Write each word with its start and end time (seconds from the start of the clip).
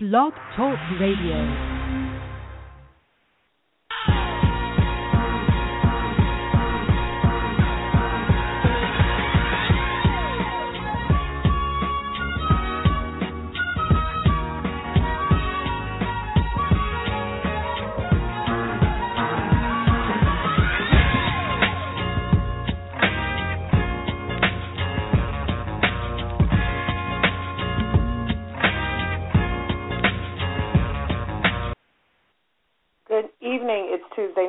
Blog 0.00 0.32
Talk 0.54 0.78
Radio. 1.00 1.77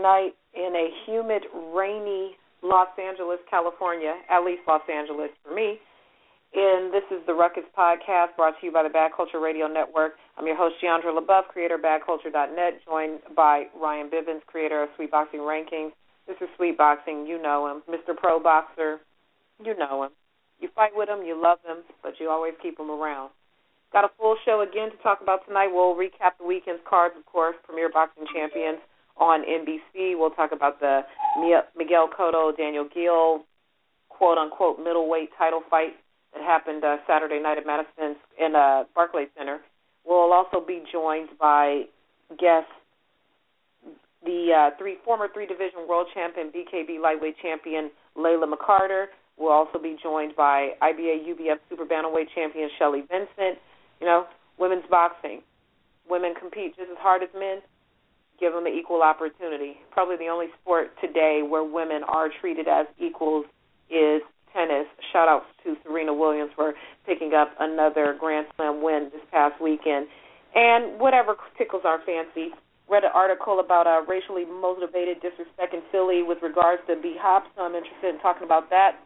Night 0.09 0.33
in 0.55 0.73
a 0.73 0.89
humid, 1.05 1.43
rainy 1.53 2.33
Los 2.63 2.87
Angeles, 2.97 3.37
California, 3.47 4.15
at 4.27 4.43
least 4.43 4.61
Los 4.67 4.81
Angeles 4.89 5.29
for 5.45 5.53
me. 5.53 5.77
And 6.55 6.91
this 6.91 7.05
is 7.11 7.21
the 7.27 7.33
Ruckus 7.35 7.69
Podcast 7.77 8.33
brought 8.35 8.59
to 8.59 8.65
you 8.65 8.71
by 8.71 8.81
the 8.81 8.89
Bad 8.89 9.11
Culture 9.15 9.39
Radio 9.39 9.67
Network. 9.67 10.13
I'm 10.35 10.47
your 10.47 10.57
host, 10.57 10.81
Jeandra 10.81 11.13
LeBeauf, 11.13 11.49
creator 11.53 11.75
of 11.75 11.81
BadCulture.net, 11.81 12.81
joined 12.89 13.19
by 13.35 13.65
Ryan 13.79 14.09
Bivins, 14.09 14.41
creator 14.47 14.81
of 14.81 14.89
Sweet 14.95 15.11
Boxing 15.11 15.41
Rankings. 15.41 15.91
This 16.25 16.37
is 16.41 16.49
Sweet 16.57 16.75
Boxing, 16.75 17.27
you 17.27 17.39
know 17.39 17.69
him. 17.69 17.83
Mr. 17.85 18.17
Pro 18.17 18.39
Boxer, 18.39 18.97
you 19.63 19.77
know 19.77 20.05
him. 20.05 20.09
You 20.59 20.69
fight 20.73 20.93
with 20.95 21.07
him, 21.07 21.21
you 21.21 21.39
love 21.39 21.59
him, 21.63 21.83
but 22.01 22.13
you 22.19 22.31
always 22.31 22.53
keep 22.63 22.79
him 22.79 22.89
around. 22.89 23.29
Got 23.93 24.05
a 24.05 24.09
full 24.17 24.37
show 24.43 24.65
again 24.67 24.89
to 24.89 24.97
talk 25.03 25.21
about 25.21 25.45
tonight. 25.45 25.69
We'll 25.71 25.93
recap 25.93 26.39
the 26.39 26.47
weekend's 26.47 26.81
cards, 26.89 27.13
of 27.15 27.27
course, 27.27 27.55
Premier 27.63 27.91
Boxing 27.93 28.25
Champions 28.33 28.79
on 29.19 29.43
NBC. 29.43 30.17
We'll 30.17 30.31
talk 30.31 30.51
about 30.51 30.79
the 30.79 31.01
Miguel 31.77 32.09
Cotto, 32.17 32.55
Daniel 32.55 32.87
Geale, 32.93 33.43
quote 34.09 34.37
unquote 34.37 34.79
middleweight 34.79 35.29
title 35.37 35.61
fight 35.69 35.95
that 36.33 36.43
happened 36.43 36.83
uh, 36.83 36.97
Saturday 37.07 37.39
night 37.39 37.57
at 37.57 37.65
Madison 37.65 38.15
in 38.39 38.55
uh, 38.55 38.83
Barclays 38.95 39.29
Center. 39.37 39.59
We'll 40.05 40.33
also 40.33 40.63
be 40.65 40.83
joined 40.91 41.29
by 41.39 41.83
guests 42.39 42.71
the 44.25 44.51
uh, 44.51 44.77
three 44.77 44.97
former 45.05 45.27
three 45.33 45.45
division 45.45 45.87
world 45.87 46.07
champion 46.13 46.51
BKB 46.51 47.01
lightweight 47.01 47.35
champion 47.41 47.89
Layla 48.17 48.51
McCarter. 48.51 49.05
We'll 49.37 49.53
also 49.53 49.79
be 49.79 49.97
joined 50.01 50.35
by 50.35 50.71
IBA 50.81 51.25
UBF 51.29 51.59
super 51.69 51.85
bantamweight 51.85 52.27
champion 52.35 52.69
Shelly 52.77 53.01
Vincent. 53.01 53.59
You 54.01 54.07
know, 54.07 54.25
women's 54.57 54.83
boxing. 54.89 55.41
Women 56.09 56.33
compete 56.37 56.75
just 56.75 56.91
as 56.91 56.97
hard 56.97 57.23
as 57.23 57.29
men 57.33 57.61
give 58.39 58.53
them 58.53 58.67
equal 58.67 59.01
opportunity. 59.01 59.77
Probably 59.91 60.17
the 60.17 60.27
only 60.27 60.47
sport 60.61 60.91
today 61.01 61.41
where 61.47 61.63
women 61.63 62.03
are 62.03 62.29
treated 62.41 62.67
as 62.67 62.87
equals 62.99 63.45
is 63.89 64.21
tennis. 64.53 64.87
Shout 65.11 65.27
out 65.27 65.43
to 65.63 65.75
Serena 65.83 66.13
Williams 66.13 66.51
for 66.55 66.73
picking 67.05 67.33
up 67.33 67.53
another 67.59 68.15
Grand 68.19 68.47
Slam 68.55 68.81
win 68.81 69.09
this 69.11 69.21
past 69.31 69.61
weekend. 69.61 70.07
And 70.55 70.99
whatever 70.99 71.35
tickles 71.57 71.83
our 71.85 71.99
fancy. 72.05 72.51
Read 72.89 73.03
an 73.03 73.11
article 73.13 73.59
about 73.59 73.85
a 73.85 74.01
racially 74.09 74.45
motivated 74.45 75.21
disrespect 75.21 75.75
in 75.75 75.81
Philly 75.91 76.23
with 76.23 76.39
regards 76.41 76.81
to 76.87 76.95
B 76.95 77.15
Hop, 77.21 77.45
so 77.55 77.61
I'm 77.61 77.75
interested 77.75 78.15
in 78.15 78.19
talking 78.19 78.43
about 78.43 78.71
that. 78.71 78.97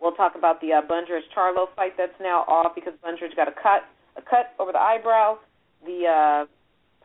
We'll 0.00 0.12
talk 0.12 0.34
about 0.36 0.60
the 0.60 0.74
uh, 0.74 0.82
Bundrage 0.82 1.24
Charlo 1.34 1.66
fight 1.74 1.94
that's 1.96 2.12
now 2.20 2.44
off 2.46 2.74
because 2.74 2.92
Bundrage 3.02 3.34
got 3.34 3.48
a 3.48 3.52
cut, 3.52 3.88
a 4.16 4.22
cut 4.22 4.52
over 4.58 4.70
the 4.70 4.78
eyebrow. 4.78 5.38
The 5.86 6.04
uh, 6.06 6.46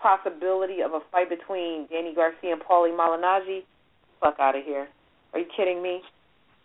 possibility 0.04 0.82
of 0.84 0.92
a 0.92 1.00
fight 1.12 1.30
between 1.30 1.88
Danny 1.88 2.14
Garcia 2.14 2.52
and 2.52 2.62
Paulie 2.62 2.92
Malignaggi, 2.92 3.64
fuck 4.20 4.36
out 4.40 4.58
of 4.58 4.66
here. 4.66 4.88
Are 5.32 5.40
you 5.40 5.48
kidding 5.56 5.82
me? 5.82 6.02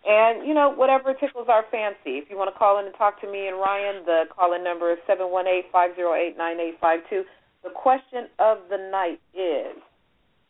And, 0.05 0.47
you 0.47 0.53
know, 0.53 0.69
whatever 0.69 1.13
tickles 1.13 1.47
our 1.49 1.63
fancy. 1.71 2.19
If 2.19 2.29
you 2.29 2.37
want 2.37 2.53
to 2.53 2.57
call 2.57 2.79
in 2.79 2.85
and 2.85 2.95
talk 2.95 3.19
to 3.21 3.31
me 3.31 3.47
and 3.47 3.57
Ryan, 3.57 4.03
the 4.05 4.23
call 4.35 4.53
in 4.53 4.63
number 4.63 4.91
is 4.91 4.99
seven 5.07 5.31
one 5.31 5.47
eight 5.47 5.65
five 5.71 5.95
zero 5.95 6.13
eight 6.15 6.35
nine 6.37 6.59
eight 6.59 6.75
five 6.79 6.99
two. 7.09 7.23
The 7.63 7.71
question 7.71 8.27
of 8.39 8.59
the 8.69 8.77
night 8.91 9.19
is 9.35 9.75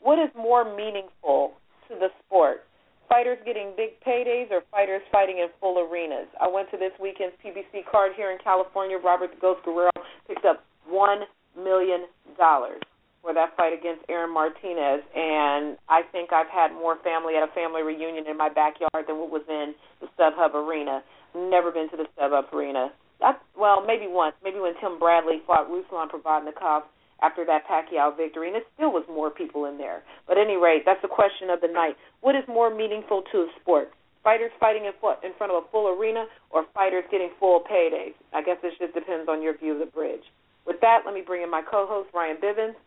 what 0.02 0.20
is 0.20 0.30
more 0.36 0.66
meaningful 0.76 1.54
to 1.88 1.96
the 1.96 2.10
sport? 2.26 2.66
Fighters 3.10 3.40
getting 3.44 3.74
big 3.76 3.98
paydays 4.06 4.52
or 4.52 4.62
fighters 4.70 5.02
fighting 5.12 5.40
in 5.40 5.48
full 5.60 5.82
arenas? 5.82 6.30
I 6.40 6.48
went 6.48 6.70
to 6.70 6.78
this 6.78 6.94
weekend's 7.02 7.34
PBC 7.44 7.90
card 7.90 8.12
here 8.16 8.30
in 8.30 8.38
California. 8.44 8.98
Robert 9.04 9.32
the 9.34 9.42
Ghost 9.42 9.66
Guerrero 9.66 9.90
picked 10.28 10.46
up 10.46 10.64
one 10.88 11.26
million 11.64 12.06
dollars 12.38 12.82
for 13.22 13.34
that 13.34 13.56
fight 13.58 13.74
against 13.74 14.06
Aaron 14.08 14.34
Martinez, 14.34 15.04
and 15.16 15.76
I 15.90 16.08
think 16.12 16.32
I've 16.32 16.48
had 16.48 16.72
more 16.72 16.98
family 17.04 17.36
at 17.36 17.44
a 17.44 17.52
family 17.52 17.84
reunion 17.84 18.28
in 18.28 18.38
my 18.38 18.48
backyard 18.48 19.06
than 19.08 19.20
what 19.20 19.30
was 19.30 19.44
in 19.50 19.76
the 20.00 20.08
StubHub 20.16 20.56
Arena. 20.56 21.04
Never 21.36 21.72
been 21.72 21.90
to 21.92 21.98
the 21.98 22.08
StubHub 22.16 22.52
Arena. 22.54 22.92
That's, 23.20 23.38
well, 23.60 23.84
maybe 23.86 24.08
once, 24.08 24.36
maybe 24.44 24.60
when 24.60 24.74
Tim 24.80 24.98
Bradley 24.98 25.42
fought 25.46 25.68
Ruslan 25.70 26.08
Provodnikov 26.08 26.84
after 27.22 27.46
that 27.46 27.68
Pacquiao 27.68 28.16
victory, 28.16 28.48
and 28.48 28.56
it 28.56 28.64
still 28.76 28.92
was 28.92 29.04
more 29.12 29.30
people 29.30 29.66
in 29.66 29.78
there. 29.78 30.02
But 30.26 30.38
at 30.38 30.48
any 30.48 30.56
rate, 30.56 30.84
that's 30.86 31.02
the 31.02 31.12
question 31.12 31.50
of 31.50 31.60
the 31.60 31.68
night. 31.68 31.96
What 32.22 32.36
is 32.36 32.44
more 32.48 32.74
meaningful 32.74 33.24
to 33.34 33.38
a 33.40 33.48
sport? 33.60 33.92
Fighters 34.24 34.52
fighting 34.60 34.84
in, 34.86 34.94
in 35.24 35.36
front 35.38 35.52
of 35.52 35.64
a 35.64 35.68
full 35.72 35.88
arena 35.92 36.26
or 36.50 36.66
fighters 36.74 37.04
getting 37.12 37.32
full 37.40 37.64
paydays? 37.70 38.16
I 38.34 38.42
guess 38.42 38.58
it 38.64 38.74
just 38.80 38.94
depends 38.94 39.28
on 39.28 39.42
your 39.42 39.58
view 39.58 39.74
of 39.74 39.80
the 39.80 39.92
bridge. 39.92 40.24
With 40.70 40.80
that, 40.82 41.02
let 41.04 41.16
me 41.16 41.24
bring 41.26 41.42
in 41.42 41.50
my 41.50 41.64
co-host 41.66 42.14
Ryan 42.14 42.38
Bivins. 42.38 42.78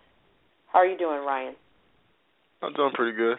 How 0.71 0.79
are 0.79 0.87
you 0.87 0.97
doing, 0.97 1.27
Ryan? 1.27 1.57
I'm 2.63 2.73
doing 2.75 2.93
pretty 2.95 3.11
good. 3.11 3.39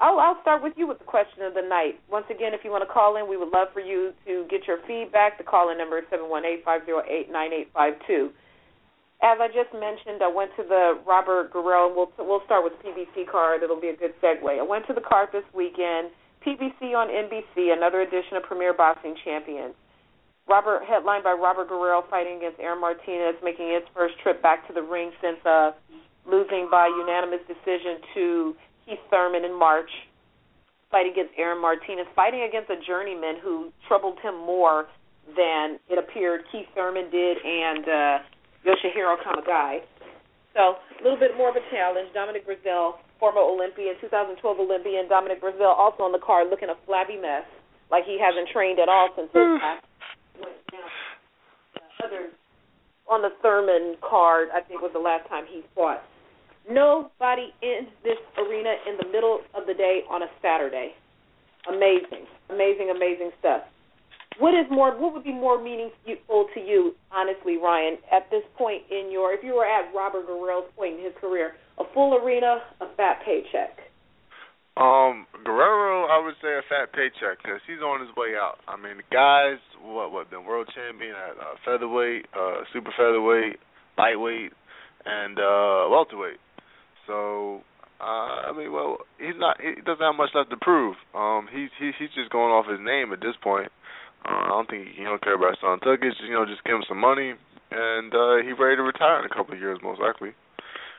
I'll, 0.00 0.18
I'll 0.18 0.42
start 0.42 0.60
with 0.60 0.72
you 0.76 0.88
with 0.88 0.98
the 0.98 1.04
question 1.04 1.44
of 1.46 1.54
the 1.54 1.62
night. 1.62 2.00
Once 2.10 2.26
again, 2.28 2.50
if 2.52 2.64
you 2.64 2.72
want 2.72 2.82
to 2.82 2.92
call 2.92 3.16
in, 3.22 3.30
we 3.30 3.36
would 3.36 3.54
love 3.54 3.68
for 3.72 3.78
you 3.78 4.10
to 4.26 4.46
get 4.50 4.66
your 4.66 4.78
feedback. 4.84 5.38
The 5.38 5.44
call-in 5.44 5.78
number 5.78 5.98
is 5.98 6.04
seven 6.10 6.28
one 6.28 6.44
eight 6.44 6.64
five 6.64 6.82
zero 6.86 7.06
eight 7.08 7.30
nine 7.30 7.52
eight 7.52 7.70
five 7.72 7.94
two. 8.08 8.34
As 9.22 9.38
I 9.38 9.46
just 9.46 9.70
mentioned, 9.70 10.18
I 10.18 10.32
went 10.32 10.50
to 10.56 10.64
the 10.66 10.98
Robert 11.06 11.52
Guerrero. 11.52 11.86
And 11.86 11.94
we'll 11.94 12.10
we'll 12.18 12.42
start 12.46 12.64
with 12.64 12.74
PBC 12.82 13.30
card. 13.30 13.62
It'll 13.62 13.80
be 13.80 13.94
a 13.94 13.96
good 13.96 14.18
segue. 14.18 14.42
I 14.42 14.66
went 14.66 14.88
to 14.88 14.92
the 14.92 15.06
card 15.06 15.28
this 15.30 15.46
weekend. 15.54 16.10
PBC 16.42 16.98
on 16.98 17.14
NBC, 17.14 17.70
another 17.70 18.00
edition 18.00 18.34
of 18.34 18.42
Premier 18.42 18.74
Boxing 18.74 19.14
Champions. 19.22 19.74
Robert 20.50 20.82
headlined 20.82 21.22
by 21.22 21.30
Robert 21.30 21.68
Guerrero 21.68 22.02
fighting 22.10 22.42
against 22.42 22.58
Aaron 22.58 22.80
Martinez, 22.82 23.38
making 23.38 23.70
his 23.70 23.86
first 23.94 24.18
trip 24.18 24.42
back 24.42 24.66
to 24.66 24.74
the 24.74 24.82
ring 24.82 25.14
since 25.22 25.38
uh, 25.46 25.70
losing 26.26 26.66
by 26.66 26.90
unanimous 26.90 27.38
decision 27.46 28.02
to 28.14 28.56
Keith 28.84 28.98
Thurman 29.08 29.46
in 29.46 29.56
March. 29.56 29.88
Fighting 30.90 31.14
against 31.14 31.30
Aaron 31.38 31.62
Martinez, 31.62 32.10
fighting 32.18 32.42
against 32.42 32.66
a 32.66 32.74
journeyman 32.82 33.38
who 33.38 33.70
troubled 33.86 34.18
him 34.18 34.34
more 34.42 34.90
than 35.38 35.78
it 35.86 36.02
appeared 36.02 36.42
Keith 36.50 36.66
Thurman 36.74 37.06
did 37.14 37.38
and 37.38 37.84
uh, 37.86 38.16
Yoshihiro 38.66 39.14
Kamegai. 39.22 39.86
So 40.58 40.82
a 40.82 41.00
little 41.06 41.20
bit 41.22 41.38
more 41.38 41.54
of 41.54 41.54
a 41.54 41.62
challenge. 41.70 42.10
Dominic 42.10 42.42
Breazeale, 42.42 42.98
former 43.22 43.38
Olympian, 43.38 43.94
2012 44.02 44.42
Olympian, 44.58 45.06
Dominic 45.06 45.38
Breazeale 45.38 45.78
also 45.78 46.02
on 46.02 46.10
the 46.10 46.18
card 46.18 46.50
looking 46.50 46.74
a 46.74 46.78
flabby 46.90 47.14
mess, 47.14 47.46
like 47.86 48.02
he 48.02 48.18
hasn't 48.18 48.50
trained 48.50 48.82
at 48.82 48.90
all 48.90 49.14
since 49.14 49.30
his 49.30 49.46
last 49.62 49.86
other 52.04 52.30
on 53.08 53.22
the 53.22 53.30
Thurman 53.42 53.96
card, 54.00 54.48
I 54.54 54.60
think 54.60 54.80
was 54.80 54.92
the 54.92 55.00
last 55.00 55.28
time 55.28 55.44
he 55.48 55.62
fought. 55.74 56.02
Nobody 56.70 57.52
in 57.62 57.88
this 58.04 58.18
arena 58.38 58.74
in 58.86 58.96
the 58.96 59.08
middle 59.10 59.40
of 59.54 59.66
the 59.66 59.74
day 59.74 60.02
on 60.08 60.22
a 60.22 60.30
Saturday. 60.40 60.94
Amazing, 61.68 62.26
amazing, 62.48 62.92
amazing 62.94 63.30
stuff. 63.40 63.62
What 64.38 64.54
is 64.54 64.64
more? 64.70 64.96
What 64.96 65.12
would 65.12 65.24
be 65.24 65.32
more 65.32 65.62
meaningful 65.62 66.46
to 66.54 66.60
you, 66.60 66.94
honestly, 67.10 67.58
Ryan, 67.58 67.98
at 68.12 68.30
this 68.30 68.44
point 68.56 68.82
in 68.90 69.10
your? 69.10 69.34
If 69.34 69.42
you 69.42 69.54
were 69.54 69.66
at 69.66 69.92
Robert 69.94 70.26
Guerrero's 70.26 70.70
point 70.76 70.98
in 70.98 71.04
his 71.04 71.12
career, 71.20 71.54
a 71.78 71.84
full 71.92 72.16
arena, 72.16 72.62
a 72.80 72.86
fat 72.96 73.20
paycheck. 73.24 73.89
Um, 74.80 75.28
Guerrero, 75.44 76.08
I 76.08 76.24
would 76.24 76.40
say 76.40 76.56
a 76.56 76.64
fat 76.64 76.88
paycheck 76.96 77.44
because 77.44 77.60
he's 77.68 77.84
on 77.84 78.00
his 78.00 78.08
way 78.16 78.32
out. 78.32 78.64
I 78.64 78.80
mean, 78.80 78.96
the 78.96 79.08
guys, 79.12 79.60
what 79.84 80.08
what 80.08 80.32
been 80.32 80.48
world 80.48 80.72
champion 80.72 81.12
at 81.12 81.36
uh, 81.36 81.60
featherweight, 81.68 82.24
uh, 82.32 82.64
super 82.72 82.88
featherweight, 82.96 83.60
lightweight, 84.00 84.56
and 85.04 85.36
uh, 85.36 85.84
welterweight. 85.92 86.40
So, 87.04 87.60
uh, 88.00 88.48
I 88.48 88.56
mean, 88.56 88.72
well, 88.72 89.04
he's 89.20 89.36
not. 89.36 89.60
He 89.60 89.84
doesn't 89.84 90.00
have 90.00 90.16
much 90.16 90.32
left 90.32 90.48
to 90.48 90.56
prove. 90.56 90.96
Um, 91.12 91.44
he's 91.52 91.68
he's 91.76 91.92
he's 92.00 92.16
just 92.16 92.32
going 92.32 92.48
off 92.48 92.64
his 92.64 92.80
name 92.80 93.12
at 93.12 93.20
this 93.20 93.36
point. 93.44 93.68
Uh, 94.24 94.48
I 94.48 94.48
don't 94.48 94.68
think 94.70 94.96
he, 94.96 95.04
don't 95.04 95.20
care 95.20 95.36
about 95.36 95.60
Son 95.60 95.76
Tuckage. 95.84 96.16
You 96.24 96.32
know, 96.32 96.48
just 96.48 96.64
give 96.64 96.80
him 96.80 96.88
some 96.88 97.00
money, 97.04 97.36
and 97.68 98.08
uh, 98.16 98.40
he's 98.40 98.56
ready 98.56 98.80
to 98.80 98.82
retire 98.88 99.20
in 99.20 99.28
a 99.28 99.34
couple 99.34 99.52
of 99.52 99.60
years, 99.60 99.76
most 99.84 100.00
likely 100.00 100.32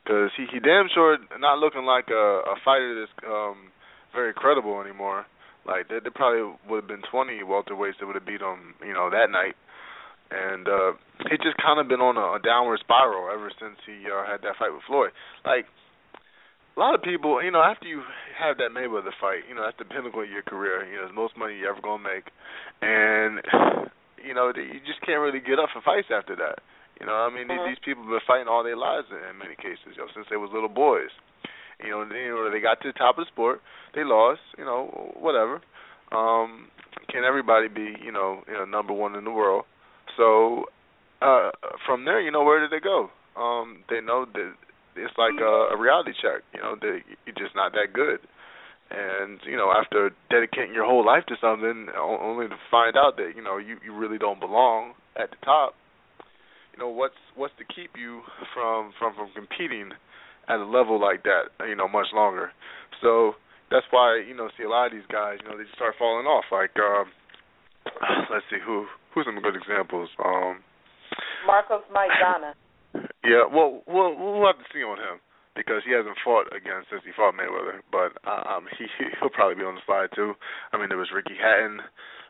because 0.03 0.31
he 0.38 0.45
he 0.51 0.59
damn 0.59 0.88
sure 0.94 1.18
not 1.39 1.59
looking 1.59 1.86
like 1.86 2.09
a 2.09 2.42
a 2.50 2.56
fighter 2.65 2.95
that's 3.00 3.13
um 3.27 3.71
very 4.13 4.33
credible 4.33 4.81
anymore. 4.81 5.25
Like 5.65 5.88
there, 5.89 6.01
there 6.01 6.12
probably 6.12 6.57
would 6.69 6.83
have 6.83 6.88
been 6.88 7.03
20 7.12 7.39
welterweights 7.45 8.00
that 8.00 8.07
would 8.07 8.15
have 8.15 8.25
beat 8.25 8.42
him, 8.42 8.74
you 8.86 8.94
know, 8.94 9.09
that 9.12 9.30
night. 9.30 9.56
and 10.31 10.68
uh, 10.68 10.92
he 11.30 11.38
just 11.38 11.57
kind 11.62 11.80
of 11.80 11.88
been 11.88 12.01
on 12.01 12.18
a, 12.18 12.38
a 12.38 12.39
downward 12.42 12.80
spiral 12.80 13.30
ever 13.33 13.51
since 13.59 13.75
he 13.86 14.07
uh, 14.07 14.25
had 14.25 14.42
that 14.42 14.56
fight 14.57 14.71
with 14.74 14.81
Floyd. 14.88 15.12
Like 15.45 15.65
a 16.75 16.80
lot 16.80 16.95
of 16.95 17.01
people, 17.03 17.44
you 17.44 17.51
know, 17.51 17.62
after 17.62 17.88
you 17.88 18.01
have 18.39 18.57
that 18.57 18.71
Mayweather 18.71 19.12
fight, 19.19 19.44
you 19.48 19.56
know, 19.56 19.63
that's 19.65 19.77
the 19.77 19.86
pinnacle 19.86 20.24
of 20.24 20.30
your 20.30 20.42
career. 20.44 20.88
You 20.88 20.98
know, 20.98 21.03
it's 21.03 21.12
the 21.12 21.19
most 21.21 21.38
money 21.38 21.57
you're 21.59 21.69
ever 21.71 21.81
gonna 21.83 22.03
make, 22.03 22.31
and 22.81 23.42
you 24.24 24.33
know, 24.33 24.51
you 24.56 24.80
just 24.88 25.01
can't 25.06 25.19
really 25.19 25.42
get 25.42 25.59
up 25.59 25.69
for 25.74 25.81
fights 25.81 26.07
after 26.09 26.36
that. 26.38 26.59
You 27.01 27.09
know, 27.09 27.18
I 27.18 27.33
mean, 27.33 27.50
uh-huh. 27.50 27.65
these, 27.65 27.81
these 27.81 27.83
people 27.83 28.06
have 28.06 28.13
been 28.13 28.30
fighting 28.30 28.45
all 28.45 28.62
their 28.62 28.77
lives 28.77 29.09
in, 29.09 29.18
in 29.18 29.42
many 29.42 29.57
cases, 29.57 29.98
you 29.98 30.06
know, 30.06 30.12
since 30.13 30.30
they 30.30 30.38
was 30.38 30.53
little 30.53 30.69
boys. 30.69 31.09
You 31.81 31.89
know, 31.89 32.06
you 32.06 32.30
know, 32.30 32.53
they 32.53 32.62
got 32.62 32.77
to 32.86 32.94
the 32.94 32.98
top 32.98 33.18
of 33.18 33.25
the 33.25 33.31
sport, 33.33 33.57
they 33.98 34.06
lost, 34.06 34.45
you 34.53 34.63
know, 34.63 35.12
whatever. 35.18 35.65
Um, 36.13 36.69
can 37.09 37.25
everybody 37.25 37.68
be, 37.74 37.98
you 38.06 38.13
know, 38.13 38.45
you 38.45 38.53
know, 38.53 38.65
number 38.65 38.94
one 38.94 39.15
in 39.18 39.25
the 39.25 39.33
world? 39.33 39.65
So 40.15 40.65
uh 41.21 41.50
from 41.86 42.06
there, 42.06 42.21
you 42.21 42.30
know, 42.30 42.44
where 42.44 42.62
did 42.62 42.69
they 42.69 42.83
go? 42.83 43.09
Um, 43.36 43.83
they 43.89 44.01
know 44.01 44.25
that 44.25 44.53
it's 44.95 45.18
like 45.18 45.39
a, 45.42 45.74
a 45.74 45.77
reality 45.80 46.12
check. 46.21 46.45
You 46.53 46.62
know, 46.62 46.75
that 46.80 47.00
you're 47.25 47.36
just 47.36 47.56
not 47.56 47.71
that 47.74 47.94
good. 47.94 48.19
And 48.92 49.39
you 49.45 49.56
know, 49.56 49.71
after 49.71 50.12
dedicating 50.30 50.74
your 50.74 50.86
whole 50.86 51.06
life 51.06 51.25
to 51.27 51.36
something, 51.39 51.88
only 51.98 52.48
to 52.48 52.57
find 52.69 52.98
out 52.98 53.18
that 53.18 53.33
you 53.36 53.42
know 53.42 53.57
you 53.57 53.77
you 53.83 53.95
really 53.95 54.18
don't 54.18 54.39
belong 54.39 54.94
at 55.15 55.31
the 55.31 55.38
top. 55.44 55.74
You 56.73 56.79
know, 56.79 56.89
what's 56.89 57.19
what's 57.35 57.53
to 57.59 57.65
keep 57.65 57.91
you 58.00 58.21
from 58.53 58.91
from 58.97 59.13
from 59.15 59.29
competing 59.35 59.91
at 60.47 60.59
a 60.59 60.65
level 60.65 61.00
like 61.00 61.23
that? 61.23 61.51
You 61.68 61.75
know, 61.75 61.88
much 61.88 62.07
longer. 62.13 62.51
So 63.01 63.35
that's 63.69 63.85
why 63.91 64.23
you 64.27 64.35
know 64.35 64.50
see 64.57 64.63
a 64.63 64.69
lot 64.69 64.88
of 64.88 64.91
these 64.94 65.07
guys. 65.12 65.39
You 65.44 65.50
know, 65.50 65.57
they 65.57 65.63
just 65.63 65.75
start 65.75 65.95
falling 65.97 66.25
off. 66.25 66.45
Like, 66.51 66.75
um, 66.79 67.12
let's 68.31 68.45
see 68.50 68.59
who 68.63 68.85
who's 69.13 69.25
some 69.25 69.41
good 69.41 69.56
examples. 69.56 70.09
Um, 70.23 70.63
Marcos 71.45 71.83
Maidana. 71.94 72.53
Yeah, 73.24 73.45
well, 73.45 73.85
we'll 73.85 74.17
we'll 74.17 74.50
have 74.50 74.57
to 74.57 74.67
see 74.74 74.81
on 74.81 74.97
him 74.97 75.21
because 75.56 75.85
he 75.85 75.94
hasn't 75.94 76.17
fought 76.25 76.50
again 76.56 76.83
since 76.89 77.03
he 77.06 77.12
fought 77.15 77.38
Mayweather. 77.38 77.85
But 77.91 78.17
um, 78.25 78.67
he 78.77 78.85
he'll 79.19 79.29
probably 79.29 79.56
be 79.56 79.67
on 79.67 79.75
the 79.75 79.85
slide 79.85 80.09
too. 80.15 80.33
I 80.74 80.77
mean, 80.77 80.89
there 80.89 80.97
was 80.97 81.13
Ricky 81.13 81.38
Hatton, 81.38 81.79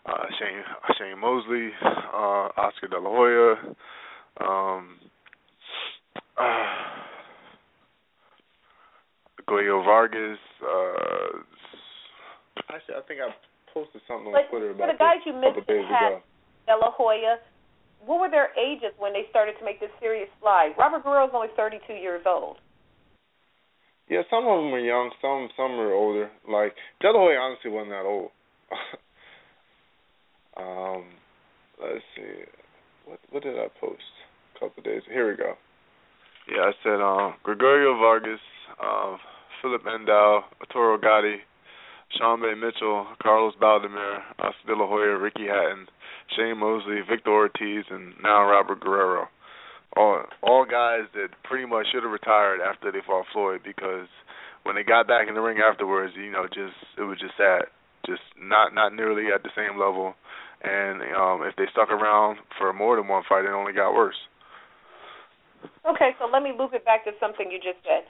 uh, 0.06 0.28
Shane 0.38 0.62
Shane 1.00 1.20
Mosley, 1.20 1.72
uh, 1.82 2.52
Oscar 2.60 2.92
De 2.92 3.00
La 3.00 3.10
Hoya, 3.10 3.56
um, 4.40 4.96
uh, 6.38 6.82
Goyo 9.50 9.84
Vargas. 9.84 10.40
Uh, 10.62 11.44
actually, 12.74 12.96
I 12.96 13.02
think 13.08 13.20
I 13.20 13.34
posted 13.74 14.02
something 14.08 14.32
on 14.32 14.50
Twitter 14.50 14.72
about 14.72 14.88
the 14.92 14.98
guys 14.98 15.20
you 15.26 15.34
mentioned 15.34 15.66
had. 15.68 16.24
De 16.68 16.78
La 16.78 16.92
Hoya, 16.92 17.38
what 18.06 18.20
were 18.22 18.30
their 18.30 18.50
ages 18.58 18.94
when 18.98 19.14
they 19.14 19.26
started 19.30 19.54
to 19.60 19.66
make 19.66 19.80
this 19.80 19.90
serious 20.00 20.30
slide? 20.40 20.74
Robert 20.78 21.04
Guerrero's 21.04 21.32
only 21.34 21.50
32 21.56 21.94
years 21.94 22.22
old. 22.26 22.58
Yeah, 24.10 24.22
some 24.30 24.46
of 24.46 24.64
them 24.64 24.74
are 24.74 24.80
young, 24.80 25.12
some 25.22 25.50
some 25.56 25.72
are 25.80 25.94
older. 25.94 26.30
Like 26.48 26.76
De 27.00 27.08
La 27.10 27.20
Hoya 27.20 27.40
honestly 27.40 27.72
wasn't 27.72 27.92
that 27.92 28.06
old. 28.06 28.32
um, 30.58 31.06
let's 31.82 32.04
see, 32.16 32.44
what 33.06 33.20
what 33.32 33.44
did 33.44 33.58
I 33.58 33.68
post 33.80 34.02
couple 34.62 34.84
days? 34.84 35.02
Here 35.12 35.30
we 35.30 35.36
go. 35.36 35.54
Yeah, 36.48 36.70
I 36.70 36.74
said 36.84 37.02
uh, 37.02 37.34
Gregorio 37.44 37.98
Vargas, 37.98 38.40
uh, 38.82 39.18
Phillip 39.62 39.84
N'dou, 39.84 40.42
Arturo 40.62 40.98
Gatti, 40.98 41.42
Sharmba 42.20 42.54
Mitchell, 42.56 43.08
Carlos 43.22 43.54
Baldomir, 43.62 44.20
Oscar 44.40 44.68
De 44.68 44.76
La 44.76 44.88
Hoya, 44.88 45.18
Ricky 45.18 45.48
Hatton, 45.48 45.88
Shane 46.36 46.58
Mosley, 46.58 47.02
Victor 47.10 47.32
Ortiz, 47.32 47.86
and 47.90 48.14
now 48.22 48.50
Robert 48.50 48.80
Guerrero 48.80 49.28
all 49.96 50.24
all 50.42 50.66
guys 50.66 51.04
that 51.14 51.30
pretty 51.44 51.66
much 51.66 51.88
should 51.92 52.04
have 52.04 52.12
retired 52.12 52.60
after 52.62 52.92
they 52.92 53.00
fought 53.06 53.26
Floyd 53.34 53.62
because 53.64 54.08
when 54.64 54.76
they 54.76 54.84
got 54.84 55.08
back 55.08 55.28
in 55.28 55.34
the 55.34 55.42
ring 55.42 55.58
afterwards, 55.60 56.14
you 56.16 56.32
know, 56.32 56.46
just 56.48 56.76
it 56.98 57.04
was 57.04 57.20
just 57.20 57.36
sad, 57.38 57.68
just 58.06 58.22
not 58.40 58.74
not 58.74 58.96
nearly 58.96 59.28
at 59.34 59.44
the 59.44 59.50
same 59.56 59.80
level, 59.80 60.14
and 60.64 61.02
um 61.16 61.44
if 61.44 61.56
they 61.56 61.66
stuck 61.72 61.90
around 61.90 62.40
for 62.58 62.72
more 62.74 62.96
than 62.96 63.08
one 63.08 63.24
fight, 63.28 63.46
it 63.46 63.52
only 63.52 63.74
got 63.74 63.94
worse. 63.94 64.18
Okay, 65.86 66.12
so 66.20 66.30
let 66.32 66.44
me 66.44 66.54
loop 66.58 66.74
it 66.74 66.86
back 66.86 67.04
to 67.06 67.12
something 67.20 67.50
you 67.50 67.58
just 67.58 67.82
said. 67.84 68.06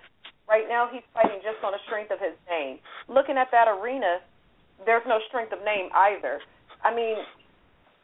Right 0.47 0.67
now, 0.67 0.89
he's 0.91 1.05
fighting 1.13 1.39
just 1.39 1.63
on 1.63 1.71
the 1.71 1.81
strength 1.87 2.11
of 2.11 2.19
his 2.19 2.35
name. 2.49 2.79
Looking 3.07 3.37
at 3.37 3.47
that 3.51 3.71
arena, 3.71 4.19
there's 4.85 5.05
no 5.07 5.19
strength 5.27 5.53
of 5.53 5.63
name 5.63 5.87
either. 5.95 6.41
I 6.83 6.93
mean, 6.93 7.15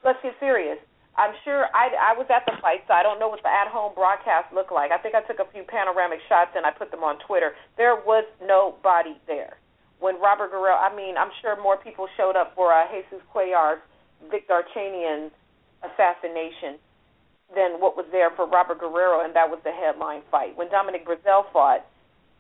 let's 0.06 0.20
get 0.24 0.34
serious. 0.40 0.80
I'm 1.18 1.34
sure 1.44 1.66
I 1.74 2.14
I 2.14 2.14
was 2.14 2.30
at 2.30 2.46
the 2.46 2.54
fight, 2.62 2.86
so 2.86 2.94
I 2.94 3.02
don't 3.02 3.18
know 3.18 3.28
what 3.28 3.42
the 3.42 3.50
at-home 3.50 3.98
broadcast 3.98 4.54
looked 4.54 4.72
like. 4.72 4.94
I 4.94 5.02
think 5.02 5.18
I 5.18 5.26
took 5.26 5.42
a 5.42 5.50
few 5.50 5.66
panoramic 5.66 6.22
shots 6.30 6.54
and 6.54 6.62
I 6.64 6.70
put 6.70 6.94
them 6.94 7.02
on 7.02 7.18
Twitter. 7.26 7.58
There 7.76 7.98
was 8.06 8.24
nobody 8.38 9.18
there 9.26 9.58
when 9.98 10.22
Robert 10.22 10.54
Guerrero. 10.54 10.78
I 10.78 10.94
mean, 10.94 11.18
I'm 11.18 11.34
sure 11.42 11.58
more 11.58 11.76
people 11.76 12.06
showed 12.16 12.38
up 12.38 12.54
for 12.54 12.70
uh, 12.70 12.86
Jesus 12.94 13.20
Cuellar's 13.34 13.82
Vic 14.30 14.46
Darchinyan 14.46 15.34
assassination 15.82 16.78
than 17.56 17.80
what 17.80 17.96
was 17.96 18.06
there 18.12 18.32
for 18.36 18.48
Robert 18.48 18.80
Guerrero, 18.80 19.24
and 19.24 19.36
that 19.36 19.48
was 19.48 19.60
the 19.64 19.72
headline 19.72 20.22
fight. 20.32 20.58
When 20.58 20.70
Dominic 20.70 21.08
Breazeale 21.08 21.48
fought, 21.54 21.86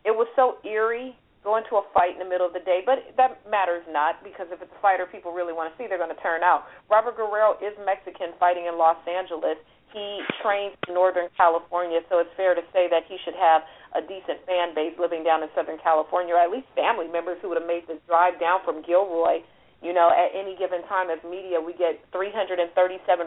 it 0.04 0.12
was 0.12 0.27
so 0.36 0.59
eerie 0.68 1.15
going 1.44 1.63
to 1.71 1.80
a 1.80 1.83
fight 1.95 2.12
in 2.12 2.19
the 2.19 2.27
middle 2.27 2.44
of 2.44 2.51
the 2.51 2.63
day, 2.63 2.83
but 2.83 3.07
that 3.15 3.39
matters 3.48 3.83
not 3.88 4.19
because 4.19 4.51
if 4.51 4.59
it's 4.59 4.71
a 4.71 4.81
fighter 4.83 5.07
people 5.07 5.31
really 5.31 5.56
want 5.56 5.71
to 5.71 5.74
see, 5.80 5.88
they're 5.88 6.01
going 6.01 6.12
to 6.12 6.19
turn 6.19 6.44
out. 6.44 6.68
Robert 6.92 7.15
Guerrero 7.15 7.56
is 7.63 7.71
Mexican 7.88 8.36
fighting 8.36 8.68
in 8.68 8.75
Los 8.75 9.00
Angeles. 9.07 9.56
He 9.95 10.19
trains 10.44 10.75
in 10.88 10.94
Northern 10.94 11.31
California, 11.39 12.04
so 12.12 12.19
it's 12.19 12.33
fair 12.36 12.51
to 12.51 12.62
say 12.75 12.92
that 12.92 13.07
he 13.07 13.15
should 13.24 13.39
have 13.39 13.63
a 13.95 14.04
decent 14.04 14.44
fan 14.44 14.75
base 14.75 14.92
living 15.00 15.24
down 15.24 15.39
in 15.39 15.48
Southern 15.56 15.80
California, 15.80 16.36
or 16.36 16.44
at 16.44 16.51
least 16.51 16.68
family 16.75 17.07
members 17.07 17.39
who 17.39 17.48
would 17.48 17.57
have 17.57 17.69
made 17.69 17.88
the 17.88 17.95
drive 18.04 18.36
down 18.44 18.59
from 18.68 18.83
Gilroy. 18.83 19.39
You 19.81 19.94
know, 19.94 20.09
at 20.09 20.33
any 20.33 20.57
given 20.57 20.81
time 20.89 21.09
as 21.09 21.21
media, 21.21 21.62
we 21.62 21.74
get 21.74 22.01
337 22.12 22.65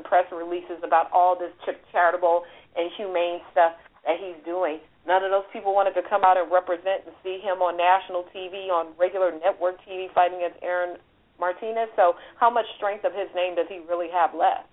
press 0.02 0.26
releases 0.35 0.82
about 0.82 1.06
all 1.12 1.38
this 1.38 1.55
charitable 1.93 2.43
and 2.75 2.91
humane 2.97 3.38
stuff 3.52 3.79
that 4.02 4.19
he's 4.19 4.38
doing. 4.44 4.82
None 5.06 5.25
of 5.25 5.31
those 5.31 5.47
people 5.52 5.73
wanted 5.75 5.94
to 5.94 6.02
come 6.08 6.25
out 6.25 6.37
and 6.37 6.50
represent 6.50 7.06
and 7.06 7.14
see 7.23 7.38
him 7.38 7.62
on 7.62 7.79
national 7.79 8.26
TV, 8.35 8.69
on 8.69 8.93
regular 8.99 9.32
network 9.32 9.79
TV, 9.87 10.12
fighting 10.12 10.43
against 10.43 10.61
Aaron 10.62 10.99
Martinez. 11.38 11.88
So, 11.97 12.14
how 12.37 12.50
much 12.50 12.67
strength 12.76 13.05
of 13.05 13.14
his 13.14 13.31
name 13.35 13.55
does 13.55 13.67
he 13.70 13.81
really 13.88 14.11
have 14.12 14.35
left? 14.35 14.69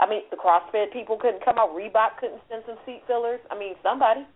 I 0.00 0.08
mean, 0.08 0.24
the 0.30 0.36
CrossFit 0.36 0.92
people 0.92 1.20
couldn't 1.20 1.44
come 1.44 1.58
out. 1.58 1.76
Reebok 1.76 2.16
couldn't 2.18 2.40
send 2.48 2.64
some 2.66 2.78
seat 2.86 3.04
fillers. 3.06 3.40
I 3.50 3.58
mean, 3.58 3.76
somebody. 3.82 4.26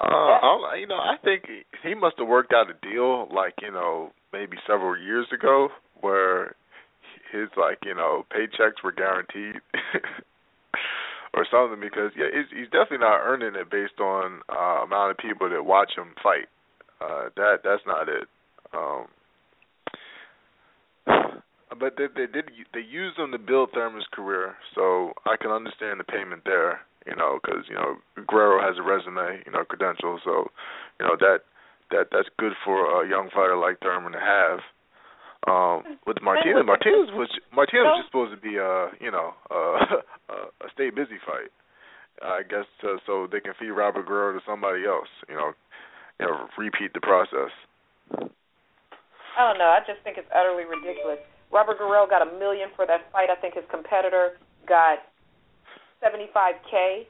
Uh, 0.00 0.38
I'll, 0.42 0.78
you 0.78 0.86
know, 0.86 0.96
I 0.96 1.16
think 1.22 1.44
he 1.82 1.94
must 1.94 2.18
have 2.18 2.26
worked 2.26 2.52
out 2.52 2.66
a 2.70 2.86
deal, 2.86 3.28
like 3.32 3.54
you 3.62 3.70
know, 3.70 4.10
maybe 4.32 4.56
several 4.66 5.00
years 5.00 5.26
ago, 5.32 5.68
where 6.00 6.54
his 7.32 7.48
like 7.56 7.78
you 7.84 7.94
know 7.94 8.24
paychecks 8.30 8.84
were 8.84 8.92
guaranteed 8.92 9.60
or 11.34 11.46
something 11.50 11.80
because 11.80 12.12
yeah 12.16 12.28
he's, 12.32 12.46
he's 12.56 12.70
definitely 12.70 12.98
not 12.98 13.24
earning 13.24 13.54
it 13.56 13.70
based 13.70 13.98
on 14.00 14.40
uh 14.50 14.84
amount 14.84 15.10
of 15.10 15.16
people 15.16 15.48
that 15.48 15.64
watch 15.64 15.92
him 15.96 16.14
fight. 16.22 16.48
Uh 17.00 17.30
that 17.36 17.58
that's 17.64 17.82
not 17.86 18.08
it. 18.08 18.28
Um 18.74 19.06
but 21.80 21.96
they 21.96 22.06
they 22.14 22.30
did 22.30 22.50
they 22.74 22.80
used 22.80 23.18
him 23.18 23.32
to 23.32 23.38
build 23.38 23.70
Thurman's 23.72 24.06
career 24.12 24.54
so 24.74 25.12
I 25.24 25.36
can 25.40 25.50
understand 25.50 26.00
the 26.00 26.04
payment 26.04 26.42
there 26.44 26.80
you 27.06 27.16
know 27.16 27.38
because 27.42 27.64
you 27.68 27.74
know 27.74 27.96
Guerrero 28.26 28.62
has 28.62 28.78
a 28.78 28.82
resume 28.82 29.42
you 29.46 29.52
know 29.52 29.64
credentials 29.64 30.20
so 30.24 30.50
you 31.00 31.06
know 31.06 31.16
that 31.18 31.44
that 31.90 32.08
that's 32.10 32.28
good 32.38 32.52
for 32.64 33.02
a 33.02 33.08
young 33.08 33.30
fighter 33.34 33.56
like 33.56 33.80
Thurman 33.80 34.12
to 34.12 34.20
have 34.20 34.60
um, 35.42 35.98
with 36.06 36.22
Martinez, 36.22 36.62
Martinez 36.62 37.10
was 37.18 37.26
Martinez 37.50 37.82
was 37.82 38.06
just 38.06 38.14
supposed 38.14 38.30
to 38.30 38.38
be 38.38 38.62
a 38.62 38.94
you 39.02 39.10
know 39.10 39.34
a, 39.50 40.34
a 40.62 40.66
stay 40.74 40.90
busy 40.90 41.18
fight. 41.26 41.50
I 42.22 42.46
guess 42.46 42.70
uh, 42.86 43.02
so 43.06 43.26
they 43.26 43.42
can 43.42 43.50
feed 43.58 43.74
Robert 43.74 44.06
Guerrero 44.06 44.38
to 44.38 44.42
somebody 44.46 44.86
else. 44.86 45.10
You 45.26 45.34
know, 45.34 45.50
you 46.22 46.26
know, 46.30 46.46
repeat 46.54 46.94
the 46.94 47.02
process. 47.02 47.50
I 48.14 49.42
don't 49.42 49.58
know. 49.58 49.66
I 49.66 49.82
just 49.82 49.98
think 50.06 50.14
it's 50.14 50.30
utterly 50.30 50.62
ridiculous. 50.62 51.18
Robert 51.50 51.78
Guerrero 51.78 52.06
got 52.06 52.22
a 52.22 52.30
million 52.38 52.70
for 52.76 52.86
that 52.86 53.10
fight. 53.10 53.26
I 53.26 53.34
think 53.40 53.58
his 53.58 53.66
competitor 53.66 54.38
got 54.68 55.02
seventy 56.02 56.26
five 56.34 56.58
k. 56.68 57.06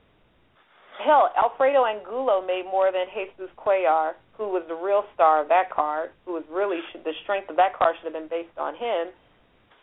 Hell, 1.01 1.33
Alfredo 1.35 1.89
Angulo 1.89 2.45
made 2.45 2.69
more 2.69 2.93
than 2.93 3.09
Jesus 3.11 3.49
Cuellar 3.57 4.13
who 4.37 4.49
was 4.49 4.65
the 4.69 4.75
real 4.75 5.05
star 5.15 5.43
of 5.43 5.49
that 5.49 5.69
card, 5.71 6.11
who 6.25 6.35
was 6.35 6.45
really 6.49 6.81
should, 6.91 7.05
the 7.05 7.13
strength 7.23 7.47
of 7.47 7.57
that 7.57 7.77
card 7.77 7.97
should 8.01 8.13
have 8.13 8.17
been 8.17 8.33
based 8.33 8.57
on 8.57 8.75
him. 8.75 9.13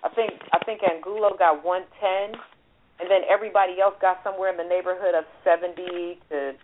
I 0.03 0.09
think 0.11 0.31
I 0.51 0.59
think 0.63 0.81
Angulo 0.83 1.35
got 1.37 1.63
110, 1.63 2.35
and 2.99 3.07
then 3.11 3.23
everybody 3.29 3.79
else 3.79 3.95
got 3.99 4.23
somewhere 4.23 4.49
in 4.49 4.57
the 4.57 4.67
neighborhood 4.67 5.13
of 5.13 5.27
70 5.43 6.19
to 6.31 6.55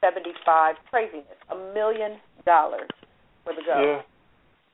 75. 0.00 0.74
Craziness. 0.88 1.38
A 1.50 1.58
million 1.74 2.18
dollars 2.46 2.90
for 3.42 3.52
the 3.52 3.62
go. 3.66 3.78
Yeah. 3.78 4.02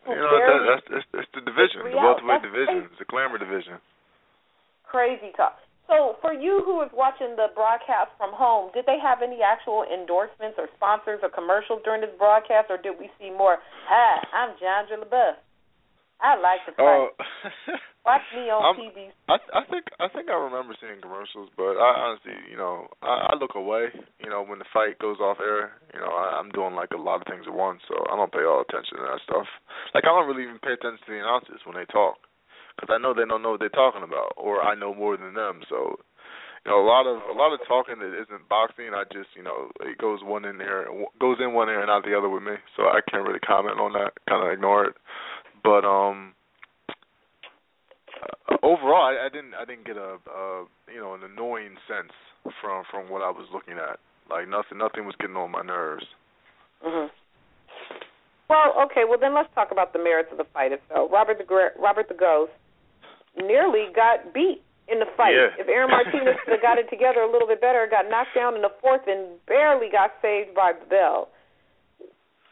You 0.06 0.22
know, 0.22 0.38
that, 0.38 0.60
that's, 0.70 0.86
that's 0.86 1.08
that's 1.10 1.30
the 1.34 1.42
division, 1.42 1.82
the 1.82 1.98
welterweight 1.98 2.38
division, 2.38 2.86
crazy. 2.86 3.00
the 3.02 3.08
glamour 3.10 3.42
division. 3.42 3.82
Crazy 4.86 5.34
talk. 5.34 5.58
So, 5.86 6.18
for 6.20 6.34
you 6.34 6.62
who 6.66 6.82
was 6.82 6.90
watching 6.90 7.38
the 7.38 7.46
broadcast 7.54 8.10
from 8.18 8.34
home, 8.34 8.74
did 8.74 8.86
they 8.90 8.98
have 8.98 9.22
any 9.22 9.38
actual 9.38 9.86
endorsements 9.86 10.58
or 10.58 10.66
sponsors 10.74 11.22
or 11.22 11.30
commercials 11.30 11.78
during 11.86 12.02
this 12.02 12.10
broadcast, 12.18 12.66
or 12.74 12.78
did 12.78 12.98
we 12.98 13.06
see 13.22 13.30
more? 13.30 13.58
Hi, 13.86 14.18
I'm 14.34 14.58
John 14.58 14.90
LaBeouf. 14.90 15.38
I 16.18 16.34
like 16.40 16.64
to 16.66 16.72
fight. 16.74 16.82
Oh, 16.82 17.08
Watch 18.06 18.22
me 18.34 18.46
on 18.50 18.62
I'm- 18.62 18.78
TV. 18.82 19.10
I 19.30 19.36
I 19.54 19.62
think 19.70 19.84
I 19.98 20.06
think 20.10 20.30
I 20.30 20.38
remember 20.38 20.74
seeing 20.80 20.98
commercials, 21.02 21.50
but 21.58 21.74
I 21.78 21.90
honestly, 22.06 22.34
you 22.50 22.56
know, 22.56 22.86
I, 23.02 23.30
I 23.30 23.38
look 23.38 23.54
away. 23.58 23.90
You 24.22 24.30
know, 24.30 24.42
when 24.46 24.58
the 24.62 24.70
fight 24.72 24.98
goes 25.02 25.18
off 25.18 25.38
air, 25.42 25.74
you 25.92 25.98
know, 26.00 26.10
I, 26.14 26.38
I'm 26.38 26.50
doing 26.54 26.74
like 26.78 26.94
a 26.94 27.02
lot 27.02 27.18
of 27.22 27.26
things 27.30 27.44
at 27.46 27.54
once, 27.54 27.82
so 27.90 27.98
I 28.10 28.14
don't 28.16 28.30
pay 28.32 28.46
all 28.46 28.62
attention 28.62 28.98
to 28.98 29.04
that 29.06 29.20
stuff. 29.26 29.46
Like 29.94 30.02
I 30.06 30.14
don't 30.14 30.26
really 30.30 30.46
even 30.46 30.62
pay 30.62 30.74
attention 30.78 31.02
to 31.02 31.10
the 31.14 31.18
announcers 31.22 31.62
when 31.66 31.74
they 31.78 31.86
talk, 31.90 32.16
because 32.76 32.92
I 32.92 33.00
know 33.00 33.14
they 33.14 33.24
don't 33.24 33.42
know 33.42 33.56
what 33.56 33.60
they're 33.60 33.72
talking 33.72 34.04
about, 34.04 34.36
or 34.36 34.62
I 34.62 34.74
know 34.74 34.94
more 34.94 35.16
than 35.16 35.32
them. 35.32 35.60
So, 35.68 35.96
you 36.64 36.70
know, 36.70 36.80
a 36.80 36.86
lot 36.86 37.08
of 37.08 37.22
a 37.24 37.32
lot 37.32 37.54
of 37.54 37.60
talking 37.66 37.96
that 38.00 38.12
isn't 38.12 38.48
boxing. 38.48 38.92
I 38.92 39.04
just, 39.12 39.32
you 39.34 39.42
know, 39.42 39.72
it 39.80 39.96
goes 39.98 40.20
one 40.22 40.44
in 40.44 40.58
there, 40.58 40.86
goes 41.18 41.38
in 41.40 41.54
one 41.54 41.68
ear 41.68 41.80
and 41.80 41.90
out 41.90 42.04
the 42.04 42.16
other 42.16 42.28
with 42.28 42.42
me. 42.42 42.60
So 42.76 42.84
I 42.84 43.00
can't 43.10 43.26
really 43.26 43.40
comment 43.40 43.80
on 43.80 43.92
that. 43.94 44.12
Kind 44.28 44.46
of 44.46 44.52
ignore 44.52 44.84
it. 44.84 44.94
But 45.64 45.88
um, 45.88 46.34
uh, 48.20 48.56
overall, 48.62 49.08
I, 49.08 49.26
I 49.26 49.28
didn't 49.32 49.54
I 49.54 49.64
didn't 49.64 49.86
get 49.86 49.96
a, 49.96 50.20
a 50.28 50.66
you 50.92 51.00
know 51.00 51.14
an 51.14 51.24
annoying 51.24 51.76
sense 51.88 52.12
from 52.60 52.84
from 52.90 53.08
what 53.08 53.22
I 53.22 53.30
was 53.30 53.48
looking 53.52 53.74
at. 53.74 53.98
Like 54.28 54.48
nothing 54.48 54.76
nothing 54.76 55.06
was 55.06 55.16
getting 55.18 55.36
on 55.36 55.50
my 55.50 55.62
nerves. 55.62 56.04
hmm 56.82 57.08
Well, 58.50 58.84
okay. 58.84 59.08
Well, 59.08 59.18
then 59.18 59.34
let's 59.34 59.48
talk 59.54 59.70
about 59.72 59.94
the 59.94 59.98
merits 59.98 60.28
of 60.30 60.38
the 60.38 60.46
fight 60.52 60.72
itself. 60.72 61.10
Robert 61.10 61.38
the 61.38 61.46
Robert 61.80 62.08
the 62.08 62.14
Ghost 62.14 62.52
nearly 63.36 63.86
got 63.94 64.32
beat 64.34 64.62
in 64.88 64.98
the 65.00 65.06
fight. 65.16 65.34
Yeah. 65.34 65.50
If 65.58 65.68
Aaron 65.68 65.90
Martinez 65.90 66.36
could 66.44 66.52
have 66.54 66.62
got 66.62 66.78
it 66.78 66.88
together 66.88 67.20
a 67.20 67.30
little 67.30 67.48
bit 67.48 67.60
better, 67.60 67.86
got 67.90 68.08
knocked 68.08 68.34
down 68.34 68.54
in 68.54 68.62
the 68.62 68.72
fourth 68.80 69.02
and 69.06 69.38
barely 69.46 69.88
got 69.90 70.12
saved 70.22 70.54
by 70.54 70.72
Bell. 70.88 71.28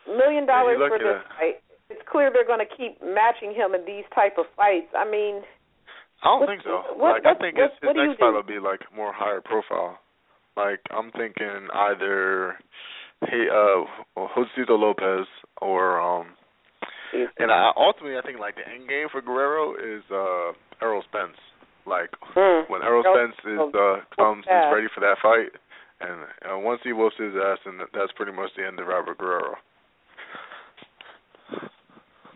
Million 0.06 0.44
dollars 0.46 0.76
lucky 0.78 0.90
for 0.90 0.98
this 0.98 1.22
that- 1.24 1.36
fight. 1.38 1.56
It's 1.90 2.02
clear 2.08 2.30
they're 2.32 2.46
going 2.48 2.64
to 2.64 2.76
keep 2.76 2.96
matching 3.04 3.52
him 3.54 3.74
in 3.74 3.84
these 3.84 4.04
type 4.14 4.38
of 4.38 4.46
fights. 4.56 4.88
I 4.96 5.04
mean, 5.04 5.44
I 6.22 6.26
don't 6.26 6.40
What- 6.40 6.48
think 6.48 6.62
so. 6.64 6.80
what- 6.96 7.22
like 7.22 7.26
I 7.26 7.34
think 7.38 7.56
what- 7.56 7.70
his, 7.70 7.88
his 7.88 7.96
next 7.96 8.18
fight 8.18 8.32
will 8.32 8.42
be 8.42 8.58
like 8.58 8.80
more 8.92 9.12
higher 9.12 9.40
profile. 9.40 9.98
Like 10.56 10.80
I'm 10.90 11.10
thinking 11.12 11.68
either 11.72 12.58
he 13.28 13.48
uh 13.48 13.84
Josesito 14.16 14.78
Lopez 14.78 15.26
or 15.60 16.00
um 16.00 16.36
and 17.38 17.50
I 17.52 17.72
ultimately 17.76 18.16
I 18.18 18.22
think 18.22 18.38
like 18.40 18.56
the 18.56 18.66
end 18.68 18.88
game 18.88 19.08
for 19.10 19.20
Guerrero 19.20 19.74
is 19.74 20.02
uh 20.10 20.52
Errol 20.84 21.02
Spence. 21.08 21.40
Like 21.88 22.12
mm, 22.36 22.68
when 22.68 22.84
Errol 22.84 23.04
Spence 23.08 23.36
is 23.48 23.72
uh 23.72 24.04
comes 24.16 24.44
is 24.44 24.68
ready 24.72 24.88
for 24.92 25.00
that 25.00 25.16
fight 25.24 25.52
and 26.00 26.28
uh, 26.44 26.58
once 26.58 26.80
he 26.84 26.92
whoops 26.92 27.16
his 27.18 27.32
ass 27.36 27.58
and 27.64 27.80
that's 27.92 28.12
pretty 28.16 28.32
much 28.32 28.50
the 28.56 28.66
end 28.66 28.80
of 28.80 28.86
Robert 28.86 29.18
Guerrero. 29.18 29.56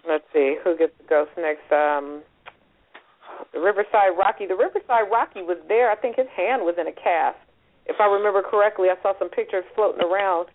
let's 0.08 0.24
see 0.32 0.56
who 0.64 0.76
gets 0.76 0.92
the 0.98 1.04
ghost 1.04 1.30
next. 1.36 1.68
Um, 1.70 2.22
the 3.52 3.60
Riverside 3.60 4.16
Rocky. 4.16 4.46
The 4.46 4.56
Riverside 4.56 5.12
Rocky 5.12 5.42
was 5.42 5.58
there. 5.68 5.90
I 5.90 5.96
think 5.96 6.16
his 6.16 6.26
hand 6.34 6.62
was 6.62 6.74
in 6.80 6.88
a 6.88 6.92
cast. 6.92 7.38
If 7.86 7.96
I 8.00 8.06
remember 8.06 8.42
correctly, 8.42 8.88
I 8.88 9.00
saw 9.02 9.12
some 9.18 9.28
pictures 9.28 9.64
floating 9.74 10.02
around. 10.02 10.48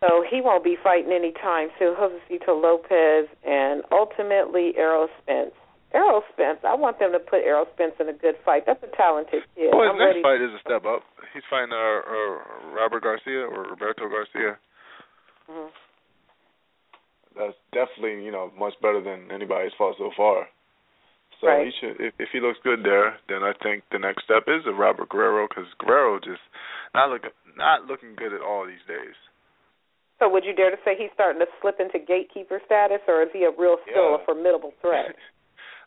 So 0.00 0.24
he 0.28 0.40
won't 0.40 0.64
be 0.64 0.76
fighting 0.82 1.12
anytime 1.12 1.68
soon. 1.78 1.94
Josesito 1.94 2.56
Lopez 2.56 3.28
and 3.44 3.82
ultimately 3.92 4.72
Errol 4.76 5.08
Spence. 5.22 5.52
Errol 5.92 6.22
Spence, 6.32 6.60
I 6.62 6.74
want 6.78 6.98
them 6.98 7.10
to 7.12 7.18
put 7.18 7.42
Errol 7.42 7.66
Spence 7.74 7.94
in 7.98 8.08
a 8.08 8.12
good 8.14 8.36
fight. 8.44 8.62
That's 8.66 8.82
a 8.82 8.92
talented 8.96 9.42
kid. 9.58 9.70
well, 9.74 9.82
his 9.82 9.90
I'm 9.90 9.98
next 9.98 10.22
ready. 10.22 10.22
fight 10.22 10.40
is 10.40 10.54
a 10.54 10.62
step 10.62 10.86
up. 10.86 11.02
He's 11.34 11.42
fighting 11.50 11.74
uh, 11.74 12.00
uh 12.06 12.70
Robert 12.74 13.02
Garcia 13.02 13.42
or 13.46 13.74
Roberto 13.74 14.06
Garcia. 14.08 14.58
Mhm. 15.50 15.70
that's 17.36 17.58
definitely 17.72 18.22
you 18.24 18.30
know 18.30 18.50
much 18.58 18.74
better 18.82 19.00
than 19.02 19.30
anybody's 19.30 19.72
fought 19.78 19.96
so 19.98 20.10
far. 20.16 20.46
So 21.40 21.46
Right. 21.48 21.66
he 21.66 21.72
should, 21.80 21.96
if, 22.00 22.12
if 22.20 22.28
he 22.32 22.38
looks 22.40 22.58
good 22.62 22.84
there, 22.84 23.16
then 23.28 23.42
I 23.42 23.52
think 23.62 23.82
the 23.90 23.98
next 23.98 24.24
step 24.24 24.44
is 24.46 24.66
a 24.66 24.72
Robert 24.76 25.08
Guerrero 25.08 25.48
because 25.48 25.64
Guerrero 25.78 26.18
just 26.20 26.42
not 26.94 27.08
look 27.10 27.22
not 27.56 27.86
looking 27.86 28.14
good 28.14 28.32
at 28.32 28.42
all 28.42 28.66
these 28.66 28.84
days. 28.86 29.16
So 30.20 30.28
would 30.28 30.44
you 30.44 30.52
dare 30.52 30.70
to 30.70 30.76
say 30.84 30.94
he's 30.98 31.10
starting 31.14 31.40
to 31.40 31.48
slip 31.62 31.80
into 31.80 31.98
gatekeeper 31.98 32.60
status, 32.66 33.00
or 33.08 33.22
is 33.22 33.30
he 33.32 33.44
a 33.44 33.50
real 33.50 33.78
still 33.88 34.10
Yeah. 34.14 34.22
a 34.22 34.24
formidable 34.24 34.72
threat? 34.80 35.16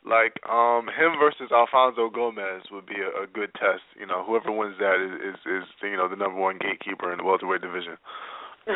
like 0.05 0.35
um 0.49 0.87
him 0.87 1.15
versus 1.19 1.51
Alfonso 1.51 2.09
Gomez 2.09 2.63
would 2.71 2.85
be 2.85 2.99
a, 2.99 3.23
a 3.23 3.27
good 3.27 3.53
test. 3.55 3.83
You 3.99 4.05
know, 4.05 4.23
whoever 4.23 4.51
wins 4.51 4.75
that 4.79 4.99
is, 4.99 5.33
is 5.33 5.39
is 5.45 5.63
you 5.81 5.97
know 5.97 6.07
the 6.07 6.15
number 6.15 6.39
one 6.39 6.57
gatekeeper 6.59 7.11
in 7.11 7.17
the 7.17 7.23
welterweight 7.23 7.61
division. 7.61 7.97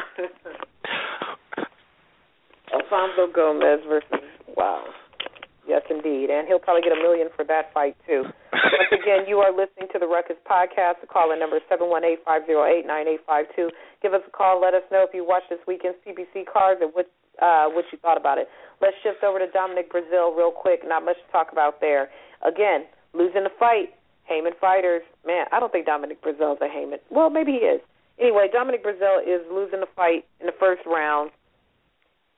Alfonso 2.73 3.27
Gomez 3.33 3.79
versus 3.87 4.23
wow. 4.55 4.83
Yes, 5.67 5.83
indeed, 5.91 6.31
and 6.31 6.47
he'll 6.47 6.63
probably 6.63 6.81
get 6.81 6.95
a 6.95 7.01
million 7.01 7.27
for 7.35 7.43
that 7.43 7.73
fight 7.73 7.97
too. 8.07 8.23
Once 8.23 8.91
again, 9.03 9.27
you 9.27 9.43
are 9.43 9.51
listening 9.51 9.91
to 9.91 9.99
the 9.99 10.07
Ruckus 10.07 10.39
Podcast. 10.47 11.03
The 11.03 11.07
call 11.11 11.33
in 11.33 11.39
number 11.39 11.59
seven 11.67 11.89
one 11.89 12.05
eight 12.05 12.23
five 12.23 12.47
zero 12.47 12.63
eight 12.63 12.87
nine 12.87 13.07
eight 13.07 13.19
five 13.27 13.45
two. 13.53 13.69
Give 14.01 14.13
us 14.13 14.21
a 14.25 14.31
call. 14.31 14.61
Let 14.61 14.73
us 14.73 14.83
know 14.91 15.03
if 15.03 15.13
you 15.13 15.27
watched 15.27 15.49
this 15.49 15.59
weekend's 15.67 15.99
PBC 16.07 16.47
cards 16.47 16.79
and 16.81 16.95
what 16.95 17.11
uh, 17.41 17.65
what 17.69 17.85
you 17.91 17.97
thought 17.99 18.17
about 18.17 18.37
it. 18.37 18.47
Let's 18.81 18.95
shift 19.03 19.23
over 19.23 19.39
to 19.39 19.47
Dominic 19.47 19.91
Breazeale 19.91 20.35
real 20.35 20.51
quick. 20.51 20.81
Not 20.85 21.03
much 21.05 21.17
to 21.25 21.31
talk 21.31 21.51
about 21.51 21.81
there. 21.81 22.09
Again, 22.45 22.85
losing 23.13 23.43
the 23.43 23.53
fight. 23.59 23.93
Haymon 24.25 24.53
fighters. 24.59 25.01
Man, 25.25 25.45
I 25.51 25.59
don't 25.59 25.71
think 25.71 25.85
Dominic 25.85 26.21
Breazeale's 26.21 26.59
a 26.61 26.67
Haymon. 26.67 26.99
Well, 27.09 27.29
maybe 27.29 27.53
he 27.53 27.59
is. 27.59 27.81
Anyway, 28.19 28.47
Dominic 28.51 28.83
Breazeale 28.83 29.23
is 29.23 29.41
losing 29.51 29.79
the 29.79 29.87
fight 29.95 30.25
in 30.39 30.47
the 30.47 30.55
first 30.59 30.81
round. 30.85 31.31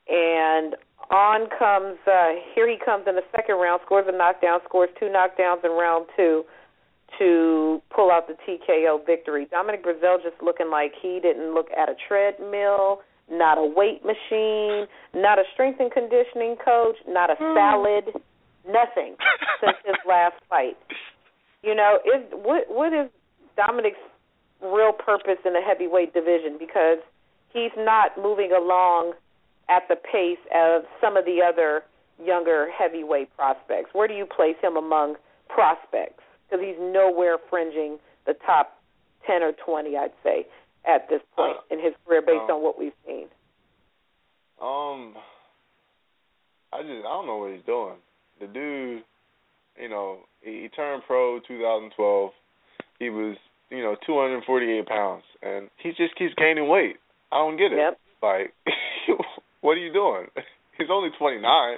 And 0.08 0.75
on 1.10 1.48
comes 1.58 1.98
uh 2.06 2.34
here 2.53 2.70
he 2.70 2.77
comes 2.84 3.06
in 3.08 3.15
the 3.15 3.24
second 3.36 3.56
round, 3.56 3.82
scores 3.86 4.06
a 4.08 4.15
knockdown, 4.15 4.60
scores 4.65 4.89
two 5.00 5.06
knockdowns 5.06 5.63
in 5.63 5.72
round 5.72 6.06
two 6.15 6.44
to 7.18 7.82
pull 7.96 8.12
out 8.12 8.27
the 8.27 8.36
TKO 8.46 9.06
victory. 9.06 9.48
Dominic 9.50 9.84
Breazeale 9.84 10.22
just 10.22 10.41
looking 10.44 10.70
like 10.70 10.94
he 11.01 11.20
didn't 11.20 11.53
look 11.53 11.68
at 11.75 11.89
a 11.89 11.96
treadmill, 12.08 13.01
not 13.31 13.57
a 13.57 13.65
weight 13.65 14.03
machine, 14.03 14.88
not 15.13 15.39
a 15.39 15.43
strength 15.53 15.79
and 15.79 15.91
conditioning 15.91 16.55
coach, 16.63 16.95
not 17.07 17.29
a 17.29 17.36
hmm. 17.39 17.55
salad, 17.55 18.05
nothing 18.65 19.15
since 19.62 19.77
his 19.86 19.95
last 20.07 20.36
fight. 20.50 20.77
You 21.63 21.75
know, 21.75 22.00
is 22.05 22.24
what 22.31 22.65
what 22.69 22.93
is 22.93 23.09
Dominic's 23.55 24.00
real 24.62 24.93
purpose 24.93 25.39
in 25.45 25.53
the 25.53 25.62
heavyweight 25.62 26.13
division 26.13 26.57
because 26.59 27.00
he's 27.53 27.71
not 27.77 28.12
moving 28.17 28.51
along 28.51 29.13
at 29.69 29.88
the 29.88 29.95
pace 29.95 30.41
of 30.53 30.83
some 31.00 31.15
of 31.15 31.25
the 31.25 31.41
other 31.41 31.83
younger 32.24 32.67
heavyweight 32.71 33.36
prospects. 33.36 33.89
Where 33.93 34.07
do 34.07 34.13
you 34.13 34.25
place 34.25 34.55
him 34.62 34.75
among 34.75 35.15
prospects? 35.48 36.24
Because 36.50 36.65
he's 36.65 36.79
nowhere 36.79 37.38
fringing 37.50 37.98
the 38.25 38.33
top 38.45 38.81
10 39.27 39.43
or 39.43 39.51
20, 39.53 39.95
I'd 39.95 40.12
say, 40.24 40.45
at 40.86 41.09
this 41.09 41.21
point 41.36 41.57
Uh, 41.57 41.74
in 41.74 41.79
his 41.79 41.93
career 42.05 42.21
based 42.21 42.50
uh, 42.50 42.55
on 42.55 42.63
what 42.63 42.77
we've 42.79 42.93
seen. 43.05 43.27
Um, 44.62 45.15
I 46.74 46.81
just 46.81 47.05
I 47.05 47.09
don't 47.09 47.27
know 47.27 47.38
what 47.38 47.51
he's 47.53 47.65
doing. 47.65 47.95
The 48.39 48.48
dude, 48.48 49.03
you 49.79 49.89
know, 49.89 50.19
he, 50.41 50.62
he 50.63 50.69
turned 50.69 51.03
pro 51.07 51.39
2012. 51.48 52.31
He 53.00 53.09
was 53.09 53.38
you 53.69 53.83
know 53.83 53.95
248 54.05 54.86
pounds, 54.88 55.24
and 55.41 55.69
he 55.77 55.89
just 55.91 56.15
keeps 56.15 56.33
gaining 56.36 56.67
weight. 56.67 56.98
I 57.31 57.38
don't 57.38 57.57
get 57.57 57.71
it. 57.71 57.77
Yep. 57.77 58.00
Like, 58.21 58.53
what 59.62 59.77
are 59.77 59.81
you 59.81 59.93
doing? 59.93 60.27
He's 60.77 60.88
only 60.89 61.09
29. 61.17 61.77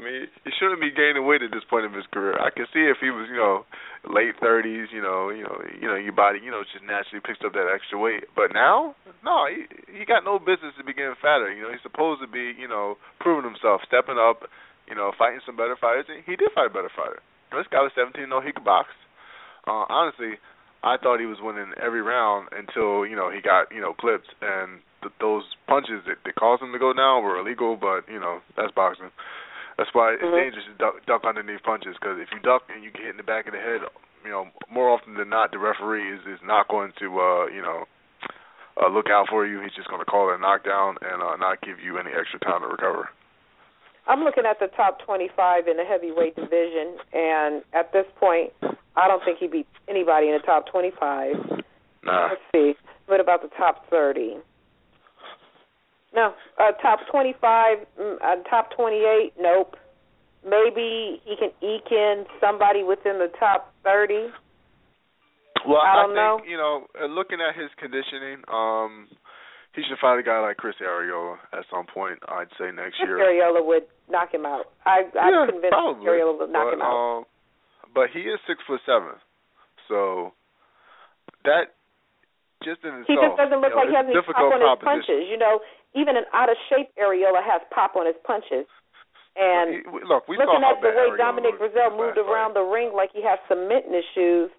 I 0.00 0.02
mean, 0.02 0.32
he 0.48 0.50
shouldn't 0.56 0.80
be 0.80 0.88
gaining 0.88 1.28
weight 1.28 1.44
at 1.44 1.52
this 1.52 1.66
point 1.68 1.84
of 1.84 1.92
his 1.92 2.08
career. 2.08 2.40
I 2.40 2.48
can 2.48 2.64
see 2.72 2.88
if 2.88 3.04
he 3.04 3.12
was, 3.12 3.28
you 3.28 3.36
know, 3.36 3.68
late 4.08 4.32
30s, 4.40 4.88
you 4.88 5.04
know, 5.04 5.28
you 5.28 5.44
know, 5.44 5.60
you 5.76 5.84
know, 5.84 6.00
your 6.00 6.16
body, 6.16 6.40
you 6.40 6.48
know, 6.48 6.64
just 6.64 6.80
naturally 6.80 7.20
picks 7.20 7.44
up 7.44 7.52
that 7.52 7.68
extra 7.68 8.00
weight. 8.00 8.24
But 8.32 8.56
now, 8.56 8.96
no, 9.20 9.44
he 9.44 9.68
he 9.92 10.08
got 10.08 10.24
no 10.24 10.40
business 10.40 10.72
to 10.80 10.84
be 10.88 10.96
getting 10.96 11.20
fatter. 11.20 11.52
You 11.52 11.68
know, 11.68 11.72
he's 11.76 11.84
supposed 11.84 12.24
to 12.24 12.28
be, 12.32 12.56
you 12.56 12.64
know, 12.64 12.96
proving 13.20 13.44
himself, 13.44 13.84
stepping 13.84 14.16
up, 14.16 14.48
you 14.88 14.96
know, 14.96 15.12
fighting 15.20 15.44
some 15.44 15.60
better 15.60 15.76
fighters. 15.76 16.08
And 16.08 16.24
he 16.24 16.32
did 16.32 16.48
fight 16.56 16.72
a 16.72 16.74
better 16.74 16.92
fighter. 16.96 17.20
This 17.52 17.68
guy 17.68 17.84
was 17.84 17.92
17, 17.92 18.24
no, 18.24 18.40
he 18.40 18.56
could 18.56 18.64
box. 18.64 18.88
Uh, 19.68 19.84
honestly, 19.92 20.40
I 20.82 20.96
thought 20.96 21.20
he 21.20 21.28
was 21.28 21.44
winning 21.44 21.76
every 21.76 22.00
round 22.00 22.48
until 22.56 23.04
you 23.04 23.16
know 23.16 23.28
he 23.28 23.44
got 23.44 23.68
you 23.68 23.84
know 23.84 23.92
clipped, 23.92 24.32
and 24.40 24.80
th- 25.04 25.12
those 25.20 25.44
punches 25.68 26.08
that 26.08 26.24
caused 26.40 26.62
him 26.62 26.72
to 26.72 26.80
go 26.80 26.96
down 26.96 27.22
were 27.22 27.36
illegal. 27.36 27.76
But 27.76 28.08
you 28.08 28.18
know 28.18 28.40
that's 28.56 28.72
boxing. 28.72 29.12
That's 29.80 29.94
why 29.94 30.12
it's 30.12 30.22
Mhm. 30.22 30.36
dangerous 30.36 30.66
to 30.66 30.72
duck, 30.72 31.06
duck 31.06 31.24
underneath 31.24 31.62
punches 31.62 31.96
because 31.96 32.18
if 32.18 32.30
you 32.32 32.38
duck 32.40 32.64
and 32.68 32.84
you 32.84 32.90
get 32.90 33.00
hit 33.00 33.10
in 33.12 33.16
the 33.16 33.22
back 33.22 33.46
of 33.46 33.54
the 33.54 33.58
head, 33.58 33.80
you 34.22 34.28
know 34.28 34.50
more 34.68 34.90
often 34.90 35.14
than 35.14 35.30
not 35.30 35.52
the 35.52 35.58
referee 35.58 36.06
is 36.06 36.20
is 36.26 36.42
not 36.42 36.68
going 36.68 36.92
to 37.00 37.18
uh 37.18 37.46
you 37.46 37.62
know 37.62 37.88
uh, 38.76 38.88
look 38.88 39.08
out 39.08 39.30
for 39.30 39.46
you. 39.46 39.58
He's 39.60 39.72
just 39.72 39.88
going 39.88 40.00
to 40.00 40.04
call 40.04 40.28
it 40.28 40.34
a 40.34 40.38
knockdown 40.38 40.98
and 41.00 41.22
uh, 41.22 41.34
not 41.36 41.62
give 41.62 41.80
you 41.80 41.96
any 41.96 42.12
extra 42.12 42.38
time 42.40 42.60
to 42.60 42.68
recover. 42.68 43.08
I'm 44.06 44.22
looking 44.22 44.44
at 44.44 44.58
the 44.58 44.68
top 44.68 44.98
25 45.00 45.66
in 45.66 45.78
the 45.78 45.84
heavyweight 45.84 46.36
division, 46.36 46.98
and 47.14 47.64
at 47.72 47.92
this 47.92 48.06
point, 48.16 48.52
I 48.96 49.08
don't 49.08 49.24
think 49.24 49.38
he 49.38 49.46
beats 49.46 49.72
anybody 49.88 50.28
in 50.28 50.34
the 50.34 50.44
top 50.44 50.66
25. 50.66 51.62
Nah. 52.02 52.28
Let's 52.28 52.42
see. 52.52 52.76
What 53.06 53.20
about 53.20 53.40
the 53.42 53.48
top 53.56 53.88
30? 53.88 54.36
No, 56.14 56.34
uh, 56.58 56.72
top 56.82 57.00
25, 57.10 57.78
mm, 58.00 58.16
uh, 58.16 58.42
top 58.48 58.74
28. 58.76 59.32
Nope. 59.38 59.76
Maybe 60.44 61.20
he 61.24 61.36
can 61.36 61.50
eke 61.62 61.92
in 61.92 62.24
somebody 62.40 62.82
within 62.82 63.18
the 63.18 63.30
top 63.38 63.72
30. 63.84 64.32
Well, 65.68 65.76
I 65.76 66.02
don't 66.02 66.10
think 66.10 66.16
know. 66.16 66.40
you 66.48 66.56
know, 66.56 66.86
uh, 66.96 67.06
looking 67.06 67.38
at 67.44 67.54
his 67.54 67.68
conditioning, 67.76 68.40
um, 68.48 69.08
he 69.76 69.82
should 69.86 70.00
find 70.00 70.18
a 70.18 70.24
guy 70.24 70.40
like 70.40 70.56
Chris 70.56 70.74
Arreola 70.80 71.36
at 71.52 71.68
some 71.70 71.86
point. 71.86 72.18
I'd 72.26 72.50
say 72.58 72.72
next 72.72 72.96
Chris 72.96 73.06
year. 73.06 73.20
Arreola 73.20 73.64
would 73.64 73.84
knock 74.08 74.32
him 74.32 74.46
out. 74.46 74.72
I, 74.86 75.04
I'm 75.14 75.30
yeah, 75.30 75.46
convinced 75.46 75.76
probably. 75.76 76.06
Arreola 76.06 76.38
would 76.40 76.50
knock 76.50 76.66
but, 76.72 76.74
him 76.74 76.82
out. 76.82 76.96
Um, 76.96 77.24
but 77.94 78.08
he 78.10 78.20
is 78.20 78.40
six 78.48 78.58
foot 78.66 78.80
seven, 78.86 79.20
so 79.86 80.32
that 81.44 81.76
just 82.64 82.84
in 82.84 83.04
He 83.08 83.14
itself, 83.14 83.36
just 83.36 83.38
doesn't 83.40 83.60
look 83.60 83.72
you 83.72 83.76
know, 83.76 83.82
like 83.84 83.90
he 83.90 83.96
has 83.96 84.06
any 84.08 84.16
a 84.16 84.20
pop 84.20 84.26
difficult 84.26 84.50
on 84.52 84.60
his 84.60 84.80
punches. 84.84 85.22
You 85.28 85.38
know, 85.40 85.60
even 85.94 86.16
an 86.16 86.24
out 86.32 86.48
of 86.48 86.56
shape 86.68 86.88
Arreola 86.98 87.42
has 87.42 87.60
pop 87.74 87.96
on 87.96 88.06
his 88.06 88.16
punches. 88.24 88.66
And 89.36 89.86
look, 90.06 90.26
we 90.26 90.36
looking 90.36 90.62
at 90.62 90.82
the 90.82 90.90
way 90.90 91.14
Arreola 91.14 91.18
Dominic 91.18 91.54
Breazeale 91.58 91.96
moved 91.96 92.18
around 92.18 92.54
the 92.54 92.66
ring 92.66 92.92
like 92.94 93.10
he 93.14 93.22
has 93.22 93.38
cement 93.46 93.86
in 93.86 93.94
his 93.94 94.04
shoes, 94.14 94.50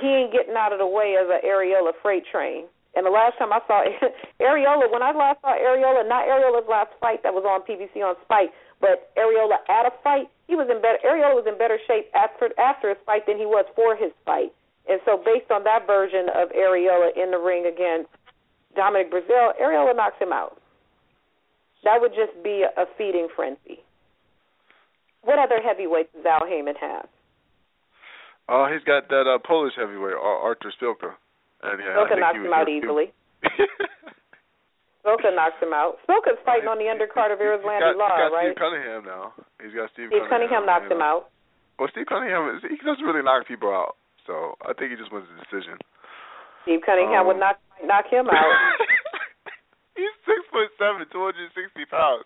he 0.00 0.06
ain't 0.06 0.32
getting 0.32 0.54
out 0.54 0.72
of 0.72 0.78
the 0.78 0.86
way 0.86 1.18
of 1.20 1.28
an 1.30 1.42
Arreola 1.44 1.92
freight 2.00 2.24
train. 2.30 2.66
And 2.94 3.06
the 3.06 3.10
last 3.10 3.38
time 3.38 3.52
I 3.52 3.60
saw 3.66 3.84
Arreola, 4.40 4.92
when 4.92 5.02
I 5.02 5.12
last 5.12 5.40
saw 5.40 5.56
Arreola, 5.56 6.06
not 6.08 6.28
Arreola's 6.28 6.68
last 6.68 6.92
fight 7.00 7.22
that 7.22 7.34
was 7.34 7.44
on 7.44 7.64
PBC 7.64 8.04
on 8.04 8.16
Spike, 8.24 8.52
but 8.80 9.10
Arreola 9.16 9.62
at 9.68 9.86
a 9.86 9.92
fight, 10.04 10.28
he 10.46 10.54
was 10.54 10.68
in 10.68 10.82
better. 10.82 11.00
Arreola 11.04 11.34
was 11.34 11.46
in 11.48 11.56
better 11.56 11.78
shape 11.86 12.12
after 12.14 12.52
after 12.60 12.90
his 12.90 12.98
fight 13.06 13.26
than 13.26 13.38
he 13.38 13.46
was 13.46 13.64
for 13.74 13.96
his 13.96 14.12
fight. 14.24 14.52
And 14.88 15.00
so, 15.06 15.16
based 15.16 15.50
on 15.50 15.64
that 15.64 15.86
version 15.86 16.28
of 16.34 16.50
Arreola 16.50 17.16
in 17.16 17.30
the 17.30 17.38
ring 17.38 17.64
against 17.66 18.10
Dominic 18.74 19.10
Breazeale, 19.12 19.52
Arreola 19.60 19.94
knocks 19.96 20.16
him 20.20 20.32
out. 20.32 20.56
That 21.84 22.00
would 22.00 22.12
just 22.14 22.32
be 22.42 22.64
a 22.64 22.84
feeding 22.96 23.28
frenzy. 23.34 23.82
What 25.22 25.38
other 25.38 25.60
heavyweights 25.62 26.10
does 26.14 26.26
Al 26.26 26.46
Haymon 26.46 26.74
have? 26.80 27.06
Oh, 28.48 28.66
he's 28.70 28.82
got 28.84 29.08
that 29.08 29.26
uh, 29.26 29.38
Polish 29.38 29.74
heavyweight, 29.76 30.14
Artur 30.18 30.72
Szpilka. 30.74 31.14
And 31.62 31.78
yeah, 31.78 31.94
Szpilka 31.94 32.06
I 32.06 32.08
think 32.08 32.20
knocks 32.20 32.38
he 32.38 32.46
him 32.46 32.52
out 32.52 32.66
he- 32.68 32.74
he- 32.74 32.78
easily. 32.78 33.06
Szpilka 35.02 35.34
knocks 35.34 35.58
him 35.62 35.72
out. 35.74 35.98
Szpilka's 36.06 36.38
fighting 36.46 36.68
on 36.70 36.78
the 36.78 36.86
undercard 36.86 37.32
of 37.34 37.38
got, 37.38 37.98
Law, 37.98 38.10
he's 38.14 38.22
got 38.22 38.34
right? 38.34 38.50
Steve 38.50 38.58
Cunningham 38.62 39.02
now. 39.04 39.34
He's 39.58 39.74
got 39.74 39.90
Steve, 39.94 40.10
Steve 40.10 40.26
Cunningham 40.30 40.66
knocks 40.66 40.86
you 40.86 40.94
him 40.94 41.02
out. 41.02 41.30
Well, 41.78 41.90
Steve 41.90 42.06
Cunningham, 42.06 42.62
he 42.62 42.78
doesn't 42.82 43.02
really 43.02 43.22
knock 43.22 43.46
people 43.46 43.70
out, 43.70 43.98
so 44.26 44.54
I 44.62 44.74
think 44.74 44.94
he 44.94 44.96
just 44.96 45.10
wins 45.10 45.26
the 45.26 45.38
decision. 45.42 45.78
Steve 46.62 46.80
Cunningham 46.86 47.22
Um, 47.22 47.26
would 47.32 47.40
knock 47.40 47.58
knock 47.84 48.06
him 48.10 48.26
out. 48.30 48.54
He's 49.98 50.08
six 50.24 50.40
foot 50.48 50.72
seven, 50.80 51.04
two 51.12 51.20
hundred 51.20 51.52
and 51.52 51.54
sixty 51.54 51.84
pounds. 51.84 52.24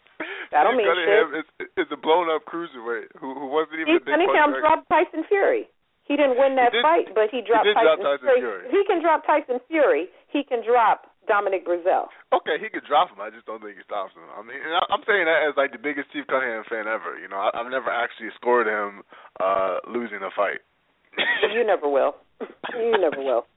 That 0.54 0.62
don't 0.62 0.78
Steve 0.78 0.86
mean 0.86 0.90
Cunningham 0.94 1.28
is 1.42 1.46
is 1.74 1.88
a 1.90 1.98
blown 1.98 2.30
up 2.30 2.46
cruiserweight 2.46 3.10
who 3.18 3.34
who 3.34 3.50
wasn't 3.50 3.82
even 3.82 3.98
Steve 3.98 4.06
a 4.06 4.06
big 4.06 4.14
Cunningham 4.14 4.54
dropped 4.62 4.86
Tyson 4.88 5.26
Fury. 5.26 5.66
He 6.06 6.14
didn't 6.14 6.38
win 6.38 6.54
that 6.54 6.70
did- 6.70 6.86
fight, 6.86 7.10
but 7.18 7.34
he 7.34 7.42
dropped 7.42 7.66
did 7.66 7.74
Tyson, 7.74 7.98
drop 7.98 7.98
Tyson 8.22 8.28
Fury. 8.38 8.40
Fury. 8.40 8.64
He 8.70 8.80
can 8.86 9.02
drop 9.02 9.26
Tyson 9.26 9.58
Fury, 9.66 10.06
he 10.30 10.46
can 10.46 10.62
drop 10.62 11.10
Dominic 11.26 11.66
Breazeale. 11.66 12.06
Okay, 12.30 12.62
he 12.62 12.70
could 12.70 12.86
drop 12.86 13.10
him. 13.10 13.18
I 13.18 13.34
just 13.34 13.42
don't 13.50 13.58
think 13.58 13.74
he 13.74 13.82
stops 13.82 14.14
him. 14.14 14.22
I 14.30 14.46
mean, 14.46 14.62
I- 14.62 14.86
I'm 14.94 15.02
saying 15.02 15.26
that 15.26 15.42
as 15.50 15.58
like 15.58 15.74
the 15.74 15.82
biggest 15.82 16.06
Steve 16.14 16.30
Cunningham 16.30 16.62
fan 16.70 16.86
ever. 16.86 17.18
You 17.18 17.26
know, 17.26 17.42
I, 17.42 17.50
I've 17.58 17.66
never 17.74 17.90
actually 17.90 18.30
scored 18.38 18.70
him 18.70 19.02
uh 19.42 19.82
losing 19.90 20.22
a 20.22 20.30
fight. 20.30 20.62
You 21.50 21.66
never 21.66 21.90
will. 21.90 22.14
You 22.78 22.94
never 23.02 23.18
will. 23.18 23.50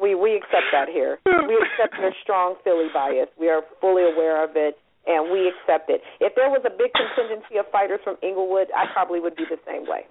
We 0.00 0.14
we 0.14 0.36
accept 0.36 0.68
that 0.72 0.88
here. 0.88 1.18
We 1.26 1.54
accept 1.54 1.98
your 2.00 2.12
strong 2.22 2.56
Philly 2.64 2.88
bias. 2.92 3.28
We 3.38 3.48
are 3.48 3.62
fully 3.80 4.02
aware 4.02 4.42
of 4.42 4.56
it, 4.56 4.76
and 5.06 5.30
we 5.30 5.48
accept 5.48 5.88
it. 5.90 6.02
If 6.20 6.34
there 6.34 6.50
was 6.50 6.62
a 6.66 6.70
big 6.70 6.90
contingency 6.92 7.56
of 7.58 7.66
fighters 7.70 8.00
from 8.02 8.16
Inglewood, 8.22 8.68
I 8.74 8.86
probably 8.92 9.20
would 9.20 9.36
be 9.36 9.44
the 9.48 9.58
same 9.66 9.86
way. 9.86 10.06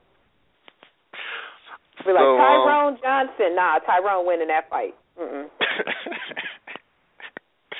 Be 2.05 2.11
like 2.11 2.23
So, 2.23 2.35
um, 2.35 2.39
Tyrone 2.39 2.97
Johnson. 3.01 3.55
Nah, 3.55 3.79
Tyrone 3.79 4.25
winning 4.25 4.47
that 4.47 4.69
fight. 4.69 4.95
Mm-mm. 5.19 5.47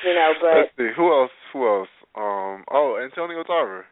You 0.04 0.14
know, 0.14 0.34
but 0.42 0.56
Let's 0.58 0.72
see 0.78 0.90
who 0.96 1.14
else. 1.14 1.32
Who 1.54 1.66
else? 1.66 1.88
Um. 2.16 2.66
Oh, 2.70 3.00
Antonio 3.02 3.42
Tarver. 3.44 3.86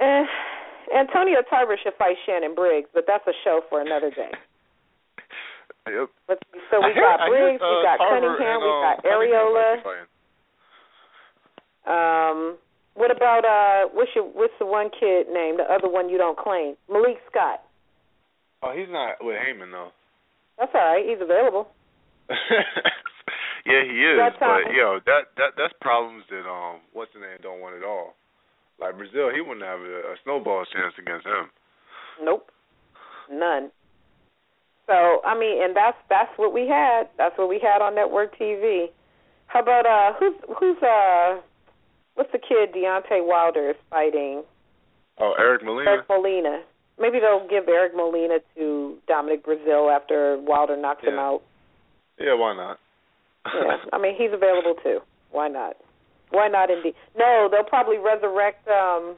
eh, 0.00 0.24
Antonio 0.96 1.42
Tarver 1.50 1.76
should 1.82 1.94
fight 1.98 2.16
Shannon 2.24 2.54
Briggs, 2.54 2.88
but 2.94 3.04
that's 3.06 3.26
a 3.26 3.32
show 3.42 3.62
for 3.68 3.80
another 3.80 4.10
day. 4.10 4.30
Yep. 5.86 6.08
So 6.70 6.80
we 6.82 6.92
I 6.92 6.98
got 6.98 7.20
hear, 7.20 7.30
Briggs, 7.30 7.62
we 7.62 7.68
uh, 7.68 7.82
got 7.82 7.96
Tarver 7.96 8.36
Cunningham, 8.36 8.58
and, 8.58 8.62
we 8.62 8.68
um, 8.68 8.82
got 8.82 8.96
Cunningham 9.02 9.46
Arreola. 9.54 10.08
Um, 11.88 12.58
what 12.94 13.10
about 13.14 13.44
uh, 13.46 13.88
what's 13.94 14.10
your 14.14 14.24
what's 14.24 14.52
the 14.58 14.66
one 14.66 14.90
kid 14.90 15.28
name? 15.32 15.56
The 15.56 15.64
other 15.64 15.88
one 15.88 16.08
you 16.10 16.18
don't 16.18 16.36
claim, 16.36 16.74
Malik 16.90 17.16
Scott. 17.30 17.62
Oh, 18.62 18.74
he's 18.76 18.90
not 18.90 19.16
with 19.22 19.36
Haymon 19.38 19.70
though. 19.70 19.90
That's 20.58 20.72
all 20.74 20.80
right. 20.82 21.06
He's 21.06 21.22
available. 21.22 21.68
yeah, 22.28 23.82
he 23.86 23.96
is. 24.02 24.18
That 24.18 24.36
time- 24.38 24.64
But 24.66 24.74
yo, 24.74 24.98
know, 24.98 25.00
that 25.06 25.32
that 25.38 25.50
that's 25.56 25.72
problems 25.80 26.24
that 26.28 26.44
um 26.44 26.80
what's 26.92 27.12
the 27.14 27.20
name 27.20 27.38
don't 27.40 27.60
want 27.60 27.76
at 27.76 27.84
all. 27.86 28.14
Like 28.80 28.94
Breazeale, 28.94 29.34
he 29.34 29.40
wouldn't 29.40 29.64
have 29.64 29.80
a, 29.80 30.12
a 30.12 30.16
snowball 30.24 30.64
chance 30.66 30.94
against 30.98 31.26
him. 31.26 31.50
Nope, 32.22 32.50
none. 33.30 33.70
So 34.88 35.20
I 35.22 35.38
mean, 35.38 35.62
and 35.62 35.76
that's 35.76 35.98
that's 36.08 36.32
what 36.36 36.52
we 36.52 36.66
had. 36.66 37.08
That's 37.18 37.36
what 37.36 37.48
we 37.48 37.60
had 37.60 37.82
on 37.84 37.94
network 37.94 38.36
TV. 38.38 38.86
How 39.46 39.60
about 39.60 39.84
uh, 39.84 40.16
who's 40.18 40.34
who's 40.58 40.82
uh, 40.82 41.40
what's 42.14 42.32
the 42.32 42.38
kid 42.38 42.72
Deontay 42.74 43.20
Wilder 43.20 43.70
is 43.70 43.76
fighting? 43.90 44.42
Oh, 45.20 45.34
Eric 45.38 45.62
Molina. 45.62 45.90
Eric 45.90 46.06
Molina. 46.08 46.62
Maybe 46.98 47.18
they'll 47.20 47.46
give 47.48 47.68
Eric 47.68 47.92
Molina 47.94 48.38
to 48.56 48.96
Dominic 49.06 49.44
Breazeale 49.44 49.94
after 49.94 50.38
Wilder 50.40 50.76
knocks 50.76 51.04
him 51.04 51.18
out. 51.18 51.42
Yeah, 52.18 52.34
why 52.34 52.56
not? 52.56 52.78
Yeah, 53.46 53.76
I 53.92 53.98
mean 53.98 54.14
he's 54.16 54.32
available 54.32 54.74
too. 54.82 55.00
Why 55.30 55.48
not? 55.48 55.76
Why 56.30 56.48
not 56.48 56.70
indeed? 56.70 56.94
No, 57.16 57.48
they'll 57.50 57.62
probably 57.62 57.98
resurrect 57.98 58.66
um 58.68 59.16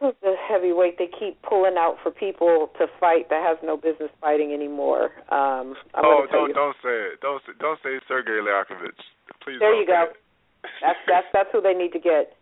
who's 0.00 0.14
the 0.22 0.34
heavyweight 0.48 0.96
they 0.98 1.08
keep 1.08 1.40
pulling 1.42 1.76
out 1.76 1.96
for 2.02 2.10
people 2.10 2.70
to 2.78 2.86
fight 2.98 3.28
that 3.28 3.44
has 3.44 3.58
no 3.62 3.76
business 3.76 4.10
fighting 4.20 4.52
anymore. 4.52 5.12
Um 5.28 5.76
I'm 5.94 6.04
oh, 6.04 6.26
don't 6.32 6.48
you. 6.48 6.54
don't 6.54 6.76
say 6.82 6.96
it. 7.12 7.20
Don't 7.20 7.42
say, 7.46 7.52
don't 7.60 7.78
say 7.84 8.00
Sergei 8.08 8.40
Liakhovich. 8.40 8.96
Please. 9.44 9.60
There 9.60 9.78
you 9.78 9.86
go. 9.86 10.06
That's 10.80 10.98
that's 11.06 11.26
that's 11.32 11.48
who 11.52 11.60
they 11.60 11.74
need 11.74 11.92
to 11.92 12.00
get 12.00 12.32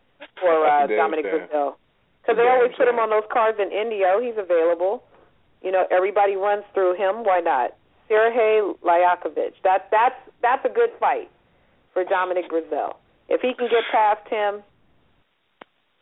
for 0.40 0.66
uh 0.71 0.87
Dominic. 0.87 1.27
Breazeale. 1.27 1.75
Because 2.23 2.37
they 2.37 2.49
always 2.49 2.73
put 2.77 2.87
him 2.87 2.99
on 2.99 3.11
those 3.11 3.27
cards 3.33 3.59
in 3.61 3.73
Indio. 3.73 4.21
He's 4.21 4.37
available. 4.37 5.03
You 5.62 5.73
know, 5.73 5.87
everybody 5.90 6.37
runs 6.37 6.62
through 6.75 6.94
him. 6.94 7.25
Why 7.25 7.40
not? 7.40 7.75
Sergei 8.07 8.62
Liakhovich. 8.85 9.59
That 9.64 9.88
that's 9.90 10.16
that's 10.42 10.64
a 10.64 10.68
good 10.68 10.90
fight 11.01 11.31
for 11.92 12.05
Dominic 12.05 12.51
Breazeale. 12.51 12.94
If 13.29 13.40
he 13.42 13.53
can 13.55 13.68
get 13.68 13.85
past 13.90 14.27
him, 14.29 14.62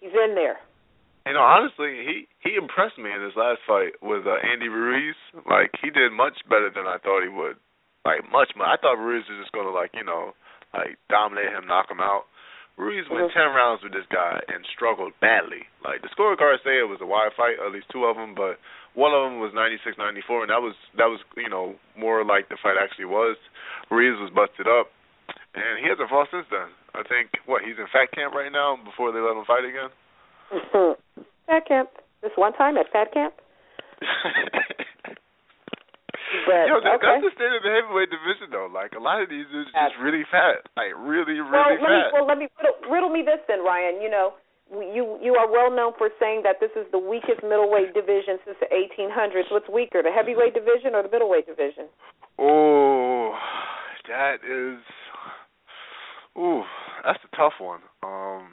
he's 0.01 0.13
in 0.13 0.35
there. 0.35 0.59
You 1.27 1.35
know, 1.35 1.43
honestly, 1.43 2.07
he 2.07 2.17
he 2.39 2.55
impressed 2.55 2.97
me 2.99 3.11
in 3.11 3.21
his 3.21 3.35
last 3.35 3.59
fight 3.67 3.99
with 4.01 4.27
uh, 4.27 4.39
Andy 4.47 4.69
Ruiz. 4.71 5.19
Like 5.51 5.75
he 5.83 5.91
did 5.91 6.13
much 6.15 6.39
better 6.49 6.71
than 6.71 6.87
I 6.87 6.99
thought 7.03 7.27
he 7.27 7.29
would. 7.29 7.59
Like 8.07 8.23
much, 8.31 8.55
more. 8.55 8.71
I 8.71 8.79
thought 8.79 9.03
Ruiz 9.03 9.27
was 9.29 9.43
just 9.43 9.51
gonna 9.51 9.75
like 9.75 9.91
you 9.95 10.05
know 10.07 10.33
like 10.73 10.95
dominate 11.11 11.51
him, 11.51 11.67
knock 11.67 11.91
him 11.91 11.99
out. 12.01 12.31
Ruiz 12.79 13.09
went 13.11 13.33
Mhm. 13.33 13.35
ten 13.35 13.51
rounds 13.57 13.83
with 13.83 13.93
this 13.93 14.07
guy 14.07 14.39
and 14.47 14.63
struggled 14.71 15.19
badly. 15.19 15.67
Like 15.83 16.03
the 16.03 16.09
scorecards 16.15 16.63
say 16.63 16.79
it 16.79 16.87
was 16.89 17.01
a 17.01 17.07
wide 17.09 17.33
fight, 17.35 17.59
at 17.59 17.73
least 17.73 17.89
two 17.91 18.05
of 18.05 18.15
them, 18.17 18.35
but 18.37 18.61
one 18.95 19.13
of 19.13 19.25
them 19.27 19.41
was 19.41 19.51
ninety 19.53 19.79
six 19.83 19.99
ninety 19.99 20.21
four, 20.23 20.43
and 20.43 20.51
that 20.55 20.63
was 20.63 20.77
that 20.95 21.11
was 21.11 21.19
you 21.37 21.49
know 21.49 21.75
more 21.97 22.23
like 22.23 22.49
the 22.49 22.57
fight 22.63 22.77
actually 22.79 23.07
was. 23.11 23.37
Ruiz 23.91 24.15
was 24.21 24.31
busted 24.31 24.69
up, 24.69 24.93
and 25.59 25.81
he 25.83 25.89
hasn't 25.89 26.09
fought 26.09 26.31
since 26.31 26.47
then. 26.55 26.71
I 26.95 27.03
think 27.03 27.35
what 27.47 27.65
he's 27.65 27.79
in 27.79 27.89
fat 27.89 28.13
camp 28.13 28.33
right 28.35 28.53
now 28.53 28.77
before 28.77 29.11
they 29.11 29.19
let 29.19 29.35
him 29.37 29.45
fight 29.45 29.65
again. 29.65 29.91
Fat 31.47 31.67
camp. 31.67 31.91
This 32.23 32.33
one 32.37 32.53
time 32.55 32.77
at 32.77 32.87
Fat 32.93 33.13
camp. 33.13 33.35
But 36.45 36.67
Yo, 36.67 36.83
that, 36.83 36.99
okay. 36.99 37.07
that's 37.07 37.23
the 37.23 37.35
state 37.39 37.55
of 37.55 37.63
the 37.63 37.71
heavyweight 37.71 38.11
division, 38.11 38.51
though. 38.51 38.67
Like 38.67 38.93
a 38.99 39.03
lot 39.03 39.23
of 39.23 39.31
these 39.31 39.47
dudes 39.51 39.71
just 39.71 39.95
really 40.03 40.27
fat, 40.27 40.67
like 40.75 40.91
really, 40.99 41.39
really 41.39 41.55
well, 41.55 41.71
let 41.71 41.79
me 41.79 42.03
fat. 42.03 42.11
well 42.13 42.27
let 42.27 42.39
me 42.39 42.47
riddle, 42.59 42.79
riddle 42.91 43.13
me 43.15 43.23
this 43.23 43.39
then, 43.47 43.63
Ryan. 43.63 44.03
You 44.03 44.11
know, 44.11 44.35
you 44.71 45.19
you 45.23 45.39
are 45.39 45.47
well 45.47 45.71
known 45.71 45.95
for 45.97 46.11
saying 46.19 46.43
that 46.43 46.59
this 46.59 46.75
is 46.75 46.87
the 46.91 46.99
weakest 46.99 47.47
middleweight 47.47 47.95
division 47.95 48.43
since 48.43 48.59
the 48.59 48.67
1800s. 48.71 49.51
What's 49.55 49.71
weaker, 49.71 50.03
the 50.03 50.11
heavyweight 50.11 50.55
division 50.55 50.99
or 50.99 51.03
the 51.07 51.11
middleweight 51.11 51.47
division? 51.47 51.87
oh, 52.39 53.35
that 54.11 54.43
is. 54.43 54.83
Ooh, 56.37 56.63
that's 57.07 57.23
a 57.23 57.37
tough 57.37 57.55
one. 57.63 57.81
Um, 58.03 58.53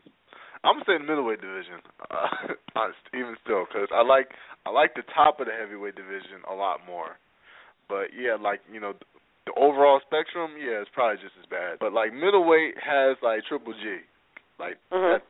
I'm 0.63 0.80
gonna 0.80 0.86
say 0.88 0.97
the 0.97 1.04
middleweight 1.04 1.41
division. 1.41 1.84
Uh, 2.10 2.56
honest, 2.76 2.99
even 3.13 3.36
still, 3.43 3.65
because 3.67 3.88
I 3.93 4.02
like 4.04 4.32
I 4.65 4.71
like 4.71 4.95
the 4.95 5.04
top 5.13 5.39
of 5.39 5.47
the 5.47 5.54
heavyweight 5.54 5.95
division 5.95 6.39
a 6.49 6.56
lot 6.56 6.80
more. 6.88 7.19
But 7.89 8.15
yeah, 8.15 8.39
like 8.39 8.62
you 8.71 8.80
know, 8.80 8.93
the 9.45 9.54
overall 9.60 9.99
spectrum, 10.08 10.56
yeah, 10.56 10.80
it's 10.80 10.89
probably 10.95 11.19
just 11.21 11.36
as 11.39 11.45
bad. 11.52 11.80
But 11.80 11.91
like 11.91 12.13
middleweight 12.15 12.80
has 12.80 13.17
like 13.21 13.43
Triple 13.47 13.73
G, 13.76 13.99
like 14.58 14.80
Mhm. 14.91 15.19
that, 15.19 15.23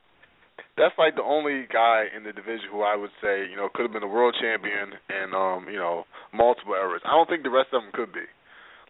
that's 0.77 0.97
like 1.01 1.15
the 1.17 1.25
only 1.25 1.65
guy 1.73 2.05
in 2.15 2.21
the 2.23 2.31
division 2.33 2.69
who 2.69 2.83
I 2.85 2.95
would 2.95 3.11
say 3.21 3.49
you 3.49 3.57
know 3.57 3.69
could 3.73 3.89
have 3.89 3.93
been 3.93 4.05
a 4.05 4.07
world 4.07 4.35
champion 4.39 4.93
in 5.09 5.33
um 5.33 5.65
you 5.65 5.81
know 5.81 6.05
multiple 6.31 6.77
eras. 6.77 7.01
I 7.05 7.11
don't 7.17 7.27
think 7.27 7.41
the 7.41 7.49
rest 7.49 7.73
of 7.73 7.81
them 7.81 7.91
could 7.93 8.13
be. 8.13 8.25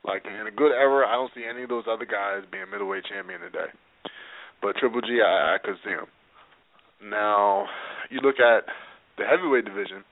Like 0.03 0.27
in 0.27 0.47
a 0.47 0.51
good 0.51 0.75
era, 0.75 1.07
I 1.07 1.15
don't 1.15 1.31
see 1.33 1.47
any 1.47 1.63
of 1.63 1.69
those 1.71 1.87
other 1.87 2.03
guys 2.03 2.43
being 2.51 2.67
middleweight 2.69 3.05
champion 3.07 3.39
today. 3.39 3.71
But 4.61 4.75
Triple 4.75 4.99
G, 4.99 5.23
I, 5.23 5.55
I 5.55 5.57
could 5.63 5.79
see 5.83 5.91
him. 5.91 6.07
Now 7.03 7.65
you 8.09 8.19
look 8.21 8.39
at 8.39 8.63
the 9.17 9.25
heavyweight 9.25 9.65
division, 9.65 10.03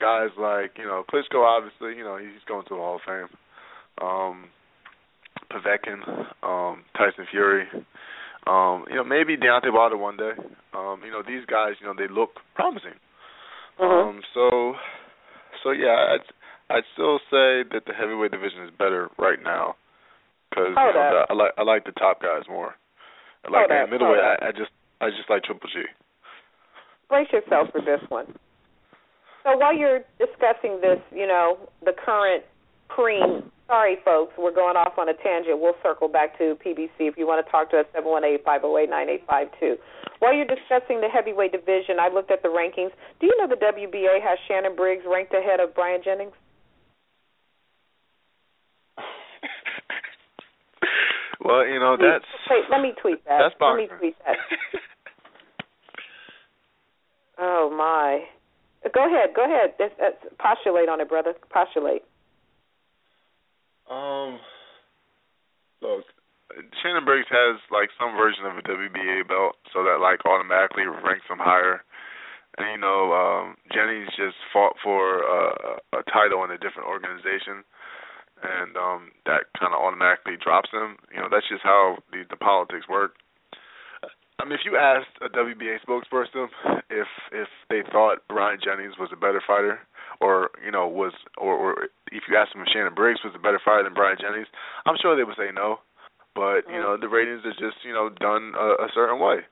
guys 0.00 0.28
like 0.38 0.72
you 0.78 0.84
know 0.84 1.04
Klitschko, 1.10 1.44
obviously 1.44 1.96
you 1.96 2.04
know 2.04 2.16
he's 2.18 2.42
going 2.46 2.64
to 2.64 2.74
the 2.74 2.76
Hall 2.80 2.96
of 2.96 3.00
Fame. 3.06 3.28
Um, 4.00 4.44
Povetkin, 5.50 6.02
um, 6.42 6.84
Tyson 6.96 7.26
Fury, 7.30 7.66
um, 8.46 8.84
you 8.90 8.96
know 8.96 9.04
maybe 9.04 9.36
Deontay 9.36 9.72
Wilder 9.72 9.96
one 9.96 10.16
day. 10.16 10.32
Um, 10.74 11.00
you 11.04 11.10
know 11.10 11.22
these 11.26 11.44
guys, 11.46 11.72
you 11.80 11.86
know 11.86 11.94
they 11.96 12.12
look 12.12 12.30
promising. 12.54 12.94
Mhm. 13.80 14.08
Um, 14.10 14.20
so, 14.34 14.74
so 15.62 15.70
yeah, 15.70 16.14
I'd 16.14 16.26
I'd 16.76 16.84
still 16.92 17.18
say 17.30 17.64
that 17.72 17.82
the 17.86 17.94
heavyweight 17.98 18.30
division 18.32 18.62
is 18.64 18.70
better 18.78 19.08
right 19.18 19.38
now 19.42 19.76
because 20.50 20.68
you 20.68 20.74
know, 20.74 21.24
the, 21.28 21.32
I 21.32 21.34
like 21.34 21.52
I 21.56 21.62
like 21.62 21.84
the 21.84 21.92
top 21.92 22.20
guys 22.20 22.42
more. 22.48 22.74
I 23.44 23.50
like 23.50 23.68
Hold 23.68 23.70
that 23.70 23.90
middleweight. 23.90 24.20
up. 24.20 24.38
I, 24.42 24.48
I 24.48 24.52
just 24.52 24.70
I 25.00 25.10
just 25.10 25.30
like 25.30 25.44
Triple 25.44 25.68
G. 25.72 25.82
brace 27.08 27.28
yourself 27.32 27.68
for 27.72 27.80
this 27.80 28.00
one. 28.08 28.26
So 29.44 29.56
while 29.56 29.74
you're 29.74 30.00
discussing 30.18 30.80
this, 30.80 30.98
you 31.12 31.26
know, 31.26 31.56
the 31.84 31.92
current 31.92 32.44
preem, 32.90 33.44
sorry 33.66 33.96
folks, 34.04 34.34
we're 34.36 34.54
going 34.54 34.76
off 34.76 34.98
on 34.98 35.08
a 35.08 35.14
tangent. 35.14 35.60
We'll 35.60 35.78
circle 35.82 36.08
back 36.08 36.36
to 36.38 36.56
PBC 36.64 37.06
if 37.06 37.16
you 37.16 37.26
want 37.26 37.44
to 37.44 37.50
talk 37.50 37.70
to 37.70 37.78
us, 37.78 37.86
718-508-9852. 37.96 39.76
While 40.18 40.34
you're 40.34 40.44
discussing 40.44 41.00
the 41.00 41.08
heavyweight 41.08 41.52
division, 41.52 42.00
I 42.00 42.08
looked 42.12 42.32
at 42.32 42.42
the 42.42 42.48
rankings. 42.48 42.90
Do 43.20 43.26
you 43.26 43.34
know 43.38 43.46
the 43.46 43.56
WBA 43.56 44.20
has 44.20 44.38
Shannon 44.48 44.74
Briggs 44.74 45.04
ranked 45.06 45.32
ahead 45.32 45.60
of 45.60 45.74
Bryant 45.74 46.04
Jennings? 46.04 46.32
Well, 51.44 51.66
you 51.66 51.78
know 51.78 51.96
that's 51.96 52.24
Wait, 52.50 52.64
let 52.70 52.80
me 52.80 52.92
tweet 53.00 53.24
that. 53.24 53.38
that's 53.38 53.54
let 53.60 53.76
me 53.76 53.88
tweet 53.98 54.16
that. 54.24 54.36
Oh 57.38 57.70
my. 57.70 58.26
Go 58.92 59.06
ahead, 59.06 59.30
go 59.34 59.44
ahead. 59.44 59.74
That's, 59.78 59.94
that's, 59.98 60.18
postulate 60.38 60.88
on 60.88 61.00
it, 61.00 61.08
brother. 61.08 61.34
Postulate. 61.50 62.02
Um, 63.90 64.38
look, 65.80 66.04
Shannon 66.82 67.04
Briggs 67.04 67.30
has 67.30 67.62
like 67.70 67.90
some 67.98 68.18
version 68.18 68.44
of 68.44 68.58
a 68.58 68.62
WBA 68.66 69.28
belt, 69.28 69.56
so 69.72 69.82
that 69.86 70.02
like 70.02 70.26
automatically 70.26 70.84
ranks 70.84 71.26
him 71.30 71.38
higher. 71.38 71.82
And 72.58 72.74
you 72.74 72.80
know, 72.82 73.14
um, 73.14 73.56
Jennings 73.72 74.10
just 74.18 74.36
fought 74.52 74.74
for 74.82 75.22
uh, 75.22 75.78
a 75.94 76.02
title 76.10 76.42
in 76.42 76.50
a 76.50 76.58
different 76.58 76.90
organization, 76.90 77.62
and 78.42 78.76
um, 78.76 79.10
that 79.26 79.50
kind 79.58 79.74
of 79.74 79.80
automatically 79.80 80.36
drops 80.38 80.70
him. 80.70 80.96
You 81.10 81.20
know, 81.20 81.28
that's 81.30 81.48
just 81.48 81.62
how 81.62 81.98
the, 82.12 82.24
the 82.28 82.36
politics 82.36 82.88
work. 82.88 83.18
I 84.38 84.46
mean, 84.46 84.54
if 84.54 84.62
you 84.62 84.78
asked 84.78 85.18
a 85.18 85.26
WBA 85.26 85.82
spokesperson 85.82 86.46
if 86.90 87.10
if 87.34 87.50
they 87.68 87.82
thought 87.90 88.22
Bryant 88.28 88.62
Jennings 88.62 88.94
was 88.98 89.10
a 89.12 89.18
better 89.18 89.42
fighter, 89.42 89.82
or 90.20 90.50
you 90.64 90.70
know 90.70 90.86
was, 90.86 91.12
or, 91.36 91.54
or 91.54 91.70
if 92.14 92.22
you 92.30 92.38
asked 92.38 92.54
them 92.54 92.62
if 92.62 92.70
Shannon 92.70 92.94
Briggs 92.94 93.20
was 93.24 93.34
a 93.34 93.42
better 93.42 93.58
fighter 93.58 93.82
than 93.82 93.94
Bryant 93.94 94.20
Jennings, 94.20 94.46
I'm 94.86 94.94
sure 95.02 95.16
they 95.16 95.26
would 95.26 95.38
say 95.38 95.50
no. 95.50 95.82
But 96.38 96.70
you 96.70 96.78
know, 96.78 96.94
the 96.94 97.10
ratings 97.10 97.42
are 97.42 97.58
just 97.58 97.82
you 97.82 97.92
know 97.92 98.10
done 98.14 98.54
a, 98.54 98.86
a 98.86 98.88
certain 98.94 99.18
way. 99.18 99.42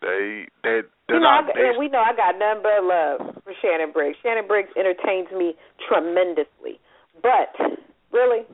They 0.00 0.48
they 0.64 0.80
they're 1.04 1.20
you 1.20 1.24
know, 1.24 1.44
not 1.44 1.52
I, 1.52 1.76
we 1.76 1.92
know 1.92 2.00
I 2.00 2.16
got 2.16 2.40
nothing 2.40 2.64
but 2.64 2.80
love 2.80 3.36
for 3.44 3.52
Shannon 3.60 3.92
Briggs. 3.92 4.16
Shannon 4.24 4.48
Briggs 4.48 4.72
entertains 4.80 5.28
me 5.28 5.60
tremendously. 5.84 6.80
But 7.20 7.52
really, 8.12 8.46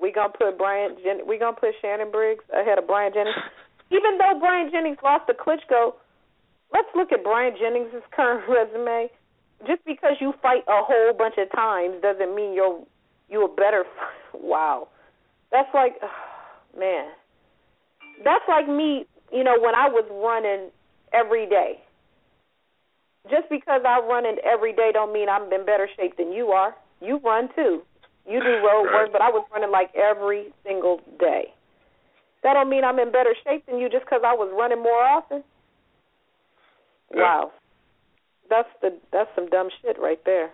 we 0.00 0.12
gonna 0.12 0.32
put 0.32 0.56
Brian 0.58 0.96
Jen- 1.02 1.26
we 1.26 1.38
gonna 1.38 1.56
put 1.56 1.74
Shannon 1.80 2.10
Briggs 2.10 2.44
ahead 2.52 2.78
of 2.78 2.86
Bryant 2.86 3.14
Jennings. 3.14 3.36
Even 3.90 4.18
though 4.18 4.38
Bryant 4.38 4.72
Jennings 4.72 4.98
lost 5.02 5.26
to 5.26 5.34
Klitschko, 5.34 5.94
let's 6.72 6.88
look 6.94 7.12
at 7.12 7.24
Bryant 7.24 7.58
Jennings' 7.58 7.90
current 8.16 8.48
resume. 8.48 9.10
Just 9.66 9.84
because 9.84 10.16
you 10.20 10.32
fight 10.40 10.64
a 10.68 10.80
whole 10.82 11.12
bunch 11.12 11.34
of 11.36 11.50
times 11.52 12.00
doesn't 12.00 12.34
mean 12.34 12.54
you're 12.54 12.80
you 13.28 13.44
a 13.44 13.48
better. 13.48 13.84
Wow, 14.32 14.86
that's 15.50 15.68
like, 15.74 15.96
man, 16.78 17.08
that's 18.24 18.44
like 18.48 18.68
me. 18.68 19.04
You 19.32 19.42
know, 19.42 19.56
when 19.60 19.74
I 19.74 19.88
was 19.88 20.06
running 20.08 20.70
every 21.12 21.46
day. 21.46 21.80
Just 23.28 23.50
because 23.50 23.82
I 23.86 24.00
run 24.00 24.24
it 24.24 24.38
every 24.44 24.72
day 24.72 24.90
don't 24.92 25.12
mean 25.12 25.28
I'm 25.28 25.52
in 25.52 25.66
better 25.66 25.88
shape 25.96 26.16
than 26.16 26.32
you 26.32 26.48
are. 26.48 26.74
You 27.00 27.18
run 27.18 27.48
too. 27.54 27.82
You 28.26 28.40
do 28.40 28.48
road 28.64 28.84
Right. 28.84 28.94
work, 29.04 29.12
but 29.12 29.22
I 29.22 29.30
was 29.30 29.44
running 29.52 29.70
like 29.70 29.94
every 29.94 30.52
single 30.64 31.00
day. 31.18 31.52
That 32.42 32.54
don't 32.54 32.68
mean 32.70 32.84
I'm 32.84 32.98
in 32.98 33.10
better 33.12 33.34
shape 33.44 33.66
than 33.66 33.78
you 33.78 33.88
just 33.88 34.04
because 34.04 34.22
I 34.24 34.32
was 34.34 34.50
running 34.56 34.82
more 34.82 35.02
often. 35.02 35.44
Yeah. 37.14 37.20
Wow, 37.22 37.52
that's 38.48 38.68
the 38.82 38.96
that's 39.12 39.28
some 39.34 39.48
dumb 39.50 39.68
shit 39.82 39.98
right 39.98 40.20
there. 40.24 40.50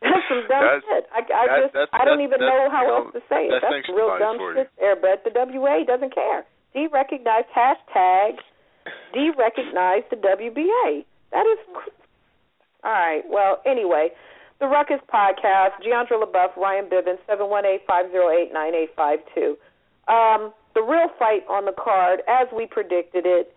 That's 0.00 0.24
some 0.32 0.48
dumb 0.48 0.64
That's- 0.64 0.82
shit. 0.88 1.04
I, 1.12 1.20
I 1.20 1.60
just 1.60 1.74
that's- 1.74 1.92
I 1.92 2.04
don't 2.06 2.22
even 2.22 2.40
know 2.40 2.68
how 2.72 2.80
you 2.82 2.88
know, 2.88 2.96
else 3.04 3.12
to 3.12 3.20
say 3.28 3.52
it. 3.52 3.60
that's 3.60 3.84
real 3.92 4.16
dumb 4.18 4.38
shit 4.56 4.70
there, 4.80 4.96
but 4.96 5.20
the 5.24 5.30
WA 5.36 5.84
doesn't 5.84 6.14
care. 6.14 6.46
De-recognized 6.72 7.48
hashtag 7.54 8.40
de-recognize 9.12 10.02
the 10.08 10.16
WBA. 10.16 11.04
That 11.32 11.44
is. 11.44 11.58
All 12.82 12.90
right. 12.90 13.20
Well, 13.28 13.60
anyway, 13.66 14.08
the 14.60 14.66
Ruckus 14.66 15.00
podcast. 15.12 15.80
Jeandra 15.84 16.22
LeBeauf, 16.22 16.56
Ryan 16.56 16.86
Bivins, 16.86 17.18
seven 17.26 17.48
one 17.48 17.64
eight 17.66 17.82
five 17.86 18.10
zero 18.10 18.30
eight 18.30 18.50
nine 18.52 18.74
eight 18.74 18.90
five 18.94 19.18
two. 19.34 19.56
Um, 20.08 20.52
the 20.74 20.82
real 20.82 21.08
fight 21.18 21.42
on 21.48 21.64
the 21.64 21.72
card, 21.72 22.20
as 22.28 22.46
we 22.54 22.66
predicted 22.66 23.24
it, 23.26 23.52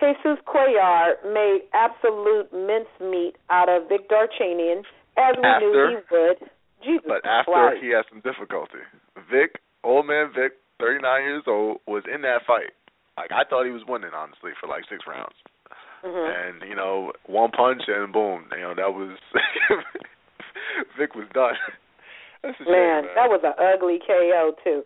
Jesus 0.00 0.38
Cuellar 0.46 1.14
made 1.32 1.62
absolute 1.74 2.50
mincemeat 2.52 3.36
out 3.50 3.68
of 3.68 3.88
Vic 3.88 4.08
Darchinyan, 4.10 4.82
as 5.16 5.34
we 5.36 5.42
knew 5.42 5.88
he 5.90 5.96
would. 6.10 6.38
Jesus 6.82 7.06
but 7.06 7.24
after 7.24 7.52
Christ. 7.52 7.82
he 7.82 7.90
had 7.90 8.02
some 8.10 8.20
difficulty, 8.22 8.82
Vic, 9.30 9.60
old 9.84 10.06
man 10.06 10.32
Vic, 10.34 10.58
39 10.80 11.22
years 11.22 11.44
old, 11.46 11.78
was 11.86 12.02
in 12.12 12.22
that 12.22 12.42
fight. 12.46 12.74
Like 13.16 13.30
I 13.30 13.44
thought 13.48 13.64
he 13.66 13.70
was 13.70 13.82
winning 13.86 14.10
honestly 14.14 14.50
for 14.60 14.68
like 14.68 14.82
six 14.90 15.04
rounds. 15.06 15.34
Mhm. 16.02 16.34
and 16.34 16.68
you 16.68 16.74
know 16.74 17.12
one 17.26 17.52
punch 17.52 17.82
and 17.86 18.12
boom 18.12 18.46
you 18.50 18.62
know 18.62 18.74
that 18.74 18.92
was 18.92 19.16
Vic 20.98 21.14
was 21.14 21.26
done 21.32 21.54
that's 22.42 22.58
a 22.60 22.64
shame, 22.64 22.72
Man, 22.74 23.06
man, 23.06 23.14
that 23.14 23.28
was 23.30 23.40
an 23.46 23.54
ugly 23.54 24.02
KO 24.02 24.52
too. 24.64 24.82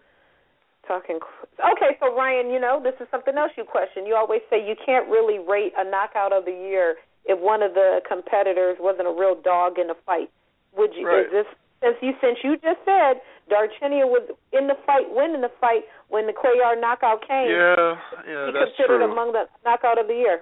Talking. 0.86 1.18
Okay, 1.58 1.98
so 1.98 2.14
Ryan, 2.14 2.52
you 2.52 2.60
know 2.60 2.78
this 2.78 2.94
is 3.00 3.08
something 3.10 3.34
else 3.34 3.50
you 3.56 3.64
question. 3.64 4.06
You 4.06 4.14
always 4.14 4.40
say 4.48 4.62
you 4.62 4.76
can't 4.76 5.08
really 5.08 5.40
rate 5.40 5.72
a 5.76 5.82
knockout 5.82 6.32
of 6.32 6.44
the 6.44 6.54
year 6.54 6.96
if 7.24 7.40
one 7.40 7.62
of 7.62 7.74
the 7.74 8.00
competitors 8.06 8.76
wasn't 8.78 9.08
a 9.08 9.10
real 9.10 9.34
dog 9.34 9.80
in 9.80 9.88
the 9.88 9.98
fight. 10.06 10.30
Would 10.76 10.94
you? 10.94 11.08
Right. 11.08 11.26
Is 11.26 11.32
this 11.32 11.48
since 11.82 11.96
you 12.00 12.12
since 12.20 12.38
you 12.44 12.54
just 12.62 12.78
said 12.84 13.18
Darchinyan 13.50 14.12
was 14.12 14.28
in 14.52 14.68
the 14.68 14.78
fight, 14.86 15.10
winning 15.10 15.40
the 15.40 15.52
fight 15.60 15.82
when 16.08 16.26
the 16.26 16.32
Cuellar 16.32 16.78
knockout 16.78 17.26
came? 17.26 17.50
yeah 17.50 17.98
yeah 18.28 18.46
he 18.46 18.52
that's 18.52 18.70
considered 18.76 19.02
true 19.02 19.10
among 19.10 19.32
the 19.32 19.44
knockout 19.64 19.98
of 19.98 20.06
the 20.06 20.14
year. 20.14 20.40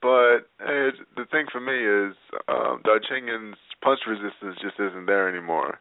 but 0.00 0.48
uh, 0.62 0.94
the 1.20 1.26
thing 1.30 1.46
for 1.52 1.60
me 1.60 1.76
is 1.76 2.16
um 2.48 2.80
Darchinyan's 2.82 3.58
punch 3.82 4.00
resistance 4.06 4.56
just 4.60 4.78
isn't 4.78 5.06
there 5.06 5.28
anymore 5.28 5.80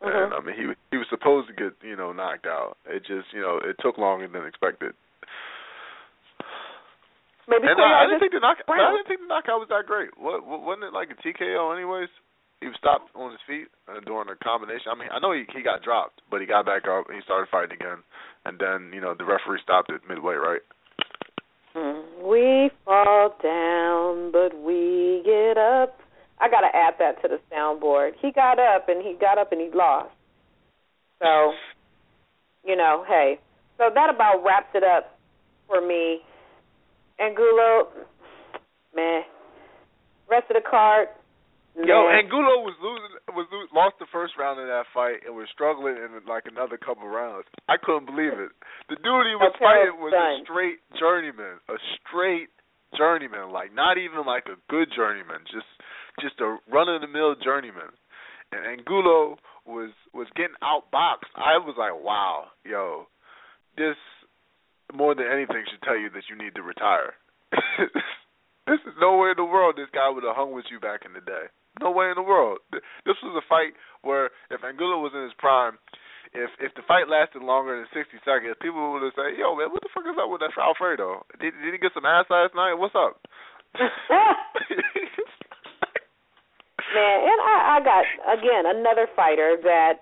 and 0.00 0.12
Mhm. 0.12 0.32
I 0.32 0.40
mean 0.40 0.56
he 0.56 0.64
he 0.90 0.98
was 0.98 1.08
supposed 1.08 1.48
to 1.48 1.54
get 1.54 1.74
you 1.82 1.96
know 1.96 2.12
knocked 2.12 2.46
out 2.46 2.76
it 2.86 3.04
just 3.04 3.32
you 3.32 3.40
know 3.40 3.58
it 3.58 3.76
took 3.80 3.98
longer 3.98 4.26
than 4.28 4.46
expected 4.46 4.94
Maybe 7.48 7.66
and 7.66 7.80
I, 7.80 8.04
I 8.04 8.06
didn't 8.06 8.20
think 8.20 8.32
the 8.32 8.40
knock 8.40 8.58
I 8.68 8.92
didn't 8.94 9.08
think 9.08 9.20
the 9.20 9.26
knockout 9.26 9.58
was 9.58 9.68
that 9.68 9.86
great 9.86 10.16
what, 10.16 10.46
what 10.46 10.62
wasn't 10.62 10.84
it 10.84 10.92
like 10.92 11.10
a 11.10 11.18
TKO 11.18 11.74
anyways 11.74 12.08
he 12.60 12.66
was 12.68 12.76
stopped 12.76 13.10
on 13.14 13.32
his 13.32 13.40
feet 13.46 13.68
uh, 13.88 14.00
during 14.04 14.28
a 14.28 14.36
combination. 14.44 14.92
I 14.92 14.94
mean, 14.94 15.08
I 15.10 15.18
know 15.18 15.32
he 15.32 15.44
he 15.56 15.62
got 15.62 15.82
dropped, 15.82 16.20
but 16.30 16.40
he 16.40 16.46
got 16.46 16.66
back 16.66 16.84
up 16.86 17.08
and 17.08 17.16
he 17.16 17.22
started 17.24 17.48
fighting 17.50 17.72
again. 17.72 18.04
And 18.44 18.58
then 18.58 18.92
you 18.92 19.00
know 19.00 19.14
the 19.16 19.24
referee 19.24 19.60
stopped 19.62 19.90
it 19.90 20.02
midway, 20.08 20.34
right? 20.34 20.60
Mm. 21.74 22.28
We 22.28 22.70
fall 22.84 23.34
down, 23.42 24.32
but 24.32 24.58
we 24.60 25.22
get 25.24 25.56
up. 25.56 25.98
I 26.40 26.48
gotta 26.48 26.68
add 26.74 26.94
that 26.98 27.20
to 27.22 27.28
the 27.28 27.38
soundboard. 27.52 28.12
He 28.20 28.32
got 28.32 28.58
up 28.58 28.88
and 28.88 29.02
he 29.02 29.16
got 29.20 29.38
up 29.38 29.52
and 29.52 29.60
he 29.60 29.70
lost. 29.74 30.10
So, 31.20 31.52
you 32.64 32.76
know, 32.76 33.04
hey, 33.06 33.38
so 33.76 33.90
that 33.94 34.08
about 34.14 34.42
wraps 34.44 34.72
it 34.74 34.82
up 34.82 35.18
for 35.66 35.86
me. 35.86 36.20
Angulo, 37.18 37.88
man. 38.96 39.22
Rest 40.30 40.46
of 40.48 40.56
the 40.56 40.68
card, 40.68 41.08
Yo, 41.78 42.10
Angulo 42.10 42.66
was 42.66 42.74
losing, 42.82 43.14
was 43.30 43.46
lose, 43.54 43.70
lost 43.70 43.94
the 44.02 44.10
first 44.10 44.34
round 44.34 44.58
of 44.58 44.66
that 44.66 44.90
fight 44.90 45.22
and 45.22 45.38
was 45.38 45.46
struggling 45.54 45.94
in 45.94 46.10
like 46.26 46.44
another 46.50 46.74
couple 46.74 47.06
rounds. 47.06 47.46
I 47.70 47.78
couldn't 47.78 48.10
believe 48.10 48.34
it. 48.34 48.50
The 48.90 48.98
dude 48.98 49.26
he 49.30 49.38
was 49.38 49.54
fighting 49.54 50.02
was 50.02 50.10
done. 50.10 50.42
a 50.42 50.44
straight 50.44 50.82
journeyman, 50.98 51.62
a 51.70 51.78
straight 52.02 52.50
journeyman, 52.98 53.54
like 53.54 53.70
not 53.70 54.02
even 54.02 54.26
like 54.26 54.50
a 54.50 54.58
good 54.66 54.90
journeyman, 54.90 55.46
just 55.46 55.68
just 56.18 56.40
a 56.40 56.58
run 56.72 56.88
of 56.88 57.00
the 57.00 57.08
mill 57.08 57.34
journeyman. 57.36 57.94
And 58.52 58.66
Angulo 58.66 59.38
was 59.66 59.90
was 60.12 60.26
getting 60.34 60.58
outboxed. 60.62 61.30
I 61.36 61.58
was 61.58 61.76
like, 61.78 61.94
wow, 61.94 62.50
yo, 62.64 63.06
this 63.76 63.96
more 64.94 65.14
than 65.14 65.30
anything 65.30 65.62
should 65.70 65.82
tell 65.82 65.98
you 65.98 66.10
that 66.10 66.26
you 66.26 66.34
need 66.34 66.54
to 66.56 66.62
retire. 66.62 67.14
this 68.66 68.82
is 68.82 68.94
nowhere 68.98 69.32
in 69.32 69.38
the 69.38 69.46
world 69.46 69.78
this 69.78 69.90
guy 69.94 70.10
would 70.10 70.24
have 70.24 70.34
hung 70.34 70.50
with 70.50 70.66
you 70.70 70.80
back 70.80 71.06
in 71.06 71.14
the 71.14 71.22
day. 71.22 71.46
No 71.78 71.94
way 71.94 72.10
in 72.10 72.18
the 72.18 72.26
world. 72.26 72.58
This 72.72 73.16
was 73.22 73.38
a 73.38 73.46
fight 73.46 73.78
where 74.02 74.34
if 74.50 74.66
Angulo 74.66 74.98
was 74.98 75.14
in 75.14 75.22
his 75.22 75.38
prime, 75.38 75.78
if 76.34 76.50
if 76.58 76.74
the 76.74 76.82
fight 76.86 77.06
lasted 77.06 77.42
longer 77.42 77.78
than 77.78 77.86
sixty 77.94 78.18
seconds, 78.26 78.58
people 78.58 78.92
would 78.92 79.06
have 79.06 79.14
said, 79.14 79.38
"Yo, 79.38 79.54
man, 79.54 79.70
what 79.70 79.82
the 79.82 79.94
fuck 79.94 80.06
is 80.06 80.18
up 80.18 80.30
with 80.30 80.42
that 80.42 80.54
Alfredo? 80.58 81.22
Did 81.38 81.54
did 81.62 81.74
he 81.74 81.78
get 81.78 81.94
some 81.94 82.06
ass 82.06 82.26
last 82.30 82.54
night? 82.54 82.74
What's 82.74 82.98
up?" 82.98 83.22
man, 86.94 87.16
and 87.24 87.38
I, 87.40 87.56
I 87.76 87.78
got 87.84 88.04
again 88.38 88.64
another 88.66 89.06
fighter 89.14 89.56
that 89.62 90.00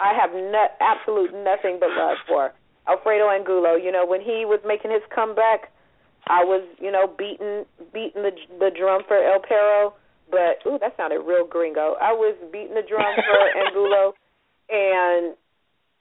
I 0.00 0.14
have 0.14 0.32
no, 0.32 0.66
absolute 0.80 1.32
nothing 1.32 1.78
but 1.80 1.90
love 1.90 2.18
for. 2.26 2.52
Alfredo 2.88 3.30
Angulo. 3.30 3.76
You 3.76 3.92
know, 3.92 4.04
when 4.06 4.20
he 4.20 4.44
was 4.44 4.60
making 4.66 4.90
his 4.90 5.02
comeback, 5.14 5.70
I 6.26 6.44
was, 6.44 6.66
you 6.78 6.90
know, 6.90 7.06
beating 7.06 7.64
beating 7.92 8.22
the 8.22 8.32
the 8.58 8.70
drum 8.70 9.02
for 9.06 9.16
El 9.16 9.40
Perro. 9.40 9.94
But 10.30 10.64
ooh, 10.66 10.78
that 10.80 10.96
sounded 10.96 11.20
real 11.20 11.46
gringo. 11.46 11.94
I 12.00 12.12
was 12.12 12.36
beating 12.52 12.74
the 12.74 12.82
drum 12.82 13.14
for 13.14 13.40
Angulo, 13.66 14.14
and 14.70 15.36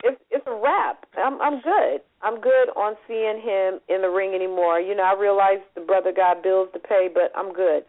it's 0.03 0.21
it's 0.29 0.45
a 0.47 0.55
wrap. 0.55 1.05
I'm 1.17 1.41
I'm 1.41 1.61
good. 1.61 2.01
I'm 2.21 2.39
good 2.39 2.69
on 2.75 2.95
seeing 3.07 3.41
him 3.41 3.81
in 3.89 4.01
the 4.01 4.09
ring 4.09 4.33
anymore. 4.33 4.79
You 4.79 4.95
know, 4.95 5.03
I 5.03 5.19
realize 5.19 5.59
the 5.75 5.81
brother 5.81 6.11
got 6.13 6.43
bills 6.43 6.69
to 6.73 6.79
pay, 6.79 7.09
but 7.11 7.31
I'm 7.35 7.53
good. 7.53 7.83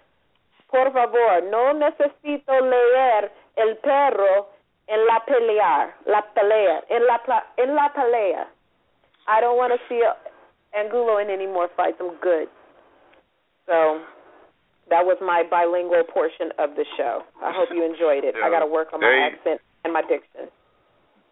Por 0.72 0.90
favor, 0.90 1.42
no 1.50 1.74
necesito 1.74 2.60
leer 2.60 3.30
el 3.56 3.76
perro 3.76 4.48
en 4.86 5.06
la 5.06 5.20
pelea, 5.20 5.94
la 6.06 6.22
pelea, 6.32 6.82
en 6.88 7.06
la 7.06 7.20
en 7.58 7.74
la 7.74 7.92
pelea. 7.92 8.48
I 9.28 9.40
don't 9.40 9.58
want 9.58 9.72
to 9.72 9.78
see 9.88 10.02
Angulo 10.72 11.18
in 11.18 11.28
any 11.28 11.46
more 11.46 11.68
fights. 11.76 11.98
I'm 12.00 12.16
good. 12.20 12.48
So 13.66 14.00
that 14.88 15.04
was 15.04 15.18
my 15.20 15.44
bilingual 15.44 16.04
portion 16.08 16.50
of 16.58 16.74
the 16.74 16.86
show. 16.96 17.22
I 17.44 17.52
hope 17.52 17.68
you 17.70 17.84
enjoyed 17.84 18.24
it. 18.24 18.34
Yeah, 18.36 18.46
I 18.46 18.50
got 18.50 18.60
to 18.60 18.66
work 18.66 18.92
on 18.92 19.00
they, 19.00 19.06
my 19.06 19.28
accent 19.28 19.60
and 19.84 19.92
my 19.92 20.00
diction. 20.00 20.48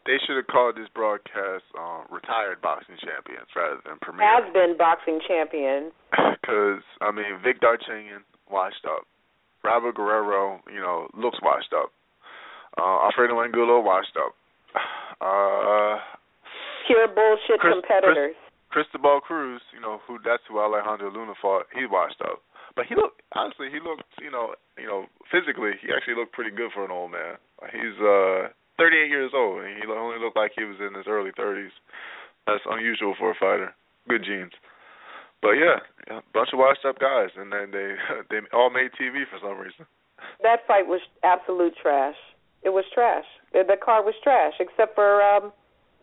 They 0.05 0.20
should 0.26 0.37
have 0.37 0.48
called 0.48 0.76
this 0.76 0.88
broadcast 0.94 1.64
uh, 1.72 2.05
"Retired 2.12 2.61
Boxing 2.61 2.96
Champions" 3.00 3.48
rather 3.57 3.81
than 3.88 3.96
"Premier." 4.00 4.20
Has 4.20 4.53
been 4.53 4.76
boxing 4.76 5.20
champions. 5.26 5.92
Because 6.40 6.83
I 7.00 7.12
mean, 7.12 7.38
Vic 7.44 7.61
Darchinyan 7.61 8.24
washed 8.50 8.85
up. 8.88 9.07
Robert 9.64 9.94
Guerrero, 9.94 10.61
you 10.73 10.81
know, 10.81 11.09
looks 11.16 11.38
washed 11.42 11.73
up. 11.77 11.92
Uh, 12.79 13.05
Alfredo 13.05 13.40
Angulo 13.42 13.81
washed 13.81 14.16
up. 14.16 14.35
Uh, 15.20 16.01
Pure 16.88 17.12
bullshit 17.12 17.61
Chris, 17.61 17.77
competitors. 17.77 18.33
Chris, 18.73 18.88
Cristobal 18.88 19.20
Cruz, 19.20 19.61
you 19.68 19.81
know, 19.81 20.01
who 20.09 20.16
that's 20.25 20.40
who 20.49 20.57
Alejandro 20.59 21.12
Luna 21.12 21.35
fought. 21.37 21.68
He 21.77 21.85
washed 21.85 22.25
up. 22.25 22.40
But 22.75 22.87
he 22.88 22.94
looked 22.96 23.20
honestly, 23.37 23.68
he 23.68 23.85
looked, 23.85 24.09
you 24.16 24.31
know, 24.31 24.55
you 24.81 24.88
know, 24.88 25.05
physically, 25.29 25.77
he 25.83 25.92
actually 25.92 26.16
looked 26.16 26.33
pretty 26.33 26.51
good 26.51 26.73
for 26.73 26.85
an 26.85 26.90
old 26.90 27.12
man. 27.12 27.37
He's 27.68 28.01
uh 28.01 28.49
38 28.81 29.12
years 29.12 29.33
old, 29.37 29.61
and 29.61 29.77
he 29.77 29.85
only 29.92 30.16
looked 30.16 30.40
like 30.40 30.53
he 30.57 30.64
was 30.64 30.81
in 30.81 30.96
his 30.96 31.05
early 31.07 31.37
30s. 31.37 31.77
That's 32.46 32.64
unusual 32.64 33.14
for 33.18 33.33
a 33.33 33.38
fighter. 33.38 33.75
Good 34.09 34.25
genes. 34.25 34.57
But 35.42 35.53
yeah, 35.53 35.81
a 36.11 36.22
bunch 36.35 36.50
of 36.53 36.59
washed 36.59 36.85
up 36.85 36.98
guys, 36.98 37.31
and 37.37 37.53
then 37.53 37.70
they 37.72 37.94
they 38.31 38.40
all 38.53 38.70
made 38.70 38.90
TV 39.00 39.24
for 39.31 39.38
some 39.40 39.59
reason. 39.59 39.87
That 40.42 40.66
fight 40.66 40.87
was 40.87 41.00
absolute 41.24 41.74
trash. 41.81 42.16
It 42.62 42.70
was 42.70 42.85
trash. 42.92 43.24
The, 43.53 43.64
the 43.66 43.76
card 43.83 44.05
was 44.05 44.14
trash, 44.22 44.55
except 44.61 44.94
for 44.94 45.22
um 45.22 45.53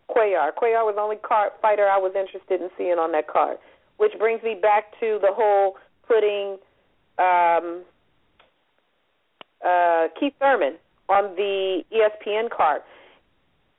Cuellar. 0.10 0.52
Cuellar 0.54 0.86
was 0.86 0.96
the 0.96 1.02
only 1.02 1.18
card 1.18 1.52
fighter 1.62 1.88
I 1.88 1.98
was 1.98 2.14
interested 2.16 2.62
in 2.62 2.70
seeing 2.78 2.98
on 2.98 3.12
that 3.12 3.28
card. 3.28 3.58
Which 3.98 4.14
brings 4.18 4.42
me 4.42 4.56
back 4.60 4.92
to 5.00 5.20
the 5.22 5.32
whole 5.32 5.78
putting 6.08 6.58
um 7.20 7.84
uh 9.64 10.08
Keith 10.20 10.34
Thurman 10.40 10.78
on 11.10 11.36
the 11.36 11.84
ESPN 11.94 12.50
card. 12.50 12.82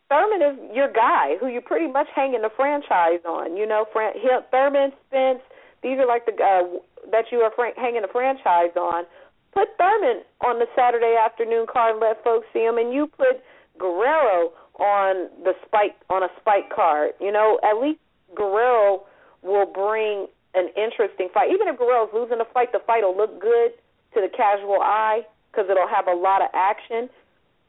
Thurman 0.08 0.40
is 0.42 0.56
your 0.74 0.90
guy 0.90 1.36
who 1.38 1.48
you're 1.48 1.60
pretty 1.60 1.90
much 1.90 2.08
hanging 2.14 2.42
the 2.42 2.50
franchise 2.56 3.20
on. 3.26 3.56
You 3.56 3.66
know, 3.66 3.84
Thurman, 3.92 4.92
Spence, 5.06 5.40
these 5.82 5.98
are 5.98 6.06
like 6.06 6.24
the 6.24 6.32
uh, 6.32 6.80
that 7.12 7.26
you 7.30 7.38
are 7.38 7.52
hanging 7.76 8.02
the 8.02 8.08
franchise 8.08 8.74
on. 8.76 9.04
Put 9.52 9.68
Thurman 9.76 10.22
on 10.40 10.58
the 10.58 10.66
Saturday 10.74 11.16
afternoon 11.16 11.66
card 11.70 11.92
and 11.92 12.00
let 12.00 12.22
folks 12.24 12.46
see 12.52 12.60
him, 12.60 12.78
and 12.78 12.92
you 12.92 13.06
put 13.06 13.42
Guerrero 13.78 14.52
on 14.78 15.28
the 15.44 15.52
spike 15.66 15.96
on 16.08 16.22
a 16.22 16.28
spike 16.40 16.70
card. 16.74 17.12
You 17.20 17.32
know, 17.32 17.60
at 17.62 17.80
least 17.80 18.00
Guerrero 18.34 19.04
will 19.42 19.66
bring 19.66 20.26
an 20.54 20.68
interesting 20.76 21.28
fight. 21.32 21.50
Even 21.52 21.68
if 21.68 21.78
Guerrero's 21.78 22.10
losing 22.14 22.38
the 22.38 22.48
fight, 22.52 22.72
the 22.72 22.80
fight 22.86 23.02
will 23.02 23.16
look 23.16 23.40
good 23.40 23.72
to 24.14 24.20
the 24.20 24.28
casual 24.34 24.80
eye 24.80 25.22
because 25.50 25.68
it'll 25.70 25.88
have 25.88 26.08
a 26.08 26.14
lot 26.14 26.40
of 26.40 26.48
action. 26.54 27.08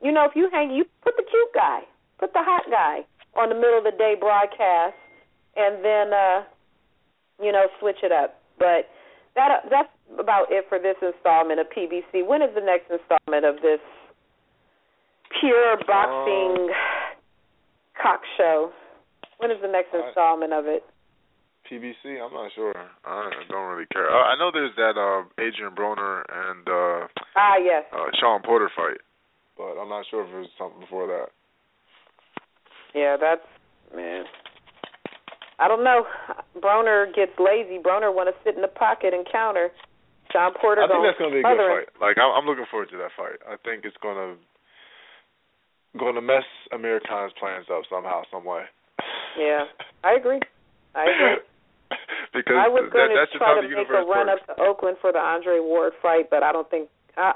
You 0.01 0.11
know, 0.11 0.25
if 0.25 0.35
you 0.35 0.49
hang, 0.51 0.71
you 0.71 0.85
put 1.03 1.17
the 1.17 1.23
cute 1.29 1.53
guy, 1.53 1.81
put 2.19 2.33
the 2.33 2.43
hot 2.43 2.63
guy 2.69 3.05
on 3.35 3.49
the 3.49 3.55
middle 3.55 3.77
of 3.77 3.83
the 3.83 3.95
day 3.97 4.15
broadcast, 4.19 4.95
and 5.55 5.83
then 5.83 6.13
uh, 6.13 6.43
you 7.41 7.51
know 7.51 7.67
switch 7.79 7.99
it 8.03 8.11
up. 8.11 8.41
But 8.57 8.89
that 9.35 9.63
that's 9.69 9.89
about 10.19 10.47
it 10.51 10.65
for 10.67 10.79
this 10.79 10.95
installment 11.01 11.59
of 11.59 11.67
PBC. 11.69 12.25
When 12.25 12.41
is 12.41 12.49
the 12.55 12.61
next 12.65 12.91
installment 12.91 13.45
of 13.45 13.61
this 13.61 13.79
pure 15.39 15.77
boxing 15.87 16.69
Um, 16.69 16.75
cock 18.01 18.21
show? 18.37 18.71
When 19.37 19.51
is 19.51 19.57
the 19.61 19.67
next 19.71 19.93
installment 19.93 20.51
of 20.53 20.65
it? 20.67 20.83
PBC, 21.69 22.17
I'm 22.19 22.33
not 22.33 22.51
sure. 22.55 22.73
I 23.05 23.29
don't 23.47 23.69
really 23.71 23.85
care. 23.93 24.09
Uh, 24.09 24.23
I 24.23 24.35
know 24.39 24.49
there's 24.51 24.75
that 24.75 24.97
uh, 24.97 25.23
Adrian 25.39 25.75
Broner 25.75 26.23
and 26.27 26.67
uh, 26.67 27.07
Ah, 27.35 27.57
yes. 27.61 27.85
uh, 27.93 28.07
Sean 28.19 28.41
Porter 28.41 28.71
fight, 28.75 28.97
but 29.55 29.77
I'm 29.79 29.87
not 29.87 30.03
sure 30.09 30.25
if 30.25 30.31
there's 30.31 30.47
something 30.57 30.79
before 30.81 31.05
that. 31.07 31.29
Yeah, 32.95 33.17
that's 33.19 33.45
man. 33.95 34.25
I 35.59 35.67
don't 35.67 35.83
know. 35.83 36.05
Broner 36.57 37.13
gets 37.13 37.33
lazy. 37.37 37.77
Broner 37.83 38.13
want 38.13 38.29
to 38.31 38.35
sit 38.43 38.55
in 38.55 38.61
the 38.61 38.71
pocket 38.71 39.13
and 39.13 39.27
counter. 39.29 39.69
Sean 40.31 40.53
Porter 40.61 40.83
I 40.83 40.87
think 40.87 41.01
that's 41.03 41.17
gonna 41.17 41.33
be 41.33 41.41
a 41.41 41.43
good 41.43 41.57
fight. 41.57 41.89
Like 41.97 42.17
I'm, 42.21 42.29
I'm 42.29 42.45
looking 42.45 42.69
forward 42.69 42.89
to 42.93 42.97
that 43.01 43.11
fight. 43.17 43.41
I 43.49 43.57
think 43.65 43.83
it's 43.83 43.97
gonna 43.97 44.37
gonna 45.97 46.21
mess 46.21 46.45
Amir 46.71 47.01
Khan's 47.01 47.33
plans 47.39 47.65
up 47.73 47.81
somehow, 47.89 48.23
some 48.31 48.45
way. 48.45 48.69
Yeah, 49.37 49.65
I 50.03 50.13
agree. 50.13 50.39
I 50.93 51.03
agree. 51.09 51.41
because 52.33 52.57
I 52.57 52.69
was 52.69 52.89
that, 52.89 52.93
going 52.93 53.13
to 53.13 53.25
try 53.37 53.61
to 53.61 53.65
make 53.65 53.89
a 53.89 54.05
run 54.05 54.29
works. 54.29 54.41
up 54.49 54.57
to 54.57 54.61
Oakland 54.61 54.97
for 55.01 55.11
the 55.11 55.21
Andre 55.21 55.59
Ward 55.59 55.93
fight, 56.01 56.29
but 56.29 56.43
I 56.43 56.51
don't 56.51 56.69
think 56.69 56.89
I 57.17 57.33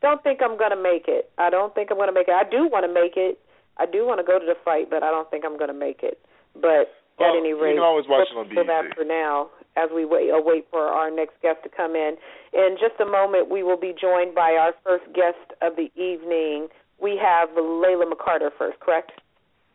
don't 0.00 0.22
think 0.22 0.40
I'm 0.42 0.58
going 0.58 0.74
to 0.74 0.80
make 0.80 1.06
it. 1.06 1.30
I 1.38 1.50
don't 1.50 1.74
think 1.74 1.90
I'm 1.90 1.96
going 1.96 2.10
to 2.10 2.14
make 2.14 2.28
it. 2.28 2.34
I 2.34 2.48
do 2.48 2.66
want 2.66 2.84
to 2.84 2.92
make 2.92 3.14
it. 3.16 3.38
I 3.78 3.86
do 3.86 4.06
want 4.06 4.20
to 4.20 4.26
go 4.26 4.38
to 4.38 4.44
the 4.44 4.56
fight, 4.64 4.90
but 4.90 5.02
I 5.02 5.10
don't 5.10 5.30
think 5.30 5.44
I'm 5.44 5.56
going 5.56 5.72
to 5.72 5.76
make 5.76 6.02
it. 6.02 6.20
But 6.54 6.92
Well, 7.18 7.32
at 7.32 7.38
any 7.38 7.52
rate, 7.52 7.76
you 7.76 7.80
can 7.80 7.84
always 7.84 8.04
watch 8.08 8.28
it 8.30 8.36
on 8.36 8.48
for 8.52 8.64
that 8.64 8.94
for 8.94 9.04
now, 9.04 9.48
as 9.76 9.88
we 9.94 10.04
wait 10.04 10.28
await 10.28 10.66
for 10.70 10.88
our 10.88 11.10
next 11.10 11.40
guest 11.40 11.64
to 11.64 11.70
come 11.70 11.96
in. 11.96 12.16
In 12.52 12.76
just 12.76 13.00
a 13.00 13.08
moment, 13.08 13.48
we 13.48 13.62
will 13.62 13.80
be 13.80 13.94
joined 13.98 14.34
by 14.34 14.56
our 14.60 14.74
first 14.84 15.04
guest 15.14 15.40
of 15.62 15.76
the 15.76 15.88
evening. 15.96 16.68
We 17.00 17.16
have 17.16 17.50
Layla 17.56 18.04
McCarter 18.12 18.50
first, 18.56 18.78
correct? 18.80 19.12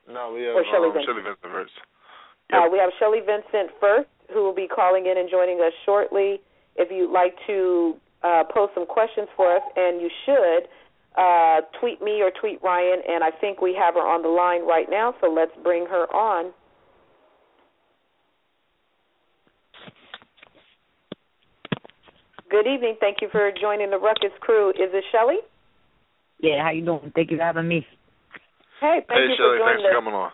No, 0.07 0.31
we 0.31 0.43
have 0.43 0.55
Or 0.55 0.63
Shelly 0.71 0.87
um, 0.87 0.93
Vincent. 0.93 1.09
Shelly 1.09 1.23
Vincent 1.25 1.51
first. 1.51 1.75
Uh, 2.53 2.69
we 2.71 2.77
have 2.77 2.91
Shelly 2.99 3.19
Vincent 3.19 3.75
first, 3.79 4.07
who 4.31 4.43
will 4.43 4.55
be 4.55 4.67
calling 4.67 5.05
in 5.05 5.17
and 5.17 5.29
joining 5.29 5.59
us 5.59 5.73
shortly. 5.83 6.39
If 6.77 6.91
you'd 6.91 7.11
like 7.11 7.35
to 7.47 7.97
uh, 8.23 8.43
post 8.47 8.73
some 8.73 8.85
questions 8.85 9.27
for 9.35 9.55
us, 9.55 9.63
and 9.75 9.99
you 9.99 10.09
should, 10.25 10.69
uh, 11.17 11.61
tweet 11.79 12.01
me 12.01 12.21
or 12.21 12.31
tweet 12.31 12.61
Ryan, 12.63 13.01
and 13.07 13.23
I 13.23 13.31
think 13.31 13.61
we 13.61 13.75
have 13.75 13.95
her 13.95 14.05
on 14.05 14.21
the 14.21 14.29
line 14.29 14.65
right 14.65 14.87
now, 14.89 15.15
so 15.21 15.31
let's 15.31 15.51
bring 15.63 15.85
her 15.87 16.05
on. 16.13 16.53
Good 22.49 22.67
evening. 22.67 22.95
Thank 22.99 23.17
you 23.21 23.27
for 23.31 23.51
joining 23.59 23.89
the 23.89 23.97
Ruckus 23.97 24.31
crew. 24.39 24.69
Is 24.69 24.93
it 24.93 25.03
Shelly? 25.11 25.37
Yeah, 26.39 26.63
how 26.63 26.71
you 26.71 26.85
doing? 26.85 27.11
Thank 27.13 27.31
you 27.31 27.37
for 27.37 27.43
having 27.43 27.67
me. 27.67 27.85
Hey, 28.79 29.01
thank 29.07 29.19
hey 29.19 29.27
you 29.27 29.35
Shelly, 29.35 29.57
for 29.57 29.65
thanks 29.65 29.81
joining 29.81 29.91
for 29.91 29.97
coming 29.97 30.13
on. 30.13 30.31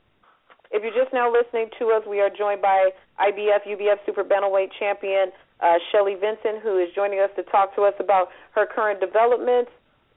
If 0.69 0.84
you're 0.84 0.93
just 0.93 1.13
now 1.13 1.32
listening 1.32 1.69
to 1.80 1.93
us, 1.96 2.04
we 2.10 2.19
are 2.19 2.30
joined 2.30 2.62
by 2.62 2.89
IBF 3.22 3.65
UBF 3.65 4.04
Super 4.06 4.24
Bantamweight 4.24 4.69
champion 4.78 5.32
uh, 5.62 5.80
Shelly 5.91 6.15
Vincent, 6.19 6.62
who 6.62 6.78
is 6.78 6.89
joining 6.93 7.19
us 7.19 7.30
to 7.38 7.43
talk 7.43 7.74
to 7.76 7.84
us 7.84 7.93
about 8.00 8.28
her 8.52 8.67
current 8.67 9.00
developments, 9.00 9.72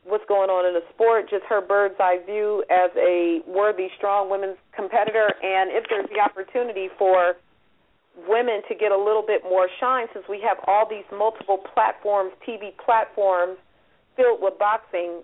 what's 0.06 0.24
going 0.28 0.50
on 0.50 0.64
in 0.66 0.74
the 0.74 0.86
sport, 0.94 1.28
just 1.28 1.44
her 1.50 1.60
bird's 1.60 1.98
eye 1.98 2.22
view 2.24 2.64
as 2.70 2.90
a 2.96 3.42
worthy, 3.46 3.88
strong 3.98 4.30
women's 4.30 4.56
competitor, 4.74 5.34
and 5.42 5.70
if 5.74 5.84
there's 5.90 6.06
the 6.14 6.22
opportunity 6.22 6.88
for 6.96 7.34
women 8.28 8.62
to 8.68 8.74
get 8.74 8.92
a 8.92 8.96
little 8.96 9.24
bit 9.26 9.42
more 9.44 9.68
shine 9.78 10.06
since 10.14 10.24
we 10.28 10.40
have 10.40 10.56
all 10.66 10.88
these 10.88 11.04
multiple 11.12 11.58
platforms, 11.74 12.32
TV 12.48 12.72
platforms 12.78 13.58
filled 14.16 14.40
with 14.40 14.58
boxing. 14.58 15.20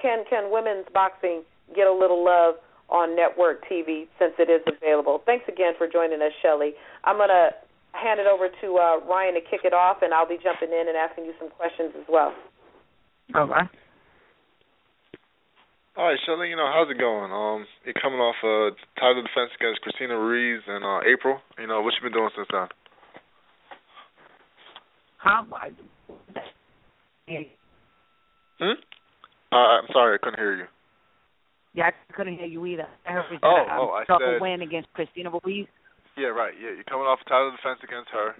Can 0.00 0.24
can 0.30 0.52
women's 0.52 0.86
boxing 0.94 1.42
get 1.74 1.88
a 1.88 1.92
little 1.92 2.24
love 2.24 2.54
on 2.88 3.16
network 3.16 3.66
TV 3.66 4.06
since 4.18 4.32
it 4.38 4.48
is 4.48 4.62
available? 4.68 5.20
Thanks 5.26 5.44
again 5.48 5.72
for 5.76 5.88
joining 5.88 6.22
us, 6.22 6.32
Shelly. 6.40 6.74
I'm 7.02 7.18
gonna 7.18 7.50
hand 7.92 8.20
it 8.20 8.26
over 8.28 8.48
to 8.60 8.76
uh, 8.78 9.00
Ryan 9.10 9.34
to 9.34 9.40
kick 9.40 9.62
it 9.64 9.74
off, 9.74 10.02
and 10.02 10.14
I'll 10.14 10.28
be 10.28 10.38
jumping 10.40 10.70
in 10.70 10.86
and 10.86 10.96
asking 10.96 11.24
you 11.24 11.34
some 11.40 11.50
questions 11.50 11.90
as 11.98 12.06
well. 12.08 12.32
Okay. 13.34 13.66
All 15.98 16.06
right, 16.06 16.18
Shelly, 16.24 16.46
you 16.48 16.54
know, 16.54 16.70
how's 16.72 16.86
it 16.88 16.96
going? 16.96 17.34
Um, 17.34 17.66
you're 17.82 17.98
coming 17.98 18.22
off 18.22 18.38
a 18.46 18.70
title 19.02 19.18
defense 19.18 19.50
against 19.58 19.82
Christina 19.82 20.14
Ruiz 20.14 20.62
in 20.70 20.86
uh, 20.86 21.02
April. 21.02 21.42
You 21.58 21.66
know, 21.66 21.82
what 21.82 21.90
you 21.98 22.06
been 22.06 22.14
doing 22.14 22.30
since 22.38 22.46
then? 22.54 22.70
How? 25.18 25.42
Hmm? 28.62 28.78
Uh, 29.50 29.56
I'm 29.56 29.90
sorry, 29.92 30.14
I 30.14 30.18
couldn't 30.22 30.38
hear 30.38 30.54
you. 30.54 30.70
Yeah, 31.74 31.90
I 31.90 32.12
couldn't 32.14 32.38
hear 32.38 32.46
you 32.46 32.64
either. 32.66 32.86
I 33.02 33.12
heard 33.18 33.24
we 33.28 33.38
Oh, 33.42 33.48
a 33.48 33.66
oh, 33.82 33.90
I 33.98 34.04
said- 34.06 34.40
win 34.40 34.62
against 34.62 34.92
Christina 34.94 35.30
Ruiz. 35.34 35.66
Yeah, 36.16 36.28
right. 36.30 36.54
Yeah, 36.62 36.78
you're 36.78 36.86
coming 36.86 37.06
off 37.10 37.18
a 37.26 37.28
title 37.28 37.50
defense 37.50 37.82
against 37.82 38.10
her, 38.10 38.38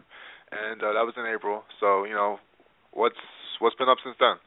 and 0.54 0.78
uh, 0.78 0.94
that 0.94 1.02
was 1.02 1.14
in 1.16 1.26
April. 1.26 1.64
So, 1.80 2.04
you 2.04 2.14
know, 2.14 2.38
what's 2.92 3.18
what's 3.58 3.74
been 3.74 3.88
up 3.88 3.98
since 4.04 4.14
then? 4.20 4.38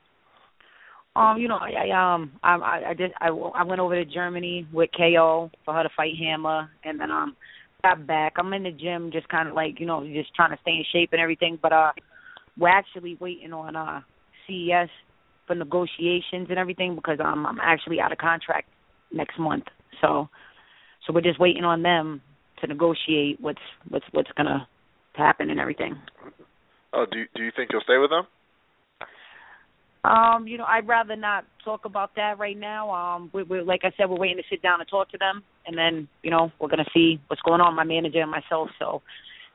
Um, 1.15 1.37
you 1.37 1.47
know, 1.47 1.57
I, 1.57 1.89
I 1.89 2.13
um, 2.13 2.31
I, 2.41 2.83
I, 2.89 2.93
did. 2.93 3.11
I, 3.19 3.27
I 3.27 3.63
went 3.63 3.81
over 3.81 3.95
to 3.95 4.05
Germany 4.05 4.65
with 4.71 4.89
KO 4.95 5.51
for 5.65 5.73
her 5.73 5.83
to 5.83 5.89
fight 5.95 6.13
Hammer, 6.17 6.69
and 6.85 6.99
then 6.99 7.11
um, 7.11 7.35
got 7.83 8.07
back. 8.07 8.33
I'm 8.37 8.53
in 8.53 8.63
the 8.63 8.71
gym, 8.71 9.11
just 9.11 9.27
kind 9.27 9.49
of 9.49 9.53
like 9.53 9.79
you 9.79 9.85
know, 9.85 10.05
just 10.05 10.33
trying 10.35 10.51
to 10.51 10.61
stay 10.61 10.71
in 10.71 10.85
shape 10.93 11.09
and 11.11 11.21
everything. 11.21 11.59
But 11.61 11.73
uh, 11.73 11.91
we're 12.57 12.69
actually 12.69 13.17
waiting 13.19 13.51
on 13.51 13.75
uh 13.75 14.01
CES 14.47 14.89
for 15.47 15.55
negotiations 15.55 16.47
and 16.49 16.57
everything 16.57 16.95
because 16.95 17.19
um, 17.23 17.45
I'm 17.45 17.59
actually 17.61 17.99
out 17.99 18.11
of 18.11 18.17
contract 18.17 18.69
next 19.11 19.37
month. 19.37 19.65
So, 19.99 20.29
so 21.05 21.13
we're 21.13 21.21
just 21.21 21.39
waiting 21.39 21.65
on 21.65 21.81
them 21.83 22.21
to 22.61 22.67
negotiate 22.67 23.39
what's 23.41 23.59
what's 23.89 24.05
what's 24.11 24.31
gonna 24.37 24.67
happen 25.13 25.49
and 25.49 25.59
everything. 25.59 25.99
Oh, 26.93 27.05
do 27.11 27.25
do 27.35 27.43
you 27.43 27.51
think 27.55 27.71
you'll 27.73 27.81
stay 27.81 27.97
with 27.97 28.11
them? 28.11 28.27
Um, 30.03 30.47
you 30.47 30.57
know, 30.57 30.65
I'd 30.65 30.87
rather 30.87 31.15
not 31.15 31.45
talk 31.63 31.85
about 31.85 32.15
that 32.15 32.39
right 32.39 32.57
now. 32.57 32.89
Um, 32.89 33.29
we, 33.33 33.43
we 33.43 33.61
like 33.61 33.81
I 33.83 33.91
said, 33.95 34.09
we're 34.09 34.17
waiting 34.17 34.37
to 34.37 34.43
sit 34.49 34.61
down 34.61 34.79
and 34.79 34.89
talk 34.89 35.11
to 35.11 35.17
them, 35.17 35.43
and 35.67 35.77
then 35.77 36.07
you 36.23 36.31
know 36.31 36.51
we're 36.59 36.69
gonna 36.69 36.89
see 36.93 37.19
what's 37.27 37.41
going 37.43 37.61
on. 37.61 37.75
My 37.75 37.83
manager 37.83 38.21
and 38.21 38.31
myself. 38.31 38.69
So, 38.79 39.03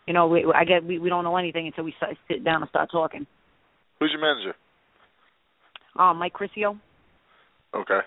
you 0.06 0.14
know, 0.14 0.28
we 0.28 0.46
I 0.54 0.64
get 0.64 0.84
we 0.84 1.00
we 1.00 1.08
don't 1.08 1.24
know 1.24 1.36
anything 1.36 1.66
until 1.66 1.84
we 1.84 1.94
start, 1.96 2.16
sit 2.28 2.44
down 2.44 2.62
and 2.62 2.68
start 2.68 2.90
talking. 2.92 3.26
Who's 3.98 4.12
your 4.12 4.20
manager? 4.20 4.54
Um, 5.98 6.18
Mike 6.18 6.34
Crisio. 6.34 6.78
Okay. 7.74 8.00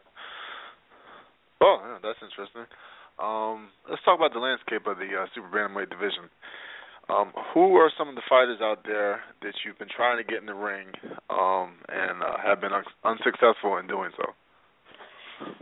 Oh, 1.61 1.77
yeah, 1.83 1.97
that's 2.01 2.19
interesting. 2.23 2.63
Um, 3.19 3.67
let's 3.89 4.01
talk 4.05 4.17
about 4.17 4.31
the 4.31 4.39
landscape 4.39 4.87
of 4.87 4.97
the 4.97 5.11
uh, 5.11 5.25
super 5.35 5.51
bantamweight 5.51 5.89
division. 5.89 6.31
Um, 7.09 7.33
who 7.53 7.75
are 7.75 7.91
some 7.97 8.07
of 8.07 8.15
the 8.15 8.21
fighters 8.29 8.59
out 8.61 8.83
there 8.85 9.21
that 9.41 9.53
you've 9.65 9.79
been 9.79 9.87
trying 9.95 10.17
to 10.17 10.23
get 10.23 10.41
in 10.41 10.45
the 10.45 10.53
ring 10.53 10.87
um, 11.29 11.73
and 11.87 12.21
uh, 12.21 12.37
have 12.45 12.61
been 12.61 12.71
un- 12.71 12.83
unsuccessful 13.03 13.77
in 13.77 13.87
doing 13.87 14.11
so? 14.15 14.33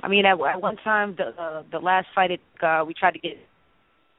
I 0.03 0.07
mean, 0.07 0.25
at, 0.25 0.33
at 0.33 0.61
one 0.61 0.75
time, 0.77 1.15
the 1.17 1.41
uh, 1.41 1.63
the 1.71 1.79
last 1.79 2.07
fight 2.13 2.31
it, 2.31 2.41
uh, 2.61 2.83
we 2.85 2.93
tried 2.93 3.11
to 3.11 3.19
get 3.19 3.37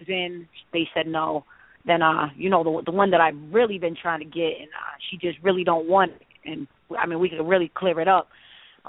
in, 0.07 0.47
they 0.73 0.89
said 0.95 1.07
no. 1.07 1.45
Then, 1.87 2.03
uh, 2.03 2.29
you 2.37 2.49
know, 2.49 2.65
the 2.65 2.91
the 2.91 2.97
one 2.97 3.11
that 3.11 3.21
I've 3.21 3.37
really 3.53 3.79
been 3.79 3.97
trying 4.01 4.21
to 4.21 4.25
get, 4.25 4.61
and 4.61 4.69
uh, 4.69 4.97
she 5.11 5.17
just 5.17 5.39
really 5.43 5.65
don't 5.65 5.89
want 5.89 6.13
it. 6.13 6.51
And 6.51 6.67
I 6.99 7.07
mean, 7.07 7.19
we 7.19 7.29
could 7.29 7.43
really 7.47 7.71
clear 7.75 8.01
it 8.01 8.09
up. 8.09 8.29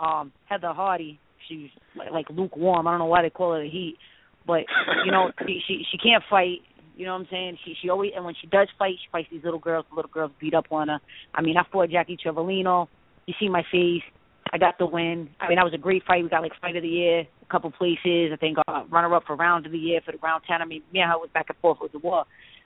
Um, 0.01 0.31
Heather 0.45 0.73
Hardy, 0.73 1.19
she's 1.47 1.69
like, 1.95 2.11
like 2.11 2.29
lukewarm. 2.29 2.87
I 2.87 2.91
don't 2.91 2.99
know 2.99 3.05
why 3.05 3.21
they 3.21 3.29
call 3.29 3.53
her 3.53 3.63
the 3.63 3.69
Heat, 3.69 3.97
but 4.45 4.61
you 5.05 5.11
know, 5.11 5.31
she 5.45 5.59
she 5.67 5.83
she 5.91 5.97
can't 5.97 6.23
fight. 6.29 6.59
You 6.99 7.05
know 7.05 7.13
what 7.13 7.21
I'm 7.21 7.27
saying? 7.31 7.57
She 7.63 7.75
she 7.81 7.89
always 7.89 8.11
and 8.13 8.25
when 8.25 8.35
she 8.41 8.47
does 8.47 8.67
fight, 8.77 8.95
she 9.01 9.07
fights 9.09 9.29
these 9.31 9.45
little 9.45 9.57
girls. 9.57 9.85
The 9.89 9.95
little 9.95 10.11
girls 10.11 10.31
beat 10.37 10.53
up 10.53 10.65
on 10.69 10.89
her. 10.89 10.99
I 11.33 11.41
mean, 11.41 11.55
I 11.55 11.63
fought 11.71 11.89
Jackie 11.89 12.17
Trivilino. 12.17 12.89
You 13.25 13.33
see 13.39 13.47
my 13.47 13.63
face. 13.71 14.03
I 14.51 14.57
got 14.57 14.77
the 14.77 14.85
win. 14.85 15.29
I 15.39 15.47
mean, 15.47 15.55
that 15.55 15.63
was 15.63 15.73
a 15.73 15.77
great 15.77 16.03
fight. 16.05 16.23
We 16.23 16.29
got 16.29 16.41
like 16.41 16.51
fight 16.59 16.75
of 16.75 16.83
the 16.83 16.89
year, 16.89 17.19
a 17.21 17.45
couple 17.49 17.71
places. 17.71 18.31
I 18.33 18.37
think 18.37 18.57
uh, 18.67 18.83
runner 18.91 19.15
up 19.15 19.23
for 19.25 19.37
round 19.37 19.65
of 19.65 19.71
the 19.71 19.77
year 19.77 20.01
for 20.05 20.11
the 20.11 20.17
round 20.17 20.43
ten. 20.45 20.61
I 20.61 20.65
mean, 20.65 20.83
me 20.91 20.99
and 20.99 21.09
her 21.09 21.17
was 21.17 21.29
back 21.33 21.45
and 21.47 21.57
forth 21.59 21.77
with 21.81 21.93
the 21.93 21.99
war. 21.99 22.25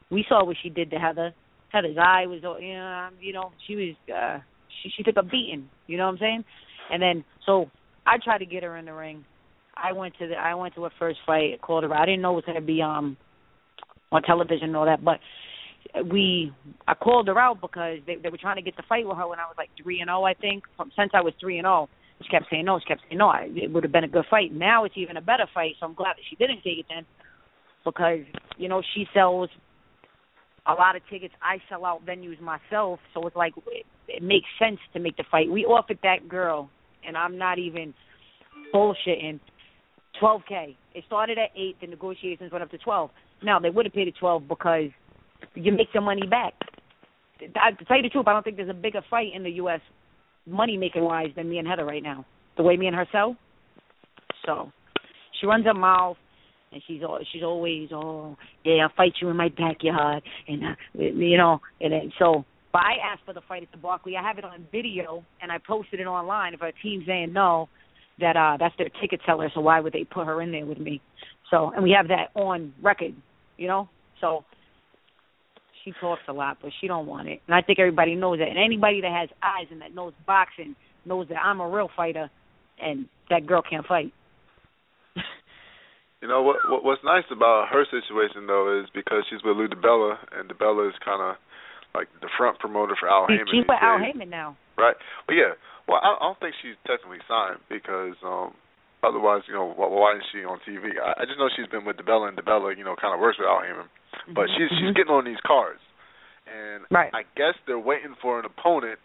We 0.10 0.26
saw 0.28 0.44
what 0.44 0.58
she 0.64 0.70
did 0.70 0.90
to 0.90 0.98
Heather. 0.98 1.32
Heather's 1.70 1.98
eye 2.00 2.26
was, 2.26 2.40
you 2.60 2.74
know, 2.74 3.10
you 3.22 3.34
know, 3.34 3.52
she 3.68 3.76
was, 3.76 3.96
uh, 4.12 4.40
she 4.82 4.90
she 4.98 5.04
took 5.04 5.18
a 5.18 5.24
beating. 5.24 5.70
You 5.86 5.98
know 5.98 6.06
what 6.06 6.14
I'm 6.14 6.18
saying? 6.18 6.44
And 6.92 7.04
then 7.04 7.24
so 7.46 7.70
I 8.08 8.18
tried 8.18 8.40
to 8.40 8.48
get 8.48 8.64
her 8.64 8.78
in 8.78 8.86
the 8.86 8.94
ring. 8.94 9.26
I 9.78 9.92
went 9.92 10.16
to 10.18 10.28
the 10.28 10.34
I 10.34 10.56
went 10.56 10.74
to 10.74 10.84
her 10.86 10.92
first 10.98 11.20
fight, 11.24 11.62
called 11.62 11.84
her. 11.84 11.94
I 11.94 12.08
didn't 12.08 12.24
know 12.24 12.32
it 12.32 12.36
was 12.36 12.46
gonna 12.48 12.62
be 12.62 12.82
um 12.82 13.16
on 14.14 14.22
television 14.22 14.70
and 14.70 14.78
all 14.78 14.86
that, 14.86 15.04
but 15.04 15.20
we 16.10 16.52
I 16.88 16.94
called 16.94 17.28
her 17.28 17.40
out 17.40 17.62
because 17.62 18.00
they 18.06 18.16
they 18.16 18.30
were 18.30 18.38
trying 18.38 18.56
to 18.56 18.62
get 18.62 18.76
the 18.78 18.84
fight 18.88 19.08
with 19.08 19.18
her 19.18 19.28
when 19.28 19.40
I 19.40 19.44
was 19.44 19.56
like 19.58 19.70
three 19.82 20.00
and 20.00 20.08
zero, 20.08 20.24
I 20.24 20.34
think. 20.34 20.64
From 20.78 20.92
since 20.98 21.12
I 21.14 21.22
was 21.22 21.34
three 21.40 21.58
and 21.58 21.68
oh, 21.68 21.88
zero, 21.88 22.24
she 22.24 22.30
kept 22.30 22.46
saying 22.50 22.66
no. 22.66 22.80
She 22.80 22.86
kept 22.86 23.02
saying 23.08 23.18
no. 23.18 23.28
I, 23.28 23.50
it 23.54 23.72
would 23.72 23.84
have 23.84 23.92
been 23.92 24.04
a 24.04 24.08
good 24.08 24.26
fight. 24.30 24.54
Now 24.54 24.86
it's 24.86 24.98
even 24.98 25.18
a 25.18 25.22
better 25.22 25.48
fight. 25.54 25.74
So 25.80 25.86
I'm 25.86 25.94
glad 25.94 26.16
that 26.16 26.24
she 26.30 26.36
didn't 26.36 26.64
take 26.64 26.80
it 26.80 26.86
then, 26.90 27.06
because 27.86 28.20
you 28.58 28.70
know 28.70 28.82
she 28.94 29.06
sells 29.14 29.50
a 30.66 30.74
lot 30.74 30.96
of 30.96 31.02
tickets. 31.10 31.34
I 31.42 31.58
sell 31.70 31.86
out 31.86 32.06
venues 32.06 32.40
myself, 32.40 33.00
so 33.14 33.28
it's 33.28 33.36
like 33.36 33.54
it, 33.68 33.86
it 34.08 34.24
makes 34.24 34.48
sense 34.60 34.80
to 34.94 35.00
make 35.00 35.18
the 35.18 35.26
fight. 35.30 35.52
We 35.52 35.66
offered 35.66 36.00
that 36.04 36.28
girl, 36.28 36.70
and 37.06 37.18
I'm 37.18 37.38
not 37.38 37.60
even 37.60 37.94
bullshitting. 38.74 39.40
12k. 40.22 40.76
It 40.94 41.04
started 41.08 41.40
at 41.40 41.50
eight. 41.58 41.76
The 41.82 41.88
negotiations 41.88 42.52
went 42.52 42.64
up 42.64 42.70
to 42.70 42.78
12. 42.78 43.10
Now 43.44 43.60
they 43.60 43.70
would 43.70 43.86
have 43.86 43.94
paid 43.94 44.08
it 44.08 44.16
12 44.20 44.48
because 44.48 44.90
you 45.56 45.72
make 45.72 45.88
your 45.94 46.04
money 46.04 46.26
back. 46.28 46.54
I, 47.56 47.72
to 47.72 47.86
tell 47.86 47.98
you 47.98 48.04
the 48.04 48.10
truth, 48.10 48.28
I 48.28 48.34
don't 48.34 48.44
think 48.44 48.58
there's 48.58 48.70
a 48.70 48.74
bigger 48.74 49.02
fight 49.10 49.34
in 49.34 49.44
the 49.44 49.52
U.S. 49.52 49.82
money 50.48 50.78
making 50.78 51.04
wise 51.04 51.30
than 51.36 51.50
me 51.50 51.58
and 51.58 51.68
Heather 51.68 51.86
right 51.86 52.04
now. 52.04 52.26
The 52.58 52.64
way 52.64 52.78
me 52.78 52.88
and 52.88 52.96
her 52.96 53.08
sell. 53.12 53.36
So 54.46 54.72
she 55.40 55.48
runs 55.48 55.66
her 55.66 55.74
mouth, 55.74 56.18
and 56.72 56.82
she's 56.88 57.02
all, 57.04 57.20
she's 57.32 57.44
always 57.44 57.90
oh 57.92 58.36
yeah 58.64 58.84
I'll 58.84 58.96
fight 58.96 59.14
you 59.22 59.30
in 59.30 59.38
my 59.38 59.50
backyard, 59.50 60.24
and 60.48 60.64
uh, 60.64 60.76
you 60.94 61.38
know 61.38 61.60
and 61.82 61.94
then, 61.94 62.14
so. 62.20 62.46
But 62.72 62.82
I 62.82 63.14
asked 63.14 63.22
for 63.24 63.34
the 63.34 63.42
fight 63.48 63.62
at 63.62 63.72
the 63.72 63.78
Barclay. 63.78 64.16
I 64.16 64.24
have 64.28 64.40
it 64.40 64.44
on 64.44 64.66
video, 64.72 65.24
and 65.44 65.52
I 65.52 65.60
posted 65.60 66.00
it 66.00 66.08
online. 66.08 66.56
If 66.56 66.64
our 66.64 66.72
team's 66.82 67.06
saying 67.06 67.32
no, 67.32 67.70
that 68.20 68.36
uh 68.36 68.58
that's 68.60 68.76
their 68.78 68.90
ticket 69.02 69.22
seller, 69.26 69.52
so 69.54 69.62
why 69.62 69.80
would 69.80 69.94
they 69.94 70.04
put 70.04 70.26
her 70.26 70.42
in 70.42 70.52
there 70.52 70.66
with 70.66 70.80
me? 70.80 71.02
So 71.52 71.72
and 71.76 71.84
we 71.84 71.92
have 71.92 72.08
that 72.08 72.30
on 72.36 72.74
record, 72.82 73.14
you 73.64 73.70
know? 73.70 73.88
So 74.20 74.44
she 75.84 75.94
talks 76.00 76.22
a 76.28 76.34
lot, 76.34 76.58
but 76.62 76.72
she 76.82 76.88
don't 76.88 77.08
want 77.08 77.30
it. 77.30 77.42
And 77.48 77.56
I 77.56 77.62
think 77.62 77.80
everybody 77.80 78.16
knows 78.16 78.40
that. 78.40 78.50
And 78.50 78.58
anybody 78.58 79.00
that 79.02 79.12
has 79.12 79.30
eyes 79.42 79.68
and 79.72 79.82
that 79.82 79.96
knows 79.96 80.12
boxing 80.28 80.76
knows 81.06 81.28
that 81.30 81.40
I'm 81.40 81.62
a 81.62 81.70
real 81.70 81.90
fighter 81.96 82.30
and 82.80 83.08
that 83.30 83.48
girl 83.48 83.64
can't 83.68 83.86
fight. 83.86 84.12
You 86.22 86.30
know 86.30 86.42
what, 86.42 86.56
what 86.70 86.86
what's 86.86 87.04
nice 87.04 87.28
about 87.36 87.68
her 87.68 87.84
situation 87.92 88.48
though 88.48 88.80
is 88.80 88.88
because 88.96 89.28
she's 89.30 89.44
with 89.44 89.58
Lou 89.58 89.68
DiBella 89.68 90.16
and 90.32 90.48
DiBella 90.48 90.88
is 90.88 90.96
kind 91.04 91.20
of 91.20 91.36
like 91.94 92.08
the 92.22 92.30
front 92.38 92.60
promoter 92.60 92.96
for 92.98 93.10
Al 93.10 93.28
Haymon. 93.28 93.48
She's 93.52 93.68
with 93.68 93.76
Al. 93.82 94.00
Haymon 94.00 94.30
now. 94.30 94.56
Right. 94.78 94.96
But 95.28 95.34
yeah, 95.36 95.60
well, 95.86 96.00
I, 96.02 96.16
I 96.16 96.24
don't 96.24 96.40
think 96.40 96.56
she's 96.64 96.80
technically 96.88 97.20
signed 97.28 97.60
because 97.68 98.16
um 98.24 98.56
otherwise, 99.04 99.44
you 99.48 99.54
know, 99.54 99.72
why, 99.76 99.88
why 99.88 100.12
isn't 100.16 100.26
she 100.32 100.44
on 100.44 100.60
TV? 100.68 100.96
I, 101.00 101.22
I 101.22 101.26
just 101.26 101.38
know 101.38 101.50
she's 101.56 101.68
been 101.68 101.86
with 101.86 101.98
DiBella 101.98 102.30
and 102.30 102.38
DiBella, 102.38 102.78
you 102.78 102.84
know, 102.84 102.96
kind 103.00 103.14
of 103.14 103.20
works 103.20 103.38
with 103.38 103.48
Al 103.48 103.62
Haymon, 103.62 103.88
but 104.34 104.48
she's 104.56 104.70
she's 104.80 104.92
Mhm. 104.92 104.96
getting 104.96 105.14
on 105.14 105.26
these 105.26 105.42
cards, 105.46 105.82
and 106.48 106.86
Right. 106.92 107.12
I 107.14 107.24
guess 107.36 107.56
they're 107.68 107.80
waiting 107.80 108.16
for 108.22 108.40
an 108.40 108.46
opponent 108.46 109.00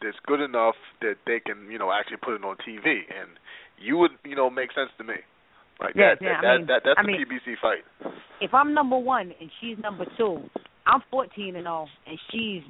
that's 0.00 0.18
good 0.26 0.40
enough 0.40 0.76
that 1.00 1.16
they 1.26 1.40
can, 1.40 1.70
you 1.70 1.78
know, 1.78 1.90
actually 1.92 2.18
put 2.18 2.34
it 2.34 2.44
on 2.44 2.56
TV, 2.66 3.06
and 3.10 3.30
you 3.78 3.96
would, 3.98 4.12
you 4.24 4.34
know, 4.36 4.50
make 4.50 4.72
sense 4.72 4.90
to 4.98 5.04
me. 5.04 5.16
Like 5.80 5.94
Yeah, 5.94 6.14
that, 6.14 6.22
yeah, 6.22 6.40
that, 6.40 6.46
I 6.46 6.56
mean- 6.58 6.66
that 6.66 6.82
that's 6.84 6.98
I 6.98 7.02
a 7.02 7.04
mean- 7.06 7.18
PBC 7.26 7.54
fight. 7.56 7.84
If 8.40 8.54
I'm 8.54 8.74
number 8.74 8.96
one 8.98 9.34
and 9.40 9.50
she's 9.60 9.78
number 9.78 10.04
two, 10.16 10.48
I'm 10.86 11.00
14 11.10 11.54
and 11.56 11.64
0, 11.66 11.88
and 12.06 12.18
she's 12.30 12.62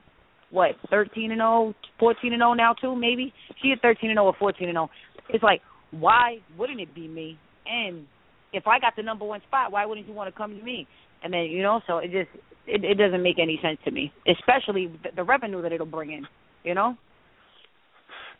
what 0.50 0.76
13 0.90 1.30
and 1.30 1.40
0, 1.40 1.74
14 1.98 2.32
and 2.32 2.40
0 2.40 2.54
now 2.54 2.72
too, 2.74 2.94
maybe. 2.96 3.32
She's 3.62 3.78
13 3.80 4.10
and 4.10 4.16
0 4.16 4.26
or 4.26 4.34
14 4.34 4.68
and 4.68 4.76
0. 4.76 4.90
It's 5.28 5.42
like, 5.44 5.60
why 5.90 6.38
wouldn't 6.56 6.80
it 6.80 6.94
be 6.94 7.08
me? 7.08 7.38
And 7.66 8.06
if 8.52 8.66
I 8.66 8.78
got 8.78 8.94
the 8.96 9.02
number 9.02 9.24
one 9.24 9.40
spot, 9.46 9.72
why 9.72 9.84
wouldn't 9.86 10.06
you 10.06 10.14
want 10.14 10.32
to 10.32 10.36
come 10.36 10.56
to 10.56 10.62
me? 10.64 10.86
And 11.22 11.32
then 11.32 11.42
you 11.44 11.62
know, 11.62 11.80
so 11.86 11.98
it 11.98 12.10
just 12.10 12.30
it, 12.66 12.84
it 12.84 12.94
doesn't 12.96 13.22
make 13.22 13.38
any 13.38 13.58
sense 13.62 13.78
to 13.84 13.90
me, 13.90 14.12
especially 14.26 14.86
the, 15.02 15.10
the 15.16 15.24
revenue 15.24 15.62
that 15.62 15.72
it'll 15.72 15.86
bring 15.86 16.12
in. 16.12 16.26
You 16.64 16.74
know. 16.74 16.96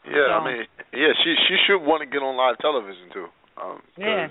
Yeah, 0.07 0.12
So- 0.28 0.32
I 0.32 0.44
mean, 0.46 0.62
yeah, 0.92 1.12
she 1.24 1.34
she 1.49 1.57
should 1.66 1.78
want 1.84 2.01
to 2.03 2.07
get 2.07 2.22
on 2.22 2.36
live 2.36 2.59
television 2.59 3.11
too. 3.12 3.26
Um, 3.61 3.82
Yeah. 3.96 4.28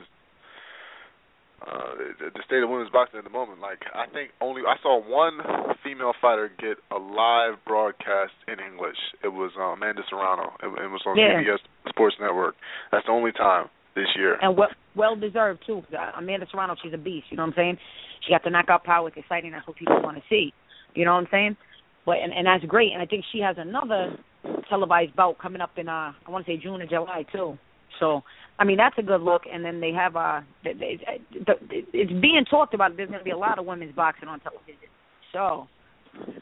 Uh, 1.58 1.98
the, 2.22 2.42
state 2.46 2.62
of 2.62 2.70
women's 2.70 2.92
boxing 2.92 3.18
at 3.18 3.24
the 3.24 3.32
moment, 3.34 3.60
like 3.60 3.82
I 3.94 4.06
think 4.14 4.30
only 4.42 4.62
I 4.62 4.76
saw 4.84 5.02
one 5.02 5.42
female 5.84 6.14
fighter 6.22 6.52
get 6.60 6.78
a 6.96 7.00
live 7.00 7.58
broadcast 7.66 8.34
in 8.48 8.62
English. 8.62 8.96
It 9.24 9.30
was 9.30 9.52
uh, 9.58 9.74
Amanda 9.74 10.04
Serrano. 10.08 10.54
It, 10.62 10.68
it 10.68 10.90
was 10.94 11.02
on 11.08 11.18
Yeah. 11.18 11.42
CBS 11.42 11.58
Sports 11.90 12.16
Network. 12.22 12.54
That's 12.92 13.06
the 13.08 13.12
only 13.12 13.32
time 13.32 13.70
this 13.96 14.06
year. 14.16 14.38
and 14.42 14.56
well 14.56 14.70
well 14.96 15.16
deserved 15.16 15.64
too. 15.66 15.82
uh, 15.98 16.12
Amanda 16.20 16.46
Serrano, 16.52 16.76
she's 16.82 16.94
a 16.94 16.98
beast. 16.98 17.26
You 17.32 17.38
know 17.38 17.44
what 17.44 17.50
I'm 17.50 17.56
saying? 17.58 17.78
She 18.26 18.32
got 18.34 18.44
the 18.44 18.52
knockout 18.52 18.84
power. 18.84 19.08
It's 19.08 19.18
exciting. 19.18 19.52
That's 19.52 19.66
what 19.68 19.78
people 19.78 20.00
want 20.04 20.18
to 20.18 20.24
see. 20.30 20.54
You 20.94 21.06
know 21.06 21.14
what 21.14 21.22
I'm 21.26 21.28
saying? 21.32 21.58
But 22.06 22.18
and 22.24 22.32
and 22.34 22.46
that's 22.46 22.64
great. 22.66 22.94
And 22.94 23.02
I 23.02 23.08
think 23.08 23.26
she 23.34 23.40
has 23.40 23.56
another 23.58 24.16
televised 24.70 25.16
bout 25.16 25.40
coming 25.40 25.62
up 25.62 25.72
in 25.78 25.90
uh 25.90 26.14
I 26.26 26.30
want 26.30 26.46
to 26.46 26.52
say 26.52 26.58
June 26.62 26.82
or 26.82 26.88
July 26.88 27.26
too. 27.32 27.58
So 28.00 28.24
I 28.60 28.64
mean 28.64 28.78
that's 28.78 28.98
a 28.98 29.04
good 29.04 29.22
look. 29.22 29.44
And 29.52 29.64
then 29.64 29.80
they 29.80 29.92
have 29.92 30.16
uh 30.16 30.42
they, 30.64 30.74
they, 30.74 31.00
the- 31.46 31.86
it's 31.94 32.12
being 32.12 32.46
talked 32.50 32.74
about. 32.74 32.96
There's 32.98 33.10
going 33.10 33.20
to 33.20 33.26
be 33.26 33.32
a 33.32 33.38
lot 33.38 33.60
of 33.60 33.66
women's 33.66 33.96
boxing 33.96 34.30
on 34.30 34.40
television. 34.40 34.90
So. 35.34 35.68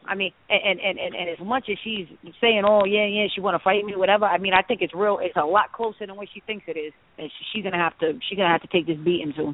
I 0.07 0.15
mean, 0.15 0.31
and, 0.49 0.79
and 0.79 0.97
and 0.97 1.15
and 1.15 1.29
as 1.29 1.45
much 1.45 1.65
as 1.69 1.77
she's 1.83 2.07
saying, 2.39 2.63
"Oh 2.65 2.85
yeah, 2.85 3.05
yeah, 3.07 3.27
she 3.33 3.41
want 3.41 3.59
to 3.59 3.63
fight 3.63 3.83
me, 3.83 3.93
whatever," 3.97 4.23
I 4.23 4.37
mean, 4.37 4.53
I 4.53 4.61
think 4.61 4.81
it's 4.81 4.93
real. 4.95 5.19
It's 5.21 5.35
a 5.35 5.43
lot 5.45 5.73
closer 5.73 6.05
than 6.07 6.15
what 6.15 6.29
she 6.33 6.39
thinks 6.47 6.63
it 6.67 6.77
is, 6.79 6.93
and 7.17 7.29
she, 7.29 7.45
she's 7.51 7.63
gonna 7.63 7.83
have 7.83 7.97
to. 7.99 8.13
She's 8.29 8.37
gonna 8.37 8.51
have 8.51 8.61
to 8.61 8.67
take 8.67 8.87
this 8.87 8.95
beating 9.03 9.33
too. 9.35 9.53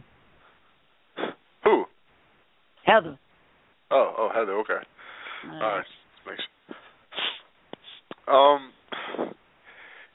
Who? 1.63 1.85
Heather. 2.85 3.17
Oh, 3.89 4.13
oh, 4.17 4.29
Heather. 4.31 4.53
Okay. 4.59 4.85
All 5.53 5.59
right. 5.59 5.85
Thanks. 6.25 6.43
Um, 8.27 8.71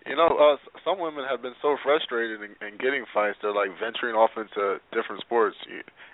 you 0.09 0.16
know, 0.16 0.30
uh, 0.38 0.57
some 0.84 0.98
women 0.98 1.24
have 1.28 1.42
been 1.42 1.54
so 1.61 1.76
frustrated 1.82 2.40
in, 2.40 2.54
in 2.62 2.78
getting 2.78 3.04
fights, 3.12 3.38
they're 3.42 3.54
like 3.54 3.70
venturing 3.82 4.14
off 4.14 4.30
into 4.36 4.78
different 4.94 5.20
sports. 5.22 5.57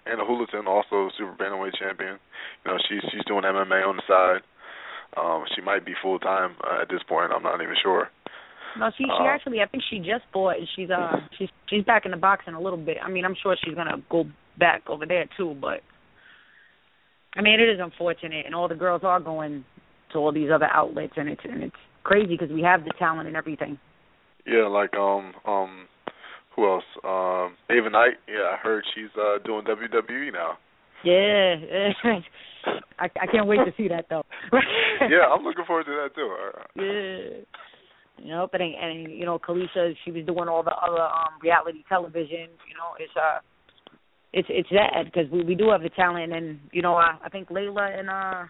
Ana 0.07 0.25
Julaton, 0.25 0.67
also 0.67 1.13
super 1.17 1.37
bantamweight 1.37 1.77
champion. 1.79 2.17
You 2.65 2.73
know, 2.73 2.79
she's 2.89 3.05
she's 3.13 3.25
doing 3.27 3.45
MMA 3.45 3.85
on 3.87 3.97
the 3.97 4.07
side. 4.09 4.43
Um, 5.17 5.45
she 5.55 5.61
might 5.61 5.85
be 5.85 5.93
full 6.01 6.19
time 6.19 6.57
uh, 6.65 6.83
at 6.83 6.89
this 6.89 7.03
point. 7.09 7.33
I'm 7.35 7.43
not 7.43 7.61
even 7.61 7.77
sure. 7.83 8.09
No, 8.79 8.91
she 8.97 9.05
she 9.05 9.11
Uh, 9.11 9.29
actually 9.29 9.61
I 9.61 9.67
think 9.67 9.85
she 9.91 9.99
just 9.99 10.25
fought 10.33 10.57
and 10.57 10.69
she's 10.75 10.89
uh 10.89 11.21
she's 11.39 11.51
she's 11.69 11.85
back 11.85 12.07
in 12.07 12.11
the 12.11 12.17
boxing 12.17 12.55
a 12.55 12.61
little 12.61 12.81
bit. 12.81 12.97
I 13.05 13.11
mean, 13.11 13.25
I'm 13.25 13.37
sure 13.43 13.57
she's 13.63 13.75
gonna 13.75 14.03
go 14.11 14.25
back 14.59 14.83
over 14.89 15.05
there 15.05 15.27
too, 15.37 15.55
but 15.61 15.81
I 17.37 17.43
mean, 17.43 17.61
it 17.61 17.69
is 17.69 17.81
unfortunate, 17.81 18.47
and 18.47 18.55
all 18.55 18.69
the 18.69 18.75
girls 18.75 19.03
are 19.05 19.21
going 19.21 19.65
to 20.13 20.19
all 20.19 20.33
these 20.33 20.51
other 20.53 20.69
outlets, 20.73 21.15
and 21.17 21.29
it's 21.29 21.41
and 21.45 21.63
it's 21.63 21.77
crazy 22.05 22.37
because 22.39 22.51
we 22.51 22.63
have 22.63 22.85
the 22.85 22.93
talent 22.99 23.29
and 23.29 23.37
everything. 23.37 23.79
Yeah, 24.47 24.67
like 24.67 24.95
um 24.95 25.33
um, 25.47 25.89
who 26.55 26.67
else? 26.69 26.85
Um, 27.05 27.57
Ava 27.71 27.91
Knight. 27.91 28.15
Yeah, 28.29 28.53
I 28.53 28.57
heard 28.57 28.85
she's 28.95 29.11
uh 29.17 29.39
doing 29.45 29.65
WWE 29.65 30.33
now. 30.33 30.59
Yeah, 31.05 31.57
I 32.99 33.05
I 33.21 33.27
can't 33.27 33.47
wait 33.47 33.59
to 33.59 33.73
see 33.77 33.89
that 33.89 34.07
though. 34.11 34.25
yeah, 35.03 35.27
I'm 35.33 35.45
looking 35.45 35.65
forward 35.65 35.87
to 35.87 35.93
that 35.93 36.15
too. 36.15 36.37
Yeah. 36.77 37.43
You 38.19 38.29
know, 38.29 38.49
but 38.51 38.61
and, 38.61 38.75
and 38.75 39.13
you 39.13 39.25
know, 39.25 39.39
Kaliesha, 39.39 39.95
she 40.05 40.13
was 40.13 40.25
doing 40.27 40.49
all 40.49 40.63
the 40.63 40.75
other 40.75 41.03
um 41.03 41.39
reality 41.43 41.83
television. 41.89 42.49
You 42.69 42.77
know, 42.77 42.95
it's 42.99 43.13
uh, 43.17 43.39
it's 44.33 44.49
it's 44.51 44.69
sad 44.69 45.07
because 45.07 45.31
we 45.33 45.43
we 45.45 45.55
do 45.55 45.71
have 45.71 45.83
the 45.83 45.89
talent, 45.91 46.33
and 46.33 46.61
you 46.73 46.83
know, 46.83 46.95
I, 46.95 47.17
I 47.25 47.29
think 47.29 47.49
Layla 47.49 47.99
and 47.99 48.11
uh 48.11 48.45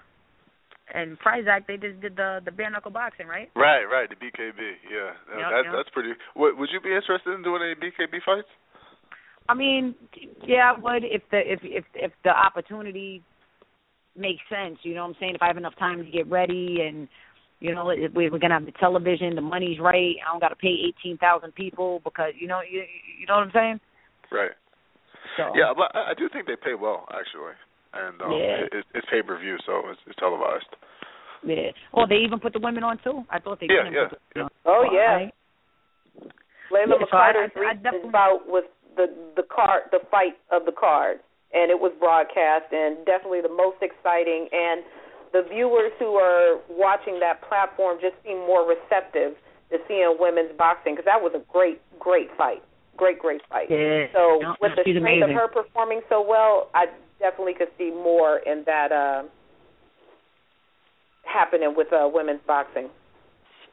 and 0.95 1.19
Prazak 1.19 1.67
they 1.67 1.77
just 1.77 2.01
did 2.01 2.17
the 2.17 2.41
the 2.45 2.51
bare 2.51 2.71
knuckle 2.71 2.91
boxing, 2.91 3.27
right? 3.27 3.51
Right, 3.57 3.85
right, 3.85 4.09
the 4.09 4.17
BKB. 4.17 4.61
Yeah, 4.91 5.13
Yep, 5.39 5.51
that 5.51 5.63
yep. 5.65 5.75
that's 5.75 5.91
pretty. 5.91 6.13
What, 6.35 6.57
would 6.59 6.69
you 6.73 6.81
be 6.81 6.95
interested 6.95 7.33
in 7.33 7.43
doing 7.43 7.63
any 7.63 7.75
BKB 7.75 8.23
fights? 8.25 8.49
I 9.49 9.55
mean, 9.55 9.95
yeah, 10.47 10.73
I 10.77 10.79
would 10.81 11.05
if 11.05 11.23
the 11.31 11.41
if 11.45 11.61
if 11.63 11.85
if 11.95 12.13
the 12.25 12.31
opportunity 12.31 13.23
makes 14.17 14.43
sense. 14.49 14.79
You 14.83 14.95
know 14.95 15.03
what 15.03 15.09
I'm 15.09 15.17
saying? 15.21 15.35
If 15.35 15.43
I 15.43 15.49
have 15.49 15.57
enough 15.57 15.77
time 15.79 16.05
to 16.05 16.11
get 16.11 16.31
ready 16.31 16.79
and 16.87 17.09
you 17.61 17.75
know 17.75 17.91
if 17.91 18.13
we- 18.13 18.31
we're 18.31 18.39
gonna 18.39 18.55
have 18.55 18.67
the 18.67 18.73
television, 18.73 19.35
the 19.35 19.41
money's 19.41 19.81
right. 19.81 20.17
I 20.25 20.31
don't 20.31 20.41
got 20.41 20.51
to 20.51 20.57
pay 20.57 20.69
eighteen 20.87 21.19
thousand 21.19 21.55
people 21.55 22.01
because 22.05 22.33
you 22.37 22.47
know 22.47 22.61
you 22.61 22.85
you 23.19 23.27
know 23.27 23.35
what 23.37 23.45
I'm 23.45 23.53
saying. 23.53 23.81
Right. 24.31 24.53
So 25.37 25.53
Yeah, 25.57 25.73
but 25.77 25.95
I, 25.95 26.11
I 26.11 26.15
do 26.15 26.29
think 26.29 26.47
they 26.47 26.57
pay 26.57 26.75
well 26.75 27.07
actually, 27.11 27.55
and 27.95 28.21
um, 28.23 28.33
Yeah. 28.33 28.67
it, 28.73 28.85
it's 28.95 29.07
pay 29.11 29.23
per 29.23 29.39
view, 29.39 29.57
so 29.67 29.83
it's, 29.91 30.01
it's 30.07 30.17
televised. 30.19 30.67
yeah. 31.45 31.71
Oh, 31.95 32.07
they 32.09 32.17
even 32.25 32.39
put 32.41 32.53
the 32.53 32.61
women 32.61 32.85
on 32.85 32.99
too. 33.05 33.25
I 33.31 33.39
thought 33.39 33.61
they 33.61 33.67
Yeah, 33.69 33.85
didn't 33.85 33.95
yeah, 33.95 34.09
put 34.09 34.19
the 34.35 34.41
women 34.41 34.51
Oh 34.65 34.85
yeah. 34.93 35.15
Right? 35.15 35.35
Layla 36.73 36.97
Yeah, 37.01 37.07
so 37.11 37.17
I- 37.17 37.33
McCarter's 37.33 37.53
I- 37.57 37.71
I 37.71 37.75
definitely- 37.75 38.11
bout 38.11 38.47
was 38.49 38.65
the 38.97 39.09
the 39.37 39.43
card, 39.45 39.85
the 39.91 40.01
fight 40.11 40.37
of 40.51 40.65
the 40.67 40.73
card, 40.73 41.21
and 41.53 41.71
it 41.71 41.79
was 41.81 41.93
broadcast, 41.99 42.73
and 42.73 43.05
definitely 43.07 43.41
the 43.41 43.49
most 43.49 43.81
exciting. 43.83 44.49
And 44.53 44.85
the 45.33 45.43
viewers 45.49 45.93
who 45.99 46.17
are 46.17 46.61
watching 46.69 47.19
that 47.21 47.41
platform 47.43 47.99
just 48.01 48.15
seem 48.23 48.37
more 48.45 48.69
receptive 48.69 49.37
to 49.71 49.79
seeing 49.89 50.17
women's 50.21 50.53
boxing 50.59 50.93
because 50.95 51.07
that 51.07 51.21
was 51.23 51.33
a 51.35 51.41
great, 51.51 51.81
great 51.99 52.29
fight, 52.37 52.63
great, 52.99 53.19
great 53.19 53.41
fight. 53.49 53.71
Yeah. 53.71 54.07
So 54.13 54.39
No, 54.41 54.57
with 54.61 54.77
the 54.77 54.85
she's 54.85 54.97
strength 55.01 55.25
of 55.25 55.31
her 55.31 55.49
performing 55.49 56.03
so 56.11 56.21
well, 56.21 56.69
I 56.75 56.87
definitely 57.23 57.55
could 57.55 57.73
see 57.79 57.91
more 57.91 58.39
in 58.39 58.65
that 58.67 58.93
uh 58.93 59.23
happening 61.25 61.75
with 61.77 61.89
uh 61.93 62.09
women's 62.13 62.41
boxing. 62.47 62.89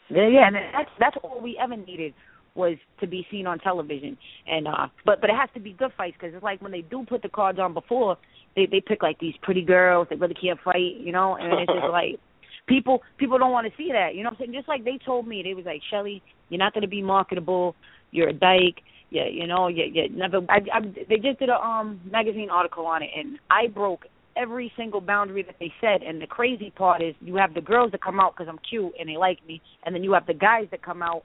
Yeah, 0.09 0.27
yeah, 0.27 0.47
and 0.47 0.55
that's 0.55 0.89
that's 0.99 1.17
all 1.23 1.41
we 1.41 1.59
ever 1.61 1.75
needed 1.75 2.13
was 2.55 2.77
to 2.99 3.07
be 3.07 3.25
seen 3.29 3.47
on 3.47 3.59
television. 3.59 4.17
And 4.47 4.67
uh 4.67 4.87
but 5.05 5.21
but 5.21 5.29
it 5.29 5.35
has 5.35 5.49
to 5.55 5.59
be 5.59 5.73
good 5.73 5.91
fights 5.97 6.15
because 6.19 6.33
it's 6.33 6.43
like 6.43 6.61
when 6.61 6.71
they 6.71 6.81
do 6.81 7.05
put 7.07 7.21
the 7.21 7.29
cards 7.29 7.59
on 7.59 7.73
before, 7.73 8.17
they 8.55 8.65
they 8.65 8.81
pick 8.85 9.03
like 9.03 9.19
these 9.19 9.35
pretty 9.41 9.63
girls 9.63 10.07
that 10.09 10.19
really 10.19 10.35
can't 10.35 10.59
fight, 10.63 10.95
you 10.99 11.11
know, 11.11 11.35
and 11.35 11.53
it's 11.59 11.71
just 11.71 11.87
like 11.91 12.19
people 12.67 13.01
people 13.17 13.37
don't 13.37 13.51
want 13.51 13.67
to 13.67 13.73
see 13.77 13.89
that, 13.91 14.15
you 14.15 14.23
know 14.23 14.29
what 14.29 14.39
I'm 14.39 14.45
saying? 14.45 14.53
Just 14.53 14.67
like 14.67 14.85
they 14.85 14.99
told 15.03 15.27
me, 15.27 15.41
they 15.43 15.53
was 15.53 15.65
like, 15.65 15.81
Shelly, 15.89 16.21
you're 16.49 16.59
not 16.59 16.73
going 16.73 16.83
to 16.83 16.87
be 16.87 17.01
marketable. 17.01 17.75
You're 18.11 18.29
a 18.29 18.33
dyke. 18.33 18.81
Yeah, 19.11 19.27
you 19.31 19.47
know, 19.47 19.67
you 19.67 19.85
you 19.91 20.09
never. 20.09 20.39
I, 20.49 20.59
I 20.73 20.79
they 21.09 21.17
just 21.17 21.39
did 21.39 21.49
a 21.49 21.55
um 21.55 21.99
magazine 22.09 22.49
article 22.51 22.85
on 22.85 23.01
it, 23.01 23.09
and 23.15 23.39
I 23.49 23.67
broke 23.67 24.05
every 24.37 24.71
single 24.77 25.01
boundary 25.01 25.43
that 25.43 25.55
they 25.59 25.73
said. 25.81 26.01
And 26.03 26.21
the 26.21 26.27
crazy 26.27 26.71
part 26.75 27.01
is, 27.01 27.15
you 27.19 27.35
have 27.35 27.53
the 27.53 27.61
girls 27.61 27.91
that 27.91 28.03
come 28.03 28.19
out 28.19 28.35
because 28.35 28.47
I'm 28.49 28.59
cute 28.69 28.93
and 28.99 29.09
they 29.09 29.17
like 29.17 29.39
me, 29.47 29.61
and 29.85 29.93
then 29.95 30.03
you 30.03 30.13
have 30.13 30.27
the 30.27 30.33
guys 30.33 30.67
that 30.71 30.83
come 30.83 31.01
out 31.01 31.23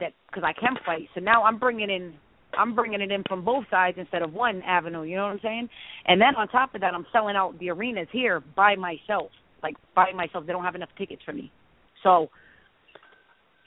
that 0.00 0.12
because 0.28 0.42
I 0.44 0.58
can 0.58 0.76
fight. 0.86 1.08
So 1.14 1.20
now 1.20 1.44
I'm 1.44 1.58
bringing 1.58 1.90
in. 1.90 2.14
I'm 2.58 2.74
bringing 2.74 3.02
it 3.02 3.12
in 3.12 3.22
from 3.28 3.44
both 3.44 3.64
sides 3.70 3.98
instead 4.00 4.22
of 4.22 4.32
one 4.32 4.62
avenue. 4.62 5.02
You 5.02 5.16
know 5.16 5.24
what 5.24 5.32
I'm 5.32 5.40
saying? 5.42 5.68
And 6.06 6.18
then 6.18 6.34
on 6.34 6.48
top 6.48 6.74
of 6.74 6.80
that, 6.80 6.94
I'm 6.94 7.06
selling 7.12 7.36
out 7.36 7.58
the 7.58 7.68
arenas 7.68 8.08
here 8.10 8.42
by 8.56 8.74
myself, 8.74 9.30
like 9.62 9.76
by 9.94 10.12
myself. 10.14 10.46
They 10.46 10.54
don't 10.54 10.64
have 10.64 10.74
enough 10.74 10.88
tickets 10.96 11.20
for 11.26 11.34
me, 11.34 11.52
so 12.02 12.30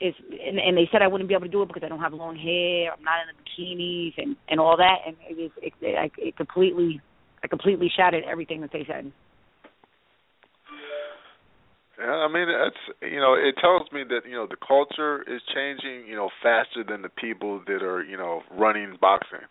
it's 0.02 0.18
and, 0.48 0.58
and 0.58 0.76
they 0.76 0.88
said 0.90 1.00
I 1.02 1.06
wouldn't 1.08 1.28
be 1.28 1.34
able 1.34 1.46
to 1.46 1.50
do 1.52 1.62
it 1.62 1.68
because 1.68 1.84
I 1.84 1.88
don't 1.88 2.00
have 2.00 2.12
long 2.12 2.34
hair. 2.36 2.92
I'm 2.92 3.04
not 3.04 3.22
in 3.22 3.30
the 3.30 3.38
bikinis 3.40 4.14
and 4.18 4.36
and 4.50 4.58
all 4.60 4.76
that. 4.76 4.98
And 5.06 5.16
it 5.30 5.40
is 5.40 5.52
it, 5.62 5.72
it, 5.80 5.96
I- 5.96 6.20
it 6.28 6.36
completely 6.36 7.00
I 7.44 7.46
completely 7.48 7.88
shattered 7.94 8.24
everything 8.24 8.60
that 8.62 8.70
they 8.72 8.84
said. 8.86 9.12
Yeah, 11.98 12.26
I 12.26 12.28
mean 12.32 12.48
that's 12.48 12.82
you 13.12 13.20
know 13.20 13.34
it 13.34 13.54
tells 13.60 13.82
me 13.92 14.02
that 14.08 14.22
you 14.28 14.34
know 14.34 14.46
the 14.48 14.56
culture 14.56 15.22
is 15.22 15.40
changing 15.54 16.08
you 16.08 16.16
know 16.16 16.30
faster 16.42 16.82
than 16.88 17.02
the 17.02 17.08
people 17.10 17.60
that 17.66 17.82
are 17.82 18.02
you 18.02 18.16
know 18.16 18.42
running 18.58 18.96
boxing. 19.00 19.46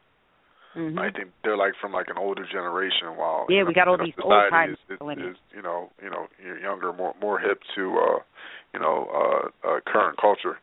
Mm-hmm. 0.76 1.00
I 1.00 1.12
think 1.12 1.32
they're 1.44 1.58
like 1.58 1.74
from 1.82 1.92
like 1.92 2.08
an 2.08 2.18
older 2.18 2.46
generation, 2.50 3.18
while 3.18 3.46
Yeah, 3.50 3.58
you 3.58 3.62
know, 3.64 3.68
we 3.68 3.74
got 3.74 3.88
all 3.90 3.96
you 3.96 3.98
know, 4.00 4.06
these 4.06 4.16
society 4.16 4.46
old-time 4.46 4.70
is, 4.72 4.78
is, 4.80 4.88
people 4.90 5.10
in 5.10 5.20
it. 5.20 5.26
is 5.32 5.38
you 5.56 5.62
know 5.62 5.90
you 6.02 6.10
know 6.10 6.28
you're 6.44 6.60
younger, 6.60 6.94
more 6.94 7.14
more 7.22 7.40
hip 7.40 7.60
to 7.76 7.84
uh 8.00 8.20
you 8.74 8.80
know 8.80 9.08
uh, 9.12 9.68
uh 9.68 9.80
current 9.86 10.18
culture. 10.20 10.58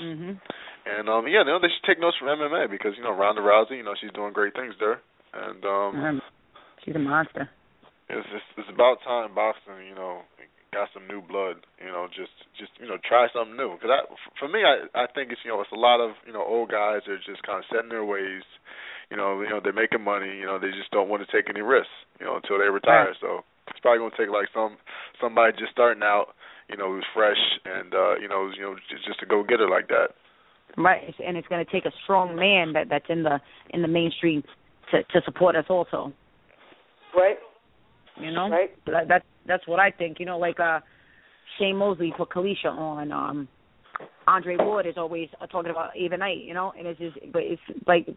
Mhm. 0.00 0.40
And 0.86 1.08
um 1.08 1.26
yeah, 1.26 1.40
you 1.40 1.50
know 1.50 1.58
they 1.60 1.68
should 1.72 1.86
take 1.86 2.00
notes 2.00 2.16
from 2.18 2.28
MMA 2.28 2.70
because 2.70 2.92
you 2.96 3.02
know 3.02 3.12
Ronda 3.16 3.40
Rousey, 3.42 3.76
you 3.78 3.82
know 3.84 3.94
she's 4.00 4.12
doing 4.12 4.32
great 4.32 4.54
things 4.54 4.74
there, 4.78 5.00
and 5.34 5.64
um 5.64 5.92
Um, 6.04 6.22
she's 6.84 6.94
a 6.94 6.98
monster. 6.98 7.48
it's 8.08 8.26
it's, 8.32 8.44
it's 8.58 8.68
about 8.70 9.02
time 9.02 9.34
boxing 9.34 9.86
you 9.88 9.94
know 9.94 10.22
got 10.72 10.88
some 10.92 11.06
new 11.08 11.22
blood 11.22 11.56
you 11.80 11.88
know 11.88 12.06
just 12.12 12.34
just 12.58 12.70
you 12.78 12.86
know 12.86 12.98
try 13.08 13.26
something 13.32 13.56
new 13.56 13.72
because 13.74 13.88
I 13.90 14.00
for 14.38 14.46
me 14.48 14.60
I 14.62 14.84
I 14.94 15.06
think 15.14 15.32
it's 15.32 15.40
you 15.44 15.50
know 15.50 15.60
it's 15.62 15.72
a 15.72 15.78
lot 15.78 16.00
of 16.04 16.12
you 16.26 16.32
know 16.34 16.44
old 16.44 16.68
guys 16.70 17.00
that 17.06 17.12
are 17.16 17.26
just 17.26 17.42
kind 17.42 17.58
of 17.58 17.64
set 17.72 17.82
in 17.82 17.88
their 17.88 18.04
ways 18.04 18.42
you 19.10 19.16
know 19.16 19.40
you 19.40 19.48
know 19.48 19.58
they're 19.62 19.72
making 19.72 20.02
money 20.04 20.36
you 20.36 20.44
know 20.44 20.58
they 20.58 20.70
just 20.76 20.90
don't 20.92 21.08
want 21.08 21.24
to 21.24 21.30
take 21.32 21.48
any 21.48 21.62
risks 21.62 21.94
you 22.20 22.26
know 22.26 22.36
until 22.36 22.58
they 22.58 22.68
retire 22.68 23.10
Right. 23.14 23.22
so 23.22 23.42
it's 23.72 23.80
probably 23.80 23.98
going 24.04 24.10
to 24.12 24.20
take 24.20 24.30
like 24.30 24.50
some 24.52 24.76
somebody 25.18 25.56
just 25.56 25.72
starting 25.72 26.02
out 26.04 26.34
you 26.68 26.76
know 26.76 26.92
who's 26.92 27.06
fresh 27.14 27.40
and 27.64 27.94
uh 27.94 28.16
you 28.18 28.28
know 28.28 28.46
who's, 28.46 28.56
you 28.56 28.62
know 28.62 28.74
just, 28.90 29.04
just 29.06 29.20
to 29.20 29.26
go 29.26 29.42
get 29.42 29.60
her 29.60 29.68
like 29.68 29.88
that 29.88 30.08
Right, 30.76 31.14
and 31.24 31.36
it's 31.36 31.48
going 31.48 31.64
to 31.64 31.72
take 31.72 31.86
a 31.86 31.92
strong 32.04 32.36
man 32.36 32.74
that 32.74 32.88
that's 32.90 33.06
in 33.08 33.22
the 33.22 33.40
in 33.70 33.80
the 33.80 33.88
mainstream 33.88 34.42
to 34.90 35.02
to 35.02 35.20
support 35.24 35.56
us 35.56 35.64
also. 35.70 36.12
Right. 37.16 37.36
You 38.20 38.30
know, 38.30 38.50
right. 38.50 38.70
That, 38.86 39.08
that 39.08 39.22
that's 39.46 39.66
what 39.66 39.80
I 39.80 39.90
think. 39.90 40.20
You 40.20 40.26
know, 40.26 40.38
like 40.38 40.60
uh, 40.60 40.80
Shane 41.58 41.76
Mosley 41.76 42.12
put 42.16 42.28
Kaliesha 42.30 42.66
on. 42.66 43.10
Um, 43.10 43.48
Andre 44.26 44.56
Ward 44.58 44.86
is 44.86 44.94
always 44.98 45.28
uh, 45.40 45.46
talking 45.46 45.70
about 45.70 45.96
Ava 45.96 46.18
Knight. 46.18 46.42
You 46.42 46.52
know, 46.52 46.72
and 46.76 46.86
it's 46.86 46.98
just, 47.00 47.16
but 47.32 47.42
it's 47.42 47.62
like 47.86 48.08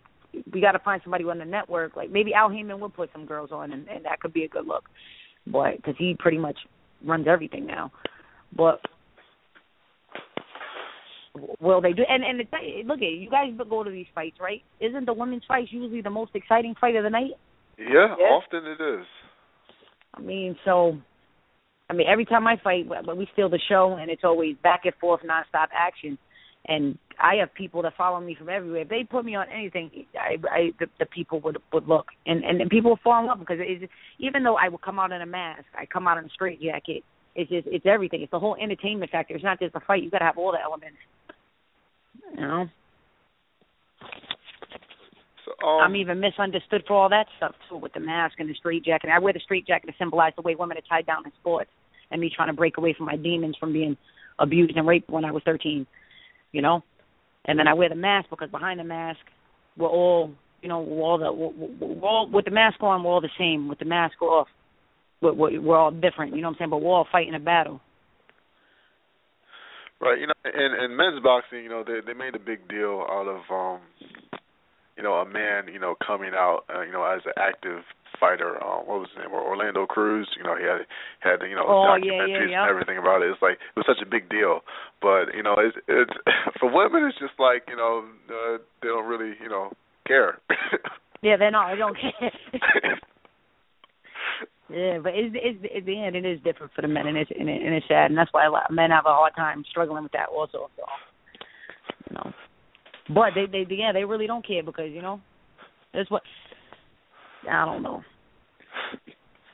we 0.51 0.59
got 0.59 0.73
to 0.73 0.79
find 0.79 1.01
somebody 1.01 1.23
on 1.23 1.37
the 1.37 1.45
network. 1.45 1.95
Like 1.95 2.11
maybe 2.11 2.33
Al 2.33 2.49
Haymon 2.49 2.81
would 2.81 2.93
put 2.93 3.09
some 3.13 3.25
girls 3.25 3.51
on, 3.53 3.71
and, 3.71 3.87
and 3.87 4.03
that 4.03 4.19
could 4.19 4.33
be 4.33 4.43
a 4.43 4.49
good 4.49 4.67
look. 4.67 4.83
But 5.47 5.77
because 5.77 5.95
he 5.97 6.17
pretty 6.19 6.37
much 6.37 6.57
runs 7.05 7.25
everything 7.25 7.65
now, 7.65 7.93
but 8.55 8.81
will 11.59 11.81
they 11.81 11.93
do? 11.93 12.03
And 12.07 12.23
and 12.23 12.41
it's, 12.41 12.51
look 12.85 12.97
at 12.97 13.03
you 13.03 13.29
guys 13.29 13.49
go 13.69 13.83
to 13.83 13.91
these 13.91 14.07
fights, 14.13 14.37
right? 14.39 14.61
Isn't 14.79 15.05
the 15.05 15.13
women's 15.13 15.43
fight 15.47 15.67
usually 15.69 16.01
the 16.01 16.09
most 16.09 16.31
exciting 16.35 16.75
fight 16.79 16.95
of 16.95 17.03
the 17.03 17.09
night? 17.09 17.31
Yeah, 17.77 18.15
yeah. 18.17 18.25
often 18.25 18.65
it 18.65 18.81
is. 18.81 19.05
I 20.15 20.21
mean, 20.21 20.57
so 20.65 20.97
I 21.89 21.93
mean, 21.93 22.07
every 22.07 22.25
time 22.25 22.45
I 22.45 22.55
fight, 22.63 22.85
we 22.87 23.27
steal 23.33 23.49
the 23.49 23.59
show, 23.67 23.97
and 23.99 24.11
it's 24.11 24.23
always 24.23 24.55
back 24.61 24.81
and 24.85 24.93
forth, 24.95 25.21
nonstop 25.21 25.67
action. 25.73 26.17
And 26.67 26.97
I 27.19 27.35
have 27.39 27.53
people 27.53 27.81
that 27.81 27.93
follow 27.97 28.19
me 28.19 28.35
from 28.37 28.49
everywhere. 28.49 28.81
If 28.81 28.89
they 28.89 29.07
put 29.09 29.25
me 29.25 29.35
on 29.35 29.47
anything, 29.49 29.89
I, 30.15 30.35
I 30.51 30.69
the, 30.79 30.85
the 30.99 31.05
people 31.05 31.39
would 31.41 31.57
would 31.73 31.87
look, 31.87 32.07
and 32.25 32.43
and, 32.43 32.61
and 32.61 32.69
people 32.69 32.91
would 32.91 32.99
fall 32.99 33.19
in 33.21 33.27
love 33.27 33.39
because 33.39 33.57
it's, 33.59 33.91
even 34.19 34.43
though 34.43 34.57
I 34.57 34.69
would 34.69 34.81
come 34.81 34.99
out 34.99 35.11
in 35.11 35.21
a 35.21 35.25
mask, 35.25 35.65
I 35.75 35.85
come 35.85 36.07
out 36.07 36.17
in 36.17 36.25
a 36.25 36.29
straight 36.29 36.61
jacket. 36.61 37.03
It's 37.39 37.49
just 37.49 37.67
it's 37.67 37.85
everything. 37.85 38.21
It's 38.21 38.31
the 38.31 38.39
whole 38.39 38.57
entertainment 38.61 39.11
factor. 39.11 39.33
It's 39.33 39.43
not 39.43 39.59
just 39.59 39.73
a 39.73 39.79
fight. 39.79 40.03
You 40.03 40.11
got 40.11 40.19
to 40.19 40.25
have 40.25 40.37
all 40.37 40.51
the 40.51 40.61
elements. 40.61 40.97
You 42.35 42.41
know. 42.41 42.65
So, 45.45 45.65
um, 45.65 45.81
I'm 45.85 45.95
even 45.95 46.19
misunderstood 46.19 46.83
for 46.85 47.01
all 47.01 47.07
that 47.09 47.27
stuff 47.37 47.55
too, 47.69 47.77
with 47.77 47.93
the 47.93 48.01
mask 48.01 48.35
and 48.39 48.49
the 48.49 48.53
straight 48.55 48.83
jacket. 48.83 49.09
I 49.09 49.19
wear 49.19 49.31
the 49.31 49.39
straight 49.39 49.65
jacket 49.65 49.87
to 49.87 49.93
symbolize 49.97 50.33
the 50.35 50.41
way 50.41 50.55
women 50.55 50.77
are 50.77 50.81
tied 50.81 51.05
down 51.05 51.25
in 51.25 51.31
sports, 51.39 51.69
and 52.11 52.19
me 52.19 52.29
trying 52.35 52.49
to 52.49 52.53
break 52.53 52.77
away 52.77 52.93
from 52.93 53.05
my 53.05 53.15
demons 53.15 53.55
from 53.57 53.71
being 53.71 53.95
abused 54.37 54.75
and 54.75 54.85
raped 54.85 55.09
when 55.09 55.23
I 55.23 55.31
was 55.31 55.41
13. 55.45 55.87
You 56.51 56.61
know, 56.61 56.83
and 57.45 57.57
then 57.57 57.69
I 57.69 57.73
wear 57.73 57.87
the 57.87 57.95
mask 57.95 58.29
because 58.29 58.49
behind 58.51 58.81
the 58.81 58.83
mask, 58.83 59.21
we're 59.77 59.87
all, 59.87 60.31
you 60.61 60.67
know, 60.67 60.81
we're 60.81 61.03
all 61.03 61.17
the, 61.17 61.31
we're, 61.31 61.93
we're 61.95 62.07
all 62.07 62.29
with 62.29 62.43
the 62.43 62.51
mask 62.51 62.83
on, 62.83 63.03
we're 63.03 63.11
all 63.11 63.21
the 63.21 63.29
same. 63.37 63.69
With 63.69 63.79
the 63.79 63.85
mask 63.85 64.21
off, 64.21 64.47
we're, 65.21 65.59
we're 65.61 65.77
all 65.77 65.91
different. 65.91 66.35
You 66.35 66.41
know 66.41 66.49
what 66.49 66.53
I'm 66.53 66.57
saying? 66.59 66.69
But 66.69 66.81
we're 66.81 66.93
all 66.93 67.07
fighting 67.11 67.35
a 67.35 67.39
battle. 67.39 67.81
Right, 70.01 70.17
you 70.17 70.27
know, 70.27 70.33
in 70.45 70.85
in 70.85 70.95
men's 70.95 71.21
boxing, 71.21 71.63
you 71.63 71.69
know, 71.69 71.83
they 71.85 71.99
they 72.05 72.17
made 72.17 72.35
a 72.35 72.39
big 72.39 72.67
deal 72.69 73.05
out 73.09 73.27
of 73.27 73.41
um 73.51 73.81
you 74.99 75.03
know, 75.03 75.13
a 75.13 75.25
man, 75.25 75.71
you 75.71 75.79
know, 75.79 75.95
coming 76.05 76.31
out, 76.35 76.67
uh, 76.67 76.81
you 76.81 76.91
know, 76.91 77.05
as 77.05 77.21
an 77.23 77.31
active 77.39 77.83
fighter. 78.19 78.61
Um, 78.61 78.83
what 78.83 78.99
was 78.99 79.07
his 79.15 79.23
name? 79.23 79.31
Orlando 79.31 79.85
Cruz. 79.85 80.27
You 80.35 80.43
know, 80.43 80.59
he 80.59 80.67
had 80.67 80.83
had 81.23 81.39
you 81.47 81.55
know 81.55 81.63
oh, 81.63 81.87
documentaries 81.87 82.27
yeah, 82.27 82.43
yeah, 82.43 82.51
yeah. 82.51 82.61
and 82.63 82.69
everything 82.69 82.97
about 82.97 83.23
it. 83.23 83.31
It's 83.31 83.41
like 83.41 83.63
it 83.63 83.79
was 83.79 83.87
such 83.87 84.03
a 84.03 84.09
big 84.09 84.27
deal. 84.27 84.59
But 85.01 85.31
you 85.31 85.41
know, 85.41 85.55
it's 85.55 85.77
it's 85.87 86.11
for 86.59 86.67
women, 86.67 87.07
it's 87.07 87.17
just 87.17 87.39
like 87.39 87.63
you 87.71 87.77
know, 87.77 88.03
uh, 88.27 88.59
they 88.83 88.89
don't 88.91 89.07
really 89.07 89.39
you 89.41 89.47
know 89.47 89.71
care. 90.05 90.39
yeah, 91.23 91.37
they're 91.39 91.49
not. 91.51 91.71
They 91.71 91.79
don't 91.79 91.95
care. 91.95 92.99
Yeah, 94.69 94.99
but 95.01 95.13
it's, 95.15 95.33
it's, 95.33 95.75
at 95.75 95.85
the 95.85 96.03
end, 96.03 96.15
it 96.15 96.25
is 96.25 96.39
different 96.43 96.71
for 96.73 96.83
the 96.83 96.87
men, 96.87 97.07
and 97.07 97.17
it's 97.17 97.31
and, 97.37 97.49
it, 97.49 97.61
and 97.61 97.73
it's 97.73 97.87
sad, 97.87 98.11
and 98.11 98.17
that's 98.17 98.31
why 98.31 98.45
a 98.45 98.51
lot 98.51 98.69
of 98.69 98.75
men 98.75 98.91
have 98.91 99.05
a 99.05 99.13
hard 99.13 99.33
time 99.35 99.63
struggling 99.69 100.03
with 100.03 100.11
that 100.11 100.29
also. 100.29 100.69
So, 100.77 100.83
you 102.09 102.15
know, 102.15 102.31
but 103.09 103.31
they 103.33 103.45
they 103.47 103.65
yeah 103.73 103.91
they 103.91 104.05
really 104.05 104.27
don't 104.27 104.45
care 104.45 104.61
because 104.61 104.91
you 104.91 105.01
know 105.01 105.19
that's 105.93 106.09
what 106.11 106.21
I 107.49 107.65
don't 107.65 107.81
know. 107.81 108.03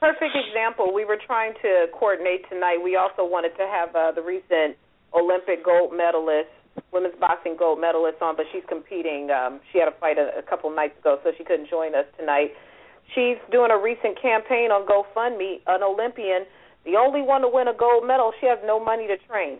Perfect 0.01 0.35
example. 0.35 0.93
We 0.93 1.05
were 1.05 1.17
trying 1.25 1.53
to 1.61 1.85
coordinate 1.97 2.47
tonight. 2.49 2.77
We 2.83 2.95
also 2.95 3.23
wanted 3.23 3.55
to 3.57 3.65
have 3.65 3.95
uh, 3.95 4.11
the 4.11 4.21
recent 4.21 4.75
Olympic 5.15 5.63
gold 5.63 5.95
medalist, 5.95 6.51
women's 6.91 7.15
boxing 7.19 7.55
gold 7.57 7.79
medalist 7.79 8.21
on, 8.21 8.35
but 8.35 8.45
she's 8.51 8.63
competing. 8.67 9.29
Um, 9.31 9.61
she 9.71 9.79
had 9.79 9.87
a 9.87 9.95
fight 9.99 10.17
a, 10.17 10.37
a 10.37 10.43
couple 10.43 10.69
nights 10.75 10.99
ago, 10.99 11.17
so 11.23 11.31
she 11.37 11.43
couldn't 11.43 11.69
join 11.69 11.95
us 11.95 12.05
tonight. 12.19 12.51
She's 13.13 13.37
doing 13.51 13.71
a 13.71 13.77
recent 13.77 14.19
campaign 14.21 14.71
on 14.71 14.87
GoFundMe, 14.87 15.61
an 15.67 15.83
Olympian, 15.83 16.45
the 16.85 16.95
only 16.97 17.21
one 17.21 17.41
to 17.41 17.49
win 17.49 17.67
a 17.67 17.73
gold 17.73 18.05
medal. 18.05 18.33
She 18.39 18.47
has 18.47 18.59
no 18.65 18.79
money 18.83 19.07
to 19.07 19.17
train. 19.27 19.59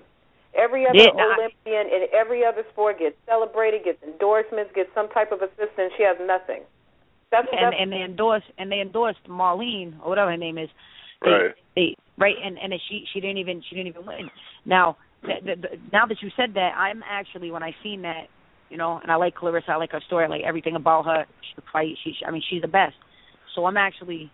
Every 0.58 0.88
other 0.88 0.98
Yeah, 0.98 1.12
nah. 1.14 1.36
Olympian 1.36 1.88
in 1.88 2.08
every 2.14 2.46
other 2.46 2.64
sport 2.72 3.00
gets 3.00 3.16
celebrated, 3.26 3.84
gets 3.84 4.02
endorsements, 4.04 4.72
gets 4.74 4.90
some 4.96 5.10
type 5.10 5.32
of 5.32 5.42
assistance. 5.42 5.92
She 5.98 6.04
has 6.04 6.18
nothing. 6.22 6.64
That's, 7.32 7.48
and 7.52 7.74
that's 7.74 7.76
and 7.78 7.92
they 7.92 8.02
endorsed 8.02 8.46
and 8.58 8.72
they 8.72 8.80
endorsed 8.80 9.24
Marlene 9.28 10.00
or 10.02 10.10
whatever 10.10 10.32
her 10.32 10.38
name 10.38 10.58
is. 10.58 10.70
They, 11.22 11.32
Right. 11.32 11.56
They 11.76 11.96
right 12.18 12.36
and 12.44 12.58
and 12.58 12.74
she 12.88 13.04
she 13.12 13.20
didn't 13.20 13.38
even 13.38 13.62
she 13.68 13.76
didn't 13.76 13.88
even 13.88 14.06
win. 14.06 14.30
Now 14.64 14.98
the, 15.22 15.34
the, 15.44 15.62
the, 15.62 15.68
now 15.92 16.06
that 16.06 16.22
you 16.22 16.30
said 16.38 16.54
that, 16.54 16.72
I'm 16.78 17.04
actually 17.04 17.52
when 17.52 17.64
I 17.64 17.76
seen 17.84 18.04
that, 18.04 18.28
you 18.70 18.78
know, 18.78 19.00
and 19.02 19.12
I 19.12 19.16
like 19.16 19.36
Clarissa, 19.36 19.72
I 19.72 19.76
like 19.76 19.92
her 19.92 20.02
story, 20.08 20.26
I 20.26 20.28
like 20.28 20.44
everything 20.46 20.76
about 20.76 21.06
her. 21.06 21.26
She 21.42 21.62
fight. 21.74 21.96
She 22.04 22.14
I 22.26 22.32
mean 22.32 22.44
she's 22.50 22.62
the 22.62 22.68
best. 22.68 22.96
So 23.56 23.66
I'm 23.66 23.78
actually 23.78 24.32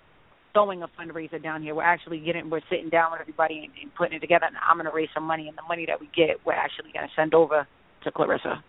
throwing 0.54 0.84
a 0.84 0.88
fundraiser 1.00 1.42
down 1.42 1.62
here. 1.62 1.76
We're 1.76 1.84
actually 1.84 2.20
getting 2.20 2.50
we're 2.50 2.62
sitting 2.70 2.90
down 2.90 3.12
with 3.12 3.22
everybody 3.22 3.60
and, 3.64 3.72
and 3.82 3.94
putting 3.96 4.18
it 4.18 4.20
together. 4.20 4.46
And 4.48 4.56
I'm 4.58 4.78
gonna 4.78 4.92
raise 4.94 5.10
some 5.14 5.24
money, 5.24 5.48
and 5.48 5.58
the 5.58 5.64
money 5.68 5.86
that 5.88 6.00
we 6.00 6.10
get, 6.16 6.38
we're 6.46 6.54
actually 6.54 6.92
gonna 6.94 7.08
send 7.16 7.34
over 7.34 7.68
to 8.04 8.12
Clarissa. 8.12 8.64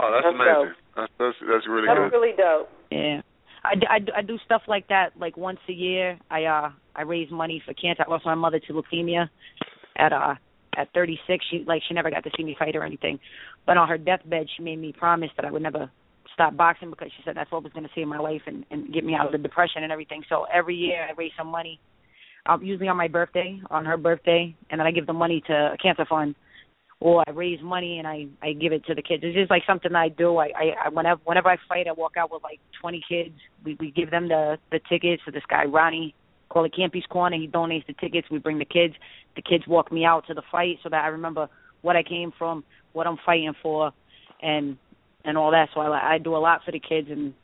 oh, 0.00 0.10
that's, 0.10 0.24
That's 0.24 0.34
amazing. 0.34 0.74
That's, 0.96 1.12
that's 1.18 1.36
that's 1.40 1.66
really 1.68 1.86
that's 1.86 2.10
good. 2.10 2.16
really 2.16 2.36
dope. 2.36 2.68
Yeah. 2.90 3.20
I, 3.64 3.74
I, 3.88 4.18
I 4.18 4.22
do 4.22 4.38
stuff 4.44 4.62
like 4.66 4.88
that 4.88 5.10
like 5.18 5.36
once 5.36 5.60
a 5.68 5.72
year. 5.72 6.18
I 6.30 6.44
uh 6.44 6.70
I 6.96 7.02
raise 7.02 7.30
money 7.30 7.62
for 7.64 7.74
cancer. 7.74 8.04
I 8.06 8.10
lost 8.10 8.26
my 8.26 8.34
mother 8.34 8.58
to 8.58 8.72
leukemia 8.72 9.28
at 9.96 10.12
uh 10.12 10.34
at 10.76 10.92
36. 10.94 11.44
She 11.50 11.64
like 11.66 11.82
she 11.86 11.94
never 11.94 12.10
got 12.10 12.24
to 12.24 12.30
see 12.36 12.44
me 12.44 12.56
fight 12.58 12.74
or 12.74 12.84
anything, 12.84 13.20
but 13.66 13.76
on 13.76 13.88
her 13.88 13.98
deathbed 13.98 14.48
she 14.56 14.62
made 14.62 14.80
me 14.80 14.92
promise 14.92 15.30
that 15.36 15.44
I 15.44 15.50
would 15.50 15.62
never 15.62 15.90
boxing 16.50 16.90
because 16.90 17.10
she 17.16 17.22
said 17.24 17.36
that's 17.36 17.50
what 17.50 17.62
was 17.62 17.72
going 17.72 17.84
to 17.84 17.90
save 17.94 18.08
my 18.08 18.18
life 18.18 18.42
and 18.46 18.64
and 18.70 18.92
get 18.92 19.04
me 19.04 19.14
out 19.14 19.26
of 19.26 19.32
the 19.32 19.38
depression 19.38 19.82
and 19.82 19.92
everything. 19.92 20.22
So 20.28 20.46
every 20.52 20.74
year 20.74 21.06
I 21.08 21.12
raise 21.12 21.32
some 21.36 21.48
money. 21.48 21.80
Um, 22.44 22.62
usually 22.62 22.88
on 22.88 22.96
my 22.96 23.06
birthday, 23.06 23.60
on 23.70 23.84
her 23.84 23.96
birthday, 23.96 24.54
and 24.70 24.80
then 24.80 24.86
I 24.86 24.90
give 24.90 25.06
the 25.06 25.12
money 25.12 25.42
to 25.46 25.52
a 25.52 25.76
cancer 25.80 26.04
fund 26.04 26.34
or 27.02 27.24
I 27.26 27.32
raise 27.32 27.60
money 27.60 27.98
and 27.98 28.06
I 28.06 28.26
I 28.40 28.52
give 28.52 28.72
it 28.72 28.84
to 28.86 28.94
the 28.94 29.02
kids. 29.02 29.22
It's 29.24 29.34
just 29.34 29.50
like 29.50 29.64
something 29.66 29.92
I 29.94 30.08
do. 30.08 30.36
I 30.36 30.46
I, 30.56 30.86
I 30.86 30.88
whenever 30.88 31.20
whenever 31.24 31.48
I 31.48 31.56
fight, 31.68 31.88
I 31.88 31.92
walk 31.92 32.12
out 32.16 32.30
with 32.30 32.44
like 32.44 32.60
20 32.80 33.02
kids. 33.08 33.34
We 33.64 33.76
we 33.80 33.90
give 33.90 34.10
them 34.10 34.28
the 34.28 34.56
the 34.70 34.78
tickets. 34.88 35.22
So 35.24 35.32
this 35.32 35.42
guy 35.50 35.64
Ronnie, 35.64 36.14
call 36.48 36.64
it 36.64 36.74
Campy's 36.76 37.04
Corner. 37.10 37.36
He 37.36 37.48
donates 37.48 37.86
the 37.86 37.94
tickets. 37.94 38.28
We 38.30 38.38
bring 38.38 38.58
the 38.58 38.64
kids. 38.64 38.94
The 39.34 39.42
kids 39.42 39.64
walk 39.66 39.90
me 39.90 40.04
out 40.04 40.28
to 40.28 40.34
the 40.34 40.42
fight 40.52 40.78
so 40.82 40.88
that 40.90 41.04
I 41.04 41.08
remember 41.08 41.48
what 41.80 41.96
I 41.96 42.04
came 42.04 42.32
from, 42.38 42.62
what 42.92 43.08
I'm 43.08 43.18
fighting 43.26 43.54
for, 43.60 43.90
and 44.40 44.76
and 45.24 45.36
all 45.38 45.50
that. 45.50 45.68
So 45.74 45.80
I 45.80 46.14
I 46.14 46.18
do 46.18 46.36
a 46.36 46.38
lot 46.38 46.60
for 46.64 46.72
the 46.72 46.80
kids 46.80 47.08
and 47.10 47.34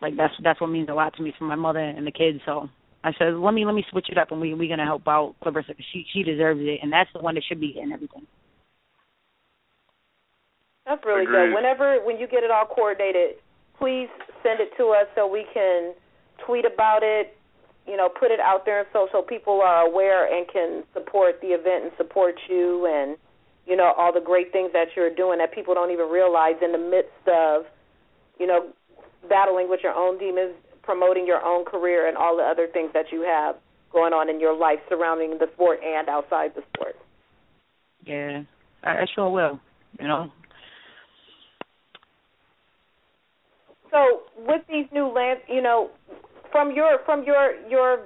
like 0.00 0.16
that's 0.16 0.34
that's 0.42 0.60
what 0.60 0.68
means 0.68 0.88
a 0.88 0.94
lot 0.94 1.14
to 1.16 1.22
me 1.22 1.32
for 1.38 1.44
my 1.44 1.56
mother 1.56 1.80
and 1.80 2.06
the 2.06 2.12
kids. 2.12 2.40
So. 2.46 2.68
I 3.06 3.12
said, 3.18 3.34
let 3.34 3.52
me 3.52 3.66
let 3.66 3.74
me 3.74 3.84
switch 3.90 4.06
it 4.08 4.16
up, 4.16 4.32
and 4.32 4.40
we 4.40 4.54
we 4.54 4.66
gonna 4.66 4.86
help 4.86 5.06
out 5.06 5.34
Clarissa 5.42 5.72
because 5.72 5.84
she 5.92 6.06
she 6.14 6.22
deserves 6.22 6.60
it, 6.62 6.80
and 6.82 6.90
that's 6.90 7.10
the 7.12 7.20
one 7.20 7.34
that 7.34 7.44
should 7.46 7.60
be 7.60 7.74
getting 7.74 7.92
everything. 7.92 8.26
That's 10.86 11.04
really 11.04 11.24
Agreed. 11.24 11.50
good. 11.50 11.54
Whenever 11.54 11.98
when 12.04 12.18
you 12.18 12.26
get 12.26 12.44
it 12.44 12.50
all 12.50 12.64
coordinated, 12.64 13.36
please 13.78 14.08
send 14.42 14.60
it 14.60 14.70
to 14.78 14.88
us 14.96 15.06
so 15.14 15.26
we 15.26 15.44
can 15.52 15.92
tweet 16.46 16.64
about 16.64 17.00
it. 17.02 17.36
You 17.86 17.98
know, 17.98 18.08
put 18.08 18.30
it 18.30 18.40
out 18.40 18.64
there 18.64 18.86
so 18.94 19.08
so 19.12 19.20
people 19.20 19.60
are 19.62 19.86
aware 19.86 20.24
and 20.24 20.48
can 20.48 20.84
support 20.94 21.40
the 21.42 21.48
event 21.48 21.84
and 21.84 21.92
support 21.98 22.36
you 22.48 22.86
and 22.88 23.18
you 23.66 23.76
know 23.76 23.92
all 23.96 24.12
the 24.12 24.20
great 24.20 24.52
things 24.52 24.70
that 24.72 24.88
you're 24.96 25.14
doing 25.14 25.38
that 25.38 25.52
people 25.52 25.74
don't 25.74 25.90
even 25.90 26.08
realize 26.08 26.54
in 26.62 26.72
the 26.72 26.78
midst 26.78 27.26
of 27.26 27.64
you 28.38 28.46
know 28.46 28.68
battling 29.28 29.70
with 29.70 29.80
your 29.82 29.94
own 29.94 30.18
demons, 30.18 30.54
promoting 30.82 31.26
your 31.26 31.42
own 31.44 31.64
career 31.64 32.08
and 32.08 32.16
all 32.16 32.36
the 32.36 32.42
other 32.42 32.66
things 32.72 32.90
that 32.92 33.06
you 33.10 33.22
have 33.22 33.56
going 33.92 34.12
on 34.12 34.28
in 34.28 34.40
your 34.40 34.56
life 34.56 34.78
surrounding 34.88 35.38
the 35.38 35.46
sport 35.54 35.78
and 35.84 36.08
outside 36.08 36.50
the 36.54 36.62
sport. 36.74 36.96
Yeah, 38.04 38.42
I, 38.82 38.90
I 38.90 39.06
sure 39.14 39.30
will. 39.30 39.60
You 39.98 40.08
know, 40.08 40.30
So 43.94 44.22
with 44.36 44.62
these 44.68 44.86
new 44.92 45.06
lands, 45.06 45.42
you 45.48 45.62
know, 45.62 45.90
from 46.50 46.74
your 46.74 46.98
from 47.04 47.22
your 47.22 47.54
your 47.70 48.00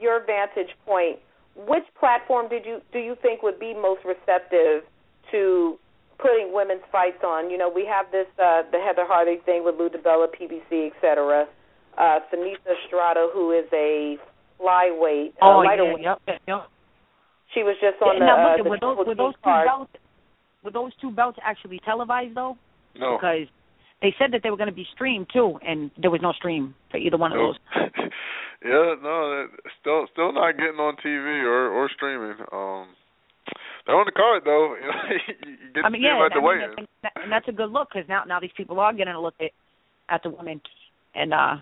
your 0.00 0.24
vantage 0.24 0.70
point, 0.86 1.18
which 1.56 1.84
platform 1.98 2.48
did 2.48 2.64
you 2.66 2.80
do 2.92 2.98
you 2.98 3.16
think 3.22 3.42
would 3.42 3.58
be 3.58 3.72
most 3.74 4.02
receptive 4.04 4.82
to 5.32 5.78
putting 6.18 6.52
women's 6.52 6.82
fights 6.92 7.22
on? 7.24 7.50
You 7.50 7.58
know, 7.58 7.70
we 7.72 7.86
have 7.86 8.06
this 8.12 8.26
uh, 8.38 8.62
the 8.70 8.78
Heather 8.78 9.06
Hardy 9.06 9.38
thing 9.46 9.64
with 9.64 9.76
Lou 9.78 9.88
DiBella, 9.88 10.28
PBC, 10.28 10.88
et 10.88 10.92
cetera. 11.00 11.46
Uh, 11.96 12.18
Seniesa 12.32 12.76
Estrada, 12.84 13.28
who 13.32 13.52
is 13.52 13.64
a 13.72 14.18
flyweight, 14.60 15.32
oh 15.40 15.60
uh, 15.60 15.62
yeah, 15.62 15.68
lighterweight. 15.70 16.02
yep, 16.02 16.20
yep, 16.28 16.40
yep. 16.46 16.66
She 17.54 17.62
was 17.62 17.76
just 17.80 18.02
on 18.02 18.14
Yeah, 18.16 18.20
the, 18.20 18.26
now, 18.26 18.36
uh, 18.36 18.56
look, 18.56 18.64
the 18.64 18.70
were 18.70 18.76
those 18.76 18.96
Triple 18.96 19.04
were 19.06 19.14
those 19.14 19.34
two 19.34 19.40
card. 19.44 19.66
belts 19.66 19.92
were 20.62 20.70
those 20.72 20.92
two 21.00 21.10
belts 21.10 21.38
actually 21.42 21.80
televised 21.86 22.34
though? 22.34 22.56
No. 22.98 23.16
Because 23.16 23.48
they 24.02 24.14
said 24.18 24.32
that 24.32 24.42
they 24.42 24.50
were 24.50 24.56
going 24.56 24.68
to 24.68 24.74
be 24.74 24.86
streamed 24.94 25.28
too, 25.32 25.58
and 25.66 25.90
there 26.00 26.10
was 26.10 26.20
no 26.22 26.32
stream 26.32 26.74
for 26.90 26.98
either 26.98 27.16
one 27.16 27.32
of 27.32 27.38
Nope. 27.38 27.56
those. 27.74 27.84
yeah, 28.64 28.94
no, 29.02 29.46
still 29.80 30.06
still 30.12 30.32
not 30.32 30.52
getting 30.58 30.78
on 30.80 30.96
TV 31.04 31.42
or 31.44 31.70
or 31.70 31.88
streaming. 31.94 32.36
Um, 32.52 32.88
they're 33.86 33.96
on 33.96 34.04
the 34.06 34.12
card 34.12 34.42
though. 34.44 34.74
You 34.80 34.88
know, 34.88 35.56
you 35.62 35.72
get 35.74 35.84
I 35.84 35.88
mean, 35.88 36.02
yeah, 36.02 36.22
at 36.24 36.30
the 36.32 36.34
I 36.34 36.36
mean, 36.36 36.44
weigh-in. 36.44 36.70
and, 36.78 36.88
and 37.22 37.32
that's 37.32 37.48
a 37.48 37.52
good 37.52 37.70
look 37.70 37.88
because 37.92 38.08
now 38.08 38.24
now 38.24 38.40
these 38.40 38.50
people 38.56 38.78
are 38.80 38.92
getting 38.92 39.14
a 39.14 39.20
look 39.20 39.34
at 39.40 39.50
at 40.08 40.22
the 40.22 40.30
women, 40.30 40.60
and 41.14 41.32
uh 41.32 41.56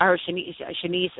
I 0.00 0.04
heard 0.06 0.20
Shanice, 0.28 0.56
Shanice 0.84 1.10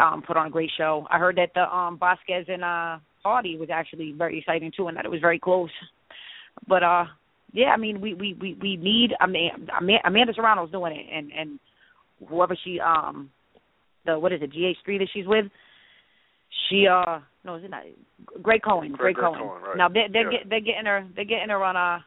um 0.00 0.22
put 0.22 0.36
on 0.36 0.46
a 0.46 0.50
great 0.50 0.70
show. 0.76 1.06
I 1.10 1.18
heard 1.18 1.36
that 1.36 1.50
the 1.54 1.62
um 1.74 1.98
Vasquez 1.98 2.46
and 2.48 2.64
uh 2.64 2.98
Hardy 3.24 3.56
was 3.58 3.68
actually 3.70 4.12
very 4.16 4.38
exciting 4.38 4.72
too, 4.74 4.88
and 4.88 4.96
that 4.96 5.04
it 5.04 5.10
was 5.10 5.20
very 5.20 5.38
close. 5.38 5.70
But 6.66 6.82
uh 6.82 7.04
yeah, 7.52 7.68
I 7.68 7.76
mean 7.76 8.00
we 8.00 8.14
we 8.14 8.34
we 8.40 8.56
we 8.60 8.76
need 8.76 9.12
I 9.20 9.26
mean 9.26 9.50
Amanda 10.04 10.32
Serrano's 10.34 10.70
doing 10.70 10.92
it, 10.92 11.06
and 11.12 11.30
and 11.32 11.58
whoever 12.28 12.56
she 12.64 12.78
um 12.80 13.30
the 14.06 14.18
what 14.18 14.32
is 14.32 14.40
it 14.42 14.52
GH3 14.52 14.98
that 14.98 15.08
she's 15.12 15.26
with. 15.26 15.46
She 16.68 16.86
uh 16.86 17.20
no, 17.44 17.56
is 17.56 17.64
it 17.64 17.70
not 17.70 17.82
Greg 18.42 18.60
Cohen? 18.62 18.88
Greg- 18.88 18.98
Greg, 18.98 19.14
Greg 19.16 19.26
Cohen. 19.26 19.48
Cohen, 19.48 19.62
right. 19.62 19.76
Now 19.76 19.88
they 19.88 20.06
they're 20.12 20.30
Yeah. 20.30 20.38
get, 20.38 20.50
they're 20.50 20.60
getting 20.60 20.86
her 20.86 21.06
they're 21.14 21.24
getting 21.24 21.48
her 21.50 21.62
on 21.62 21.76
uh 21.76 22.00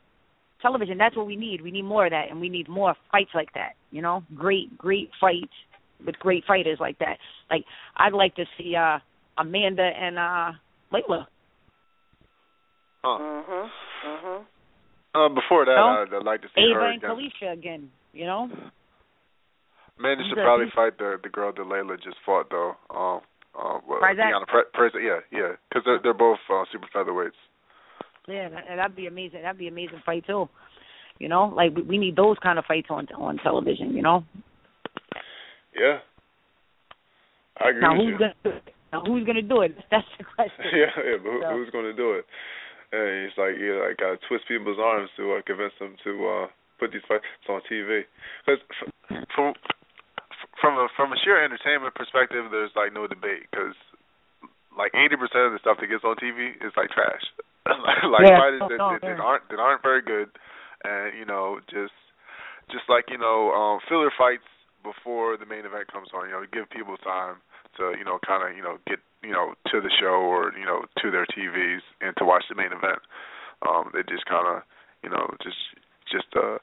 television. 0.61 0.97
That's 0.97 1.15
what 1.15 1.25
we 1.25 1.35
need. 1.35 1.61
We 1.61 1.71
need 1.71 1.83
more 1.83 2.05
of 2.05 2.11
that, 2.11 2.29
and 2.29 2.39
we 2.39 2.49
need 2.49 2.69
more 2.69 2.93
fights 3.11 3.31
like 3.33 3.51
that. 3.53 3.73
You 3.91 4.01
know, 4.01 4.23
great 4.35 4.77
great 4.77 5.09
fights 5.19 5.53
with 6.05 6.17
great 6.19 6.43
fighters 6.45 6.77
like 6.79 6.97
that. 6.99 7.17
Like 7.49 7.63
I'd 7.97 8.13
like 8.13 8.35
to 8.35 8.45
see 8.57 8.75
uh 8.75 8.99
Amanda 9.37 9.83
and 9.83 10.17
uh 10.19 10.51
Layla. 10.93 11.25
Huh. 13.03 13.17
Mhm. 13.19 13.69
Mhm. 14.05 14.45
Uh, 15.13 15.27
before 15.29 15.65
that, 15.65 15.75
No? 15.75 16.05
I'd, 16.07 16.13
I'd 16.15 16.23
like 16.25 16.41
to 16.41 16.47
see 16.55 16.61
Ava 16.71 16.79
her 16.79 16.91
and. 16.91 17.01
Kaliesha 17.01 17.51
again. 17.53 17.89
You 18.13 18.25
know. 18.25 18.49
Amanda 19.99 20.23
should 20.27 20.37
The- 20.37 20.43
probably 20.43 20.67
fight 20.73 20.97
the 20.97 21.17
the 21.21 21.29
girl 21.29 21.51
that 21.51 21.61
Layla 21.61 22.01
just 22.01 22.17
fought 22.25 22.49
though. 22.49 22.75
Um, 22.89 23.21
uh, 23.53 23.79
well? 23.87 23.99
Deanna 24.01 24.47
Pre- 24.47 25.05
yeah, 25.05 25.19
yeah, 25.31 25.51
because 25.69 25.83
they're 25.85 25.99
they're 26.01 26.13
both 26.13 26.39
uh, 26.49 26.63
super 26.71 26.87
featherweights. 26.95 27.35
Yeah, 28.27 28.49
that, 28.49 28.63
that'd 28.77 28.95
be 28.95 29.07
amazing. 29.07 29.41
That'd 29.41 29.59
be 29.59 29.67
an 29.67 29.73
amazing 29.73 30.01
fight 30.05 30.25
too. 30.25 30.47
You 31.19 31.27
know, 31.27 31.51
like 31.55 31.75
we, 31.75 31.81
we 31.83 31.97
need 31.97 32.15
those 32.15 32.37
kind 32.41 32.57
of 32.57 32.65
fights 32.65 32.87
on 32.89 33.07
on 33.17 33.37
television. 33.43 33.91
You 33.93 34.01
know. 34.01 34.23
Yeah, 35.77 35.99
I 37.59 37.69
agree 37.69 37.81
Now 37.81 37.91
with 37.93 37.99
who's 38.01 38.09
you. 38.11 38.17
gonna 38.17 38.33
do 38.43 38.49
it? 38.49 38.63
Now 38.93 39.01
who's 39.05 39.25
gonna 39.25 39.41
do 39.41 39.61
it? 39.61 39.75
That's 39.91 40.07
the 40.17 40.23
question. 40.35 40.65
yeah, 40.73 40.91
yeah, 40.97 41.17
but 41.21 41.31
who, 41.31 41.41
So- 41.41 41.51
who's 41.51 41.69
going 41.69 41.85
to 41.85 41.93
do 41.93 42.13
it? 42.13 42.25
And 42.91 43.27
it's 43.27 43.37
like 43.39 43.55
you 43.55 43.79
like 43.79 43.97
gotta 43.97 44.19
twist 44.27 44.47
people's 44.47 44.79
arms 44.79 45.09
to 45.15 45.39
uh, 45.39 45.41
convince 45.47 45.73
them 45.79 45.95
to 46.03 46.11
uh, 46.27 46.47
put 46.79 46.91
these 46.91 47.05
fights 47.07 47.23
on 47.47 47.63
TV. 47.71 48.03
Because 48.43 48.59
from 49.33 49.55
from 50.59 50.75
a 50.75 50.87
from 50.95 51.13
a 51.13 51.17
sheer 51.23 51.39
entertainment 51.39 51.95
perspective, 51.95 52.51
there's 52.51 52.75
like 52.75 52.91
no 52.91 53.07
debate. 53.07 53.47
Because 53.47 53.75
like 54.75 54.91
eighty 54.95 55.15
percent 55.15 55.51
of 55.51 55.53
the 55.55 55.63
stuff 55.63 55.79
that 55.79 55.87
gets 55.87 56.03
on 56.03 56.19
TV 56.19 56.51
is 56.59 56.75
like 56.75 56.91
trash. 56.91 57.23
like 58.11 58.27
Yeah. 58.27 58.39
fighters 58.39 58.61
Oh, 58.65 58.67
that, 58.67 58.79
that, 58.79 59.01
that 59.07 59.19
aren't 59.23 59.45
that 59.49 59.59
aren't 59.59 59.83
very 59.83 60.01
good, 60.01 60.27
and 60.83 61.15
you 61.17 61.25
know 61.25 61.59
just 61.69 61.95
just 62.71 62.87
like 62.89 63.07
you 63.07 63.17
know 63.17 63.51
um, 63.55 63.79
filler 63.87 64.11
fights 64.17 64.47
before 64.83 65.37
the 65.37 65.45
main 65.45 65.63
event 65.63 65.91
comes 65.91 66.09
on. 66.11 66.27
You 66.27 66.33
know, 66.35 66.43
give 66.51 66.69
people 66.69 66.97
time 66.99 67.39
to 67.77 67.93
you 67.97 68.03
know 68.03 68.19
kind 68.25 68.43
of 68.43 68.55
you 68.57 68.63
know 68.63 68.77
get 68.87 68.99
you 69.23 69.31
know 69.31 69.53
to 69.71 69.81
the 69.81 69.91
show 69.99 70.17
or 70.21 70.53
you 70.57 70.65
know 70.65 70.85
to 71.01 71.11
their 71.11 71.25
TVs 71.25 71.81
and 72.01 72.15
to 72.17 72.25
watch 72.25 72.45
the 72.49 72.55
main 72.55 72.73
event. 72.73 72.99
Um, 73.67 73.91
they 73.93 74.01
just 74.09 74.25
kind 74.25 74.47
of 74.47 74.63
you 75.03 75.09
know 75.09 75.29
just 75.43 75.57
just 76.11 76.27
uh 76.35 76.57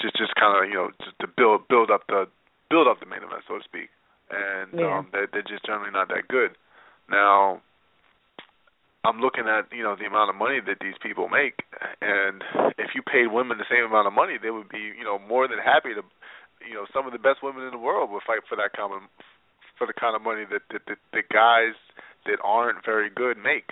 just 0.00 0.16
just 0.16 0.34
kind 0.34 0.52
of 0.58 0.68
you 0.68 0.76
know 0.76 0.90
just 1.04 1.18
to 1.20 1.26
build 1.26 1.68
build 1.68 1.90
up 1.90 2.06
the 2.08 2.26
build 2.70 2.88
up 2.88 3.00
the 3.00 3.06
main 3.06 3.22
event 3.22 3.42
so 3.48 3.58
to 3.58 3.64
speak, 3.64 3.88
and 4.30 4.72
Yeah. 4.78 4.98
um, 5.00 5.08
they 5.12 5.24
they're 5.32 5.42
just 5.46 5.64
generally 5.64 5.92
not 5.92 6.08
that 6.08 6.28
good. 6.28 6.56
Now. 7.10 7.60
I'm 9.04 9.18
looking 9.18 9.50
at 9.50 9.66
you 9.74 9.82
know 9.82 9.98
the 9.98 10.06
amount 10.06 10.30
of 10.30 10.38
money 10.38 10.62
that 10.62 10.78
these 10.78 10.94
people 11.02 11.26
make, 11.26 11.66
and 11.98 12.38
if 12.78 12.94
you 12.94 13.02
paid 13.02 13.34
women 13.34 13.58
the 13.58 13.66
same 13.66 13.82
amount 13.82 14.06
of 14.06 14.14
money, 14.14 14.38
they 14.38 14.54
would 14.54 14.68
be 14.70 14.94
you 14.94 15.02
know 15.02 15.18
more 15.18 15.48
than 15.50 15.58
happy 15.58 15.90
to, 15.90 16.06
you 16.62 16.78
know, 16.78 16.86
some 16.94 17.02
of 17.02 17.10
the 17.10 17.18
best 17.18 17.42
women 17.42 17.66
in 17.66 17.74
the 17.74 17.82
world 17.82 18.14
would 18.14 18.22
fight 18.22 18.46
for 18.48 18.54
that 18.54 18.78
of 18.78 19.02
for 19.82 19.90
the 19.90 19.98
kind 19.98 20.14
of 20.14 20.22
money 20.22 20.46
that 20.46 20.62
that, 20.70 20.86
that 20.86 20.98
the 21.10 21.26
guys 21.34 21.74
that 22.26 22.38
aren't 22.44 22.86
very 22.86 23.10
good 23.10 23.34
make. 23.34 23.66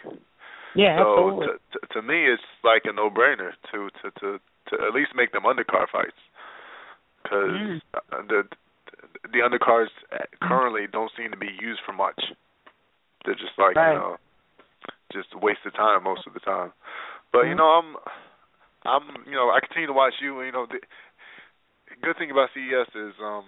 Yeah, 0.74 0.98
so 0.98 1.06
absolutely. 1.06 1.46
to, 1.46 1.78
to 1.78 1.78
to 1.94 2.02
me, 2.02 2.26
it's 2.26 2.42
like 2.66 2.82
a 2.84 2.92
no-brainer 2.92 3.54
to 3.70 3.94
to 4.02 4.10
to 4.18 4.28
to 4.42 4.74
at 4.82 4.90
least 4.92 5.14
make 5.14 5.30
them 5.30 5.46
undercard 5.46 5.86
fights, 5.94 6.18
because 7.22 7.62
Mm. 7.62 7.80
the 8.26 8.42
the 9.30 9.38
undercards 9.38 9.94
currently 10.42 10.90
don't 10.90 11.12
seem 11.16 11.30
to 11.30 11.38
be 11.38 11.54
used 11.62 11.80
for 11.86 11.92
much. 11.92 12.18
They're 13.24 13.34
just 13.38 13.54
like 13.56 13.76
Right. 13.76 13.94
you 13.94 13.98
know, 14.02 14.16
just 15.12 15.28
a 15.34 15.38
waste 15.38 15.62
of 15.64 15.74
time 15.74 16.02
most 16.02 16.26
of 16.26 16.34
the 16.34 16.40
time. 16.40 16.72
But 17.32 17.46
you 17.46 17.54
Mhm. 17.54 17.58
know, 17.58 17.70
I'm 17.78 17.94
I'm 18.84 19.26
you 19.26 19.38
know 19.38 19.50
I 19.54 19.60
continue 19.62 19.86
to 19.86 19.92
watch 19.92 20.14
you. 20.20 20.42
You 20.42 20.50
know, 20.50 20.66
the 20.66 20.80
good 22.02 22.16
thing 22.18 22.32
about 22.32 22.50
CES 22.54 22.90
is 22.96 23.14
um 23.22 23.44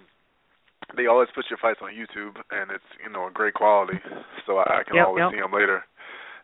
they 0.95 1.07
always 1.07 1.29
put 1.33 1.45
your 1.49 1.57
fights 1.61 1.79
on 1.81 1.91
YouTube, 1.91 2.35
and 2.51 2.71
it's 2.71 2.85
you 3.03 3.09
know 3.11 3.27
a 3.27 3.31
great 3.31 3.53
quality, 3.53 3.99
so 4.45 4.57
I, 4.57 4.79
I 4.79 4.83
can 4.83 4.95
Yep, 4.95 5.05
always 5.07 5.23
yep. 5.23 5.31
see 5.31 5.41
them 5.41 5.53
later. 5.53 5.83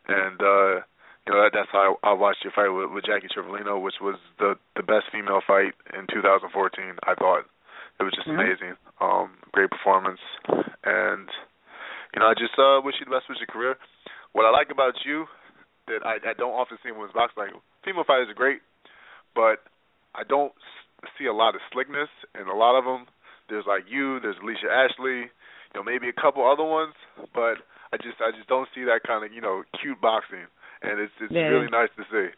And 0.08 0.42
uh 0.42 0.82
you 1.28 1.36
know 1.36 1.44
that, 1.44 1.52
that's 1.54 1.70
how 1.72 1.98
I, 2.04 2.10
I 2.10 2.14
watched 2.14 2.44
your 2.44 2.54
fight 2.56 2.70
with, 2.74 2.90
with 2.92 3.06
Jackie 3.06 3.28
Trivilino, 3.30 3.82
which 3.82 4.00
was 4.02 4.16
the 4.40 4.56
the 4.76 4.84
best 4.84 5.12
female 5.12 5.42
fight 5.46 5.74
in 5.94 6.08
2014. 6.12 6.50
I 7.06 7.14
thought 7.16 7.46
it 8.00 8.04
was 8.04 8.14
just 8.16 8.28
Mhm. 8.28 8.40
amazing, 8.40 8.74
um, 9.02 9.38
great 9.52 9.70
performance, 9.70 10.22
and 10.84 11.28
you 12.14 12.20
know 12.20 12.28
I 12.28 12.34
just 12.34 12.58
uh 12.58 12.82
wish 12.84 12.96
you 13.00 13.06
the 13.06 13.12
best 13.14 13.30
with 13.30 13.38
your 13.40 13.48
career. 13.52 13.78
What 14.34 14.46
I 14.46 14.52
like 14.52 14.70
about 14.72 14.94
you 15.06 15.26
that 15.88 16.06
I, 16.06 16.18
I 16.22 16.34
don't 16.38 16.54
often 16.54 16.78
see 16.82 16.90
in 16.90 16.96
women's 16.96 17.14
boxing, 17.14 17.44
like 17.44 17.54
female 17.84 18.04
fighters 18.06 18.30
are 18.30 18.38
great, 18.38 18.62
but 19.36 19.62
I 20.16 20.24
don't 20.24 20.54
see 21.18 21.26
a 21.26 21.34
lot 21.34 21.56
of 21.56 21.62
slickness 21.72 22.10
in 22.40 22.48
a 22.48 22.56
lot 22.56 22.78
of 22.78 22.86
them. 22.86 23.06
There's 23.50 23.66
like 23.68 23.84
you, 23.90 24.20
there's 24.20 24.38
Alicia 24.42 24.70
Ashley, 24.72 25.28
you 25.28 25.74
know, 25.76 25.84
maybe 25.84 26.08
a 26.10 26.14
couple 26.16 26.46
other 26.46 26.64
ones, 26.64 26.94
but 27.34 27.58
I 27.92 27.98
just 27.98 28.22
I 28.22 28.32
just 28.36 28.48
don't 28.48 28.70
see 28.76 28.84
that 28.86 29.02
kind 29.06 29.26
of 29.26 29.34
you 29.34 29.42
know 29.42 29.64
cute 29.82 30.00
boxing, 30.02 30.46
and 30.82 31.00
it's 31.00 31.14
it's 31.20 31.34
Yeah. 31.34 31.50
really 31.50 31.70
nice 31.70 31.90
to 31.98 32.04
see. 32.14 32.30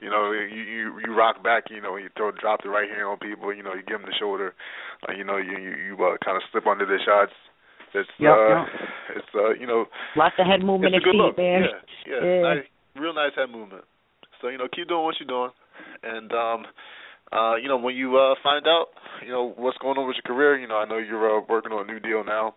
You 0.00 0.10
know, 0.10 0.30
you 0.30 0.62
you 0.62 0.82
you 1.02 1.10
rock 1.14 1.42
back, 1.42 1.64
you 1.74 1.80
know, 1.80 1.96
you 1.96 2.08
throw 2.16 2.30
drop 2.30 2.62
the 2.62 2.70
right 2.70 2.88
hand 2.88 3.02
on 3.02 3.18
people, 3.18 3.52
you 3.52 3.64
know, 3.64 3.74
you 3.74 3.82
give 3.82 3.98
them 3.98 4.06
the 4.06 4.14
shoulder, 4.14 4.54
uh, 5.08 5.12
you 5.12 5.24
know, 5.24 5.38
you 5.38 5.58
you, 5.58 5.72
you 5.74 5.92
uh, 5.98 6.14
kind 6.24 6.36
of 6.38 6.42
slip 6.52 6.66
under 6.68 6.86
their 6.86 7.00
shots. 7.04 7.32
It's 7.94 8.08
Yep, 8.20 8.30
uh, 8.30 8.48
yep. 8.48 8.66
it's 9.16 9.32
uh, 9.34 9.50
you 9.58 9.66
know, 9.66 9.86
Lots 10.14 10.36
of 10.38 10.46
head 10.46 10.62
movement 10.62 10.94
it's 10.94 11.02
a 11.02 11.08
and 11.08 11.18
good 11.18 11.18
feet, 11.18 11.26
look. 11.26 11.38
man. 11.38 11.62
Yeah, 12.06 12.14
yeah, 12.14 12.22
Yeah. 12.22 12.42
Nice, 12.54 12.64
real 12.94 13.14
nice 13.14 13.34
head 13.34 13.50
movement. 13.50 13.82
So 14.40 14.46
you 14.48 14.58
know, 14.58 14.68
keep 14.70 14.86
doing 14.86 15.02
what 15.02 15.16
you're 15.18 15.26
doing, 15.26 15.50
and 16.04 16.30
um, 16.32 16.62
uh, 17.32 17.56
you 17.56 17.68
know, 17.68 17.76
when 17.76 17.96
you 17.96 18.16
uh 18.16 18.34
find 18.42 18.66
out, 18.66 18.86
you 19.24 19.32
know, 19.32 19.52
what's 19.56 19.78
going 19.78 19.98
on 19.98 20.06
with 20.06 20.16
your 20.16 20.34
career, 20.34 20.58
you 20.58 20.68
know, 20.68 20.76
I 20.76 20.86
know 20.86 20.98
you're 20.98 21.38
uh, 21.38 21.42
working 21.48 21.72
on 21.72 21.88
a 21.88 21.92
new 21.92 22.00
deal 22.00 22.24
now 22.24 22.54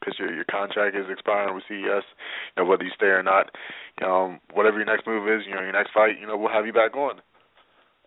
because 0.00 0.18
your 0.18 0.32
your 0.34 0.44
contract 0.50 0.96
is 0.96 1.06
expiring 1.10 1.54
with 1.54 1.64
CES. 1.68 2.04
You 2.56 2.62
know, 2.62 2.64
whether 2.64 2.84
you 2.84 2.90
stay 2.96 3.12
or 3.12 3.22
not, 3.22 3.50
um, 4.04 4.40
whatever 4.52 4.76
your 4.78 4.86
next 4.86 5.06
move 5.06 5.28
is, 5.28 5.46
you 5.46 5.54
know, 5.54 5.62
your 5.62 5.72
next 5.72 5.92
fight, 5.92 6.20
you 6.20 6.26
know, 6.26 6.36
we'll 6.36 6.52
have 6.52 6.66
you 6.66 6.72
back 6.72 6.96
on. 6.96 7.20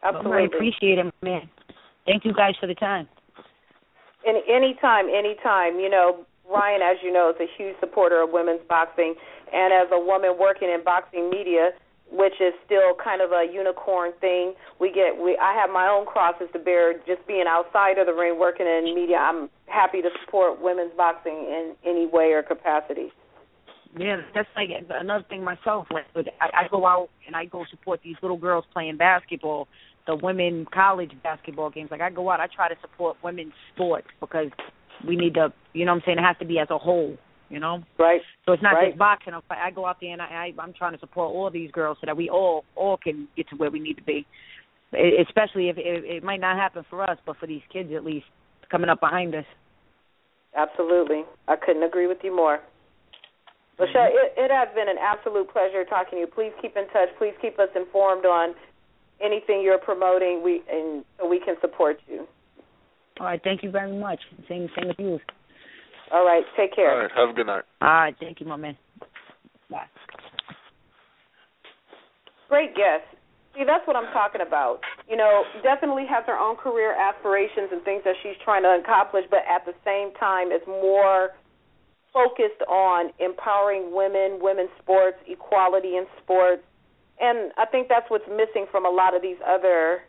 Absolutely. 0.04 0.32
I 0.32 0.46
Absolutely. 0.46 0.58
appreciate 0.58 0.98
it, 0.98 1.14
man. 1.22 1.50
Thank 2.06 2.26
you 2.26 2.34
guys 2.34 2.56
for 2.60 2.68
the 2.68 2.76
time. 2.76 3.08
Any 4.26 4.42
anytime, 4.50 5.08
anytime. 5.10 5.80
You 5.80 5.90
know, 5.90 6.26
Ryan, 6.50 6.82
as 6.82 6.98
you 7.04 7.14
know, 7.14 7.30
is 7.30 7.40
a 7.40 7.48
huge 7.58 7.76
supporter 7.80 8.24
of 8.24 8.32
women's 8.32 8.62
boxing, 8.68 9.14
and 9.54 9.74
as 9.74 9.88
a 9.92 10.00
woman 10.00 10.36
working 10.40 10.70
in 10.70 10.84
boxing 10.84 11.30
media, 11.30 11.72
which 12.12 12.34
is 12.42 12.54
still 12.66 12.96
kind 13.02 13.22
of 13.22 13.32
a 13.32 13.46
unicorn 13.52 14.12
thing, 14.20 14.54
we 14.80 14.92
get 14.92 15.18
we. 15.18 15.38
I 15.42 15.54
have 15.54 15.70
my 15.70 15.88
own 15.88 16.06
crosses 16.06 16.48
to 16.54 16.60
bear. 16.60 16.94
Just 17.06 17.26
being 17.28 17.46
outside 17.48 17.98
of 17.98 18.08
the 18.08 18.14
ring, 18.14 18.40
working 18.40 18.66
in 18.66 18.94
media, 18.96 19.18
I'm 19.18 19.50
happy 19.68 20.02
to 20.02 20.10
support 20.26 20.62
women's 20.62 20.94
boxing 20.98 21.34
in 21.34 21.76
any 21.86 22.08
way 22.08 22.34
or 22.34 22.44
capacity. 22.44 23.12
Yeah, 23.98 24.22
that's 24.36 24.50
like 24.56 24.70
another 24.90 25.26
thing 25.30 25.44
myself. 25.44 25.88
Like 25.92 26.06
I, 26.40 26.66
I 26.66 26.68
go 26.70 26.86
out 26.86 27.10
and 27.26 27.36
I 27.36 27.46
go 27.46 27.66
support 27.70 28.02
these 28.04 28.16
little 28.22 28.38
girls 28.38 28.66
playing 28.72 28.98
basketball, 28.98 29.68
the 30.06 30.16
women 30.16 30.68
college 30.72 31.12
basketball 31.24 31.70
games. 31.70 31.90
Like 31.92 32.02
I 32.02 32.10
go 32.10 32.30
out, 32.30 32.40
I 32.40 32.48
try 32.48 32.70
to 32.70 32.76
support 32.82 33.18
women's 33.24 33.54
sports 33.74 34.08
because 34.20 34.50
we 35.08 35.16
need 35.16 35.36
to. 35.36 35.54
You 35.74 35.86
know 35.86 35.92
what 35.94 35.98
I'm 35.98 36.04
saying? 36.06 36.18
It 36.20 36.24
has 36.24 36.38
to 36.40 36.46
be 36.46 36.60
as 36.60 36.68
a 36.70 36.78
whole. 36.78 37.18
You 37.50 37.60
know. 37.60 37.84
Right. 37.98 38.22
So 38.46 38.54
it's 38.54 38.62
not 38.62 38.74
Right. 38.76 38.90
just 38.90 39.00
boxing. 39.00 39.34
I 39.50 39.72
go 39.72 39.86
out 39.86 39.98
there 40.00 40.14
and 40.14 40.22
I, 40.22 40.26
I 40.26 40.62
I'm 40.62 40.74
trying 40.74 40.94
to 40.94 41.00
support 41.00 41.34
all 41.34 41.50
these 41.50 41.72
girls 41.72 41.98
so 42.00 42.06
that 42.06 42.16
we 42.16 42.30
all 42.30 42.64
all 42.76 42.98
can 42.98 43.28
get 43.36 43.50
to 43.50 43.56
where 43.56 43.72
we 43.72 43.80
need 43.80 43.96
to 43.96 44.04
be. 44.04 44.26
Especially 44.94 45.70
if 45.70 45.78
it, 45.78 46.04
it 46.06 46.24
might 46.24 46.40
not 46.40 46.58
happen 46.58 46.84
for 46.90 47.04
us, 47.04 47.18
but 47.26 47.38
for 47.38 47.48
these 47.48 47.62
kids 47.72 47.90
at 47.96 48.04
least 48.04 48.26
coming 48.70 48.90
up 48.90 49.00
behind 49.00 49.36
us. 49.36 49.46
Absolutely. 50.56 51.24
I 51.48 51.56
couldn't 51.56 51.84
agree 51.84 52.08
with 52.08 52.20
you 52.24 52.36
more. 52.36 52.60
Michelle, 53.80 54.02
mm-hmm. 54.02 54.40
it, 54.40 54.46
it 54.46 54.52
has 54.52 54.68
been 54.76 54.90
an 54.90 54.98
absolute 55.00 55.50
pleasure 55.52 55.86
talking 55.86 56.18
to 56.18 56.20
you. 56.22 56.28
Please 56.28 56.52
keep 56.62 56.76
in 56.76 56.88
touch. 56.88 57.10
Please 57.18 57.34
keep 57.42 57.60
us 57.60 57.70
informed 57.76 58.26
on 58.26 58.54
anything 59.22 59.62
you're 59.62 59.78
promoting, 59.78 60.42
we 60.44 60.62
and 60.70 61.04
so 61.18 61.28
we 61.28 61.40
can 61.40 61.56
support 61.62 62.00
you. 62.08 62.28
All 63.20 63.26
right, 63.26 63.42
thank 63.44 63.64
you 63.64 63.72
very 63.72 63.98
much. 63.98 64.20
Same 64.48 64.70
same 64.78 64.88
with 64.88 65.00
you. 65.00 65.20
All 66.12 66.26
right, 66.26 66.44
take 66.58 66.74
care. 66.76 66.92
All 66.92 66.98
right, 67.00 67.12
have 67.16 67.30
a 67.30 67.34
good 67.34 67.48
night. 67.48 67.64
All 67.82 67.88
right, 67.88 68.16
thank 68.20 68.40
you, 68.40 68.48
my 68.48 68.56
man. 68.56 68.78
Bye. 69.70 69.86
Great 72.50 72.76
guest. 72.76 73.06
See, 73.56 73.64
that's 73.66 73.86
what 73.86 73.96
I'm 73.96 74.12
talking 74.14 74.42
about. 74.42 74.80
You 75.08 75.18
know, 75.18 75.44
definitely 75.62 76.06
has 76.10 76.24
her 76.26 76.38
own 76.38 76.56
career 76.56 76.94
aspirations 76.94 77.70
and 77.72 77.84
things 77.84 78.02
that 78.06 78.16
she's 78.24 78.38
trying 78.44 78.64
to 78.64 78.80
accomplish, 78.82 79.26
but 79.30 79.40
at 79.50 79.66
the 79.66 79.74
same 79.86 80.14
time 80.18 80.52
is 80.52 80.62
more 80.66 81.30
focused 82.14 82.62
on 82.68 83.12
empowering 83.20 83.94
women, 83.94 84.40
women's 84.42 84.70
sports, 84.82 85.18
equality 85.28 85.98
in 85.98 86.06
sports. 86.24 86.64
And 87.20 87.52
I 87.58 87.66
think 87.66 87.88
that's 87.88 88.10
what's 88.10 88.28
missing 88.30 88.66
from 88.72 88.86
a 88.86 88.90
lot 88.90 89.16
of 89.16 89.22
these 89.22 89.38
other 89.46 90.02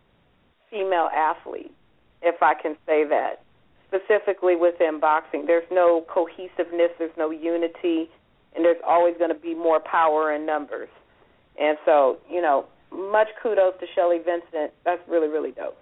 female 0.71 1.09
athletes, 1.13 1.75
if 2.23 2.37
I 2.43 2.55
can 2.55 2.77
say 2.87 3.05
that. 3.09 3.43
Specifically 3.93 4.55
within 4.55 5.01
boxing, 5.01 5.47
there's 5.47 5.67
no 5.71 6.05
cohesiveness, 6.09 6.91
there's 6.99 7.11
no 7.19 7.31
unity, 7.31 8.09
and 8.55 8.65
there's 8.65 8.81
always 8.87 9.17
going 9.19 9.35
to 9.35 9.39
be 9.41 9.53
more 9.55 9.81
power 9.81 10.33
in 10.33 10.47
numbers. 10.47 10.89
And 11.61 11.77
so, 11.85 12.19
you 12.31 12.41
know, 12.41 12.67
much 12.93 13.27
kudos 13.43 13.75
to 13.81 13.87
Shelly 13.95 14.19
Vincent. 14.19 14.73
That's 14.85 15.01
really, 15.09 15.27
really 15.29 15.51
dope. 15.51 15.77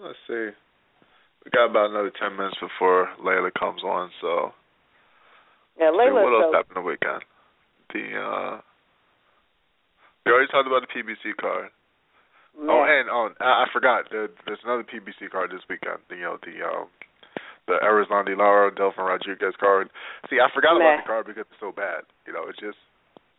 Let's 0.00 0.18
see. 0.26 0.50
We 1.44 1.50
got 1.52 1.70
about 1.70 1.90
another 1.90 2.10
ten 2.20 2.36
minutes 2.36 2.56
before 2.60 3.08
Layla 3.24 3.50
comes 3.58 3.82
on, 3.82 4.10
so 4.20 4.52
Yeah, 5.78 5.90
Layla. 5.90 6.12
what 6.24 6.34
else 6.34 6.52
dope. 6.52 6.54
happened 6.54 6.76
the 6.76 6.80
weekend? 6.82 7.22
The 7.94 8.18
uh 8.18 8.60
we 10.26 10.32
already 10.32 10.48
talked 10.50 10.66
about 10.66 10.82
the 10.82 10.90
PBC 10.92 11.36
card. 11.40 11.70
Oh, 12.56 12.84
and 12.88 13.08
oh, 13.12 13.28
I, 13.40 13.64
I 13.64 13.66
forgot. 13.72 14.08
There, 14.10 14.28
there's 14.46 14.62
another 14.64 14.84
PBC 14.84 15.30
card 15.30 15.50
this 15.52 15.60
weekend. 15.68 16.00
The, 16.08 16.16
you 16.16 16.22
know, 16.24 16.38
the 16.40 16.64
um, 16.64 16.88
the 17.68 17.76
Erislandy 17.84 18.36
Lara 18.36 18.72
Delvin 18.74 19.04
Rodriguez 19.04 19.54
card. 19.60 19.90
See, 20.30 20.40
I 20.40 20.48
forgot 20.54 20.78
Meh. 20.78 20.84
about 20.84 20.96
the 21.04 21.06
card 21.06 21.26
because 21.26 21.44
it's 21.50 21.60
so 21.60 21.72
bad. 21.72 22.08
You 22.26 22.32
know, 22.32 22.48
it's 22.48 22.58
just. 22.58 22.78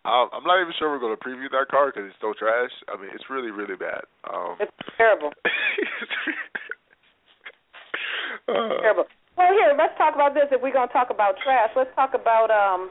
I'm 0.05 0.29
I'm 0.31 0.45
not 0.45 0.61
even 0.61 0.71
sure 0.77 0.93
we're 0.93 1.01
going 1.01 1.17
to 1.17 1.23
preview 1.23 1.49
that 1.51 1.67
card 1.71 1.93
because 1.93 2.07
it's 2.13 2.21
so 2.21 2.33
trash. 2.37 2.71
I 2.87 2.95
mean, 3.01 3.09
it's 3.11 3.25
really, 3.29 3.51
really 3.51 3.75
bad. 3.75 4.05
Um, 4.29 4.55
It's 4.61 4.71
terrible. 4.95 5.33
uh, 8.47 8.77
Terrible. 8.79 9.09
Well, 9.35 9.53
here, 9.53 9.75
let's 9.77 9.93
talk 9.97 10.15
about 10.15 10.33
this. 10.33 10.49
If 10.49 10.61
we're 10.61 10.73
going 10.73 10.87
to 10.87 10.93
talk 10.93 11.09
about 11.11 11.35
trash, 11.43 11.69
let's 11.75 11.93
talk 11.93 12.13
about 12.17 12.49
um, 12.49 12.89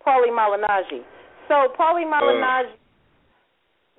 Paulie 0.00 0.32
Malignaggi. 0.32 1.04
So, 1.48 1.68
Paulie 1.76 2.08
Malignaggi, 2.08 2.72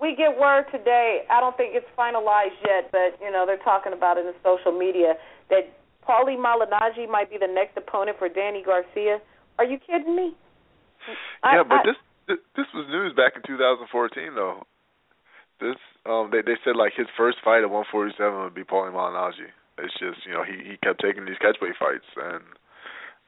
we 0.01 0.15
get 0.15 0.37
word 0.37 0.65
today. 0.71 1.23
I 1.29 1.39
don't 1.39 1.57
think 1.57 1.73
it's 1.73 1.87
finalized 1.97 2.57
yet, 2.65 2.91
but 2.91 3.17
you 3.21 3.31
know 3.31 3.45
they're 3.45 3.61
talking 3.63 3.93
about 3.93 4.17
it 4.17 4.25
in 4.25 4.33
social 4.43 4.71
media 4.71 5.13
that 5.49 5.69
Paulie 6.07 6.37
Malignaggi 6.37 7.09
might 7.09 7.29
be 7.29 7.37
the 7.37 7.47
next 7.51 7.75
opponent 7.77 8.17
for 8.17 8.29
Danny 8.29 8.63
Garcia. 8.63 9.19
Are 9.59 9.65
you 9.65 9.77
kidding 9.79 10.15
me? 10.15 10.35
yeah, 11.43 11.61
I- 11.61 11.63
but 11.63 11.75
I- 11.81 11.83
this 11.83 12.37
this 12.55 12.67
was 12.73 12.85
news 12.89 13.13
back 13.13 13.33
in 13.35 13.41
2014 13.43 14.35
though. 14.35 14.63
This 15.59 15.77
um 16.05 16.29
they 16.31 16.41
they 16.41 16.57
said 16.63 16.75
like 16.75 16.93
his 16.93 17.07
first 17.17 17.37
fight 17.43 17.63
at 17.63 17.69
147 17.71 18.43
would 18.43 18.53
be 18.53 18.63
Paulie 18.63 18.93
Malignaggi. 18.93 19.49
It's 19.79 19.93
just 19.97 20.25
you 20.25 20.33
know 20.33 20.43
he 20.43 20.57
he 20.63 20.77
kept 20.83 21.01
taking 21.01 21.25
these 21.25 21.37
catchweight 21.41 21.77
fights 21.79 22.05
and 22.15 22.43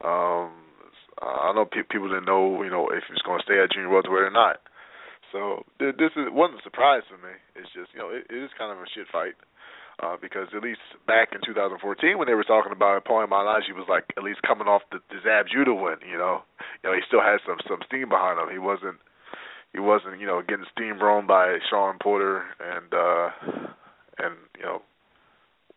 um 0.06 0.52
I 1.22 1.52
know 1.54 1.66
pe- 1.66 1.84
people 1.90 2.08
didn't 2.08 2.26
know 2.26 2.62
you 2.64 2.70
know 2.70 2.88
if 2.90 3.04
he 3.08 3.14
was 3.14 3.22
going 3.26 3.40
to 3.40 3.44
stay 3.44 3.60
at 3.60 3.72
junior 3.72 3.90
welterweight 3.90 4.24
or 4.24 4.32
not. 4.32 4.62
So 5.32 5.64
th- 5.80 5.96
this 5.98 6.12
is 6.18 6.28
wasn't 6.32 6.60
a 6.60 6.64
surprise 6.64 7.04
for 7.10 7.18
me. 7.22 7.34
It's 7.56 7.70
just 7.74 7.94
you 7.94 8.00
know 8.00 8.10
it, 8.10 8.26
it 8.30 8.40
is 8.42 8.50
kind 8.58 8.72
of 8.72 8.80
a 8.80 8.90
shit 8.94 9.08
fight. 9.12 9.36
Uh, 10.00 10.16
because 10.16 10.48
at 10.56 10.64
least 10.64 10.80
back 11.12 11.36
in 11.36 11.44
2014, 11.44 11.76
when 12.18 12.24
they 12.26 12.34
were 12.34 12.48
talking 12.48 12.72
about 12.72 12.96
it, 12.96 13.04
Paulie 13.04 13.28
Malignaggi 13.28 13.76
was 13.76 13.84
like 13.92 14.06
at 14.16 14.24
least 14.24 14.40
coming 14.48 14.64
off 14.66 14.82
the, 14.96 15.04
the 15.12 15.20
Zab 15.28 15.44
Judah 15.52 15.76
win. 15.76 16.00
You 16.08 16.16
know, 16.18 16.40
you 16.80 16.88
know 16.90 16.96
he 16.96 17.04
still 17.06 17.20
had 17.20 17.44
some 17.46 17.60
some 17.68 17.84
steam 17.86 18.08
behind 18.08 18.40
him. 18.40 18.48
He 18.48 18.60
wasn't 18.64 18.96
he 19.74 19.80
wasn't 19.84 20.20
you 20.22 20.26
know 20.26 20.40
getting 20.42 20.64
steamrolled 20.72 21.28
by 21.28 21.60
Shawn 21.70 21.98
Porter 22.02 22.44
and 22.64 22.88
uh 22.96 23.28
and 24.24 24.36
you 24.56 24.64
know 24.64 24.82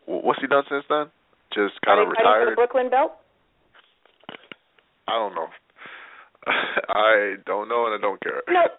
what's 0.06 0.40
he 0.40 0.46
done 0.46 0.64
since 0.70 0.84
then? 0.88 1.10
Just 1.50 1.82
kind 1.84 1.98
Are 1.98 2.06
of 2.06 2.14
fighting 2.14 2.22
for 2.22 2.30
retired. 2.30 2.52
the 2.52 2.54
Brooklyn 2.62 2.90
belt? 2.90 3.12
I 5.08 5.18
don't 5.18 5.34
know. 5.34 5.48
I 6.46 7.34
don't 7.44 7.68
know 7.68 7.86
and 7.90 7.94
I 7.94 8.00
don't 8.00 8.22
care. 8.22 8.42
Know, 8.48 8.70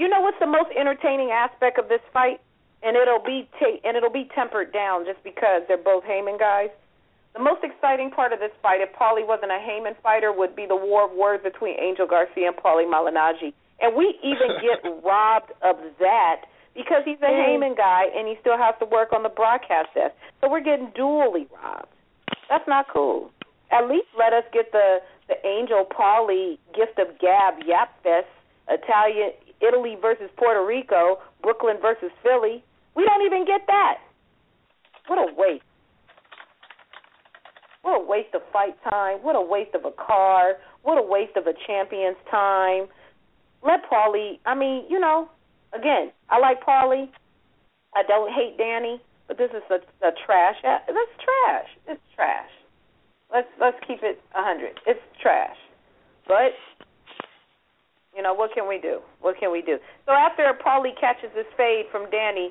you 0.00 0.08
know 0.08 0.22
what's 0.22 0.40
the 0.40 0.48
most 0.48 0.72
entertaining 0.72 1.28
aspect 1.30 1.78
of 1.78 1.92
this 1.92 2.00
fight, 2.10 2.40
and 2.82 2.96
it'll 2.96 3.20
be 3.20 3.46
ta- 3.60 3.76
and 3.84 3.98
it'll 3.98 4.08
be 4.08 4.26
tempered 4.34 4.72
down 4.72 5.04
just 5.04 5.22
because 5.22 5.60
they're 5.68 5.76
both 5.76 6.04
Haymon 6.04 6.38
guys. 6.38 6.70
The 7.34 7.44
most 7.44 7.62
exciting 7.62 8.10
part 8.10 8.32
of 8.32 8.40
this 8.40 8.50
fight, 8.62 8.80
if 8.80 8.88
Paulie 8.96 9.28
wasn't 9.28 9.52
a 9.52 9.60
Haymon 9.60 9.94
fighter, 10.02 10.32
would 10.32 10.56
be 10.56 10.64
the 10.64 10.74
war 10.74 11.04
of 11.04 11.12
words 11.12 11.44
between 11.44 11.78
Angel 11.78 12.06
Garcia 12.06 12.48
and 12.48 12.56
Paulie 12.56 12.88
Malignaggi. 12.88 13.52
And 13.80 13.94
we 13.94 14.16
even 14.24 14.56
get 14.64 14.80
robbed 15.04 15.52
of 15.60 15.76
that 16.00 16.48
because 16.74 17.02
he's 17.04 17.20
a 17.20 17.28
mm. 17.28 17.44
Haymon 17.44 17.74
guy 17.76 18.06
and 18.16 18.26
he 18.26 18.36
still 18.40 18.56
has 18.56 18.74
to 18.80 18.86
work 18.86 19.12
on 19.12 19.22
the 19.22 19.28
broadcast 19.28 19.92
desk. 19.94 20.14
So 20.40 20.50
we're 20.50 20.64
getting 20.64 20.88
dually 20.96 21.46
robbed. 21.52 21.92
That's 22.48 22.66
not 22.66 22.86
cool. 22.92 23.30
At 23.70 23.88
least 23.88 24.08
let 24.18 24.32
us 24.32 24.44
get 24.52 24.72
the 24.72 24.98
the 25.28 25.36
Angel 25.46 25.86
Paulie 25.86 26.58
gift 26.74 26.98
of 26.98 27.06
gab 27.20 27.62
yap 27.64 27.94
fest 28.02 28.26
Italian 28.68 29.30
Italy 29.60 29.96
versus 30.00 30.30
Puerto 30.36 30.64
Rico, 30.64 31.18
Brooklyn 31.42 31.76
versus 31.80 32.10
Philly. 32.22 32.62
We 32.94 33.04
don't 33.04 33.24
even 33.24 33.44
get 33.44 33.62
that. 33.66 33.98
What 35.06 35.18
a 35.18 35.32
waste. 35.34 35.64
What 37.82 38.00
a 38.00 38.04
waste 38.04 38.34
of 38.34 38.42
fight 38.52 38.76
time. 38.88 39.18
What 39.22 39.36
a 39.36 39.40
waste 39.40 39.74
of 39.74 39.84
a 39.84 39.92
card. 39.92 40.56
What 40.82 40.98
a 40.98 41.02
waste 41.02 41.36
of 41.36 41.46
a 41.46 41.54
champion's 41.66 42.16
time. 42.30 42.88
Let 43.62 43.80
Paulie, 43.90 44.38
I 44.46 44.54
mean, 44.54 44.84
you 44.88 44.98
know, 44.98 45.28
again, 45.72 46.12
I 46.28 46.38
like 46.38 46.62
Paulie. 46.62 47.08
I 47.94 48.02
don't 48.06 48.32
hate 48.32 48.56
Danny, 48.56 49.00
but 49.28 49.36
this 49.36 49.50
is 49.50 49.62
a, 49.70 49.76
a 50.06 50.12
trash. 50.24 50.56
That's 50.62 51.14
trash. 51.18 51.68
It's 51.88 52.00
trash. 52.14 52.50
Let's 53.32 53.48
let's 53.60 53.76
keep 53.86 54.02
it 54.02 54.20
a 54.34 54.42
hundred. 54.42 54.80
It's 54.86 55.00
trash. 55.20 55.56
But 56.26 56.52
you 58.14 58.22
know 58.22 58.34
what 58.34 58.50
can 58.54 58.68
we 58.68 58.78
do? 58.78 59.00
What 59.20 59.38
can 59.38 59.52
we 59.52 59.62
do? 59.62 59.78
So 60.06 60.12
after 60.12 60.42
Paulie 60.64 60.98
catches 60.98 61.30
his 61.34 61.46
fade 61.56 61.86
from 61.90 62.10
Danny, 62.10 62.50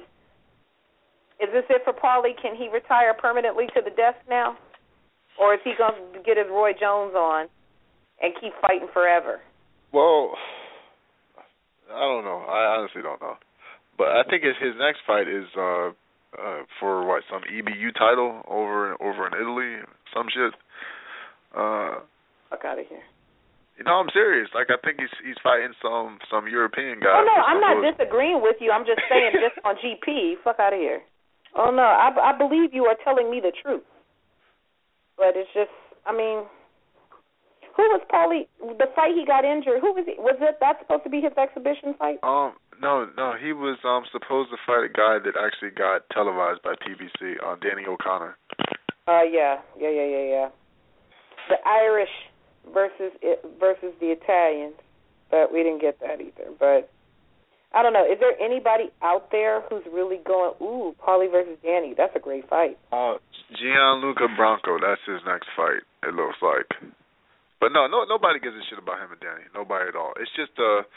is 1.39 1.49
this 1.53 1.64
it 1.70 1.82
for 1.84 1.93
Paulie? 1.93 2.36
Can 2.41 2.55
he 2.55 2.70
retire 2.72 3.14
permanently 3.14 3.68
to 3.76 3.82
the 3.84 3.91
desk 3.91 4.20
now, 4.30 4.57
or 5.39 5.53
is 5.53 5.60
he 5.64 5.74
going 5.78 5.95
to 6.14 6.20
get 6.20 6.38
his 6.38 6.47
Roy 6.49 6.72
Jones 6.72 7.16
on 7.16 7.47
and 8.22 8.34
keep 8.41 8.53
fighting 8.62 8.88
forever? 8.93 9.39
Well, 9.93 10.36
I 11.91 11.99
don't 11.99 12.24
know. 12.24 12.43
I 12.47 12.78
honestly 12.78 13.01
don't 13.01 13.22
know. 13.22 13.36
But 13.97 14.07
I 14.07 14.24
think 14.30 14.43
his 14.43 14.55
his 14.62 14.76
next 14.80 14.99
fight 15.05 15.28
is 15.28 15.45
uh 15.57 15.91
uh 16.39 16.64
for 16.80 17.05
what 17.05 17.24
some 17.30 17.41
EBU 17.41 17.93
title 17.97 18.41
over 18.47 18.95
over 19.01 19.28
in 19.28 19.34
Italy, 19.34 19.84
some 20.14 20.28
shit. 20.34 20.53
Uh 21.55 21.99
Fuck 22.49 22.66
out 22.66 22.80
of 22.80 22.88
here. 22.88 23.03
You 23.80 23.88
know, 23.88 24.03
I'm 24.03 24.11
serious. 24.11 24.51
Like 24.51 24.67
I 24.67 24.75
think 24.84 24.99
he's 24.99 25.15
he's 25.23 25.39
fighting 25.39 25.71
some 25.80 26.19
some 26.27 26.51
European 26.51 26.99
guy. 26.99 27.15
Oh 27.15 27.23
no, 27.23 27.38
I'm 27.39 27.63
not 27.63 27.80
bullshit. 27.80 27.95
disagreeing 27.95 28.43
with 28.43 28.59
you. 28.59 28.75
I'm 28.75 28.84
just 28.84 28.99
saying 29.07 29.39
just 29.39 29.55
on 29.63 29.80
GP. 29.80 30.43
Fuck 30.43 30.59
out 30.59 30.75
of 30.75 30.80
here. 30.80 30.99
Oh 31.55 31.71
no, 31.71 31.88
I 31.88 32.11
I 32.11 32.38
believe 32.38 32.75
you 32.75 32.86
are 32.91 32.99
telling 33.07 33.32
me 33.32 33.39
the 33.39 33.55
truth. 33.55 33.88
But 35.15 35.36
it's 35.36 35.51
just, 35.51 35.71
I 36.07 36.15
mean, 36.15 36.47
who 37.75 37.84
was 37.91 37.99
Paulie? 38.07 38.47
The 38.59 38.88
fight 38.95 39.15
he 39.15 39.27
got 39.27 39.43
injured. 39.43 39.80
Who 39.80 39.91
was 39.95 40.03
he? 40.07 40.15
Was 40.19 40.36
it 40.39 40.59
that 40.59 40.80
supposed 40.80 41.03
to 41.03 41.09
be 41.09 41.19
his 41.23 41.36
exhibition 41.39 41.95
fight? 41.99 42.19
Um, 42.23 42.55
no, 42.84 43.07
no, 43.15 43.36
he 43.39 43.51
was 43.55 43.80
um 43.88 44.03
supposed 44.11 44.51
to 44.51 44.59
fight 44.67 44.88
a 44.88 44.91
guy 44.91 45.19
that 45.23 45.39
actually 45.39 45.71
got 45.71 46.03
televised 46.11 46.63
by 46.63 46.75
PBC, 46.80 47.39
uh, 47.39 47.55
Danny 47.63 47.88
O'Connor. 47.88 48.36
Uh, 49.07 49.23
yeah, 49.23 49.59
yeah, 49.80 49.91
yeah, 49.91 50.07
yeah, 50.07 50.25
yeah. 50.27 50.47
The 51.47 51.57
Irish 51.65 52.13
versus 52.74 53.12
it 53.22 53.43
versus 53.60 53.93
the 53.99 54.07
Italians, 54.07 54.76
but 55.32 55.51
we 55.51 55.64
didn't 55.64 55.82
get 55.82 55.99
that 55.99 56.22
either. 56.22 56.51
But 56.60 56.89
I 57.74 57.84
don't 57.84 57.93
know. 57.93 58.05
Is 58.05 58.18
there 58.20 58.34
anybody 58.41 58.89
out 59.01 59.30
there 59.32 59.62
who's 59.70 59.84
really 59.91 60.18
going? 60.26 60.53
Ooh, 60.62 60.95
Paulie 60.97 61.30
versus 61.30 61.57
Danny. 61.62 61.93
That's 61.95 62.16
a 62.16 62.20
great 62.20 62.49
fight. 62.49 62.78
Uh, 62.91 63.22
Gianluca 63.53 64.28
Branco. 64.36 64.78
that's 64.82 65.01
his 65.05 65.22
next 65.26 65.47
fight. 65.55 65.86
It 66.03 66.14
looks 66.14 66.38
like. 66.41 66.70
But 67.60 67.76
no, 67.76 67.88
no, 67.88 68.07
nobody 68.07 68.39
gives 68.39 68.55
a 68.55 68.64
shit 68.70 68.80
about 68.80 69.03
him 69.03 69.12
and 69.12 69.20
Danny. 69.20 69.43
Nobody 69.53 69.91
at 69.91 69.95
all. 69.95 70.14
It's 70.16 70.32
just 70.32 70.55
a, 70.57 70.88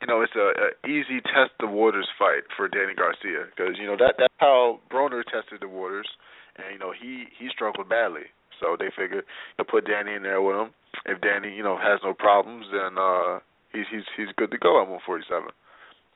you 0.00 0.08
know, 0.08 0.24
it's 0.24 0.34
a, 0.34 0.48
a 0.56 0.68
easy 0.88 1.20
test 1.20 1.52
the 1.60 1.68
waters 1.68 2.08
fight 2.18 2.48
for 2.56 2.68
Danny 2.68 2.96
Garcia 2.96 3.46
because 3.52 3.76
you 3.78 3.86
know 3.86 4.00
that 4.00 4.16
that's 4.18 4.34
how 4.38 4.80
Broner 4.90 5.22
tested 5.22 5.60
the 5.60 5.68
waters, 5.68 6.08
and 6.56 6.72
you 6.72 6.80
know 6.80 6.90
he 6.90 7.28
he 7.38 7.48
struggled 7.52 7.88
badly. 7.88 8.32
So 8.60 8.76
they 8.78 8.90
figured 8.96 9.24
to 9.58 9.64
put 9.64 9.86
Danny 9.86 10.14
in 10.14 10.22
there 10.22 10.40
with 10.42 10.56
him. 10.56 10.70
If 11.04 11.20
Danny, 11.20 11.54
you 11.54 11.62
know, 11.62 11.76
has 11.76 12.00
no 12.02 12.14
problems, 12.14 12.66
then 12.72 12.96
uh, 12.98 13.40
he's 13.72 13.86
he's 13.90 14.06
he's 14.16 14.32
good 14.36 14.50
to 14.50 14.58
go 14.58 14.80
at 14.80 14.88
147. 14.88 15.50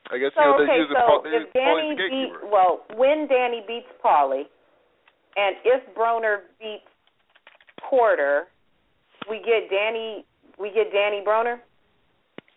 I 0.09 0.17
guess 0.17 0.33
So 0.35 0.41
you 0.41 0.47
know 0.49 0.57
they 0.57 0.65
okay, 0.65 0.79
use 0.81 0.89
so 0.89 1.05
Paul, 1.05 1.21
if 1.25 1.53
Danny 1.53 1.93
the 1.95 2.07
beat 2.09 2.33
well, 2.49 2.81
when 2.97 3.27
Danny 3.29 3.61
beats 3.67 3.91
Paulie, 4.03 4.49
and 5.37 5.55
if 5.63 5.85
Broner 5.95 6.49
beats 6.59 6.89
Porter, 7.87 8.49
we 9.29 9.37
get 9.37 9.69
Danny 9.69 10.25
we 10.59 10.69
get 10.73 10.91
Danny 10.91 11.21
Broner, 11.25 11.61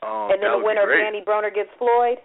Um, 0.02 0.32
and 0.32 0.42
then 0.42 0.58
the 0.58 0.64
winner 0.64 0.86
great. 0.86 1.04
Danny 1.04 1.20
Broner 1.20 1.54
gets 1.54 1.70
Floyd. 1.78 2.18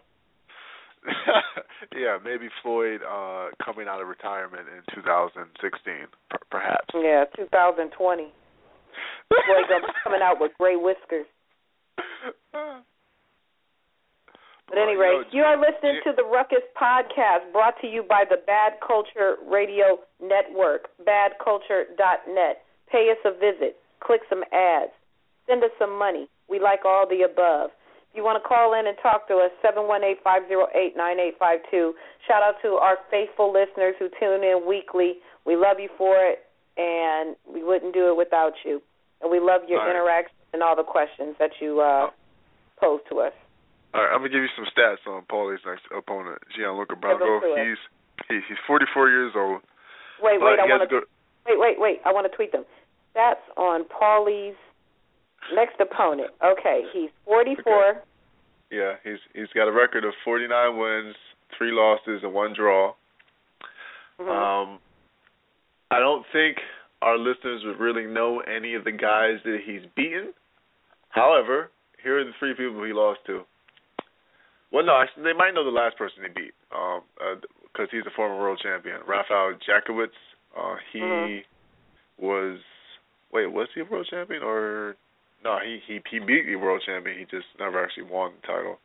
yeah, 1.95 2.18
maybe 2.24 2.47
Floyd 2.64 3.01
uh 3.03 3.49
coming 3.64 3.88
out 3.88 4.01
of 4.01 4.07
retirement 4.07 4.68
in 4.68 4.84
2016, 4.95 6.07
per- 6.30 6.38
perhaps. 6.52 6.88
Yeah, 6.93 7.26
2020. 7.36 8.34
Floyd 9.30 9.66
gonna 9.70 9.88
be 9.88 9.93
coming 10.04 10.22
out 10.24 10.39
with 10.39 10.52
gray 10.60 10.76
whiskers. 10.76 11.26
But 14.70 14.78
Well, 14.78 14.86
anyway, 14.88 15.22
you 15.32 15.41
you 15.41 15.45
are 15.45 15.58
listening 15.58 16.00
to 16.06 16.14
the 16.16 16.24
Ruckus 16.24 16.62
Podcast 16.78 17.52
brought 17.52 17.74
to 17.82 17.88
you 17.88 18.04
by 18.04 18.24
the 18.30 18.38
Bad 18.45 18.74
Culture 18.86 19.38
Radio 19.50 19.97
Network, 20.22 20.89
badculture.net. 21.02 22.62
Pay 22.91 23.10
us 23.10 23.18
a 23.26 23.32
visit, 23.34 23.78
click 24.00 24.22
some 24.30 24.43
ads, 24.54 24.91
send 25.47 25.64
us 25.64 25.72
some 25.80 25.97
money. 25.97 26.30
We 26.50 26.60
like 26.60 26.86
all 26.86 27.08
the 27.10 27.24
above. 27.26 27.72
If 28.10 28.18
you 28.18 28.24
want 28.24 28.41
to 28.41 28.47
call 28.47 28.74
in 28.74 28.86
and 28.86 28.97
talk 29.02 29.28
to 29.30 29.38
us, 29.38 29.52
718-508-9852. 29.62 31.93
Shout 32.28 32.41
out 32.41 32.56
to 32.62 32.78
our 32.82 32.97
faithful 33.10 33.54
listeners 33.54 33.95
who 33.97 34.10
tune 34.20 34.43
in 34.43 34.66
weekly. 34.68 35.18
We 35.45 35.55
love 35.55 35.79
you 35.79 35.89
for 35.97 36.15
it, 36.17 36.39
and 36.77 37.35
we 37.47 37.63
wouldn't 37.63 37.93
do 37.93 38.09
it 38.09 38.17
without 38.17 38.53
you. 38.65 38.81
And 39.21 39.31
we 39.31 39.39
love 39.39 39.61
your 39.67 39.79
All 39.79 39.85
right. 39.87 39.95
interaction 39.95 40.35
and 40.53 40.63
all 40.63 40.75
the 40.75 40.83
questions 40.83 41.35
that 41.39 41.51
you 41.59 41.81
uh, 41.81 42.09
pose 42.79 43.01
to 43.09 43.19
us. 43.19 43.33
All 43.93 44.01
right, 44.03 44.11
I'm 44.13 44.19
gonna 44.21 44.29
give 44.29 44.41
you 44.43 44.53
some 44.55 44.65
stats 44.69 45.01
on 45.09 45.23
Paulie's 45.25 45.59
next 45.65 45.83
opponent, 45.95 46.37
Gianluca 46.55 46.95
Give 46.95 47.03
'em 47.09 47.17
Branco. 47.19 47.39
to 47.41 47.53
us. 47.53 47.59
He's 47.67 47.81
he, 48.29 48.35
he's 48.47 48.57
44 48.67 49.09
years 49.09 49.33
old. 49.35 49.61
Wait, 50.21 50.39
wait, 50.41 50.59
I 50.59 50.65
want 50.65 50.89
to 50.89 51.01
wait, 51.47 51.57
wait, 51.59 51.79
wait. 51.79 52.01
I 52.05 52.13
want 52.13 52.29
to 52.29 52.35
tweet 52.35 52.51
them. 52.51 52.65
That's 53.15 53.41
on 53.57 53.85
Paulie's 53.85 54.55
next 55.55 55.79
opponent. 55.79 56.29
Okay, 56.43 56.83
he's 56.93 57.09
44. 57.25 58.03
Yeah, 58.69 58.93
he's 59.03 59.17
he's 59.33 59.49
got 59.55 59.67
a 59.67 59.71
record 59.71 60.05
of 60.05 60.13
49 60.23 60.77
wins, 60.77 61.15
three 61.57 61.71
losses, 61.71 62.21
and 62.23 62.33
one 62.33 62.53
draw. 62.53 62.93
Mhm. 64.19 64.29
Um, 64.29 64.79
I 65.91 65.99
don't 65.99 66.25
think 66.31 66.57
our 67.01 67.17
listeners 67.17 67.63
would 67.65 67.79
really 67.79 68.05
know 68.05 68.41
any 68.41 68.75
of 68.75 68.83
the 68.83 68.91
guys 68.91 69.39
that 69.43 69.59
he's 69.65 69.81
beaten. 69.95 70.33
However, 71.09 71.71
here 72.03 72.19
are 72.19 72.23
the 72.23 72.31
three 72.39 72.53
people 72.53 72.83
he 72.83 72.93
lost 72.93 73.19
to. 73.27 73.41
Well, 74.71 74.85
no, 74.85 75.01
actually, 75.01 75.23
they 75.23 75.33
might 75.33 75.55
know 75.55 75.63
the 75.63 75.71
last 75.71 75.97
person 75.97 76.21
he 76.21 76.29
beat, 76.29 76.53
um, 76.71 77.01
because 77.63 77.87
he's 77.91 78.05
a 78.05 78.13
former 78.15 78.37
world 78.37 78.59
champion, 78.61 79.01
Rafael 79.07 79.53
Jackiewicz. 79.67 80.13
Uh, 80.55 80.75
he 80.93 80.99
Mhm. 80.99 81.45
was, 82.17 82.59
wait, 83.31 83.47
was 83.47 83.67
he 83.73 83.81
a 83.81 83.85
world 83.85 84.07
champion 84.07 84.43
or 84.43 84.95
no? 85.43 85.57
He 85.59 85.79
he 85.79 86.01
he 86.09 86.19
beat 86.19 86.45
the 86.45 86.55
world 86.55 86.83
champion. 86.85 87.17
He 87.17 87.25
just 87.25 87.47
never 87.57 87.83
actually 87.83 88.03
won 88.03 88.33
the 88.41 88.47
title. 88.47 88.79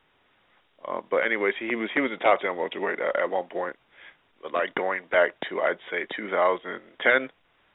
Uh, 0.85 1.01
but 1.09 1.17
anyways, 1.17 1.55
he, 1.59 1.67
he 1.69 1.75
was 1.75 1.89
he 1.93 2.01
was 2.01 2.11
a 2.11 2.17
top 2.17 2.41
ten 2.41 2.55
welterweight 2.55 2.99
at, 2.99 3.15
at 3.15 3.29
one 3.29 3.47
point. 3.47 3.75
But 4.45 4.53
like 4.53 4.75
going 4.75 5.01
back 5.09 5.31
to 5.49 5.57
I'd 5.61 5.81
say 5.89 6.05
2010. 6.15 7.29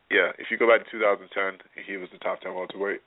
Yeah, 0.09 0.31
if 0.39 0.55
you 0.55 0.57
go 0.57 0.71
back 0.71 0.87
to 0.87 0.91
2010, 0.93 1.67
he 1.85 1.97
was 1.97 2.09
the 2.13 2.19
top 2.19 2.41
ten 2.43 2.55
welterweight. 2.55 3.01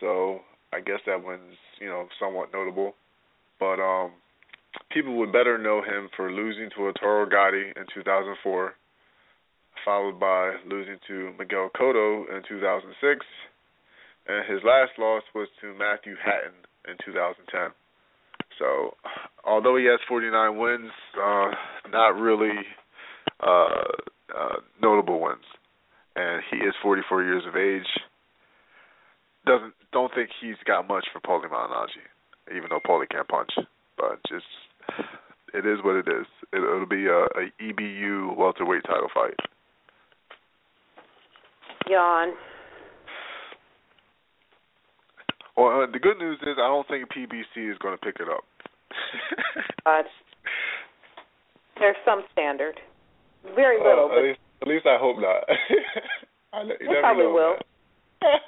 So 0.00 0.40
I 0.72 0.80
guess 0.80 1.04
that 1.04 1.22
one's 1.22 1.60
you 1.78 1.88
know 1.88 2.08
somewhat 2.18 2.54
notable. 2.54 2.94
But 3.60 3.84
um, 3.84 4.12
people 4.90 5.18
would 5.18 5.30
better 5.30 5.58
know 5.58 5.82
him 5.82 6.08
for 6.16 6.32
losing 6.32 6.70
to 6.74 6.88
Arturo 6.88 7.28
Gatti 7.28 7.68
in 7.76 7.84
2004, 7.92 8.72
followed 9.84 10.18
by 10.18 10.56
losing 10.66 10.96
to 11.06 11.34
Miguel 11.38 11.68
Cotto 11.76 12.24
in 12.34 12.40
2006, 12.48 13.26
and 14.26 14.48
his 14.50 14.64
last 14.64 14.92
loss 14.98 15.22
was 15.34 15.48
to 15.60 15.76
Matthew 15.76 16.14
Hatton 16.16 16.56
in 16.88 16.96
2010. 17.04 17.76
So, 18.60 18.94
although 19.44 19.76
he 19.76 19.86
has 19.86 19.98
49 20.06 20.58
wins, 20.58 20.92
uh, 21.16 21.50
not 21.90 22.10
really 22.20 22.52
uh, 23.42 23.82
uh, 24.36 24.56
notable 24.80 25.20
wins, 25.20 25.48
and 26.14 26.42
he 26.50 26.58
is 26.58 26.74
44 26.82 27.24
years 27.24 27.42
of 27.48 27.56
age. 27.56 27.88
Doesn't 29.46 29.72
don't 29.92 30.12
think 30.14 30.28
he's 30.40 30.60
got 30.66 30.86
much 30.86 31.06
for 31.12 31.20
Paulie 31.20 31.50
Malignaggi, 31.50 32.54
even 32.54 32.68
though 32.68 32.80
Paulie 32.86 33.08
can't 33.08 33.26
punch. 33.26 33.50
But 33.96 34.20
just 34.28 34.44
it 35.54 35.66
is 35.66 35.78
what 35.82 35.96
it 35.96 36.06
is. 36.06 36.26
It, 36.52 36.58
it'll 36.58 36.86
be 36.86 37.06
a, 37.06 37.24
a 37.24 37.50
EBU 37.60 38.36
welterweight 38.36 38.84
title 38.84 39.08
fight. 39.14 39.36
Yawn. 41.88 42.34
Well, 45.56 45.82
uh, 45.82 45.86
the 45.92 45.98
good 45.98 46.18
news 46.18 46.38
is 46.42 46.56
I 46.58 46.66
don't 46.68 46.86
think 46.88 47.08
PBC 47.12 47.70
is 47.70 47.78
going 47.78 47.96
to 47.96 48.00
pick 48.04 48.16
it 48.20 48.28
up. 48.28 48.44
But 49.84 50.06
there's 51.78 51.96
some 52.04 52.22
standard. 52.32 52.78
Very 53.56 53.80
Uh, 53.80 53.84
little, 53.84 54.04
at 54.10 54.14
but 54.14 54.22
least, 54.22 54.40
at 54.62 54.68
least 54.68 54.86
I 54.86 54.98
hope 54.98 55.16
not. 55.18 55.44
I, 56.52 56.64
They 56.64 57.00
probably 57.00 57.24
know, 57.24 57.32
will. 57.32 57.56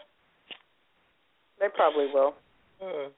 they 1.61 1.69
probably 1.75 2.07
will. 2.13 2.35
Uh, 2.83 3.09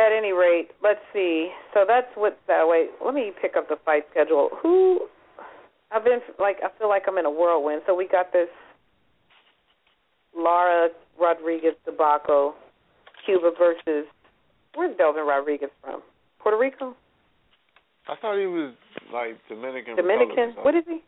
At 0.00 0.12
any 0.16 0.32
rate, 0.32 0.68
let's 0.82 1.00
see. 1.12 1.50
So 1.74 1.84
that's 1.86 2.06
what. 2.14 2.38
Uh, 2.48 2.64
wait, 2.64 2.90
let 3.04 3.12
me 3.14 3.32
pick 3.40 3.54
up 3.56 3.68
the 3.68 3.76
fight 3.84 4.04
schedule. 4.10 4.48
Who? 4.62 5.08
I've 5.92 6.04
been 6.04 6.20
like 6.38 6.56
I 6.64 6.70
feel 6.78 6.88
like 6.88 7.02
I'm 7.06 7.18
in 7.18 7.26
a 7.26 7.30
whirlwind. 7.30 7.82
So 7.86 7.94
we 7.94 8.08
got 8.08 8.32
this 8.32 8.48
Lara 10.36 10.88
Rodriguez 11.20 11.74
debacle, 11.84 12.54
Cuba 13.24 13.50
versus 13.58 14.06
where's 14.74 14.96
Delvin 14.96 15.26
Rodriguez 15.26 15.70
from? 15.82 16.02
Puerto 16.38 16.58
Rico, 16.58 16.94
I 18.08 18.16
thought 18.20 18.38
he 18.38 18.46
was 18.46 18.74
like 19.12 19.38
Dominican. 19.48 19.96
Dominican. 19.96 20.52
What 20.62 20.74
is 20.74 20.84
he? 20.86 21.00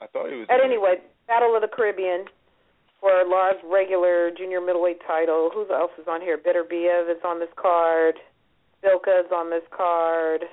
I 0.00 0.06
thought 0.06 0.30
he 0.30 0.36
was. 0.36 0.46
At 0.48 0.58
Dominican. 0.58 0.70
any 0.70 0.78
rate, 0.78 1.02
Battle 1.26 1.54
of 1.56 1.62
the 1.62 1.68
Caribbean 1.68 2.26
for 3.00 3.10
Lara's 3.26 3.58
regular 3.64 4.30
junior 4.36 4.60
middleweight 4.60 5.00
title. 5.06 5.50
Who 5.52 5.66
else 5.74 5.90
is 5.98 6.06
on 6.08 6.20
here? 6.20 6.38
Beterbiev 6.38 7.10
is 7.10 7.22
on 7.24 7.40
this 7.40 7.50
card. 7.60 8.14
Szpilka 8.78 9.26
is 9.26 9.32
on 9.34 9.50
this 9.50 9.66
card. 9.76 10.44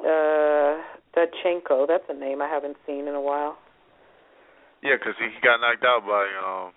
Uh, 0.00 0.80
Dachenko, 1.14 1.86
that's 1.86 2.04
a 2.08 2.14
name 2.14 2.40
I 2.40 2.48
haven't 2.48 2.76
seen 2.86 3.06
in 3.06 3.14
a 3.14 3.20
while. 3.20 3.58
Yeah, 4.82 4.96
because 4.98 5.14
he, 5.18 5.26
he 5.26 5.40
got 5.44 5.60
knocked 5.60 5.84
out 5.84 6.02
by 6.06 6.26
um 6.40 6.72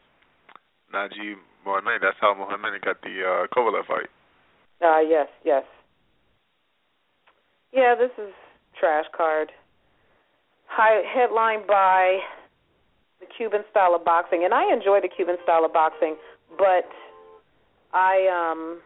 Najee 1.65 1.83
Mohamed. 1.83 2.01
That's 2.01 2.17
how 2.21 2.33
Mohamed 2.33 2.81
got 2.81 3.01
the 3.01 3.21
uh, 3.21 3.47
Kovalev 3.55 3.85
fight. 3.87 4.09
Uh, 4.81 4.99
yes, 4.99 5.27
yes. 5.43 5.63
Yeah, 7.73 7.95
this 7.95 8.11
is 8.17 8.33
trash 8.79 9.05
card. 9.15 9.51
High, 10.67 11.01
headlined 11.05 11.67
by 11.67 12.19
the 13.19 13.25
Cuban 13.37 13.61
style 13.71 13.95
of 13.95 14.03
boxing, 14.03 14.43
and 14.43 14.53
I 14.53 14.73
enjoy 14.73 14.99
the 15.01 15.09
Cuban 15.13 15.37
style 15.43 15.63
of 15.65 15.73
boxing, 15.73 16.15
but 16.57 16.89
I 17.93 18.27
um, 18.51 18.81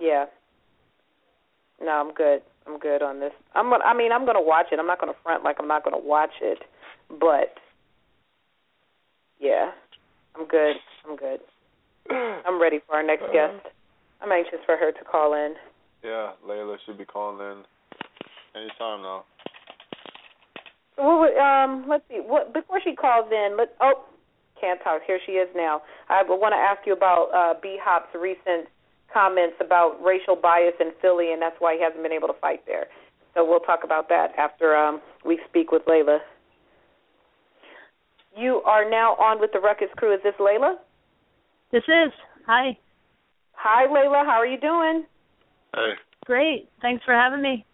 yeah, 0.00 0.26
no, 1.82 1.90
I'm 1.90 2.12
good. 2.14 2.42
I'm 2.66 2.78
good 2.78 3.02
on 3.02 3.20
this. 3.20 3.32
I'm 3.54 3.70
gonna. 3.70 3.84
I 3.84 3.94
mean, 3.94 4.12
I'm 4.12 4.24
gonna 4.24 4.42
watch 4.42 4.66
it. 4.72 4.78
I'm 4.78 4.86
not 4.86 5.00
gonna 5.00 5.14
front 5.22 5.44
like 5.44 5.56
I'm 5.58 5.68
not 5.68 5.84
gonna 5.84 5.98
watch 5.98 6.30
it, 6.40 6.58
but 7.08 7.54
yeah, 9.40 9.70
I'm 10.36 10.46
good. 10.46 10.76
I'm 11.08 11.16
good. 11.16 11.40
I'm 12.46 12.60
ready 12.60 12.80
for 12.86 12.96
our 12.96 13.02
next 13.02 13.24
guest. 13.32 13.66
I'm 14.20 14.32
anxious 14.32 14.58
for 14.66 14.76
her 14.76 14.92
to 14.92 15.04
call 15.04 15.34
in. 15.34 15.54
Yeah, 16.02 16.32
Layla 16.46 16.76
should 16.86 16.98
be 16.98 17.04
calling 17.04 17.38
in 17.38 17.64
anytime 18.54 19.02
now. 19.02 19.24
Would, 20.98 21.36
um, 21.38 21.86
let's 21.88 22.04
see. 22.08 22.20
What 22.24 22.52
before 22.52 22.80
she 22.82 22.94
calls 22.94 23.30
in? 23.30 23.56
Let 23.56 23.74
oh, 23.80 24.04
can't 24.60 24.80
talk. 24.82 25.02
Here 25.06 25.20
she 25.24 25.32
is 25.32 25.48
now. 25.54 25.82
I 26.08 26.22
want 26.26 26.52
to 26.52 26.56
ask 26.56 26.86
you 26.86 26.92
about 26.92 27.30
uh, 27.34 27.58
B 27.60 27.78
Hop's 27.80 28.14
recent 28.14 28.68
comments 29.12 29.56
about 29.60 29.96
racial 30.02 30.36
bias 30.36 30.74
in 30.80 30.90
Philly, 31.00 31.32
and 31.32 31.40
that's 31.40 31.56
why 31.60 31.74
he 31.74 31.82
hasn't 31.82 32.02
been 32.02 32.12
able 32.12 32.28
to 32.28 32.38
fight 32.40 32.66
there. 32.66 32.86
So 33.34 33.44
we'll 33.48 33.60
talk 33.60 33.80
about 33.84 34.08
that 34.08 34.32
after 34.36 34.76
um, 34.76 35.00
we 35.24 35.38
speak 35.48 35.70
with 35.70 35.82
Layla. 35.86 36.18
You 38.36 38.62
are 38.66 38.88
now 38.88 39.14
on 39.14 39.40
with 39.40 39.50
the 39.52 39.60
Ruckus 39.60 39.88
crew. 39.96 40.14
Is 40.14 40.20
this 40.22 40.34
Layla? 40.40 40.76
This 41.70 41.84
is. 41.84 42.12
Hi. 42.46 42.78
Hi, 43.52 43.86
Layla. 43.86 44.24
How 44.24 44.40
are 44.40 44.46
you 44.46 44.58
doing? 44.58 45.04
Hey. 45.74 45.92
Great. 46.24 46.68
Thanks 46.80 47.04
for 47.04 47.12
having 47.12 47.42
me. 47.42 47.64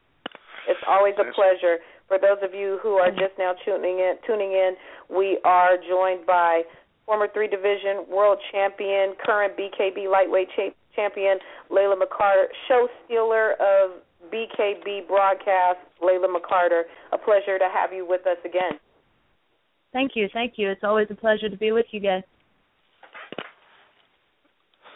It's 0.69 0.81
always 0.89 1.15
a 1.19 1.31
pleasure. 1.33 1.79
For 2.09 2.19
those 2.19 2.39
of 2.43 2.55
you 2.55 2.79
who 2.83 2.95
are 2.95 3.11
just 3.11 3.39
now 3.39 3.55
tuning 3.65 3.99
in, 3.99 4.15
tuning 4.27 4.53
in, 4.53 4.75
we 5.09 5.39
are 5.45 5.77
joined 5.77 6.27
by 6.27 6.63
former 7.07 7.29
three 7.33 7.49
division 7.49 8.05
world 8.09 8.39
champion, 8.51 9.15
current 9.25 9.55
BKB 9.57 10.11
lightweight 10.11 10.49
cha- 10.57 10.75
champion, 10.97 11.39
Layla 11.71 11.95
McCarter, 11.95 12.47
show 12.69 12.89
stealer 13.05 13.53
of 13.53 14.03
BKB 14.33 15.07
broadcast, 15.07 15.79
Layla 16.03 16.27
McCarter. 16.27 16.83
A 17.13 17.19
pleasure 17.19 17.59
to 17.59 17.69
have 17.73 17.93
you 17.93 18.07
with 18.09 18.27
us 18.27 18.39
again. 18.45 18.79
Thank 19.93 20.13
you, 20.15 20.29
thank 20.33 20.55
you. 20.57 20.71
It's 20.71 20.83
always 20.83 21.07
a 21.11 21.15
pleasure 21.15 21.49
to 21.49 21.57
be 21.57 21.73
with 21.73 21.87
you 21.93 22.01
guys. 22.01 22.23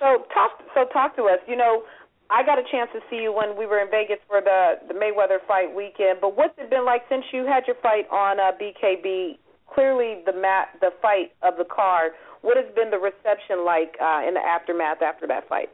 So 0.00 0.24
talk, 0.32 0.62
so 0.74 0.86
talk 0.92 1.16
to 1.16 1.24
us. 1.24 1.38
You 1.46 1.56
know, 1.56 1.82
I 2.30 2.44
got 2.44 2.58
a 2.58 2.62
chance 2.70 2.90
to 2.92 3.00
see 3.10 3.22
you 3.22 3.32
when 3.32 3.56
we 3.56 3.66
were 3.66 3.80
in 3.80 3.90
Vegas 3.90 4.18
for 4.28 4.40
the 4.40 4.76
the 4.86 4.94
Mayweather 4.94 5.38
fight 5.46 5.74
weekend. 5.74 6.20
But 6.20 6.36
what's 6.36 6.54
it 6.58 6.70
been 6.70 6.84
like 6.84 7.02
since 7.08 7.24
you 7.32 7.46
had 7.46 7.64
your 7.66 7.76
fight 7.82 8.08
on 8.10 8.38
uh, 8.38 8.52
BKB? 8.60 9.38
Clearly, 9.72 10.22
the 10.24 10.32
mat, 10.32 10.68
the 10.80 10.90
fight 11.02 11.32
of 11.42 11.56
the 11.58 11.64
card. 11.64 12.12
What 12.40 12.56
has 12.56 12.66
been 12.74 12.90
the 12.90 12.98
reception 12.98 13.64
like 13.64 13.96
uh, 14.00 14.22
in 14.26 14.34
the 14.34 14.40
aftermath 14.40 15.02
after 15.02 15.26
that 15.26 15.48
fight? 15.48 15.68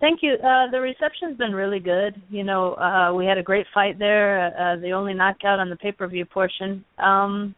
Thank 0.00 0.20
you. 0.22 0.34
Uh, 0.34 0.70
the 0.70 0.80
reception's 0.80 1.36
been 1.36 1.52
really 1.52 1.80
good. 1.80 2.20
You 2.30 2.44
know, 2.44 2.74
uh, 2.74 3.12
we 3.14 3.26
had 3.26 3.36
a 3.38 3.42
great 3.42 3.66
fight 3.74 3.98
there. 3.98 4.54
Uh, 4.56 4.76
the 4.76 4.92
only 4.92 5.12
knockout 5.12 5.58
on 5.58 5.70
the 5.70 5.76
pay-per-view 5.76 6.26
portion, 6.26 6.84
um, 6.98 7.54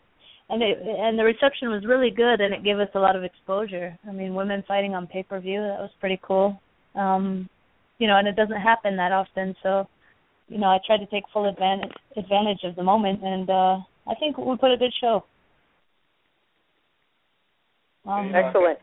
and 0.51 0.63
it, 0.63 0.79
and 0.83 1.19
the 1.19 1.25
reception 1.25 1.69
was 1.71 1.85
really 1.87 2.11
good, 2.11 2.41
and 2.41 2.53
it 2.53 2.65
gave 2.65 2.79
us 2.79 2.89
a 2.95 2.99
lot 2.99 3.17
of 3.17 3.23
exposure. 3.23 3.97
I 4.07 4.13
mean, 4.13 4.35
women 4.35 4.65
fighting 4.67 4.95
on 4.95 5.07
pay-per-view 5.07 5.61
that 5.61 5.79
was 5.79 5.91
pretty 6.01 6.21
cool. 6.23 6.61
Um, 6.95 7.49
you 7.99 8.09
know, 8.09 8.17
and 8.17 8.27
it 8.27 8.35
doesn't 8.35 8.61
happen 8.61 8.97
that 8.97 9.13
often. 9.13 9.55
So, 9.63 9.87
you 10.49 10.59
know, 10.59 10.67
I 10.67 10.79
tried 10.85 10.99
to 10.99 11.07
take 11.07 11.25
full 11.33 11.49
advantage 11.49 11.93
advantage 12.17 12.65
of 12.65 12.75
the 12.75 12.83
moment, 12.83 13.23
and 13.23 13.49
uh, 13.49 13.77
I 14.09 14.15
think 14.19 14.37
we 14.39 14.57
put 14.57 14.73
a 14.73 14.77
good 14.77 14.93
show. 15.01 15.25
Um, 18.07 18.33
Excellent. 18.35 18.79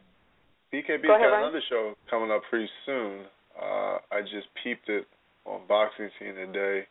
BKB 0.73 1.03
Go 1.03 1.15
ahead, 1.15 1.27
got 1.27 1.35
Ryan. 1.35 1.43
another 1.43 1.63
show 1.69 1.93
coming 2.09 2.31
up 2.31 2.41
pretty 2.49 2.69
soon. 2.85 3.21
Uh, 3.59 3.97
I 4.11 4.21
just 4.21 4.47
peeped 4.63 4.89
it 4.89 5.05
on 5.45 5.61
Boxing 5.67 6.09
Scene 6.19 6.35
today. 6.35 6.85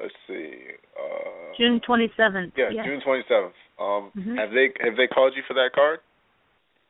Let's 0.00 0.14
see. 0.26 0.52
Uh, 0.98 1.56
June 1.58 1.80
twenty 1.86 2.10
seventh. 2.16 2.52
yeah, 2.56 2.70
June 2.84 3.00
twenty 3.04 3.22
seventh. 3.28 3.54
Um, 3.78 4.10
Mhm. 4.16 4.36
have 4.38 4.50
they 4.50 4.72
have 4.80 4.96
they 4.96 5.06
called 5.06 5.34
you 5.36 5.42
for 5.48 5.54
that 5.54 5.70
card? 5.74 6.00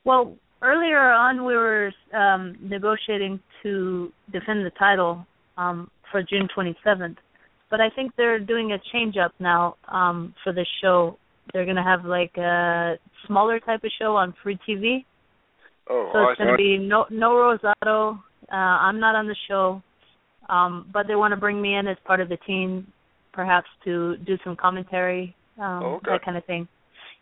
Well, 0.05 0.37
earlier 0.63 0.99
on 1.01 1.45
we 1.45 1.55
were 1.57 1.93
um, 2.13 2.57
negotiating 2.61 3.41
to 3.63 4.13
defend 4.33 4.65
the 4.65 4.71
title 4.79 5.27
um, 5.57 5.91
for 6.13 6.23
June 6.23 6.49
27th, 6.57 7.17
but 7.71 7.81
I 7.81 7.91
think 7.91 8.13
they're 8.17 8.39
doing 8.39 8.73
a 8.73 8.79
change 8.93 9.17
up 9.17 9.33
now 9.41 9.77
um, 9.89 10.35
for 10.45 10.53
this 10.53 10.69
show. 10.81 11.19
They're 11.53 11.65
going 11.65 11.77
to 11.77 11.83
have 11.83 12.05
like 12.05 12.37
a 12.37 12.99
smaller 13.27 13.59
type 13.61 13.83
of 13.83 13.91
show 14.01 14.15
on 14.17 14.35
free 14.43 14.59
TV. 14.69 15.05
Oh, 15.89 16.11
So 16.13 16.29
it's 16.29 16.39
going 16.39 16.51
to 16.51 16.57
be 16.57 16.79
no 16.79 17.07
no 17.11 17.31
Rosado. 17.31 18.19
Uh, 18.51 18.55
I'm 18.55 19.01
not 19.01 19.15
on 19.17 19.27
the 19.27 19.37
show, 19.49 19.83
um, 20.49 20.89
but 20.93 21.07
they 21.09 21.17
want 21.17 21.33
to 21.33 21.37
bring 21.37 21.61
me 21.61 21.75
in 21.77 21.89
as 21.89 21.97
part 22.05 22.21
of 22.21 22.29
the 22.29 22.37
team, 22.39 22.87
perhaps 23.37 23.69
to 23.85 24.17
do 24.27 24.37
some 24.43 24.57
commentary, 24.57 25.37
um, 25.61 25.83
Oh, 25.85 25.95
okay. 25.97 26.13
that 26.13 26.25
kind 26.25 26.37
of 26.37 26.45
thing. 26.47 26.67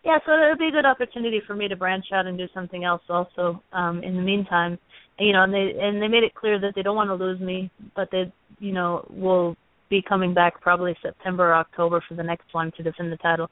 Yeah, 0.04 0.18
so 0.24 0.32
it'll 0.32 0.56
be 0.56 0.68
a 0.68 0.70
good 0.70 0.86
opportunity 0.86 1.40
for 1.46 1.54
me 1.54 1.66
to 1.66 1.76
branch 1.76 2.06
out 2.12 2.26
and 2.26 2.38
do 2.38 2.46
something 2.54 2.84
else 2.84 3.02
also. 3.08 3.60
Um, 3.72 4.02
in 4.02 4.14
the 4.16 4.22
meantime, 4.22 4.78
you 5.18 5.32
know, 5.32 5.42
and 5.42 5.52
they 5.52 5.74
and 5.80 6.00
they 6.00 6.08
made 6.08 6.22
it 6.22 6.34
clear 6.34 6.58
that 6.60 6.74
they 6.74 6.82
don't 6.82 6.96
want 6.96 7.10
to 7.10 7.14
lose 7.14 7.40
me, 7.40 7.70
but 7.96 8.08
they, 8.12 8.32
you 8.60 8.72
know, 8.72 9.06
will 9.10 9.56
be 9.90 10.02
coming 10.02 10.32
back 10.34 10.60
probably 10.60 10.94
September 11.02 11.50
or 11.50 11.54
October 11.54 12.02
for 12.06 12.14
the 12.14 12.22
next 12.22 12.52
one 12.52 12.70
to 12.76 12.82
defend 12.82 13.10
the 13.10 13.16
title. 13.16 13.50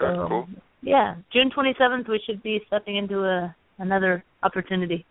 Okay, 0.00 0.14
So, 0.16 0.26
cool. 0.28 0.48
Yeah, 0.82 1.14
June 1.32 1.50
27th, 1.56 2.08
we 2.08 2.20
should 2.26 2.42
be 2.42 2.60
stepping 2.66 2.96
into 2.96 3.24
a 3.24 3.54
another 3.78 4.24
opportunity. 4.42 5.06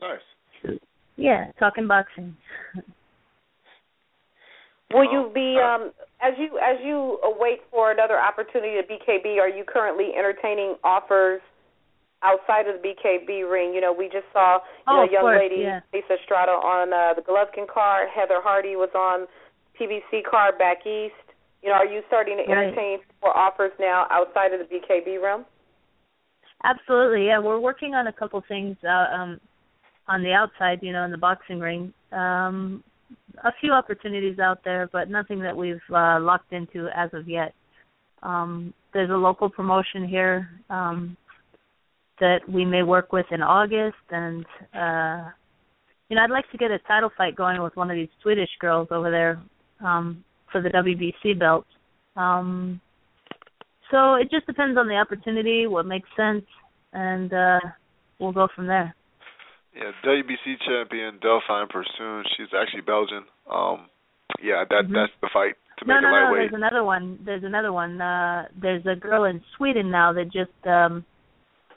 Nice. 0.00 0.78
Yeah, 1.16 1.50
talking 1.58 1.88
boxing. 1.88 2.36
Will 4.92 5.00
Oh, 5.08 5.12
you 5.12 5.30
be 5.34 5.58
uh, 5.58 5.66
um, 5.66 5.90
as 6.22 6.34
you 6.38 6.58
as 6.58 6.78
you 6.84 7.18
await 7.24 7.60
for 7.70 7.90
another 7.90 8.18
opportunity 8.20 8.78
at 8.78 8.88
BKB? 8.88 9.38
Are 9.38 9.48
you 9.48 9.64
currently 9.66 10.12
entertaining 10.16 10.76
offers 10.84 11.40
outside 12.22 12.68
of 12.68 12.80
the 12.80 12.94
BKB 12.94 13.50
ring? 13.50 13.74
You 13.74 13.80
know, 13.80 13.92
we 13.92 14.06
just 14.06 14.26
saw 14.32 14.58
you 14.58 14.82
Oh, 14.86 14.96
know 14.98 15.04
of 15.04 15.10
young 15.10 15.22
course, 15.22 15.40
lady 15.40 15.62
yeah. 15.62 15.80
Lisa 15.92 16.14
Estrada 16.20 16.52
on 16.52 16.92
uh, 16.92 17.14
the 17.14 17.22
Golovkin 17.22 17.66
card. 17.66 18.08
Heather 18.14 18.40
Hardy 18.40 18.76
was 18.76 18.90
on 18.94 19.26
PBC 19.78 20.22
card 20.30 20.56
back 20.58 20.86
east. 20.86 21.14
You 21.62 21.70
know, 21.70 21.76
are 21.76 21.86
you 21.86 22.02
starting 22.06 22.36
to 22.38 22.44
Right. 22.44 22.66
entertain 22.68 22.98
for 23.20 23.36
offers 23.36 23.72
now 23.80 24.06
outside 24.10 24.52
of 24.52 24.60
the 24.60 24.66
BKB 24.66 25.20
realm? 25.20 25.44
Absolutely, 26.62 27.26
yeah. 27.26 27.38
We're 27.40 27.58
working 27.58 27.94
on 27.94 28.06
a 28.06 28.12
couple 28.12 28.42
things 28.46 28.76
uh, 28.84 29.06
um, 29.14 29.40
on 30.06 30.22
the 30.22 30.32
outside, 30.32 30.78
you 30.82 30.92
know, 30.92 31.04
in 31.04 31.10
the 31.10 31.18
boxing 31.18 31.58
ring. 31.58 31.92
Um, 32.12 32.84
a 33.44 33.52
few 33.60 33.72
opportunities 33.72 34.38
out 34.38 34.60
there, 34.64 34.88
but 34.92 35.10
nothing 35.10 35.40
that 35.40 35.56
we've 35.56 35.80
uh, 35.90 36.18
locked 36.20 36.52
into 36.52 36.88
as 36.94 37.10
of 37.12 37.28
yet. 37.28 37.54
Um, 38.22 38.72
there's 38.92 39.10
a 39.10 39.14
local 39.14 39.50
promotion 39.50 40.08
here 40.08 40.48
um, 40.70 41.16
that 42.20 42.40
we 42.48 42.64
may 42.64 42.82
work 42.82 43.12
with 43.12 43.26
in 43.30 43.42
August, 43.42 43.96
and 44.10 44.44
uh, 44.74 45.28
you 46.08 46.16
know, 46.16 46.22
I'd 46.22 46.30
like 46.30 46.50
to 46.52 46.58
get 46.58 46.70
a 46.70 46.78
title 46.80 47.10
fight 47.16 47.36
going 47.36 47.62
with 47.62 47.76
one 47.76 47.90
of 47.90 47.96
these 47.96 48.08
Swedish 48.22 48.50
girls 48.60 48.88
over 48.90 49.10
there 49.10 49.42
um, 49.86 50.24
for 50.50 50.62
the 50.62 50.70
WBC 50.70 51.38
belt. 51.38 51.66
Um, 52.16 52.80
so 53.90 54.14
it 54.14 54.30
just 54.30 54.46
depends 54.46 54.78
on 54.78 54.88
the 54.88 54.94
opportunity, 54.94 55.66
what 55.66 55.86
makes 55.86 56.08
sense, 56.16 56.44
and 56.92 57.32
uh 57.32 57.60
we'll 58.18 58.32
go 58.32 58.48
from 58.54 58.66
there. 58.66 58.94
Yeah, 59.76 59.92
WBC 60.04 60.56
champion 60.66 61.18
Delfine 61.20 61.68
Persoon. 61.68 62.24
She's 62.36 62.48
actually 62.58 62.80
Belgian. 62.80 63.24
Um, 63.50 63.88
yeah, 64.42 64.64
that 64.70 64.86
Mhm. 64.86 64.94
that's 64.94 65.12
the 65.20 65.28
fight 65.32 65.54
to 65.78 65.84
no, 65.84 65.94
make 65.94 66.02
no, 66.02 66.08
no. 66.08 66.14
lightweight. 66.16 66.38
There's 66.50 66.54
another 66.54 66.84
one. 66.84 67.18
There's 67.24 67.44
another 67.44 67.72
one. 67.72 68.00
Uh 68.00 68.48
There's 68.56 68.84
a 68.86 68.96
girl 68.96 69.24
in 69.24 69.42
Sweden 69.56 69.90
now 69.90 70.12
that 70.14 70.32
just 70.32 70.66
um 70.66 71.04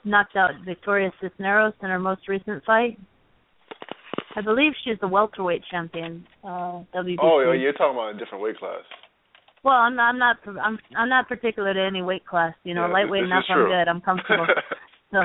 knocked 0.06 0.36
out 0.38 0.52
Victoria 0.66 1.12
Cisneros 1.22 1.74
in 1.84 1.90
her 1.90 2.00
most 2.00 2.28
recent 2.28 2.64
fight. 2.64 2.98
I 4.36 4.42
believe 4.42 4.74
she's 4.84 5.00
the 5.00 5.08
welterweight 5.08 5.64
champion. 5.70 6.26
Uh 6.44 6.84
WBC. 6.96 7.18
Oh, 7.22 7.42
yeah, 7.42 7.54
you're 7.54 7.74
talking 7.74 7.96
about 7.98 8.16
a 8.16 8.18
different 8.18 8.44
weight 8.44 8.58
class. 8.58 8.84
Well, 9.64 9.76
I'm 9.76 9.96
not, 9.96 10.10
I'm 10.10 10.18
not 10.20 10.38
I'm 10.66 10.80
I'm 10.96 11.10
not 11.10 11.28
particular 11.28 11.74
to 11.74 11.82
any 11.82 12.02
weight 12.02 12.26
class. 12.26 12.54
You 12.64 12.74
know, 12.74 12.88
Yeah, 12.88 12.94
lightweight 12.94 13.24
enough. 13.26 13.44
I'm 13.50 13.66
good. 13.66 13.88
I'm 13.90 14.02
comfortable. 14.02 14.48
So, 15.12 15.22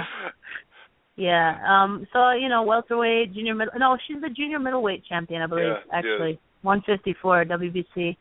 yeah. 1.17 1.59
Um. 1.67 2.07
So 2.13 2.31
you 2.33 2.49
know, 2.49 2.63
welterweight, 2.63 3.35
junior 3.35 3.55
middle. 3.55 3.73
No, 3.79 3.97
she's 4.07 4.21
the 4.21 4.31
junior 4.31 4.59
middleweight 4.59 5.05
champion, 5.09 5.43
I 5.43 5.47
believe. 5.47 5.65
Yeah, 5.67 5.99
actually, 5.99 6.39
154 6.63 7.45
WBC. 7.45 8.17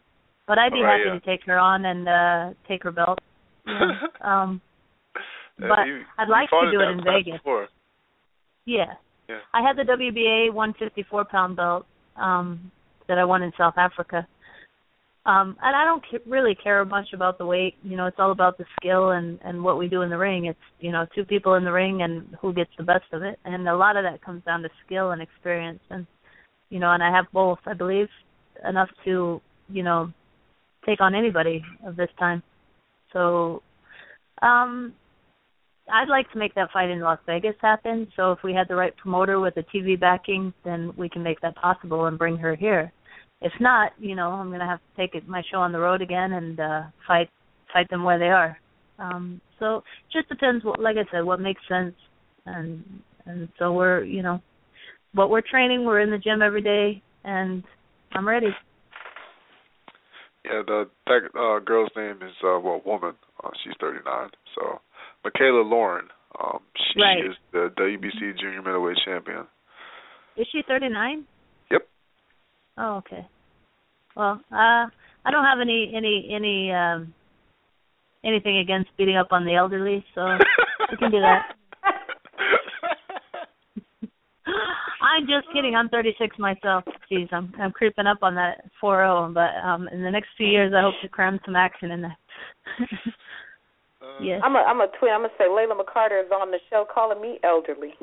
But 0.47 0.59
I'd 0.59 0.73
be 0.73 0.81
right, 0.81 0.99
happy 0.99 1.09
yeah. 1.13 1.19
to 1.19 1.25
take 1.25 1.45
her 1.45 1.57
on 1.57 1.85
and 1.85 2.07
uh 2.07 2.53
take 2.67 2.83
her 2.83 2.91
belt. 2.91 3.19
You 3.65 3.73
know, 3.73 4.27
um. 4.27 4.61
Yeah, 5.59 5.67
But 5.69 5.87
you- 5.87 6.01
I'd 6.17 6.29
like 6.29 6.49
to 6.49 6.71
do 6.71 6.81
it 6.81 6.89
in 6.89 7.03
Vegas. 7.03 7.39
Before. 7.39 7.67
Yeah. 8.65 8.93
Yeah. 9.29 9.39
I 9.53 9.61
had 9.61 9.77
the 9.77 9.83
WBA 9.83 10.51
154 10.53 11.25
pound 11.25 11.55
belt 11.55 11.85
um 12.17 12.71
that 13.07 13.17
I 13.17 13.23
won 13.23 13.41
in 13.43 13.51
South 13.57 13.75
Africa. 13.77 14.27
Um 15.25 15.57
and 15.61 15.75
I 15.75 15.85
don't 15.85 16.03
ca- 16.09 16.29
really 16.29 16.55
care 16.55 16.83
much 16.85 17.13
about 17.13 17.37
the 17.37 17.45
weight, 17.45 17.75
you 17.83 17.95
know, 17.95 18.07
it's 18.07 18.19
all 18.19 18.31
about 18.31 18.57
the 18.57 18.65
skill 18.79 19.11
and 19.11 19.39
and 19.43 19.63
what 19.63 19.77
we 19.77 19.87
do 19.87 20.01
in 20.01 20.09
the 20.09 20.17
ring. 20.17 20.45
It's, 20.45 20.59
you 20.79 20.91
know, 20.91 21.05
two 21.15 21.23
people 21.25 21.55
in 21.55 21.63
the 21.63 21.71
ring 21.71 22.01
and 22.01 22.35
who 22.41 22.53
gets 22.53 22.71
the 22.77 22.83
best 22.83 23.05
of 23.13 23.23
it. 23.23 23.39
And 23.45 23.67
a 23.67 23.75
lot 23.75 23.97
of 23.97 24.03
that 24.03 24.21
comes 24.23 24.43
down 24.43 24.61
to 24.63 24.69
skill 24.85 25.11
and 25.11 25.21
experience 25.21 25.79
and 25.89 26.05
you 26.69 26.79
know, 26.79 26.91
and 26.91 27.03
I 27.03 27.11
have 27.15 27.25
both, 27.31 27.59
I 27.67 27.73
believe, 27.73 28.07
enough 28.67 28.89
to, 29.05 29.39
you 29.69 29.83
know, 29.83 30.11
take 30.85 31.01
on 31.01 31.15
anybody 31.15 31.63
of 31.85 31.95
this 31.95 32.09
time. 32.19 32.43
So 33.13 33.61
um 34.41 34.93
I'd 35.91 36.09
like 36.09 36.31
to 36.31 36.39
make 36.39 36.55
that 36.55 36.71
fight 36.71 36.89
in 36.89 37.01
Las 37.01 37.19
Vegas 37.25 37.55
happen. 37.61 38.07
So 38.15 38.31
if 38.31 38.39
we 38.43 38.53
had 38.53 38.67
the 38.67 38.75
right 38.75 38.95
promoter 38.95 39.39
with 39.39 39.57
a 39.57 39.63
TV 39.63 39.99
backing, 39.99 40.53
then 40.63 40.93
we 40.97 41.09
can 41.09 41.23
make 41.23 41.41
that 41.41 41.55
possible 41.55 42.05
and 42.05 42.17
bring 42.17 42.37
her 42.37 42.55
here. 42.55 42.91
If 43.43 43.51
not, 43.59 43.91
you 43.99 44.15
know, 44.15 44.29
I'm 44.29 44.49
gonna 44.51 44.65
have 44.65 44.79
to 44.79 45.01
take 45.01 45.13
it, 45.15 45.27
my 45.27 45.43
show 45.51 45.57
on 45.59 45.71
the 45.71 45.79
road 45.79 46.01
again 46.01 46.31
and 46.31 46.59
uh 46.59 46.81
fight 47.07 47.29
fight 47.71 47.89
them 47.89 48.03
where 48.03 48.17
they 48.17 48.29
are. 48.29 48.57
Um 48.97 49.41
so 49.59 49.77
it 49.77 49.83
just 50.13 50.29
depends 50.29 50.63
what 50.63 50.79
like 50.79 50.95
I 50.97 51.05
said, 51.11 51.25
what 51.25 51.39
makes 51.39 51.61
sense 51.67 51.93
and 52.45 52.83
and 53.25 53.49
so 53.59 53.73
we're 53.73 54.03
you 54.03 54.23
know 54.23 54.41
what 55.13 55.29
we're 55.29 55.41
training, 55.41 55.85
we're 55.85 56.01
in 56.01 56.09
the 56.09 56.17
gym 56.17 56.41
every 56.41 56.61
day 56.61 57.01
and 57.23 57.63
I'm 58.13 58.27
ready. 58.27 58.49
Yeah, 60.45 60.61
the 60.65 60.89
that 61.07 61.21
uh, 61.39 61.59
girl's 61.63 61.91
name 61.95 62.17
is 62.21 62.33
uh, 62.43 62.59
well, 62.59 62.81
woman. 62.85 63.13
Uh, 63.43 63.49
she's 63.63 63.73
39. 63.79 64.29
So, 64.55 64.79
Mikaela 65.25 65.69
Lauren. 65.69 66.05
Um, 66.41 66.59
she 66.75 66.99
Right. 67.01 67.25
is 67.25 67.35
the 67.51 67.71
WBC 67.77 68.39
junior 68.39 68.61
middleweight 68.61 68.97
champion. 69.05 69.45
Is 70.35 70.47
she 70.51 70.61
thirty 70.67 70.89
nine? 70.89 71.25
Yep. 71.71 71.87
Oh, 72.77 72.95
okay. 72.97 73.27
Well, 74.15 74.39
uh 74.51 74.87
I 75.25 75.31
don't 75.31 75.45
have 75.45 75.59
any 75.61 75.91
any 75.95 76.29
any 76.33 76.71
um 76.71 77.13
anything 78.23 78.57
against 78.59 78.89
beating 78.97 79.17
up 79.17 79.27
on 79.31 79.45
the 79.45 79.55
elderly, 79.55 80.03
so 80.15 80.37
we 80.91 80.97
can 80.97 81.11
do 81.11 81.19
that. 81.19 81.55
I'm 85.01 85.23
just 85.27 85.47
kidding. 85.53 85.75
I'm 85.75 85.89
36 85.89 86.37
myself. 86.39 86.83
Jeez, 87.11 87.31
I'm 87.31 87.53
I'm 87.59 87.71
creeping 87.71 88.07
up 88.07 88.19
on 88.21 88.35
that 88.35 88.65
40. 88.79 89.33
But 89.33 89.55
um, 89.63 89.87
in 89.89 90.03
the 90.03 90.11
next 90.11 90.29
few 90.37 90.47
years, 90.47 90.73
I 90.75 90.81
hope 90.81 90.95
to 91.01 91.09
cram 91.09 91.39
some 91.45 91.55
action 91.55 91.91
in 91.91 92.01
there. 92.01 92.17
Uh, 94.01 94.19
yes. 94.21 94.41
I'm 94.43 94.55
a 94.55 94.59
I'm 94.59 94.81
a 94.81 94.87
twin. 94.99 95.11
I'm 95.13 95.21
gonna 95.21 95.33
say 95.37 95.45
Layla 95.45 95.79
McCarter 95.79 96.19
is 96.23 96.31
on 96.31 96.51
the 96.51 96.59
show 96.69 96.85
calling 96.93 97.21
me 97.21 97.39
elderly. 97.43 97.93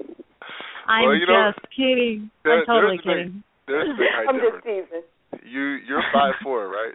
I'm 0.87 1.05
Well, 1.07 1.17
you 1.17 1.27
know, 1.27 1.53
just 1.53 1.67
kidding. 1.77 2.31
there- 2.45 2.61
I'm 2.61 2.67
totally 2.67 2.99
there's 3.05 3.07
a 3.07 3.23
big- 3.23 3.45
kidding. 3.67 3.97
Big, 3.99 4.29
I'm 4.29 4.41
just 4.41 4.65
teasing. 4.65 5.05
You 5.45 5.78
you're 5.87 6.03
five 6.12 6.35
four, 6.43 6.68
right? 6.68 6.95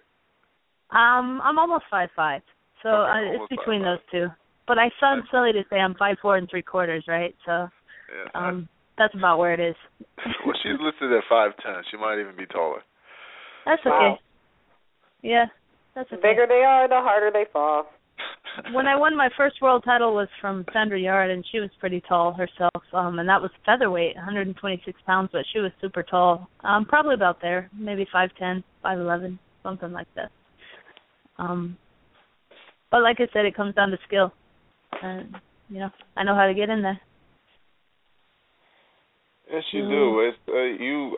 Um, 0.91 1.41
I'm 1.43 1.57
almost 1.57 1.85
five 1.89 2.09
five, 2.15 2.41
so 2.83 2.89
Okay, 2.89 3.11
uh, 3.11 3.35
it's 3.35 3.49
between 3.49 3.81
5'5". 3.81 3.83
those 3.83 3.99
two. 4.11 4.27
But 4.67 4.77
I 4.79 4.89
sound 4.99 5.23
silly 5.31 5.51
to 5.53 5.63
say 5.69 5.77
I'm 5.77 5.95
five 5.95 6.17
four 6.21 6.37
and 6.37 6.49
three 6.49 6.61
quarters, 6.63 7.05
right? 7.07 7.35
So 7.45 7.67
Yeah. 8.09 8.29
um, 8.33 8.69
that's 8.97 9.13
about 9.13 9.37
where 9.39 9.53
it 9.53 9.59
is. 9.59 9.75
well, 10.45 10.55
she's 10.63 10.79
listed 10.79 11.11
at 11.11 11.23
five 11.29 11.51
ten. 11.63 11.83
She 11.91 11.97
might 11.97 12.19
even 12.19 12.35
be 12.35 12.45
taller. 12.45 12.81
That's 13.65 13.81
okay. 13.81 13.91
Wow. 13.91 14.19
Yeah, 15.21 15.45
that's 15.95 16.07
okay. 16.11 16.15
The 16.15 16.21
bigger 16.21 16.45
they 16.47 16.63
are, 16.63 16.87
the 16.87 17.01
harder 17.01 17.31
they 17.31 17.45
fall. 17.51 17.87
When 18.71 18.87
I 18.87 18.95
won 18.95 19.15
my 19.15 19.29
first 19.37 19.61
world 19.61 19.83
title 19.83 20.13
was 20.13 20.27
from 20.41 20.65
Sandra 20.73 20.99
Yard, 20.99 21.31
and 21.31 21.45
she 21.51 21.59
was 21.59 21.69
pretty 21.79 22.01
tall 22.07 22.33
herself, 22.33 22.83
um, 22.93 23.19
and 23.19 23.27
that 23.29 23.41
was 23.41 23.51
featherweight, 23.65 24.15
126 24.15 24.99
pounds, 25.05 25.29
but 25.31 25.45
she 25.53 25.59
was 25.59 25.71
super 25.81 26.03
tall. 26.03 26.49
Um, 26.63 26.85
probably 26.85 27.15
about 27.15 27.41
there, 27.41 27.69
maybe 27.77 28.05
five 28.11 28.29
ten, 28.37 28.63
five 28.81 28.99
eleven, 28.99 29.39
something 29.63 29.91
like 29.91 30.07
that. 30.15 30.31
Um, 31.37 31.77
but 32.91 33.01
like 33.01 33.17
I 33.19 33.27
said, 33.33 33.45
it 33.45 33.55
comes 33.55 33.75
down 33.75 33.89
to 33.91 33.97
skill, 34.07 34.31
and 35.01 35.35
you 35.69 35.79
know, 35.79 35.89
I 36.15 36.23
know 36.23 36.35
how 36.35 36.45
to 36.47 36.53
get 36.53 36.69
in 36.69 36.81
there. 36.81 36.99
Yes, 39.51 39.63
you 39.71 39.83
Mhm. 39.83 39.89
do. 39.89 40.19
It's 40.21 40.37
uh, 40.47 40.83
you. 40.83 41.17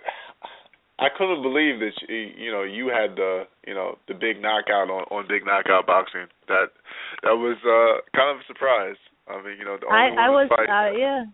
I 0.99 1.09
couldn't 1.15 1.43
believe 1.43 1.79
that 1.79 1.93
you, 2.09 2.15
you 2.38 2.51
know 2.51 2.63
you 2.63 2.88
had 2.88 3.15
the 3.15 3.47
you 3.67 3.73
know 3.73 3.97
the 4.07 4.15
big 4.15 4.41
knockout 4.41 4.89
on 4.89 5.03
on 5.11 5.27
big 5.27 5.45
knockout 5.45 5.85
boxing. 5.85 6.27
That 6.47 6.71
that 7.24 7.36
was 7.36 7.58
uh 7.64 8.01
kind 8.18 8.36
of 8.36 8.41
a 8.41 8.47
surprise. 8.47 8.97
I 9.28 9.41
mean, 9.43 9.58
you 9.60 9.66
know, 9.66 9.78
the 9.80 9.88
only 9.88 10.18
I 10.18 10.28
I 10.28 10.30
was 10.30 10.49
fight. 10.49 10.70
uh, 10.70 10.97
yeah 10.97 11.26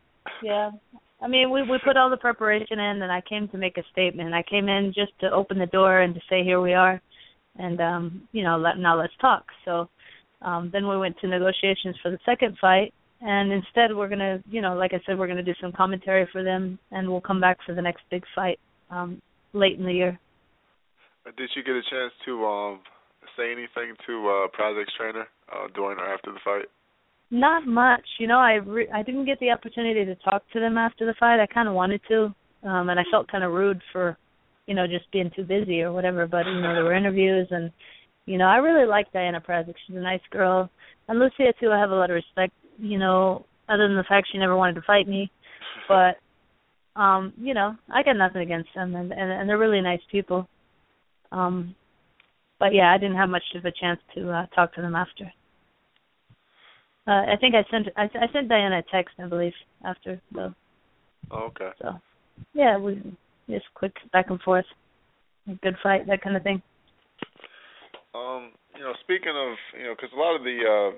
yeah. 0.41 0.71
I 1.21 1.27
mean, 1.27 1.51
we 1.51 1.61
we 1.61 1.79
put 1.85 1.95
all 1.95 2.09
the 2.09 2.17
preparation 2.17 2.79
in, 2.79 3.01
and 3.01 3.11
I 3.11 3.21
came 3.21 3.47
to 3.49 3.57
make 3.57 3.77
a 3.77 3.83
statement. 3.91 4.33
I 4.33 4.43
came 4.43 4.67
in 4.67 4.93
just 4.93 5.17
to 5.21 5.31
open 5.31 5.57
the 5.57 5.65
door 5.67 6.01
and 6.01 6.13
to 6.13 6.21
say 6.29 6.43
here 6.43 6.59
we 6.59 6.73
are, 6.73 7.01
and 7.57 7.79
um, 7.79 8.27
you 8.31 8.43
know, 8.43 8.57
let 8.57 8.77
now 8.77 8.99
let's 8.99 9.13
talk. 9.21 9.45
So 9.63 9.89
um, 10.41 10.69
then 10.73 10.87
we 10.87 10.97
went 10.97 11.17
to 11.19 11.27
negotiations 11.27 11.95
for 12.01 12.11
the 12.11 12.19
second 12.25 12.57
fight, 12.59 12.93
and 13.21 13.53
instead 13.53 13.95
we're 13.95 14.09
gonna, 14.09 14.43
you 14.49 14.61
know, 14.61 14.75
like 14.75 14.93
I 14.93 14.99
said, 15.05 15.17
we're 15.17 15.27
gonna 15.27 15.43
do 15.43 15.55
some 15.61 15.71
commentary 15.71 16.27
for 16.31 16.43
them, 16.43 16.77
and 16.91 17.09
we'll 17.09 17.21
come 17.21 17.39
back 17.39 17.57
for 17.65 17.73
the 17.73 17.81
next 17.81 18.01
big 18.11 18.23
fight 18.35 18.59
um, 18.89 19.21
late 19.53 19.79
in 19.79 19.85
the 19.85 19.93
year. 19.93 20.19
Did 21.37 21.49
you 21.55 21.63
get 21.63 21.75
a 21.75 21.81
chance 21.89 22.11
to 22.25 22.45
um 22.45 22.79
say 23.37 23.51
anything 23.51 23.95
to 24.07 24.13
uh 24.27 24.47
Prazak's 24.57 24.93
trainer 24.97 25.27
uh 25.51 25.67
during 25.75 25.99
or 25.99 26.07
after 26.13 26.31
the 26.31 26.39
fight? 26.43 26.65
Not 27.31 27.65
much, 27.65 28.05
you 28.19 28.27
know. 28.27 28.37
I 28.37 28.53
re- 28.55 28.89
I 28.93 29.01
didn't 29.01 29.25
get 29.25 29.39
the 29.39 29.49
opportunity 29.49 30.05
to 30.05 30.15
talk 30.15 30.43
to 30.53 30.59
them 30.59 30.77
after 30.77 31.05
the 31.05 31.15
fight. 31.19 31.41
I 31.41 31.47
kind 31.47 31.67
of 31.67 31.73
wanted 31.73 32.01
to, 32.09 32.25
um, 32.63 32.89
and 32.89 32.99
I 32.99 33.03
felt 33.09 33.31
kind 33.31 33.43
of 33.43 33.53
rude 33.53 33.81
for, 33.91 34.17
you 34.67 34.75
know, 34.75 34.85
just 34.85 35.11
being 35.11 35.31
too 35.35 35.43
busy 35.43 35.81
or 35.81 35.91
whatever. 35.91 36.27
But 36.27 36.45
you 36.45 36.61
know, 36.61 36.75
there 36.75 36.83
were 36.83 36.95
interviews, 36.95 37.47
and 37.49 37.71
you 38.27 38.37
know, 38.37 38.45
I 38.45 38.57
really 38.57 38.87
like 38.87 39.11
Diana 39.11 39.41
Prazak. 39.41 39.73
She's 39.87 39.95
a 39.95 39.99
nice 39.99 40.21
girl, 40.31 40.69
and 41.07 41.17
Lucia 41.17 41.53
too. 41.59 41.71
I 41.71 41.79
have 41.79 41.89
a 41.89 41.95
lot 41.95 42.11
of 42.11 42.15
respect. 42.15 42.53
You 42.77 42.99
know, 42.99 43.45
other 43.67 43.87
than 43.87 43.97
the 43.97 44.05
fact 44.07 44.27
she 44.31 44.37
never 44.37 44.55
wanted 44.55 44.75
to 44.75 44.83
fight 44.85 45.07
me, 45.07 45.31
but 45.87 46.17
um, 46.95 47.33
you 47.37 47.53
know, 47.55 47.75
I 47.91 48.03
got 48.03 48.15
nothing 48.15 48.41
against 48.41 48.69
them, 48.75 48.95
and 48.95 49.11
and, 49.11 49.31
and 49.31 49.49
they're 49.49 49.57
really 49.57 49.81
nice 49.81 50.01
people. 50.11 50.47
Um, 51.31 51.75
but 52.59 52.73
yeah, 52.73 52.93
I 52.93 52.97
didn't 52.97 53.17
have 53.17 53.29
much 53.29 53.43
of 53.55 53.65
a 53.65 53.71
chance 53.71 53.99
to 54.15 54.31
uh, 54.31 54.45
talk 54.47 54.73
to 54.75 54.81
them 54.81 54.95
after. 54.95 55.31
Uh, 57.05 57.33
I 57.33 57.35
think 57.39 57.55
I 57.55 57.65
sent 57.69 57.87
I, 57.97 58.03
I 58.03 58.31
sent 58.31 58.47
Diana 58.47 58.79
a 58.79 58.83
text, 58.91 59.15
I 59.19 59.27
believe, 59.27 59.53
after 59.85 60.21
though. 60.31 60.53
Oh, 61.31 61.49
okay. 61.51 61.69
So 61.81 61.99
yeah, 62.53 62.77
we 62.77 63.01
just 63.49 63.65
quick 63.73 63.93
back 64.11 64.29
and 64.29 64.39
forth, 64.41 64.65
good 65.61 65.75
fight, 65.83 66.07
that 66.07 66.21
kind 66.21 66.37
of 66.37 66.43
thing. 66.43 66.61
Um, 68.15 68.51
you 68.75 68.81
know, 68.83 68.93
speaking 69.03 69.33
of, 69.35 69.57
you 69.77 69.85
know, 69.85 69.95
because 69.95 70.13
a 70.15 70.19
lot 70.19 70.35
of 70.35 70.43
the, 70.43 70.57
uh, 70.61 70.91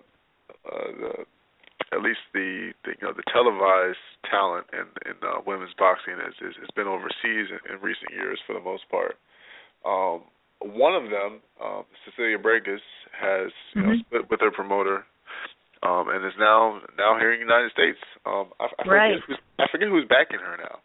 uh, 0.67 0.91
the, 0.99 1.11
at 1.95 2.03
least 2.03 2.19
the, 2.33 2.71
the, 2.83 2.91
you 2.91 3.07
know, 3.07 3.13
the 3.15 3.23
televised 3.31 4.03
talent 4.29 4.67
in 4.73 4.85
in 5.09 5.15
uh, 5.23 5.39
women's 5.47 5.73
boxing 5.79 6.15
has 6.19 6.33
is, 6.43 6.55
has 6.59 6.69
been 6.75 6.87
overseas 6.87 7.47
in, 7.49 7.59
in 7.71 7.81
recent 7.81 8.11
years 8.11 8.39
for 8.45 8.53
the 8.53 8.61
most 8.63 8.83
part. 8.91 9.15
Um, 9.85 10.23
one 10.61 10.95
of 10.95 11.09
them, 11.09 11.41
um, 11.63 11.83
Cecilia 12.05 12.37
Braekhus, 12.37 12.81
has 13.11 13.51
you 13.73 13.81
know 13.81 13.89
Mhm. 13.89 13.99
split 14.05 14.29
with 14.29 14.39
her 14.41 14.51
promoter, 14.51 15.05
um, 15.83 16.09
and 16.09 16.25
is 16.25 16.35
now 16.37 16.81
now 16.97 17.17
here 17.17 17.31
in 17.31 17.39
the 17.39 17.45
United 17.45 17.71
States. 17.71 17.99
Um, 18.25 18.51
I, 18.59 18.65
I 18.65 18.83
forget 18.83 18.91
Right. 18.91 19.19
who's, 19.27 19.37
I 19.59 19.67
forget 19.67 19.87
who's 19.87 20.05
backing 20.07 20.39
her 20.39 20.57
now. 20.57 20.79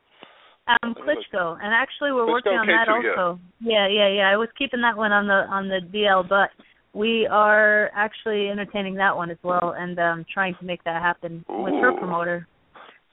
Um, 0.83 0.95
Klitschko, 0.95 1.59
and 1.63 1.75
actually 1.75 2.13
we're 2.13 2.23
Klitschko 2.27 2.33
working 2.33 2.59
on 2.59 2.67
that 2.67 2.87
K2, 2.89 3.03
yeah. 3.03 3.11
also. 3.11 3.41
Yeah, 3.61 3.87
yeah, 3.89 4.09
yeah. 4.09 4.31
I 4.31 4.37
was 4.37 4.49
keeping 4.57 4.81
that 4.83 4.97
one 4.97 5.13
on 5.13 5.27
the 5.27 5.47
on 5.49 5.69
the 5.69 5.81
DL, 5.81 6.23
but 6.29 6.51
we 6.93 7.27
are 7.27 7.91
actually 7.95 8.49
entertaining 8.49 8.95
that 8.97 9.17
one 9.17 9.31
as 9.31 9.39
well, 9.43 9.75
and 9.77 9.99
um 9.99 10.25
trying 10.33 10.55
to 10.57 10.65
make 10.65 10.85
that 10.85 11.03
happen 11.03 11.45
with 11.49 11.75
her 11.75 11.93
promoter. 11.93 12.47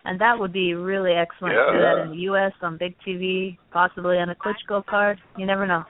And 0.06 0.22
that 0.22 0.40
would 0.40 0.54
be 0.54 0.74
really 0.74 1.14
excellent 1.14 1.56
to 1.56 1.74
do 1.74 1.80
that 1.80 1.98
in 2.04 2.10
the 2.12 2.22
U.S. 2.32 2.54
on 2.62 2.78
big 2.78 2.96
TV, 3.06 3.58
possibly 3.72 4.18
on 4.20 4.30
a 4.30 4.36
Klitschko 4.36 4.86
card. 4.86 5.20
You 5.36 5.46
never 5.46 5.68
know. 5.68 5.84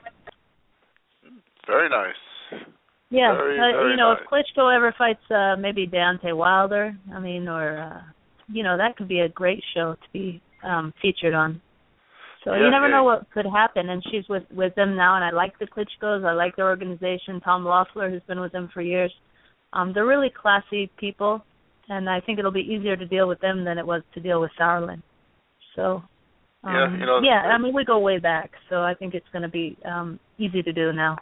Very 1.68 1.88
nice. 1.88 2.16
Yeah, 3.10 3.32
Very, 3.34 3.58
uh, 3.58 3.72
very 3.78 3.90
you 3.92 3.96
know, 3.96 4.14
nice. 4.14 4.22
if 4.22 4.28
Klitschko 4.30 4.74
ever 4.74 4.94
fights 4.98 5.20
uh 5.30 5.56
maybe 5.56 5.86
Deontay 5.86 6.36
Wilder, 6.36 6.96
I 7.14 7.20
mean, 7.20 7.46
or 7.48 7.78
uh 7.78 8.00
you 8.50 8.62
know, 8.62 8.76
that 8.78 8.96
could 8.96 9.08
be 9.08 9.20
a 9.20 9.28
great 9.28 9.62
show 9.74 9.94
to 9.94 10.08
be 10.12 10.40
um 10.64 10.92
featured 11.00 11.34
on. 11.34 11.60
So 12.44 12.54
Yeah, 12.54 12.64
you 12.64 12.70
never 12.70 12.88
yeah. 12.88 12.96
know 12.96 13.04
what 13.04 13.30
could 13.30 13.46
happen. 13.46 13.88
And 13.90 14.02
she's 14.10 14.28
with 14.28 14.44
with 14.54 14.74
them 14.74 14.96
now, 14.96 15.16
and 15.16 15.24
I 15.24 15.30
like 15.30 15.58
the 15.58 15.66
Klitschkos. 15.66 16.24
I 16.24 16.32
like 16.32 16.56
their 16.56 16.68
organization. 16.68 17.40
Tom 17.40 17.64
Loeffler, 17.64 18.10
who's 18.10 18.22
been 18.28 18.40
with 18.40 18.52
them 18.52 18.68
for 18.72 18.82
years. 18.82 19.12
Um, 19.74 19.92
they're 19.92 20.06
really 20.06 20.30
classy 20.42 20.90
people, 20.98 21.44
and 21.90 22.08
I 22.08 22.20
think 22.20 22.38
it'll 22.38 22.50
be 22.50 22.60
easier 22.74 22.96
to 22.96 23.06
deal 23.06 23.28
with 23.28 23.40
them 23.40 23.64
than 23.64 23.76
it 23.78 23.86
was 23.86 24.02
to 24.14 24.20
deal 24.20 24.40
with 24.40 24.50
Sauerland. 24.58 25.02
So. 25.76 26.02
Um, 26.64 26.74
Yeah, 26.74 26.90
you 27.00 27.06
know, 27.06 27.20
yeah, 27.22 27.40
I 27.54 27.58
mean 27.58 27.72
we 27.72 27.84
go 27.84 28.00
way 28.00 28.18
back, 28.18 28.50
so 28.68 28.82
I 28.82 28.92
think 28.98 29.14
it's 29.14 29.28
going 29.32 29.42
to 29.42 29.48
be 29.48 29.76
um 29.84 30.18
easy 30.38 30.60
to 30.62 30.72
do 30.72 30.92
now. 30.92 31.16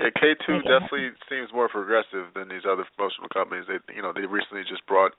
Yeah, 0.00 0.08
K 0.16 0.32
two 0.46 0.64
definitely 0.64 1.12
seems 1.28 1.52
more 1.52 1.68
progressive 1.68 2.32
than 2.34 2.48
these 2.48 2.64
other 2.64 2.88
promotional 2.96 3.28
companies. 3.28 3.68
They 3.68 3.76
you 3.94 4.00
know, 4.00 4.12
they 4.16 4.24
recently 4.24 4.64
just 4.64 4.86
brought, 4.86 5.12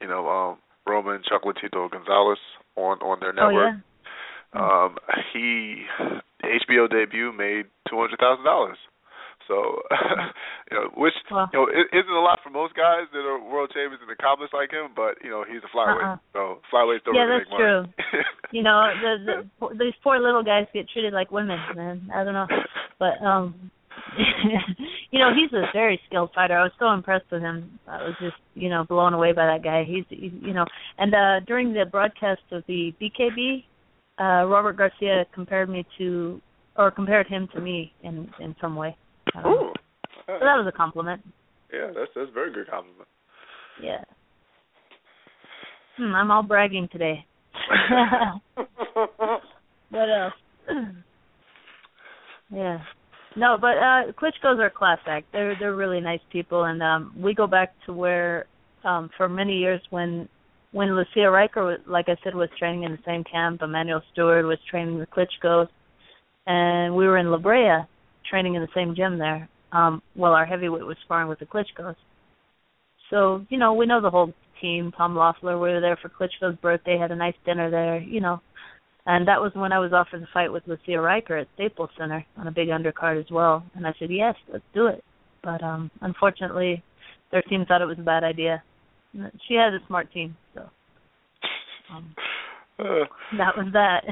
you 0.00 0.08
know, 0.08 0.28
um 0.28 0.58
Roman 0.86 1.22
Chocolatito 1.24 1.90
Gonzalez 1.90 2.38
on 2.76 3.00
on 3.00 3.20
their 3.20 3.32
network. 3.32 3.72
Oh 3.72 3.80
network. 3.80 3.80
yeah. 4.54 4.84
Um 4.84 4.96
he 5.32 5.84
HBO 6.44 6.90
debut 6.90 7.32
made 7.32 7.66
two 7.88 7.96
hundred 7.96 8.20
thousand 8.20 8.44
dollars. 8.44 8.76
So 9.48 9.82
you 10.70 10.76
know, 10.76 10.90
which 10.96 11.14
Well. 11.30 11.48
you 11.52 11.58
know, 11.58 11.66
it 11.66 11.88
isn't 11.96 12.12
a 12.12 12.20
lot 12.20 12.40
for 12.44 12.50
most 12.50 12.74
guys 12.74 13.08
that 13.12 13.24
are 13.24 13.40
world 13.42 13.70
champions 13.72 14.02
and 14.02 14.10
accomplished 14.10 14.54
like 14.54 14.70
him, 14.70 14.92
but 14.94 15.18
you 15.24 15.30
know, 15.30 15.44
he's 15.48 15.62
a 15.64 15.70
flyweight. 15.76 16.04
Uh-uh. 16.04 16.16
So 16.32 16.60
flyweights 16.72 17.04
don't 17.04 17.14
Yeah, 17.16 17.22
really 17.22 17.44
that's 17.48 17.50
make 17.50 17.58
money. 17.58 18.24
You 18.52 18.62
know, 18.62 18.92
the, 19.00 19.48
the 19.58 19.68
these 19.78 19.94
poor 20.04 20.20
little 20.20 20.42
guys 20.44 20.66
get 20.74 20.86
treated 20.90 21.14
like 21.14 21.30
women, 21.32 21.58
man. 21.74 22.10
I 22.14 22.22
don't 22.22 22.34
know, 22.34 22.46
but 22.98 23.16
um, 23.24 23.70
you 25.10 25.18
know, 25.18 25.30
he's 25.34 25.52
a 25.52 25.64
very 25.72 26.00
skilled 26.06 26.30
fighter. 26.34 26.56
I 26.56 26.62
was 26.62 26.72
so 26.78 26.90
impressed 26.92 27.30
with 27.30 27.42
him. 27.42 27.78
I 27.86 28.02
was 28.02 28.14
just, 28.20 28.36
you 28.54 28.68
know, 28.68 28.84
blown 28.84 29.14
away 29.14 29.32
by 29.32 29.46
that 29.46 29.62
guy. 29.62 29.84
He's, 29.84 30.04
he's 30.08 30.32
you 30.40 30.52
know, 30.52 30.64
and 30.98 31.14
uh 31.14 31.40
during 31.46 31.72
the 31.72 31.84
broadcast 31.90 32.42
of 32.50 32.62
the 32.66 32.92
BKB, 33.00 33.64
uh 34.20 34.46
Robert 34.46 34.76
Garcia 34.76 35.24
compared 35.34 35.68
me 35.68 35.84
to, 35.98 36.40
or 36.76 36.90
compared 36.90 37.26
him 37.26 37.48
to 37.54 37.60
me 37.60 37.92
in 38.02 38.28
in 38.40 38.54
some 38.60 38.76
way. 38.76 38.96
I. 39.34 39.48
Ooh. 39.48 39.72
So 40.26 40.38
that 40.38 40.56
was 40.56 40.66
a 40.72 40.76
compliment. 40.76 41.22
Yeah, 41.72 41.88
that's 41.94 42.10
that's 42.14 42.30
a 42.30 42.32
very 42.32 42.52
good 42.52 42.68
compliment. 42.70 43.08
Yeah. 43.82 44.04
Hmm, 45.96 46.14
I'm 46.14 46.30
all 46.30 46.42
bragging 46.42 46.88
today. 46.90 47.24
What 49.92 50.08
else? 50.08 50.32
yeah. 52.50 52.78
No, 53.36 53.56
but 53.60 53.78
uh 53.78 54.12
Klitschko's 54.12 54.60
are 54.60 54.70
class 54.70 54.98
act. 55.06 55.26
They're 55.32 55.56
they're 55.58 55.74
really 55.74 56.00
nice 56.00 56.20
people 56.30 56.64
and 56.64 56.82
um 56.82 57.14
we 57.18 57.34
go 57.34 57.46
back 57.46 57.74
to 57.86 57.92
where 57.92 58.46
um 58.84 59.10
for 59.16 59.28
many 59.28 59.58
years 59.58 59.80
when 59.90 60.28
when 60.72 60.94
Lucia 60.96 61.28
Rijker 61.28 61.64
was 61.64 61.80
like 61.86 62.08
I 62.08 62.16
said 62.22 62.34
was 62.34 62.48
training 62.58 62.84
in 62.84 62.92
the 62.92 62.98
same 63.06 63.24
camp, 63.24 63.62
Emanuel 63.62 64.02
Steward 64.12 64.44
was 64.44 64.58
training 64.70 64.98
the 64.98 65.06
Klitschkos 65.06 65.68
and 66.46 66.94
we 66.94 67.06
were 67.06 67.18
in 67.18 67.30
La 67.30 67.38
Brea 67.38 67.86
training 68.28 68.54
in 68.54 68.62
the 68.62 68.68
same 68.74 68.94
gym 68.94 69.18
there. 69.18 69.48
Um, 69.72 70.02
while 70.12 70.32
our 70.32 70.44
heavyweight 70.44 70.84
was 70.84 70.98
sparring 71.02 71.28
with 71.28 71.38
the 71.38 71.46
Klitschko's. 71.46 71.96
So 73.08 73.46
you 73.48 73.58
know 73.58 73.72
we 73.72 73.86
know 73.86 74.02
the 74.02 74.10
whole 74.10 74.32
team. 74.60 74.92
Tom 74.96 75.16
Loeffler, 75.16 75.58
we 75.58 75.70
were 75.70 75.80
there 75.80 75.98
for 76.00 76.08
Klitschko's 76.08 76.58
birthday, 76.60 76.98
had 76.98 77.10
a 77.10 77.16
nice 77.16 77.34
dinner 77.44 77.70
there. 77.70 77.98
You 77.98 78.20
know, 78.20 78.40
and 79.06 79.26
that 79.28 79.40
was 79.40 79.52
when 79.54 79.72
I 79.72 79.78
was 79.78 79.92
offered 79.92 80.22
the 80.22 80.28
fight 80.32 80.52
with 80.52 80.62
Lucia 80.66 80.92
Rijker 80.92 81.40
at 81.40 81.48
Staples 81.54 81.90
Center 81.98 82.24
on 82.36 82.46
a 82.46 82.52
big 82.52 82.68
undercard 82.68 83.18
as 83.18 83.30
well. 83.30 83.64
And 83.74 83.86
I 83.86 83.92
said 83.98 84.10
yes, 84.10 84.34
let's 84.52 84.64
do 84.74 84.86
it. 84.86 85.02
But 85.42 85.62
um 85.62 85.90
unfortunately, 86.00 86.82
their 87.30 87.42
team 87.42 87.64
thought 87.66 87.82
it 87.82 87.86
was 87.86 87.98
a 87.98 88.02
bad 88.02 88.24
idea. 88.24 88.62
She 89.48 89.54
has 89.54 89.74
a 89.74 89.86
smart 89.86 90.12
team, 90.12 90.36
so 90.54 90.70
um, 91.92 92.14
uh, 92.78 93.04
that 93.38 93.56
was 93.56 93.68
that. 93.72 94.04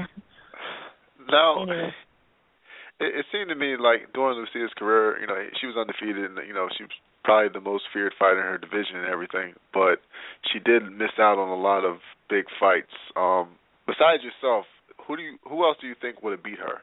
Now, 1.31 1.63
anyway. 1.63 1.91
it, 3.01 3.21
it 3.21 3.27
seemed 3.33 3.49
to 3.49 3.55
me 3.55 3.77
like 3.81 4.13
during 4.13 4.39
Lucia's 4.39 4.73
career, 4.77 5.21
you 5.21 5.27
know, 5.27 5.37
she 5.61 5.67
was 5.67 5.77
undefeated, 5.77 6.25
and 6.25 6.37
you 6.47 6.55
know, 6.55 6.69
she 6.77 6.85
was 6.85 6.93
probably 7.25 7.49
the 7.53 7.65
most 7.65 7.85
feared 7.93 8.15
fighter 8.19 8.41
in 8.41 8.47
her 8.47 8.59
division 8.59 8.97
and 8.97 9.09
everything. 9.09 9.55
But 9.73 10.01
she 10.53 10.59
did 10.59 10.85
miss 10.85 11.17
out 11.19 11.39
on 11.39 11.49
a 11.49 11.61
lot 11.61 11.85
of 11.85 11.99
big 12.29 12.45
fights. 12.59 12.93
Um, 13.17 13.57
besides 13.87 14.23
yourself, 14.23 14.65
who 15.11 15.17
do 15.17 15.23
you, 15.23 15.39
who 15.49 15.65
else 15.65 15.77
do 15.81 15.89
you 15.89 15.95
think 16.01 16.23
would 16.23 16.33
have 16.33 16.45
beat 16.45 16.59
her? 16.59 16.83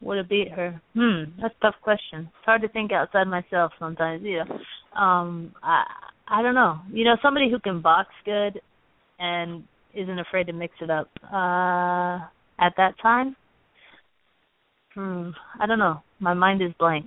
Would 0.00 0.18
have 0.18 0.28
beat 0.28 0.50
her? 0.50 0.80
Hmm, 0.94 1.40
that's 1.40 1.54
a 1.60 1.66
tough 1.66 1.76
question. 1.80 2.22
It's 2.22 2.44
hard 2.44 2.62
to 2.62 2.68
think 2.68 2.90
outside 2.90 3.28
myself 3.28 3.70
sometimes. 3.78 4.22
You 4.24 4.42
know, 4.44 5.00
um, 5.00 5.54
I 5.62 5.84
I 6.26 6.42
don't 6.42 6.54
know. 6.54 6.80
You 6.92 7.04
know, 7.04 7.16
somebody 7.22 7.48
who 7.48 7.60
can 7.60 7.80
box 7.80 8.08
good 8.24 8.60
and 9.20 9.62
isn't 9.94 10.18
afraid 10.18 10.48
to 10.48 10.52
mix 10.52 10.74
it 10.80 10.90
up. 10.90 11.08
Uh, 11.22 12.18
at 12.58 12.74
that 12.76 12.94
time, 13.00 13.36
hmm, 14.94 15.30
I 15.60 15.66
don't 15.66 15.78
know. 15.78 16.02
My 16.18 16.34
mind 16.34 16.60
is 16.62 16.72
blank, 16.80 17.06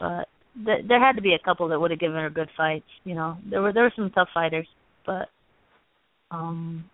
but 0.00 0.28
th- 0.64 0.86
there 0.88 1.04
had 1.04 1.16
to 1.16 1.22
be 1.22 1.34
a 1.34 1.44
couple 1.44 1.68
that 1.68 1.78
would 1.78 1.90
have 1.90 2.00
given 2.00 2.16
her 2.16 2.30
good 2.30 2.48
fights. 2.56 2.88
You 3.04 3.14
know, 3.14 3.36
there 3.50 3.60
were 3.60 3.74
there 3.74 3.82
were 3.82 3.92
some 3.94 4.10
tough 4.10 4.28
fighters, 4.32 4.66
but 5.04 5.28
um, 6.30 6.88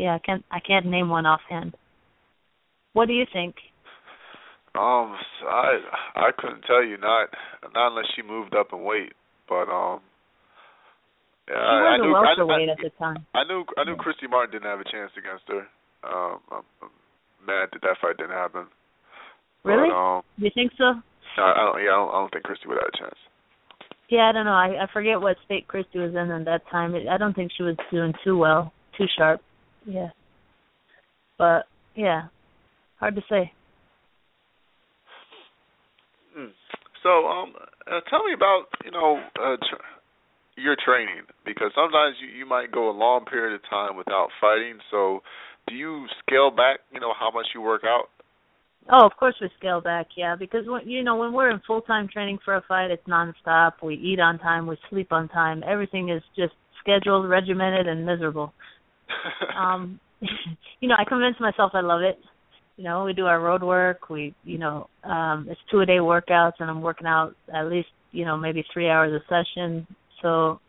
yeah, 0.00 0.14
I 0.14 0.18
can't 0.18 0.44
I 0.50 0.60
can't 0.60 0.86
name 0.86 1.10
one 1.10 1.26
offhand. 1.26 1.74
What 2.94 3.06
do 3.06 3.12
you 3.12 3.26
think? 3.30 3.54
Um, 4.74 5.12
I 5.44 5.76
I 6.16 6.30
couldn't 6.38 6.62
tell 6.62 6.82
you 6.82 6.96
not 6.96 7.28
not 7.74 7.88
unless 7.92 8.06
she 8.16 8.22
moved 8.22 8.54
up 8.56 8.68
in 8.72 8.82
weight, 8.82 9.12
but 9.48 9.68
um, 9.68 10.00
yeah, 11.48 11.58
I, 11.58 11.76
I 11.84 11.96
knew, 11.98 12.14
I, 12.14 12.32
I, 12.32 12.72
at 12.72 12.78
the 12.80 12.90
time. 12.98 13.26
I 13.34 13.44
knew 13.44 13.64
I 13.76 13.84
knew 13.84 13.92
yeah. 13.92 14.02
Christy 14.02 14.26
Martin 14.26 14.52
didn't 14.52 14.70
have 14.70 14.80
a 14.80 14.90
chance 14.90 15.12
against 15.18 15.44
her. 15.48 15.68
Um, 16.02 16.40
I'm, 16.50 16.64
I'm 16.80 16.94
mad 17.46 17.68
that 17.72 17.82
that 17.82 18.00
fight 18.00 18.16
didn't 18.16 18.32
happen. 18.32 18.66
Really? 19.64 19.90
But, 19.90 19.94
um, 19.94 20.22
you 20.38 20.50
think 20.54 20.72
so? 20.78 20.94
I, 21.36 21.52
I 21.52 21.62
don't. 21.66 21.82
Yeah, 21.84 21.92
I 21.92 21.96
don't, 22.00 22.08
I 22.08 22.18
don't 22.22 22.32
think 22.32 22.44
Christy 22.44 22.68
would 22.68 22.78
have 22.80 22.88
a 22.88 22.98
chance. 22.98 23.18
Yeah, 24.08 24.30
I 24.30 24.32
don't 24.32 24.46
know. 24.46 24.56
I 24.56 24.84
I 24.84 24.86
forget 24.92 25.20
what 25.20 25.36
state 25.44 25.68
Christy 25.68 25.98
was 25.98 26.14
in 26.14 26.30
at 26.30 26.44
that 26.46 26.62
time. 26.70 26.94
I 26.94 27.18
don't 27.18 27.34
think 27.34 27.52
she 27.56 27.62
was 27.62 27.76
doing 27.92 28.14
too 28.24 28.38
well, 28.38 28.72
too 28.96 29.06
sharp. 29.18 29.42
Yeah. 29.90 30.10
But 31.36 31.66
yeah, 31.96 32.28
hard 32.98 33.16
to 33.16 33.22
say. 33.28 33.52
Hmm. 36.36 36.52
So, 37.02 37.26
um, 37.26 37.54
uh, 37.90 38.00
tell 38.08 38.24
me 38.24 38.32
about 38.34 38.66
you 38.84 38.92
know 38.92 39.20
uh, 39.42 39.56
tr- 39.56 40.60
your 40.60 40.76
training 40.84 41.22
because 41.44 41.72
sometimes 41.74 42.16
you 42.20 42.28
you 42.38 42.46
might 42.46 42.70
go 42.70 42.88
a 42.88 42.96
long 42.96 43.24
period 43.24 43.54
of 43.54 43.62
time 43.68 43.96
without 43.96 44.28
fighting. 44.40 44.78
So, 44.90 45.22
do 45.66 45.74
you 45.74 46.06
scale 46.20 46.50
back? 46.50 46.80
You 46.92 47.00
know 47.00 47.14
how 47.18 47.30
much 47.32 47.46
you 47.54 47.60
work 47.60 47.82
out? 47.84 48.08
Oh, 48.88 49.06
of 49.06 49.12
course 49.16 49.34
we 49.40 49.48
scale 49.58 49.80
back, 49.80 50.08
yeah, 50.16 50.34
because 50.36 50.66
when, 50.66 50.88
you 50.88 51.02
know 51.02 51.16
when 51.16 51.32
we're 51.32 51.50
in 51.50 51.60
full 51.66 51.82
time 51.82 52.08
training 52.08 52.38
for 52.44 52.54
a 52.54 52.62
fight, 52.66 52.90
it's 52.90 53.06
nonstop. 53.06 53.72
We 53.82 53.94
eat 53.94 54.20
on 54.20 54.38
time, 54.38 54.66
we 54.66 54.76
sleep 54.88 55.12
on 55.12 55.28
time. 55.28 55.62
Everything 55.66 56.08
is 56.08 56.22
just 56.36 56.54
scheduled, 56.80 57.28
regimented, 57.28 57.86
and 57.86 58.06
miserable. 58.06 58.52
Um, 59.56 60.00
you 60.80 60.88
know, 60.88 60.96
I 60.98 61.04
convince 61.04 61.36
myself 61.40 61.72
I 61.74 61.80
love 61.80 62.02
it. 62.02 62.18
You 62.76 62.84
know, 62.84 63.04
we 63.04 63.12
do 63.12 63.26
our 63.26 63.40
road 63.40 63.62
work. 63.62 64.08
We, 64.08 64.34
you 64.44 64.58
know, 64.58 64.88
um, 65.04 65.46
it's 65.50 65.60
two 65.70 65.80
a 65.80 65.86
day 65.86 65.98
workouts, 65.98 66.54
and 66.60 66.70
I'm 66.70 66.80
working 66.80 67.06
out 67.06 67.34
at 67.52 67.66
least, 67.66 67.88
you 68.12 68.24
know, 68.24 68.36
maybe 68.36 68.64
three 68.72 68.88
hours 68.88 69.12
a 69.12 69.22
session. 69.28 69.86
So, 70.22 70.60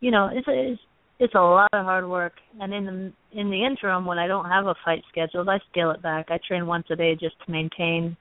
you 0.00 0.10
know, 0.10 0.30
it's 0.32 0.46
it's 0.48 0.80
it's 1.18 1.34
a 1.34 1.38
lot 1.38 1.68
of 1.72 1.84
hard 1.84 2.08
work. 2.08 2.32
And 2.60 2.72
in 2.72 2.84
the 2.86 3.38
in 3.38 3.50
the 3.50 3.64
interim, 3.64 4.06
when 4.06 4.18
I 4.18 4.26
don't 4.26 4.46
have 4.46 4.66
a 4.66 4.74
fight 4.84 5.02
scheduled, 5.10 5.48
I 5.48 5.58
scale 5.70 5.90
it 5.90 6.02
back. 6.02 6.26
I 6.30 6.38
train 6.46 6.66
once 6.66 6.86
a 6.90 6.96
day 6.96 7.14
just 7.14 7.36
to 7.44 7.52
maintain, 7.52 8.16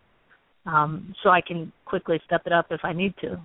um, 0.66 1.14
so 1.24 1.30
I 1.30 1.42
can 1.42 1.72
quickly 1.86 2.20
step 2.26 2.44
it 2.46 2.54
up 2.54 2.68
if 2.70 2.82
I 2.84 2.94
need 2.94 3.14
to. 3.22 3.40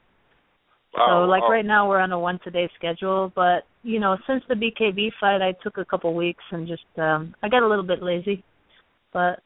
Wow, 0.97 1.24
so 1.24 1.31
like 1.31 1.43
wow. 1.43 1.51
right 1.51 1.64
now 1.64 1.89
we're 1.89 2.01
on 2.01 2.12
a 2.12 2.18
once 2.18 2.40
a 2.47 2.51
day 2.51 2.70
schedule, 2.77 3.31
but 3.35 3.64
you 3.82 4.01
know, 4.01 4.16
since 4.27 4.43
the 4.48 4.55
BKB 4.55 5.10
fight 5.20 5.43
I 5.43 5.52
took 5.62 5.77
a 5.78 5.85
couple 5.85 6.14
weeks 6.14 6.43
and 6.51 6.66
just 6.66 6.86
um 6.97 7.35
I 7.43 7.48
got 7.48 7.62
a 7.62 7.68
little 7.68 7.85
bit 7.85 8.02
lazy. 8.02 8.43
But 9.12 9.40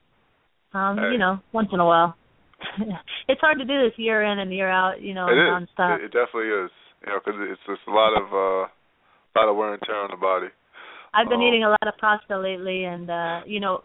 um, 0.72 0.96
hey. 0.96 1.12
you 1.12 1.18
know, 1.18 1.40
once 1.52 1.68
in 1.72 1.80
a 1.80 1.84
while. 1.84 2.16
it's 3.28 3.40
hard 3.40 3.58
to 3.58 3.64
do 3.64 3.82
this 3.82 3.98
year 3.98 4.22
in 4.22 4.38
and 4.38 4.52
year 4.52 4.68
out, 4.68 5.00
you 5.00 5.14
know, 5.14 5.26
it 5.26 5.32
nonstop. 5.32 5.96
Is. 5.96 6.02
It, 6.02 6.04
it 6.04 6.12
definitely 6.12 6.50
is. 6.50 6.70
You 7.02 7.12
know, 7.12 7.20
cuz 7.24 7.34
it's 7.50 7.60
just 7.66 7.80
a 7.88 7.90
lot 7.90 8.14
of 8.14 8.32
uh 8.32 8.68
a 8.68 9.34
lot 9.34 9.48
of 9.48 9.56
wear 9.56 9.74
and 9.74 9.82
tear 9.82 9.96
on 9.96 10.10
the 10.10 10.16
body. 10.16 10.48
I've 11.12 11.28
been 11.28 11.40
um, 11.40 11.46
eating 11.46 11.64
a 11.64 11.70
lot 11.70 11.86
of 11.86 11.94
pasta 11.98 12.38
lately 12.38 12.84
and 12.84 13.10
uh 13.10 13.40
you 13.46 13.58
know, 13.58 13.82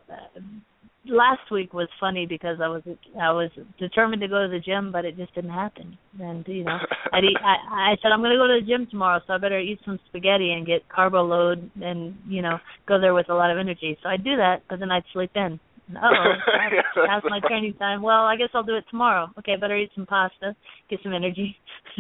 last 1.08 1.52
week 1.52 1.74
was 1.74 1.88
funny 2.00 2.26
because 2.26 2.58
I 2.62 2.68
was 2.68 2.82
I 3.20 3.32
was 3.32 3.50
determined 3.80 4.22
to 4.22 4.28
go 4.28 4.42
to 4.44 4.50
the 4.50 4.60
gym, 4.60 4.92
but 4.92 5.06
it 5.06 5.18
just 5.18 5.34
didn't 5.36 5.52
happen. 5.52 5.98
And 6.20 6.46
you 6.48 6.64
know, 6.64 6.78
I 7.12 7.20
eat, 7.20 7.38
I 7.44 7.92
I 7.92 7.96
said 8.02 8.12
I'm 8.12 8.22
going 8.22 8.32
to 8.32 8.38
go 8.38 8.48
to 8.48 8.60
the 8.60 8.68
gym 8.68 8.88
tomorrow, 8.90 9.20
so 9.26 9.34
I 9.34 9.38
better 9.38 9.60
eat 9.60 9.80
some 9.86 10.00
spaghetti 10.08 10.52
and 10.52 10.66
get 10.66 10.88
carbo 10.90 11.24
load 11.24 11.70
and 11.82 12.16
you 12.28 12.42
know 12.42 12.58
go 12.88 13.00
there 13.00 13.14
with 13.14 13.30
a 13.30 13.34
lot 13.34 13.52
of 13.52 13.58
energy. 13.58 13.98
So 14.02 14.10
I'd 14.10 14.24
do 14.24 14.36
that, 14.38 14.64
but 14.70 14.80
then 14.80 14.92
I'd 14.92 15.04
sleep 15.14 15.32
in. 15.36 15.60
Oh, 15.92 16.12
that's, 16.48 17.08
that's 17.08 17.26
my 17.30 17.40
training 17.48 17.76
time. 17.76 18.02
Well, 18.02 18.26
I 18.26 18.36
guess 18.36 18.50
I'll 18.54 18.64
do 18.64 18.76
it 18.76 18.86
tomorrow. 18.90 19.30
Okay, 19.40 19.56
better 19.56 19.78
eat 19.78 19.92
some 19.94 20.08
pasta, 20.08 20.56
get 20.90 21.00
some 21.04 21.14
energy. 21.14 21.56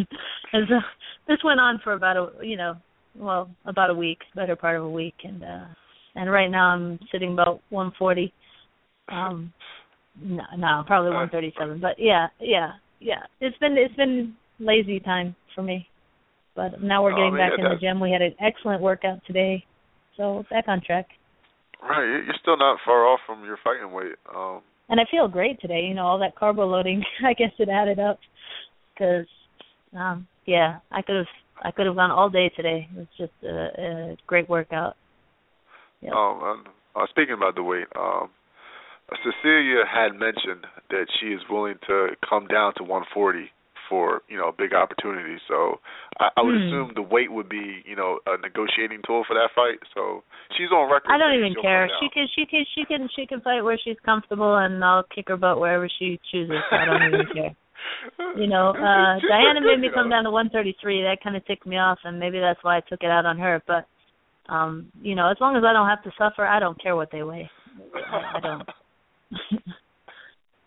and 0.53 0.67
so 0.67 0.75
this 1.27 1.37
went 1.43 1.59
on 1.59 1.79
for 1.83 1.93
about 1.93 2.17
a 2.17 2.45
you 2.45 2.57
know, 2.57 2.75
well, 3.15 3.49
about 3.65 3.89
a 3.89 3.95
week, 3.95 4.19
better 4.35 4.55
part 4.55 4.77
of 4.77 4.83
a 4.83 4.89
week, 4.89 5.15
and 5.23 5.43
uh 5.43 5.65
and 6.15 6.31
right 6.31 6.49
now 6.49 6.69
I'm 6.69 6.99
sitting 7.11 7.33
about 7.33 7.61
140 7.69 8.33
um, 9.09 9.53
no, 10.21 10.43
no, 10.57 10.83
probably 10.87 11.11
137. 11.11 11.79
But 11.79 11.95
yeah, 11.97 12.27
yeah, 12.39 12.71
yeah. 12.99 13.23
It's 13.41 13.57
been 13.57 13.75
it's 13.77 13.95
been 13.95 14.35
lazy 14.59 14.99
time 14.99 15.35
for 15.53 15.61
me. 15.61 15.87
But 16.55 16.81
now 16.81 17.03
we're 17.03 17.11
getting 17.11 17.33
oh, 17.33 17.37
back 17.37 17.51
yeah, 17.57 17.65
in 17.65 17.71
the 17.71 17.79
gym. 17.79 17.99
We 17.99 18.11
had 18.11 18.21
an 18.21 18.33
excellent 18.39 18.81
workout 18.81 19.19
today, 19.27 19.65
so 20.15 20.45
back 20.49 20.65
on 20.67 20.81
track. 20.85 21.07
Right, 21.81 22.05
you're 22.05 22.35
still 22.41 22.57
not 22.57 22.79
far 22.85 23.05
off 23.05 23.19
from 23.25 23.43
your 23.43 23.57
fighting 23.61 23.91
weight. 23.91 24.15
Um, 24.33 24.61
and 24.87 24.99
I 24.99 25.03
feel 25.11 25.27
great 25.27 25.59
today. 25.59 25.81
You 25.81 25.93
know, 25.93 26.05
all 26.05 26.19
that 26.19 26.35
carbo 26.35 26.65
loading, 26.65 27.03
I 27.25 27.33
guess 27.33 27.51
it 27.59 27.69
added 27.69 27.99
up. 27.99 28.19
Because, 28.93 29.27
um, 29.97 30.27
yeah, 30.45 30.79
I 30.91 31.01
could 31.01 31.17
have 31.17 31.25
I 31.63 31.71
could 31.71 31.85
have 31.85 31.95
gone 31.95 32.11
all 32.11 32.29
day 32.29 32.49
today. 32.55 32.87
It 32.91 32.97
was 32.97 33.07
just 33.17 33.33
a, 33.43 34.13
a 34.13 34.17
great 34.27 34.49
workout. 34.49 34.95
Yep. 36.01 36.13
Um, 36.13 36.63
uh, 36.95 37.05
speaking 37.09 37.33
about 37.33 37.55
the 37.55 37.63
weight, 37.63 37.87
um, 37.97 38.29
Cecilia 39.09 39.85
had 39.85 40.17
mentioned 40.17 40.65
that 40.89 41.05
she 41.19 41.27
is 41.27 41.41
willing 41.49 41.75
to 41.87 42.15
come 42.27 42.47
down 42.47 42.73
to 42.77 42.83
140 42.83 43.51
for 43.89 44.21
you 44.27 44.37
know 44.37 44.49
a 44.49 44.55
big 44.55 44.73
opportunity. 44.73 45.37
So 45.47 45.79
I, 46.19 46.29
I 46.37 46.41
would 46.41 46.55
hmm. 46.55 46.67
assume 46.67 46.91
the 46.95 47.01
weight 47.05 47.31
would 47.31 47.49
be 47.49 47.83
you 47.85 47.95
know 47.95 48.19
a 48.25 48.37
negotiating 48.37 49.01
tool 49.05 49.23
for 49.27 49.33
that 49.35 49.53
fight. 49.55 49.79
So 49.93 50.23
she's 50.57 50.71
on 50.71 50.91
record. 50.91 51.11
I 51.13 51.17
don't 51.17 51.37
even 51.37 51.53
care. 51.61 51.89
She 52.01 52.09
can 52.09 52.27
she 52.35 52.45
can 52.45 52.65
she 52.73 52.85
can 52.85 53.09
she 53.15 53.25
can 53.25 53.41
fight 53.41 53.61
where 53.61 53.77
she's 53.77 53.97
comfortable, 54.03 54.57
and 54.57 54.83
I'll 54.83 55.05
kick 55.13 55.27
her 55.27 55.37
butt 55.37 55.59
wherever 55.59 55.89
she 55.99 56.19
chooses. 56.31 56.57
I 56.71 56.85
don't 56.85 57.13
even 57.13 57.27
care. 57.33 57.55
You 58.35 58.47
know, 58.47 58.69
uh 58.69 59.21
Diana 59.21 59.61
made 59.61 59.79
me 59.79 59.89
come 59.93 60.09
down 60.09 60.23
to 60.23 60.31
133. 60.31 61.03
That 61.03 61.23
kind 61.23 61.35
of 61.35 61.45
ticked 61.45 61.65
me 61.65 61.77
off, 61.77 61.99
and 62.03 62.19
maybe 62.19 62.39
that's 62.39 62.63
why 62.63 62.77
I 62.77 62.81
took 62.81 63.03
it 63.03 63.11
out 63.11 63.25
on 63.25 63.37
her. 63.37 63.61
But 63.67 63.85
um, 64.51 64.91
you 65.01 65.15
know, 65.15 65.29
as 65.29 65.37
long 65.41 65.55
as 65.55 65.63
I 65.65 65.73
don't 65.73 65.89
have 65.89 66.03
to 66.03 66.11
suffer, 66.17 66.45
I 66.45 66.59
don't 66.59 66.81
care 66.81 66.95
what 66.95 67.09
they 67.11 67.23
weigh. 67.23 67.49
I, 67.95 68.37
I 68.37 68.39
don't. 68.39 68.69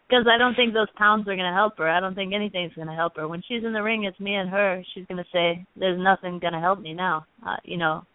Because 0.08 0.24
I 0.26 0.38
don't 0.38 0.54
think 0.54 0.72
those 0.72 0.88
pounds 0.96 1.28
are 1.28 1.36
going 1.36 1.50
to 1.50 1.54
help 1.54 1.76
her. 1.76 1.88
I 1.88 2.00
don't 2.00 2.14
think 2.14 2.32
anything's 2.32 2.72
going 2.72 2.88
to 2.88 2.94
help 2.94 3.16
her. 3.16 3.28
When 3.28 3.42
she's 3.46 3.62
in 3.62 3.74
the 3.74 3.82
ring, 3.82 4.04
it's 4.04 4.18
me 4.18 4.36
and 4.36 4.48
her. 4.48 4.82
She's 4.94 5.04
going 5.04 5.22
to 5.22 5.30
say, 5.30 5.66
"There's 5.76 6.00
nothing 6.00 6.38
going 6.38 6.54
to 6.54 6.60
help 6.60 6.80
me 6.80 6.94
now," 6.94 7.26
uh, 7.46 7.56
you 7.62 7.76
know. 7.76 8.06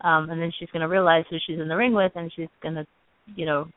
Um, 0.00 0.30
and 0.30 0.40
then 0.40 0.50
she's 0.58 0.70
going 0.70 0.80
to 0.80 0.88
realize 0.88 1.24
who 1.28 1.36
she's 1.46 1.60
in 1.60 1.68
the 1.68 1.76
ring 1.76 1.92
with, 1.92 2.12
and 2.14 2.32
she's 2.34 2.48
going 2.62 2.74
to, 2.74 2.86
you 3.36 3.44
know, 3.44 3.68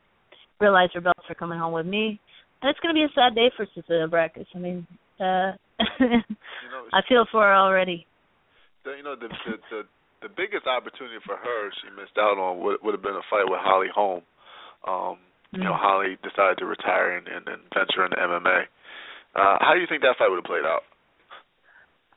realize 0.58 0.88
her 0.94 1.02
belts 1.02 1.28
are 1.28 1.34
coming 1.34 1.58
home 1.58 1.72
with 1.72 1.86
me. 1.86 2.18
And 2.62 2.70
it's 2.70 2.80
going 2.80 2.94
to 2.94 2.98
be 2.98 3.04
a 3.04 3.14
sad 3.14 3.34
day 3.34 3.50
for 3.54 3.66
Cecilia 3.74 4.08
Braekhus. 4.08 4.46
I 4.54 4.58
mean, 4.58 4.86
uh, 5.20 5.52
you 6.00 6.08
know, 6.08 6.88
I 6.94 7.02
feel 7.06 7.26
for 7.30 7.42
her 7.42 7.54
already. 7.54 8.06
The, 8.84 8.92
you 8.96 9.02
know, 9.02 9.14
the, 9.14 9.28
the 9.28 9.56
the 9.70 9.82
the 10.22 10.28
biggest 10.34 10.66
opportunity 10.66 11.20
for 11.26 11.36
her 11.36 11.70
she 11.82 11.90
missed 11.94 12.16
out 12.18 12.38
on 12.38 12.64
would 12.64 12.78
would 12.82 12.94
have 12.94 13.02
been 13.02 13.20
a 13.20 13.26
fight 13.28 13.44
with 13.44 13.60
Holly 13.60 13.92
Holm. 13.94 14.22
Um, 14.88 15.18
you 15.52 15.62
know, 15.62 15.74
Holly 15.74 16.16
decided 16.22 16.58
to 16.58 16.66
retire 16.66 17.16
and, 17.16 17.26
and, 17.28 17.46
and 17.48 17.62
venture 17.74 18.04
into 18.04 18.16
MMA. 18.16 18.62
Uh, 19.34 19.58
how 19.60 19.74
do 19.74 19.80
you 19.80 19.86
think 19.88 20.02
that 20.02 20.16
fight 20.18 20.28
would 20.28 20.36
have 20.36 20.44
played 20.44 20.64
out? 20.64 20.82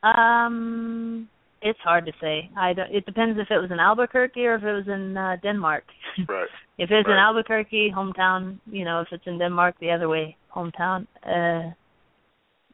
Um, 0.02 1.28
it's 1.62 1.78
hard 1.80 2.06
to 2.06 2.12
say. 2.20 2.50
I 2.56 2.72
don't. 2.72 2.94
It 2.94 3.04
depends 3.06 3.38
if 3.38 3.50
it 3.50 3.58
was 3.58 3.70
in 3.70 3.78
Albuquerque 3.78 4.46
or 4.46 4.54
if 4.54 4.62
it 4.62 4.72
was 4.72 4.88
in 4.88 5.16
uh, 5.16 5.36
Denmark. 5.42 5.84
Right. 6.28 6.48
if 6.78 6.90
it's 6.90 7.06
right. 7.06 7.12
in 7.12 7.18
Albuquerque, 7.18 7.92
hometown. 7.96 8.58
You 8.66 8.84
know, 8.84 9.00
if 9.00 9.08
it's 9.12 9.26
in 9.26 9.38
Denmark, 9.38 9.76
the 9.80 9.90
other 9.90 10.08
way, 10.08 10.36
hometown. 10.54 11.06
Uh, 11.24 11.72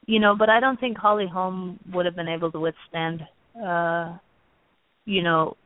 you 0.06 0.20
know, 0.20 0.36
but 0.38 0.48
I 0.48 0.60
don't 0.60 0.78
think 0.78 0.96
Holly 0.96 1.26
Holm 1.30 1.80
would 1.92 2.06
have 2.06 2.16
been 2.16 2.28
able 2.28 2.52
to 2.52 2.60
withstand. 2.60 3.22
Uh, 3.60 4.16
you 5.04 5.22
know, 5.22 5.56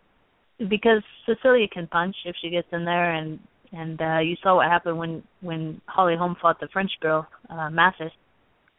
because 0.59 1.03
Cecilia 1.27 1.69
can 1.69 1.87
punch 1.87 2.17
if 2.25 2.37
she 2.41 2.51
gets 2.51 2.69
in 2.73 2.85
there, 2.85 3.15
and 3.15 3.39
and 3.73 4.01
uh, 4.01 4.19
you 4.19 4.37
saw 4.43 4.57
what 4.57 4.67
happened 4.67 4.99
when 4.99 5.23
when 5.41 5.81
Holly 5.87 6.17
Holm 6.17 6.37
fought 6.41 6.61
the 6.61 6.69
French 6.73 6.91
girl, 7.01 7.27
uh, 7.49 7.71
Mathis. 7.71 8.13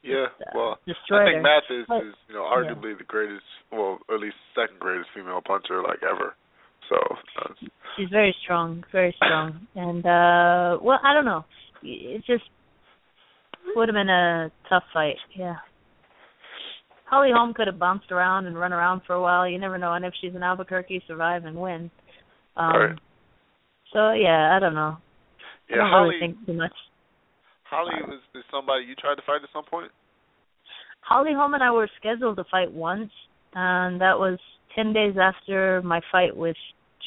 Yeah, 0.03 0.25
well, 0.55 0.79
destroyed 0.87 1.21
I 1.21 1.25
think 1.25 1.35
her. 1.37 1.41
Mathis 1.43 1.85
But- 1.87 2.03
is, 2.07 2.15
you 2.27 2.33
know, 2.35 2.41
arguably 2.41 2.97
the 2.97 3.03
greatest, 3.03 3.45
well, 3.71 3.99
at 4.11 4.19
least 4.19 4.35
second 4.55 4.79
greatest 4.79 5.09
female 5.13 5.41
puncher 5.45 5.83
like 5.83 5.99
ever. 6.01 6.35
So, 6.89 6.97
uh, 7.39 7.53
She's 7.95 8.09
very 8.09 8.35
strong, 8.43 8.83
very 8.91 9.13
strong, 9.17 9.67
and 9.75 10.03
uh 10.05 10.77
well, 10.81 10.99
I 11.03 11.13
don't 11.13 11.25
know. 11.25 11.45
It 11.83 12.23
just 12.25 12.43
would 13.75 13.87
have 13.89 13.93
been 13.93 14.09
a 14.09 14.51
tough 14.69 14.83
fight. 14.93 15.17
Yeah. 15.37 15.55
Holly 17.05 17.29
Holm 17.33 17.53
could 17.53 17.67
have 17.67 17.77
bounced 17.77 18.11
around 18.11 18.45
and 18.45 18.57
run 18.57 18.73
around 18.73 19.01
for 19.05 19.13
a 19.13 19.21
while. 19.21 19.47
You 19.47 19.59
never 19.59 19.77
know, 19.77 19.93
and 19.93 20.03
if 20.05 20.13
she's 20.19 20.33
in 20.35 20.43
Albuquerque, 20.43 21.03
survive 21.07 21.45
and 21.45 21.55
win. 21.57 21.91
Um 22.57 22.71
Right. 22.75 22.99
So 23.93 24.13
yeah, 24.13 24.55
I 24.55 24.59
don't 24.59 24.73
know. 24.73 24.97
I 24.97 25.01
yeah, 25.69 25.75
don't 25.77 25.89
Holly, 25.89 26.15
really 26.15 26.19
think 26.19 26.45
too 26.45 26.53
much. 26.53 26.73
Holly 27.69 27.93
was 28.07 28.19
is 28.35 28.43
somebody 28.51 28.85
you 28.85 28.95
tried 28.95 29.15
to 29.15 29.21
fight 29.25 29.43
at 29.43 29.49
some 29.53 29.65
point. 29.65 29.91
Holly 31.01 31.31
Holm 31.35 31.53
and 31.53 31.63
I 31.63 31.71
were 31.71 31.89
scheduled 31.99 32.37
to 32.37 32.43
fight 32.51 32.71
once, 32.71 33.11
and 33.53 33.99
that 34.01 34.17
was 34.17 34.39
ten 34.75 34.93
days 34.93 35.15
after 35.21 35.81
my 35.83 36.01
fight 36.11 36.35
with 36.35 36.55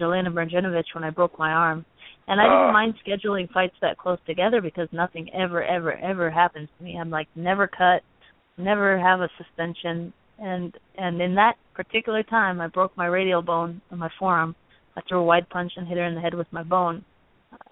Jelena 0.00 0.28
Mrdjenovich 0.28 0.94
when 0.94 1.04
I 1.04 1.10
broke 1.10 1.38
my 1.38 1.52
arm. 1.52 1.84
And 2.26 2.40
I 2.40 2.44
didn't 2.44 2.70
ah. 2.70 2.72
mind 2.72 2.94
scheduling 3.06 3.50
fights 3.52 3.76
that 3.82 3.98
close 3.98 4.18
together 4.26 4.62
because 4.62 4.88
nothing 4.92 5.28
ever, 5.34 5.62
ever, 5.62 5.92
ever 5.92 6.30
happens 6.30 6.70
to 6.78 6.84
me. 6.84 6.96
I'm 6.98 7.10
like 7.10 7.28
never 7.36 7.66
cut, 7.66 8.02
never 8.56 8.98
have 8.98 9.20
a 9.20 9.28
suspension, 9.36 10.12
and 10.38 10.74
and 10.96 11.20
in 11.20 11.34
that 11.34 11.54
particular 11.74 12.22
time, 12.22 12.60
I 12.60 12.68
broke 12.68 12.96
my 12.96 13.06
radial 13.06 13.42
bone 13.42 13.80
on 13.90 13.98
my 13.98 14.08
forearm. 14.18 14.56
I 14.96 15.00
threw 15.08 15.18
a 15.18 15.24
wide 15.24 15.48
punch 15.50 15.72
and 15.76 15.86
hit 15.88 15.96
her 15.98 16.04
in 16.04 16.14
the 16.14 16.20
head 16.20 16.34
with 16.34 16.46
my 16.52 16.62
bone 16.62 17.04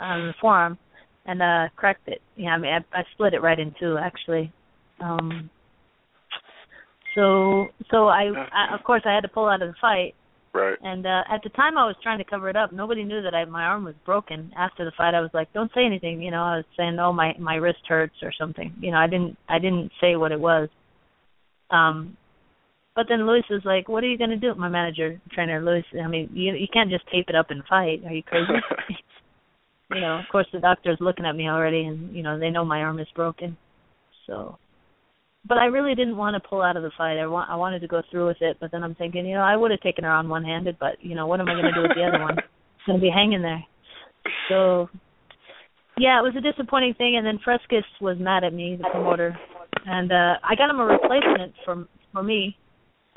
on 0.00 0.26
the 0.28 0.34
forearm, 0.40 0.78
and 1.26 1.42
uh 1.42 1.68
cracked 1.76 2.08
it. 2.08 2.20
Yeah, 2.36 2.50
I 2.50 2.58
mean 2.58 2.72
I, 2.72 2.98
I 2.98 3.02
split 3.14 3.34
it 3.34 3.42
right 3.42 3.58
in 3.58 3.74
two 3.78 3.96
actually. 3.98 4.52
Um 5.00 5.50
so 7.14 7.66
so 7.90 8.08
I, 8.08 8.30
I 8.52 8.74
of 8.74 8.82
course 8.84 9.02
I 9.04 9.14
had 9.14 9.20
to 9.22 9.28
pull 9.28 9.48
out 9.48 9.62
of 9.62 9.68
the 9.68 9.74
fight 9.80 10.14
Right. 10.54 10.76
and 10.82 11.06
uh 11.06 11.22
at 11.32 11.42
the 11.42 11.48
time 11.50 11.78
I 11.78 11.86
was 11.86 11.96
trying 12.02 12.18
to 12.18 12.24
cover 12.24 12.50
it 12.50 12.56
up. 12.56 12.72
Nobody 12.72 13.04
knew 13.04 13.22
that 13.22 13.34
I 13.34 13.44
my 13.46 13.64
arm 13.64 13.84
was 13.84 13.94
broken. 14.04 14.52
After 14.56 14.84
the 14.84 14.92
fight 14.96 15.14
I 15.14 15.20
was 15.20 15.30
like, 15.32 15.52
Don't 15.52 15.70
say 15.74 15.84
anything, 15.84 16.20
you 16.20 16.30
know, 16.30 16.42
I 16.42 16.56
was 16.56 16.64
saying, 16.76 16.98
Oh 16.98 17.12
my 17.12 17.34
my 17.38 17.54
wrist 17.54 17.80
hurts 17.88 18.16
or 18.22 18.32
something. 18.38 18.74
You 18.80 18.90
know, 18.90 18.98
I 18.98 19.06
didn't 19.06 19.36
I 19.48 19.58
didn't 19.58 19.90
say 20.00 20.16
what 20.16 20.32
it 20.32 20.40
was. 20.40 20.68
Um 21.70 22.16
but 22.94 23.06
then 23.08 23.26
Luis 23.26 23.44
was 23.50 23.62
like, 23.64 23.88
What 23.88 24.04
are 24.04 24.08
you 24.08 24.18
gonna 24.18 24.36
do? 24.36 24.54
My 24.54 24.68
manager, 24.68 25.20
trainer 25.32 25.62
Luis, 25.62 25.84
I 26.02 26.08
mean, 26.08 26.30
you 26.32 26.54
you 26.54 26.68
can't 26.72 26.90
just 26.90 27.06
tape 27.10 27.26
it 27.28 27.34
up 27.34 27.50
and 27.50 27.62
fight. 27.68 28.02
Are 28.06 28.12
you 28.12 28.22
crazy? 28.22 28.52
you 29.90 30.00
know, 30.00 30.18
of 30.18 30.24
course 30.30 30.46
the 30.52 30.60
doctor's 30.60 30.98
looking 31.00 31.26
at 31.26 31.36
me 31.36 31.48
already 31.48 31.84
and, 31.84 32.14
you 32.14 32.22
know, 32.22 32.38
they 32.38 32.50
know 32.50 32.64
my 32.64 32.80
arm 32.80 32.98
is 32.98 33.08
broken. 33.14 33.56
So 34.26 34.58
but 35.46 35.58
I 35.58 35.66
really 35.66 35.94
didn't 35.94 36.16
want 36.16 36.40
to 36.40 36.48
pull 36.48 36.62
out 36.62 36.76
of 36.76 36.82
the 36.82 36.92
fight. 36.96 37.18
I 37.18 37.26
want 37.26 37.50
I 37.50 37.56
wanted 37.56 37.80
to 37.80 37.88
go 37.88 38.02
through 38.10 38.28
with 38.28 38.36
it, 38.40 38.58
but 38.60 38.70
then 38.70 38.84
I'm 38.84 38.94
thinking, 38.94 39.26
you 39.26 39.34
know, 39.34 39.42
I 39.42 39.56
would 39.56 39.70
have 39.70 39.80
taken 39.80 40.04
her 40.04 40.10
on 40.10 40.28
one 40.28 40.44
handed, 40.44 40.78
but 40.78 40.96
you 41.00 41.14
know, 41.14 41.26
what 41.26 41.40
am 41.40 41.48
I 41.48 41.54
going 41.54 41.64
to 41.64 41.72
do 41.72 41.82
with 41.82 41.96
the 41.96 42.04
other 42.04 42.22
one? 42.22 42.38
It's 42.38 42.86
going 42.86 42.98
to 42.98 43.02
be 43.02 43.10
hanging 43.10 43.42
there. 43.42 43.64
So, 44.48 44.88
yeah, 45.98 46.18
it 46.18 46.22
was 46.22 46.34
a 46.36 46.40
disappointing 46.40 46.94
thing. 46.94 47.16
And 47.16 47.26
then 47.26 47.40
Fresquez 47.44 47.84
was 48.00 48.16
mad 48.20 48.44
at 48.44 48.54
me, 48.54 48.76
the 48.76 48.88
promoter, 48.90 49.36
and 49.86 50.12
uh 50.12 50.34
I 50.44 50.54
got 50.54 50.70
him 50.70 50.80
a 50.80 50.84
replacement 50.84 51.54
for 51.64 51.86
for 52.12 52.22
me. 52.22 52.56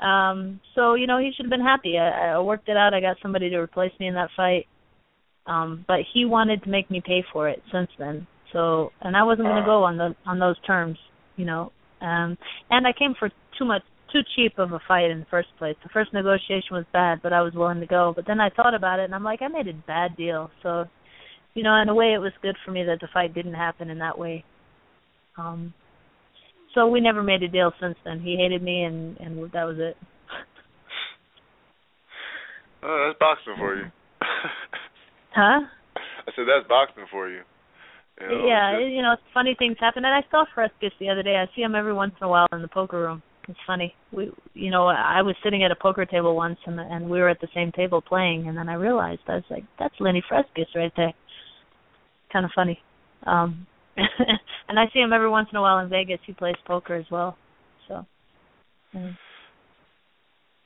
Um, 0.00 0.60
so 0.74 0.94
you 0.94 1.06
know, 1.06 1.18
he 1.18 1.32
should 1.36 1.46
have 1.46 1.50
been 1.50 1.60
happy. 1.60 1.98
I, 1.98 2.34
I 2.34 2.40
worked 2.40 2.68
it 2.68 2.76
out. 2.76 2.94
I 2.94 3.00
got 3.00 3.16
somebody 3.22 3.50
to 3.50 3.56
replace 3.56 3.92
me 3.98 4.08
in 4.08 4.14
that 4.14 4.30
fight. 4.36 4.66
Um, 5.46 5.84
but 5.86 6.00
he 6.12 6.24
wanted 6.24 6.62
to 6.64 6.70
make 6.70 6.90
me 6.90 7.00
pay 7.04 7.24
for 7.32 7.48
it 7.48 7.62
since 7.72 7.88
then. 7.98 8.26
So, 8.52 8.90
and 9.00 9.16
I 9.16 9.22
wasn't 9.22 9.48
going 9.48 9.62
to 9.62 9.66
go 9.66 9.84
on 9.84 9.96
the 9.96 10.14
on 10.26 10.38
those 10.38 10.56
terms, 10.66 10.98
you 11.36 11.44
know. 11.44 11.72
Um, 12.00 12.36
and 12.70 12.86
I 12.86 12.92
came 12.92 13.14
for 13.18 13.30
too 13.58 13.64
much, 13.64 13.82
too 14.12 14.20
cheap 14.34 14.58
of 14.58 14.72
a 14.72 14.80
fight 14.86 15.10
in 15.10 15.20
the 15.20 15.26
first 15.30 15.48
place. 15.58 15.76
The 15.82 15.90
first 15.92 16.12
negotiation 16.12 16.72
was 16.72 16.84
bad, 16.92 17.20
but 17.22 17.32
I 17.32 17.42
was 17.42 17.54
willing 17.54 17.80
to 17.80 17.86
go. 17.86 18.12
But 18.14 18.26
then 18.26 18.40
I 18.40 18.50
thought 18.50 18.74
about 18.74 18.98
it, 18.98 19.04
and 19.04 19.14
I'm 19.14 19.24
like, 19.24 19.42
I 19.42 19.48
made 19.48 19.68
a 19.68 19.72
bad 19.86 20.16
deal. 20.16 20.50
So, 20.62 20.84
you 21.54 21.62
know, 21.62 21.76
in 21.80 21.88
a 21.88 21.94
way, 21.94 22.12
it 22.12 22.18
was 22.18 22.32
good 22.42 22.56
for 22.64 22.70
me 22.70 22.84
that 22.84 22.98
the 23.00 23.08
fight 23.12 23.34
didn't 23.34 23.54
happen 23.54 23.90
in 23.90 23.98
that 23.98 24.18
way. 24.18 24.44
Um, 25.38 25.74
so 26.76 26.86
we 26.86 27.00
never 27.00 27.22
made 27.22 27.42
a 27.42 27.48
deal 27.48 27.72
since 27.80 27.96
then. 28.04 28.20
He 28.20 28.36
hated 28.36 28.62
me, 28.62 28.84
and 28.84 29.16
and 29.18 29.50
that 29.52 29.64
was 29.64 29.76
it. 29.80 29.96
Oh, 32.82 33.06
that's 33.08 33.18
boxing 33.18 33.54
for 33.58 33.76
you. 33.76 33.84
Huh? 35.34 35.60
I 35.98 36.30
said 36.34 36.44
that's 36.48 36.66
boxing 36.66 37.04
for 37.10 37.28
you. 37.28 37.42
you 38.22 38.26
know, 38.26 38.46
yeah, 38.46 38.72
just- 38.78 38.90
you 38.90 39.02
know, 39.02 39.16
funny 39.34 39.54
things 39.58 39.76
happen. 39.78 40.02
And 40.06 40.14
I 40.14 40.22
saw 40.30 40.46
Fresquez 40.54 40.92
the 40.98 41.10
other 41.10 41.22
day. 41.22 41.36
I 41.36 41.44
see 41.54 41.60
him 41.60 41.74
every 41.74 41.92
once 41.92 42.14
in 42.18 42.24
a 42.24 42.30
while 42.30 42.46
in 42.52 42.62
the 42.62 42.68
poker 42.68 42.98
room. 43.02 43.22
It's 43.46 43.58
funny. 43.66 43.94
We, 44.12 44.30
you 44.54 44.70
know, 44.70 44.86
I 44.86 45.20
was 45.20 45.36
sitting 45.44 45.62
at 45.62 45.70
a 45.70 45.76
poker 45.76 46.06
table 46.06 46.34
once, 46.34 46.58
and 46.64 46.80
and 46.80 47.10
we 47.10 47.20
were 47.20 47.28
at 47.28 47.40
the 47.42 47.48
same 47.54 47.70
table 47.72 48.00
playing, 48.00 48.48
and 48.48 48.56
then 48.56 48.70
I 48.70 48.74
realized 48.74 49.20
I 49.28 49.34
was 49.34 49.44
like, 49.50 49.64
that's 49.78 49.94
Lenny 50.00 50.22
Fresquez 50.26 50.68
right 50.74 50.92
there. 50.96 51.12
Kind 52.32 52.46
of 52.46 52.50
funny. 52.54 52.80
Um, 53.26 53.66
and 54.68 54.78
I 54.78 54.84
see 54.92 55.00
him 55.00 55.12
every 55.12 55.30
once 55.30 55.48
in 55.50 55.56
a 55.56 55.62
while 55.62 55.78
in 55.78 55.88
Vegas. 55.88 56.20
He 56.26 56.32
plays 56.32 56.56
poker 56.66 56.94
as 56.94 57.06
well. 57.10 57.36
So, 57.88 58.06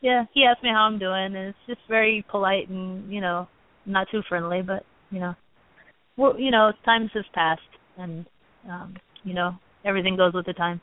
yeah, 0.01 0.24
he 0.32 0.44
asked 0.44 0.62
me 0.62 0.70
how 0.70 0.82
I'm 0.82 0.98
doing, 0.98 1.36
and 1.36 1.36
it's 1.36 1.59
just 1.66 1.81
very 1.89 2.24
polite 2.31 2.69
and 2.69 3.12
you 3.12 3.20
know, 3.20 3.48
not 3.86 4.09
too 4.11 4.23
friendly, 4.28 4.62
but 4.62 4.85
you 5.11 5.20
know, 5.20 5.35
well, 6.16 6.39
you 6.39 6.51
know, 6.51 6.73
times 6.85 7.11
have 7.15 7.24
passed, 7.35 7.61
and 7.98 8.27
um, 8.69 8.94
you 9.24 9.35
know, 9.35 9.55
everything 9.85 10.16
goes 10.16 10.32
with 10.32 10.47
the 10.47 10.52
time. 10.52 10.81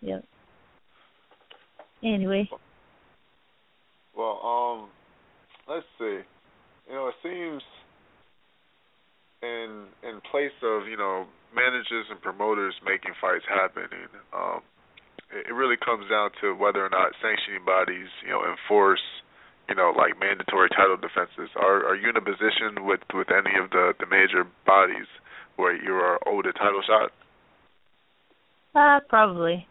Yep. 0.00 0.24
Anyway, 2.02 2.48
Well, 4.16 4.40
um, 4.44 4.90
let's 5.68 5.86
see. 5.98 6.20
You 6.88 6.94
know, 6.94 7.08
it 7.08 7.14
seems 7.22 7.62
in 9.44 9.92
in 10.00 10.24
place 10.24 10.56
of 10.64 10.88
you 10.88 10.96
know 10.96 11.28
managers 11.52 12.08
and 12.10 12.20
promoters 12.20 12.74
making 12.84 13.12
fights 13.20 13.44
happen, 13.44 13.86
and 13.92 14.12
um, 14.32 14.60
it, 15.30 15.52
it 15.52 15.54
really 15.54 15.76
comes 15.76 16.08
down 16.08 16.32
to 16.40 16.56
whether 16.56 16.80
or 16.80 16.90
not 16.90 17.12
sanctioning 17.20 17.64
bodies 17.64 18.08
you 18.24 18.32
know 18.32 18.42
enforce 18.42 19.04
you 19.68 19.76
know 19.76 19.92
like 19.92 20.16
mandatory 20.18 20.72
title 20.72 20.96
defenses. 20.96 21.52
Are 21.60 21.84
are 21.84 21.96
you 21.96 22.08
in 22.08 22.16
a 22.16 22.24
position 22.24 22.88
with 22.88 23.04
with 23.12 23.28
any 23.28 23.54
of 23.60 23.70
the 23.70 23.92
the 24.00 24.08
major 24.08 24.48
bodies 24.64 25.06
where 25.56 25.76
you 25.76 25.92
are 25.94 26.18
owed 26.26 26.46
a 26.46 26.52
title 26.52 26.82
shot? 26.82 27.12
uh, 28.74 29.00
probably, 29.08 29.66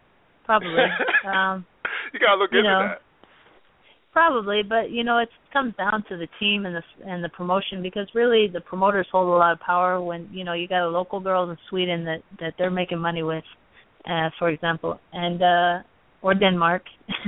probably. 0.45 0.88
um, 1.28 1.66
you 2.14 2.20
gotta 2.20 2.40
look 2.40 2.52
you 2.52 2.60
into 2.60 2.70
know, 2.70 2.88
that. 2.88 3.02
Probably, 4.14 4.61
but 4.61 4.91
you 4.91 5.03
know, 5.03 5.18
it 5.18 5.30
comes 5.52 5.73
down 5.76 6.03
to 6.07 6.18
the 6.18 6.27
team 6.40 6.68
and 6.68 6.76
the 6.76 6.84
and 7.03 7.23
the 7.23 7.30
promotion 7.30 7.81
because 7.81 8.07
really 8.14 8.48
the 8.48 8.61
promoters 8.61 9.07
hold 9.11 9.27
a 9.27 9.31
lot 9.31 9.53
of 9.53 9.60
power 9.60 9.99
when 9.99 10.30
you 10.31 10.44
know 10.44 10.53
you 10.53 10.68
got 10.68 10.85
a 10.85 10.88
local 10.88 11.19
girl 11.19 11.49
in 11.49 11.57
Sweden 11.68 12.06
that 12.06 12.19
that 12.40 12.53
they're 12.60 12.69
making 12.69 12.99
money 12.99 13.23
with, 13.23 13.44
uh, 14.07 14.30
for 14.38 14.49
example, 14.49 14.99
and 15.14 15.41
uh 15.41 15.80
or 16.22 16.35
Denmark, 16.35 16.84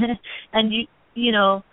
and 0.54 0.72
you 0.72 0.86
you 1.16 1.32
know 1.32 1.64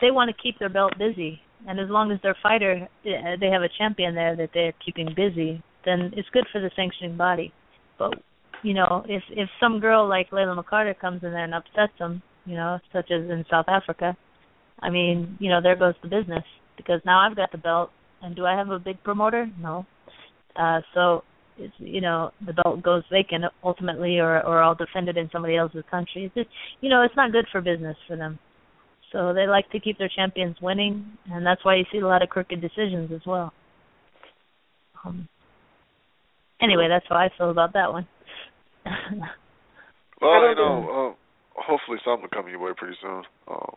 they 0.00 0.12
want 0.12 0.30
to 0.30 0.40
keep 0.40 0.56
their 0.60 0.68
belt 0.68 0.92
busy, 0.96 1.40
and 1.66 1.80
as 1.80 1.90
long 1.90 2.12
as 2.12 2.20
their 2.22 2.36
fighter 2.40 2.86
uh, 3.06 3.36
they 3.40 3.48
have 3.48 3.62
a 3.62 3.68
champion 3.76 4.14
there 4.14 4.36
that 4.36 4.50
they're 4.54 4.74
keeping 4.84 5.08
busy, 5.16 5.60
then 5.84 6.12
it's 6.16 6.28
good 6.32 6.46
for 6.52 6.60
the 6.60 6.70
sanctioning 6.76 7.16
body. 7.16 7.52
But 7.98 8.14
you 8.62 8.74
know, 8.74 9.04
if 9.08 9.24
if 9.30 9.48
some 9.58 9.80
girl 9.80 10.08
like 10.08 10.30
Layla 10.30 10.56
McCarter 10.56 10.96
comes 10.96 11.24
in 11.24 11.32
there 11.32 11.42
and 11.44 11.54
upsets 11.54 11.98
them, 11.98 12.22
you 12.46 12.54
know, 12.54 12.78
such 12.92 13.10
as 13.10 13.28
in 13.28 13.44
South 13.50 13.66
Africa, 13.66 14.16
I 14.80 14.90
mean, 14.90 15.36
you 15.40 15.50
know, 15.50 15.60
there 15.62 15.76
goes 15.76 15.94
the 16.02 16.08
business 16.08 16.44
because 16.76 17.00
now 17.04 17.20
I've 17.20 17.36
got 17.36 17.52
the 17.52 17.58
belt, 17.58 17.90
and 18.22 18.34
do 18.34 18.46
I 18.46 18.56
have 18.56 18.70
a 18.70 18.78
big 18.78 19.02
promoter? 19.02 19.48
No. 19.60 19.86
Uh, 20.56 20.80
so 20.94 21.22
it's 21.58 21.74
you 21.78 22.00
know 22.00 22.30
the 22.44 22.52
belt 22.52 22.82
goes 22.82 23.02
vacant 23.10 23.44
ultimately, 23.62 24.18
or 24.18 24.44
or 24.44 24.62
I'll 24.62 24.74
defend 24.74 25.08
it 25.08 25.16
in 25.16 25.28
somebody 25.32 25.56
else's 25.56 25.84
country. 25.90 26.24
It's 26.24 26.34
just 26.34 26.48
you 26.80 26.88
know 26.88 27.02
it's 27.02 27.16
not 27.16 27.32
good 27.32 27.46
for 27.52 27.60
business 27.60 27.96
for 28.08 28.16
them. 28.16 28.38
So 29.12 29.34
they 29.34 29.46
like 29.46 29.68
to 29.70 29.80
keep 29.80 29.98
their 29.98 30.10
champions 30.14 30.56
winning, 30.62 31.04
and 31.30 31.44
that's 31.44 31.64
why 31.64 31.76
you 31.76 31.84
see 31.90 31.98
a 31.98 32.06
lot 32.06 32.22
of 32.22 32.28
crooked 32.28 32.60
decisions 32.60 33.10
as 33.12 33.22
well. 33.26 33.52
Um, 35.04 35.28
anyway, 36.62 36.86
that's 36.88 37.06
how 37.08 37.16
I 37.16 37.28
feel 37.36 37.50
about 37.50 37.72
that 37.72 37.92
one. 37.92 38.06
well, 40.20 40.48
you 40.48 40.54
know, 40.54 41.16
uh, 41.16 41.60
hopefully 41.60 41.98
something 42.04 42.22
will 42.22 42.28
come 42.28 42.48
your 42.48 42.60
way 42.60 42.70
pretty 42.76 42.96
soon. 43.02 43.22
Um, 43.48 43.74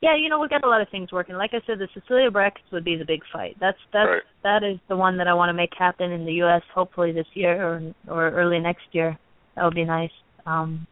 yeah, 0.00 0.16
you 0.16 0.28
know, 0.28 0.38
we 0.38 0.48
got 0.48 0.64
a 0.64 0.68
lot 0.68 0.80
of 0.80 0.88
things 0.90 1.10
working. 1.10 1.34
Like 1.34 1.50
I 1.54 1.60
said, 1.66 1.78
the 1.78 1.88
Cecilia 1.92 2.30
Braekhus 2.30 2.70
would 2.72 2.84
be 2.84 2.96
the 2.96 3.04
big 3.04 3.20
fight. 3.32 3.56
That's 3.60 3.78
that's 3.92 4.08
right. 4.08 4.22
that 4.44 4.62
is 4.62 4.78
the 4.88 4.96
one 4.96 5.16
that 5.18 5.26
I 5.26 5.34
want 5.34 5.48
to 5.48 5.54
make 5.54 5.72
happen 5.76 6.12
in 6.12 6.24
the 6.24 6.34
U.S. 6.34 6.62
Hopefully 6.72 7.10
this 7.10 7.26
year 7.34 7.60
or 7.60 7.94
or 8.08 8.30
early 8.30 8.60
next 8.60 8.84
year. 8.92 9.18
That 9.56 9.64
would 9.64 9.74
be 9.74 9.84
nice. 9.84 10.10
Um, 10.46 10.86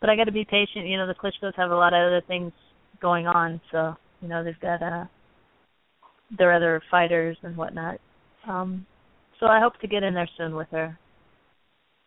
but 0.00 0.10
I 0.10 0.16
got 0.16 0.24
to 0.24 0.32
be 0.32 0.44
patient. 0.44 0.86
You 0.86 0.98
know, 0.98 1.06
the 1.06 1.14
Klitschko's 1.14 1.54
have 1.56 1.70
a 1.70 1.76
lot 1.76 1.94
of 1.94 2.06
other 2.06 2.22
things 2.26 2.52
going 3.00 3.26
on, 3.26 3.58
so 3.70 3.94
you 4.20 4.28
know 4.28 4.44
they've 4.44 4.60
got 4.60 4.82
uh 4.82 5.04
their 6.36 6.52
other 6.52 6.82
fighters 6.90 7.38
and 7.42 7.56
whatnot. 7.56 8.00
Um, 8.46 8.86
so 9.40 9.46
I 9.46 9.60
hope 9.60 9.78
to 9.80 9.88
get 9.88 10.02
in 10.02 10.12
there 10.12 10.28
soon 10.36 10.54
with 10.54 10.68
her. 10.72 10.98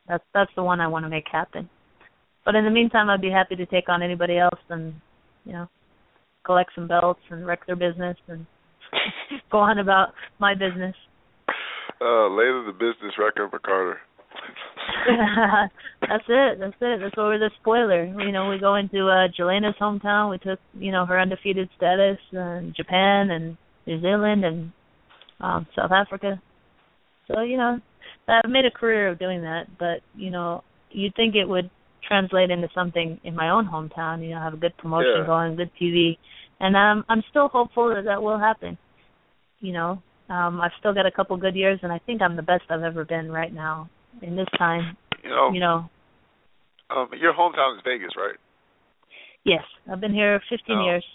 That's 0.07 0.23
that's 0.35 0.51
the 0.55 0.63
one 0.63 0.79
I 0.79 0.87
want 0.87 1.05
to 1.05 1.09
make 1.09 1.25
happen. 1.31 1.69
But 2.45 2.53
in 2.53 2.65
the 2.65 2.71
meantime, 2.71 3.09
I'd 3.09 3.21
be 3.21 3.31
happy 3.31 3.55
to 3.55 3.65
take 3.65 3.89
on 3.89 4.03
anybody 4.03 4.37
else 4.37 4.59
and 4.69 4.93
you 5.43 5.53
know 5.53 5.67
collect 6.45 6.71
some 6.75 6.87
belts 6.87 7.21
and 7.29 7.45
wreck 7.45 7.65
their 7.65 7.75
business 7.75 8.17
and 8.27 8.45
go 9.51 9.59
on 9.59 9.79
about 9.79 10.09
my 10.39 10.53
business. 10.53 10.95
Uh, 12.01 12.27
later 12.29 12.63
the 12.65 12.73
business 12.73 13.13
record 13.17 13.49
for 13.49 13.59
Carter. 13.59 13.97
that's 16.01 16.23
it. 16.27 16.59
That's 16.59 16.75
it. 16.81 16.99
That's 17.01 17.17
we're 17.17 17.39
the 17.39 17.49
spoiler. 17.61 18.05
You 18.05 18.31
know, 18.31 18.49
we 18.49 18.59
go 18.59 18.75
into 18.75 19.07
uh 19.07 19.27
Jelena's 19.37 19.75
hometown. 19.79 20.29
We 20.29 20.37
took, 20.37 20.59
you 20.77 20.91
know, 20.91 21.05
her 21.05 21.19
undefeated 21.19 21.69
status 21.77 22.17
in 22.31 22.73
Japan 22.75 23.31
and 23.31 23.57
New 23.87 24.01
Zealand 24.01 24.43
and 24.43 24.71
um 25.39 25.67
South 25.75 25.91
Africa. 25.91 26.41
So, 27.27 27.41
you 27.41 27.57
know, 27.57 27.79
I've 28.27 28.49
made 28.49 28.65
a 28.65 28.71
career 28.71 29.09
of 29.09 29.19
doing 29.19 29.41
that, 29.41 29.65
but, 29.79 30.01
you 30.15 30.31
know, 30.31 30.63
you'd 30.91 31.15
think 31.15 31.35
it 31.35 31.45
would 31.47 31.69
translate 32.07 32.51
into 32.51 32.67
something 32.73 33.19
in 33.23 33.35
my 33.35 33.49
own 33.49 33.67
hometown, 33.67 34.23
you 34.23 34.33
know, 34.33 34.41
have 34.41 34.53
a 34.53 34.57
good 34.57 34.75
promotion 34.77 35.13
yeah. 35.19 35.25
going, 35.25 35.55
good 35.55 35.71
TV. 35.81 36.17
And 36.59 36.75
um 36.75 37.05
I'm 37.09 37.23
still 37.29 37.47
hopeful 37.47 37.93
that 37.93 38.05
that 38.05 38.21
will 38.21 38.39
happen. 38.39 38.77
You 39.59 39.73
know, 39.73 40.01
um 40.29 40.61
I've 40.61 40.75
still 40.79 40.93
got 40.93 41.05
a 41.05 41.11
couple 41.11 41.37
good 41.37 41.55
years 41.55 41.79
and 41.83 41.91
I 41.91 41.99
think 41.99 42.21
I'm 42.21 42.35
the 42.35 42.41
best 42.41 42.63
I've 42.69 42.83
ever 42.83 43.05
been 43.05 43.31
right 43.31 43.53
now 43.53 43.89
in 44.21 44.35
this 44.35 44.47
time. 44.57 44.97
You 45.23 45.29
know, 45.29 45.51
you 45.53 45.59
know. 45.59 45.89
Um, 46.89 47.09
your 47.19 47.33
hometown 47.33 47.77
is 47.77 47.81
Vegas, 47.83 48.11
right? 48.15 48.37
Yes, 49.43 49.63
I've 49.91 49.99
been 49.99 50.13
here 50.13 50.39
15 50.49 50.77
oh. 50.77 50.85
years. 50.85 51.05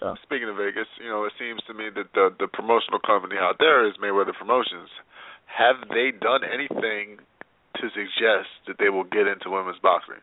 So 0.00 0.14
speaking 0.22 0.48
of 0.48 0.56
Vegas, 0.56 0.88
you 0.98 1.08
know, 1.08 1.24
it 1.24 1.32
seems 1.38 1.62
to 1.66 1.74
me 1.74 1.86
that 1.94 2.10
the 2.14 2.34
the 2.38 2.48
promotional 2.48 2.98
company 2.98 3.36
out 3.38 3.56
there 3.58 3.86
is 3.86 3.94
Mayweather 4.02 4.34
Promotions. 4.34 4.90
Have 5.46 5.88
they 5.88 6.10
done 6.10 6.42
anything 6.42 7.22
to 7.82 7.88
suggest 7.90 8.48
that 8.66 8.76
they 8.78 8.88
will 8.88 9.04
get 9.04 9.26
into 9.26 9.50
women's 9.50 9.78
boxing? 9.82 10.22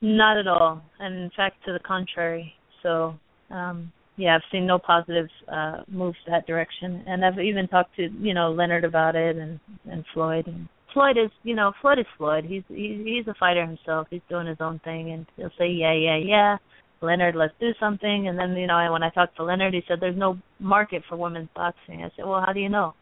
Not 0.00 0.38
at 0.38 0.46
all, 0.46 0.82
and 0.98 1.14
in 1.14 1.30
fact, 1.36 1.56
to 1.66 1.72
the 1.72 1.80
contrary. 1.80 2.54
So, 2.82 3.14
um, 3.50 3.92
yeah, 4.16 4.36
I've 4.36 4.50
seen 4.50 4.66
no 4.66 4.78
positive 4.78 5.28
uh 5.52 5.82
moves 5.88 6.16
that 6.26 6.46
direction, 6.46 7.04
and 7.06 7.24
I've 7.24 7.38
even 7.38 7.68
talked 7.68 7.96
to 7.96 8.08
you 8.20 8.32
know 8.32 8.52
Leonard 8.52 8.84
about 8.84 9.16
it 9.16 9.36
and 9.36 9.60
and 9.90 10.04
Floyd 10.14 10.46
and 10.46 10.68
Floyd 10.92 11.18
is, 11.18 11.30
you 11.42 11.54
know, 11.54 11.72
Floyd 11.80 11.98
is 11.98 12.06
Floyd. 12.16 12.44
He's 12.44 12.62
he's 12.68 13.26
a 13.28 13.34
fighter 13.38 13.64
himself. 13.64 14.06
He's 14.10 14.22
doing 14.28 14.46
his 14.46 14.56
own 14.60 14.80
thing, 14.84 15.12
and 15.12 15.26
he'll 15.36 15.50
say, 15.58 15.68
yeah, 15.68 15.92
yeah, 15.92 16.16
yeah. 16.16 16.56
Leonard, 17.00 17.36
let's 17.36 17.52
do 17.60 17.70
something. 17.78 18.28
And 18.28 18.38
then, 18.38 18.56
you 18.56 18.66
know, 18.66 18.92
when 18.92 19.02
I 19.02 19.10
talked 19.10 19.36
to 19.36 19.44
Leonard, 19.44 19.74
he 19.74 19.82
said, 19.86 19.98
there's 20.00 20.16
no 20.16 20.38
market 20.58 21.02
for 21.08 21.16
women's 21.16 21.48
boxing. 21.54 22.02
I 22.02 22.10
said, 22.16 22.24
well, 22.24 22.42
how 22.44 22.52
do 22.52 22.60
you 22.60 22.68
know? 22.68 22.94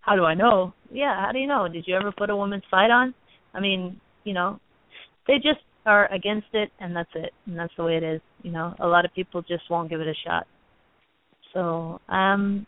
How 0.00 0.16
do 0.16 0.24
I 0.24 0.34
know? 0.34 0.72
Yeah, 0.90 1.24
how 1.24 1.32
do 1.32 1.38
you 1.38 1.46
know? 1.46 1.68
Did 1.68 1.84
you 1.86 1.96
ever 1.96 2.12
put 2.12 2.30
a 2.30 2.36
woman's 2.36 2.64
fight 2.70 2.90
on? 2.90 3.14
I 3.54 3.60
mean, 3.60 4.00
you 4.24 4.34
know, 4.34 4.58
they 5.26 5.36
just 5.36 5.60
are 5.86 6.12
against 6.12 6.48
it, 6.52 6.70
and 6.80 6.94
that's 6.94 7.10
it, 7.14 7.32
and 7.46 7.58
that's 7.58 7.72
the 7.76 7.84
way 7.84 7.96
it 7.96 8.02
is. 8.02 8.20
You 8.42 8.52
know, 8.52 8.74
a 8.80 8.86
lot 8.86 9.04
of 9.04 9.14
people 9.14 9.42
just 9.42 9.64
won't 9.70 9.90
give 9.90 10.00
it 10.00 10.08
a 10.08 10.14
shot. 10.26 10.46
So, 11.52 12.00
um, 12.08 12.66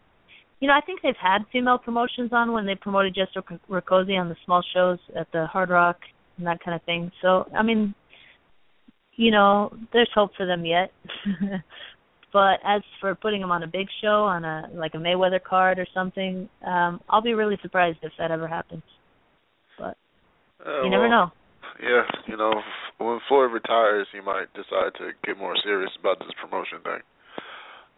you 0.60 0.68
know, 0.68 0.74
I 0.74 0.80
think 0.84 1.00
they've 1.02 1.14
had 1.20 1.38
female 1.52 1.78
promotions 1.78 2.30
on 2.32 2.52
when 2.52 2.66
they 2.66 2.74
promoted 2.74 3.14
Jessica 3.14 3.58
Rakoczy 3.68 4.18
on 4.18 4.28
the 4.28 4.36
small 4.44 4.62
shows 4.74 4.98
at 5.16 5.26
the 5.32 5.46
Hard 5.46 5.70
Rock 5.70 5.98
and 6.36 6.46
that 6.46 6.62
kind 6.64 6.74
of 6.74 6.82
thing. 6.84 7.10
So, 7.20 7.46
I 7.56 7.62
mean, 7.62 7.94
you 9.16 9.30
know, 9.30 9.72
there's 9.92 10.10
hope 10.14 10.30
for 10.36 10.46
them 10.46 10.64
yet. 10.64 10.92
but 12.32 12.60
as 12.64 12.82
for 13.00 13.14
putting 13.14 13.42
him 13.42 13.50
on 13.50 13.62
a 13.62 13.66
big 13.66 13.86
show 14.00 14.24
on 14.24 14.44
a 14.44 14.68
like 14.74 14.94
a 14.94 14.98
Mayweather 14.98 15.42
card 15.42 15.78
or 15.78 15.86
something, 15.92 16.48
um, 16.66 17.00
I'll 17.08 17.22
be 17.22 17.34
really 17.34 17.58
surprised 17.62 17.98
if 18.02 18.12
that 18.18 18.30
ever 18.30 18.48
happens. 18.48 18.82
But 19.78 19.96
uh, 20.66 20.82
you 20.82 20.90
never 20.90 21.08
well, 21.08 21.10
know. 21.10 21.30
Yeah, 21.82 22.02
you 22.26 22.36
know, 22.36 22.52
when 22.98 23.18
Floyd 23.28 23.52
retires, 23.52 24.06
he 24.12 24.20
might 24.20 24.52
decide 24.54 24.92
to 24.98 25.10
get 25.24 25.38
more 25.38 25.54
serious 25.64 25.90
about 25.98 26.18
this 26.18 26.28
promotion 26.40 26.78
thing. 26.82 27.00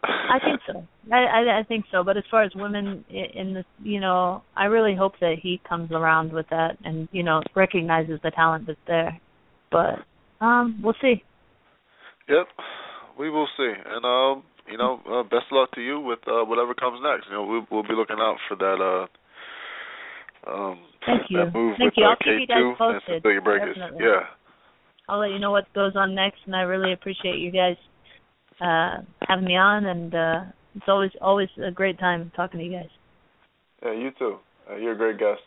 I 0.03 0.39
think 0.43 0.59
so. 0.67 0.85
I, 1.13 1.17
I 1.17 1.59
I 1.59 1.63
think 1.63 1.85
so. 1.91 2.03
But 2.03 2.17
as 2.17 2.23
far 2.29 2.43
as 2.43 2.51
women 2.55 3.05
in 3.09 3.53
the, 3.53 3.63
you 3.83 3.99
know, 3.99 4.43
I 4.55 4.65
really 4.65 4.95
hope 4.95 5.13
that 5.21 5.35
he 5.41 5.61
comes 5.67 5.91
around 5.91 6.33
with 6.33 6.47
that 6.49 6.77
and 6.83 7.07
you 7.11 7.23
know 7.23 7.41
recognizes 7.55 8.19
the 8.23 8.31
talent 8.31 8.67
that's 8.67 8.79
there. 8.87 9.19
But 9.71 9.99
um, 10.41 10.79
we'll 10.83 10.95
see. 11.01 11.23
Yep, 12.27 12.47
we 13.17 13.29
will 13.29 13.47
see. 13.57 13.71
And 13.85 14.05
um, 14.05 14.43
you 14.69 14.77
know, 14.77 15.01
uh, 15.09 15.23
best 15.23 15.45
of 15.51 15.57
luck 15.57 15.71
to 15.73 15.81
you 15.81 15.99
with 15.99 16.19
uh, 16.27 16.43
whatever 16.43 16.73
comes 16.73 16.99
next. 17.03 17.27
You 17.27 17.33
know, 17.33 17.45
we'll, 17.45 17.67
we'll 17.71 17.83
be 17.83 17.95
looking 17.95 18.17
out 18.19 18.37
for 18.47 18.55
that. 18.57 18.79
uh 18.81 19.07
um, 20.47 20.79
Thank 21.05 21.23
you. 21.29 21.45
That 21.45 21.53
move 21.53 21.75
Thank 21.77 21.93
with 21.93 21.93
you. 21.97 22.05
uh, 22.05 22.09
I'll 22.09 22.15
keep 22.17 22.41
you 22.41 22.47
guys 22.47 22.57
K2 22.57 22.67
and 22.67 22.77
posted. 22.77 23.23
Braekhus. 23.23 23.75
Definitely. 23.75 24.05
Yeah. 24.05 24.21
I'll 25.07 25.19
let 25.19 25.31
you 25.31 25.39
know 25.39 25.51
what 25.51 25.71
goes 25.73 25.93
on 25.95 26.15
next, 26.15 26.39
and 26.45 26.55
I 26.55 26.61
really 26.61 26.93
appreciate 26.93 27.37
you 27.37 27.51
guys 27.51 27.77
uh 28.61 29.01
having 29.27 29.43
me 29.43 29.57
on 29.57 29.85
and 29.85 30.15
uh 30.15 30.39
it's 30.75 30.85
always 30.87 31.11
always 31.19 31.49
a 31.61 31.71
great 31.71 31.99
time 31.99 32.31
talking 32.35 32.59
to 32.59 32.65
you 32.65 32.71
guys. 32.71 32.89
Yeah, 33.83 33.91
you 33.93 34.11
too. 34.17 34.37
Uh, 34.69 34.77
you're 34.77 34.93
a 34.93 34.97
great 34.97 35.19
guest. 35.19 35.41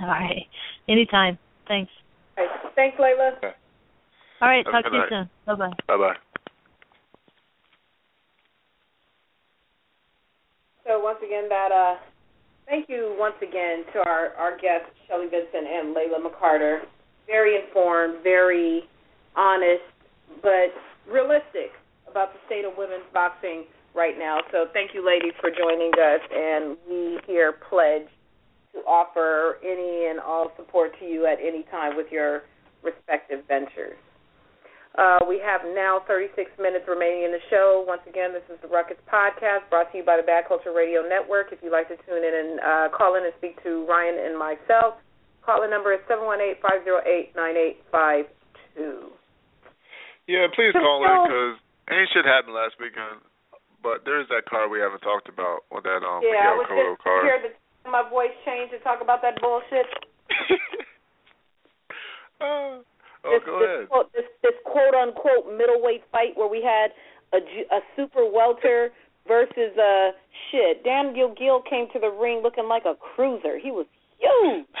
All 0.00 0.06
right. 0.06 0.46
Anytime. 0.88 1.38
Thanks. 1.68 1.90
Right. 2.36 2.48
Thanks, 2.74 2.96
Layla. 2.98 3.36
Okay. 3.38 3.52
All 4.40 4.48
right, 4.48 4.64
Have 4.66 4.72
talk 4.72 4.84
to 4.84 4.90
you 4.90 4.98
night. 4.98 5.08
soon. 5.08 5.30
Bye 5.46 5.54
bye. 5.54 5.70
Bye 5.86 5.96
bye. 5.96 6.40
So 10.86 10.98
once 10.98 11.18
again, 11.24 11.48
that 11.48 11.70
uh, 11.70 11.94
thank 12.66 12.88
you 12.88 13.14
once 13.18 13.36
again 13.42 13.84
to 13.94 14.00
our 14.00 14.34
our 14.34 14.52
guests 14.58 14.90
Shelly 15.08 15.26
Vincent 15.26 15.66
and 15.66 15.94
Layla 15.94 16.18
McCarter. 16.18 16.80
Very 17.26 17.56
informed, 17.56 18.22
very 18.22 18.82
honest, 19.36 19.86
but 20.42 20.74
realistic 21.10 21.70
about 22.10 22.32
the 22.32 22.40
state 22.46 22.64
of 22.64 22.72
women's 22.76 23.06
boxing 23.14 23.64
right 23.94 24.18
now. 24.18 24.40
So 24.50 24.66
thank 24.72 24.90
you, 24.92 25.06
ladies, 25.06 25.32
for 25.40 25.50
joining 25.50 25.92
us, 25.94 26.20
and 26.34 26.76
we 26.88 27.18
here 27.26 27.54
pledge 27.70 28.08
to 28.74 28.80
offer 28.80 29.58
any 29.62 30.08
and 30.10 30.18
all 30.18 30.50
support 30.56 30.98
to 30.98 31.06
you 31.06 31.26
at 31.26 31.38
any 31.40 31.62
time 31.70 31.96
with 31.96 32.06
your 32.10 32.42
respective 32.82 33.46
ventures. 33.46 33.96
Uh, 34.98 35.24
we 35.24 35.40
have 35.40 35.64
now 35.72 36.04
36 36.04 36.52
minutes 36.60 36.84
remaining 36.84 37.24
in 37.24 37.32
the 37.32 37.40
show. 37.48 37.80
Once 37.88 38.02
again, 38.04 38.32
this 38.36 38.44
is 38.52 38.60
the 38.60 38.68
Ruckus 38.68 39.00
Podcast 39.08 39.64
brought 39.72 39.88
to 39.92 39.98
you 39.98 40.04
by 40.04 40.20
the 40.20 40.22
Bad 40.22 40.44
Culture 40.46 40.72
Radio 40.72 41.00
Network. 41.00 41.48
If 41.48 41.64
you'd 41.64 41.72
like 41.72 41.88
to 41.88 41.96
tune 42.04 42.20
in 42.20 42.34
and 42.36 42.60
uh, 42.60 42.88
call 42.92 43.16
in 43.16 43.24
and 43.24 43.32
speak 43.40 43.56
to 43.64 43.88
Ryan 43.88 44.20
and 44.20 44.36
myself, 44.36 45.00
call 45.40 45.64
the 45.64 45.68
number 45.68 45.96
is 45.96 46.00
718-508-9852. 47.32 48.28
Yeah, 50.28 50.46
please 50.52 50.76
call 50.76 51.00
in 51.00 51.12
because 51.24 51.56
any 51.88 52.04
shit 52.12 52.28
happened 52.28 52.52
last 52.52 52.76
weekend. 52.76 53.24
But 53.82 54.04
there's 54.04 54.28
that 54.28 54.46
car 54.46 54.68
we 54.68 54.78
haven't 54.78 55.00
talked 55.02 55.28
about, 55.28 55.66
with 55.72 55.82
that 55.82 56.06
um 56.06 56.22
yeah, 56.22 56.54
I 56.54 56.54
Miguel 56.54 56.62
was 56.62 56.68
Cotto 56.70 56.94
just 56.94 57.02
car. 57.02 57.24
hear 57.26 57.40
the 57.42 57.50
my 57.90 58.06
voice 58.08 58.30
change 58.46 58.70
to 58.70 58.78
talk 58.86 59.02
about 59.02 59.22
that 59.26 59.40
bullshit. 59.42 59.90
oh, 62.40 62.82
oh, 63.24 63.32
this, 63.32 63.42
go 63.44 63.58
this, 63.58 63.68
ahead. 63.68 63.88
Quote, 63.88 64.12
this 64.12 64.28
this 64.42 64.56
quote 64.64 64.94
unquote 64.94 65.50
middleweight 65.56 66.02
fight 66.10 66.36
where 66.36 66.48
we 66.48 66.62
had 66.62 66.92
a, 67.32 67.40
a 67.74 67.80
super 67.96 68.28
welter 68.28 68.90
versus 69.26 69.76
uh 69.78 70.12
shit. 70.50 70.84
Daniel 70.84 71.34
Geale 71.34 71.62
came 71.62 71.86
to 71.92 71.98
the 71.98 72.10
ring 72.10 72.40
looking 72.42 72.68
like 72.68 72.84
a 72.84 72.94
cruiser. 72.94 73.58
He 73.58 73.70
was 73.70 73.86
huge. 74.18 74.66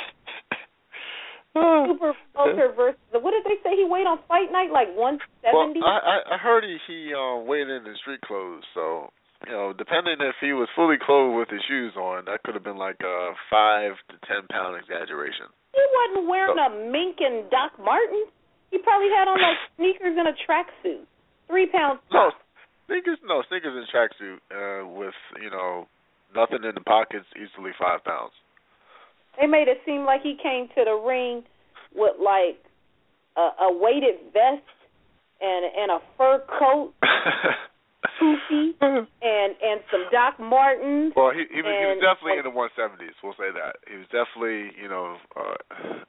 Super 1.52 2.16
welter 2.34 2.72
versus 2.72 3.00
what 3.12 3.32
did 3.36 3.44
they 3.44 3.60
say 3.60 3.76
he 3.76 3.84
weighed 3.84 4.08
on 4.08 4.18
fight 4.26 4.48
night 4.50 4.72
like 4.72 4.88
one 4.96 5.18
seventy? 5.44 5.80
Well. 5.84 5.92
I 5.92 6.00
I 6.00 6.34
I 6.34 6.38
heard 6.38 6.64
he 6.64 6.78
he 6.88 7.12
um 7.12 7.46
weighed 7.46 7.68
in 7.68 7.84
in 7.84 7.94
street 8.00 8.22
clothes, 8.22 8.64
so 8.72 9.12
you 9.46 9.52
know, 9.52 9.72
depending 9.76 10.16
if 10.20 10.36
he 10.40 10.52
was 10.52 10.68
fully 10.76 10.96
clothed 11.02 11.36
with 11.36 11.48
his 11.50 11.62
shoes 11.68 11.94
on, 11.96 12.24
that 12.26 12.42
could 12.44 12.54
have 12.54 12.64
been 12.64 12.78
like 12.78 13.00
a 13.02 13.32
five 13.50 13.92
to 14.10 14.16
ten 14.26 14.46
pound 14.50 14.78
exaggeration. 14.78 15.50
He 15.72 15.82
wasn't 15.82 16.28
wearing 16.28 16.58
a 16.58 16.70
mink 16.90 17.16
and 17.20 17.48
Doc 17.50 17.72
Martens. 17.80 18.28
He 18.70 18.78
probably 18.78 19.08
had 19.08 19.28
on 19.28 19.40
like 19.40 19.60
sneakers 19.76 20.16
and 20.16 20.28
a 20.28 20.36
tracksuit. 20.44 21.04
Three 21.48 21.66
pounds. 21.66 22.00
No, 22.12 22.30
sneakers. 22.86 23.18
No 23.24 23.42
sneakers 23.48 23.76
and 23.76 23.86
tracksuit 23.88 24.38
uh, 24.52 24.88
with 24.88 25.16
you 25.42 25.50
know 25.50 25.88
nothing 26.34 26.64
in 26.64 26.74
the 26.74 26.80
pockets, 26.80 27.26
easily 27.36 27.72
five 27.78 28.04
pounds. 28.04 28.32
They 29.40 29.46
made 29.46 29.68
it 29.68 29.78
seem 29.84 30.04
like 30.04 30.22
he 30.22 30.36
came 30.42 30.68
to 30.76 30.84
the 30.84 30.94
ring 30.94 31.44
with 31.94 32.16
like 32.20 32.60
a, 33.36 33.64
a 33.64 33.72
weighted 33.72 34.32
vest 34.32 34.64
and 35.40 35.64
and 35.64 35.90
a 35.90 35.98
fur 36.16 36.42
coat, 36.58 36.92
poofy, 38.18 38.74
and 38.80 39.50
and 39.58 39.78
some 39.90 40.06
Doc 40.10 40.38
Martens. 40.38 41.12
Well, 41.14 41.30
he 41.30 41.46
he 41.50 41.62
was, 41.62 41.70
he 41.72 41.86
was 41.94 42.02
definitely 42.02 42.38
in 42.42 42.46
the 42.46 42.54
170s. 42.54 43.14
We'll 43.22 43.38
say 43.38 43.50
that 43.54 43.78
he 43.86 43.96
was 43.98 44.08
definitely 44.10 44.74
you 44.78 44.88
know 44.88 45.16
uh, 45.36 45.58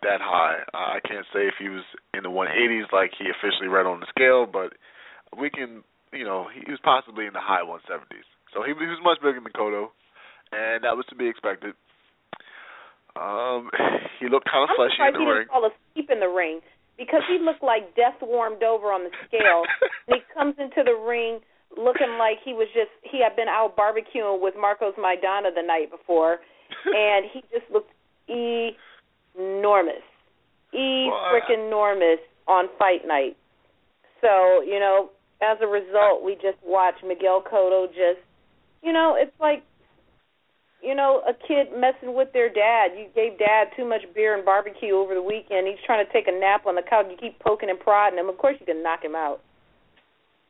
that 0.02 0.22
high. 0.22 0.62
I 0.74 1.00
can't 1.06 1.26
say 1.34 1.46
if 1.50 1.56
he 1.60 1.70
was 1.70 1.86
in 2.14 2.24
the 2.24 2.34
180s 2.34 2.90
like 2.92 3.12
he 3.18 3.30
officially 3.30 3.70
read 3.70 3.86
on 3.86 4.00
the 4.02 4.10
scale, 4.10 4.46
but 4.46 4.74
we 5.38 5.50
can 5.50 5.84
you 6.12 6.26
know 6.26 6.48
he 6.50 6.66
was 6.70 6.82
possibly 6.84 7.26
in 7.26 7.34
the 7.34 7.44
high 7.44 7.66
170s. 7.66 8.26
So 8.54 8.62
he, 8.62 8.74
he 8.78 8.90
was 8.90 9.02
much 9.02 9.18
bigger 9.22 9.42
than 9.42 9.54
Cotto, 9.54 9.90
and 10.54 10.84
that 10.86 10.94
was 10.98 11.06
to 11.10 11.16
be 11.16 11.28
expected. 11.30 11.74
Um, 13.18 13.70
he 14.20 14.30
looked 14.30 14.50
kind 14.50 14.66
of 14.66 14.74
I'm 14.74 14.78
fleshy 14.78 14.98
surprised 14.98 15.16
in 15.18 15.22
he 15.22 15.28
ring. 15.30 15.46
didn't 15.46 15.54
fall 15.54 15.66
asleep 15.70 16.10
in 16.10 16.20
the 16.22 16.30
ring 16.30 16.62
because 16.98 17.22
he 17.30 17.42
looked 17.42 17.66
like 17.66 17.96
death 17.96 18.18
warmed 18.22 18.62
over 18.62 18.94
on 18.94 19.06
the 19.06 19.14
scale. 19.26 19.66
and 20.08 20.18
he 20.18 20.22
comes 20.34 20.56
into 20.58 20.82
the 20.86 20.94
ring 20.98 21.42
looking 21.78 22.18
like 22.20 22.38
he 22.44 22.54
was 22.54 22.68
just 22.74 22.92
he 23.04 23.22
had 23.22 23.36
been 23.36 23.48
out 23.48 23.76
barbecuing 23.78 24.42
with 24.42 24.54
Marcos 24.60 24.94
Maidana 24.96 25.54
the 25.54 25.64
night 25.66 25.92
before, 25.92 26.40
and 26.86 27.26
he 27.32 27.42
just 27.52 27.70
looked 27.72 27.92
enormous, 28.28 30.04
e 30.74 31.10
freaking 31.32 31.68
enormous 31.68 32.20
on 32.48 32.68
fight 32.78 33.08
night. 33.08 33.38
So 34.22 34.62
you 34.62 34.80
know, 34.80 35.10
as 35.42 35.58
a 35.62 35.68
result, 35.68 36.24
we 36.24 36.36
just 36.36 36.58
watched 36.64 37.04
Miguel 37.06 37.44
Cotto 37.44 37.88
just, 37.88 38.24
you 38.82 38.94
know, 38.94 39.16
it's 39.20 39.36
like 39.40 39.64
you 40.84 40.94
know, 40.94 41.24
a 41.26 41.34
kid 41.34 41.72
messing 41.72 42.14
with 42.14 42.34
their 42.34 42.50
dad. 42.52 42.92
You 42.98 43.08
gave 43.16 43.40
dad 43.40 43.72
too 43.76 43.88
much 43.88 44.02
beer 44.14 44.36
and 44.36 44.44
barbecue 44.44 44.94
over 44.94 45.16
the 45.16 45.24
weekend. 45.24 45.66
He's 45.66 45.80
trying 45.86 46.06
to 46.06 46.12
take 46.12 46.28
a 46.28 46.38
nap 46.38 46.68
on 46.68 46.76
the 46.76 46.82
couch. 46.82 47.06
You 47.10 47.16
keep 47.18 47.40
poking 47.40 47.70
and 47.70 47.80
prodding 47.80 48.20
him. 48.20 48.28
Of 48.28 48.38
course, 48.38 48.58
you 48.60 48.66
can 48.66 48.84
knock 48.84 49.02
him 49.02 49.16
out. 49.16 49.40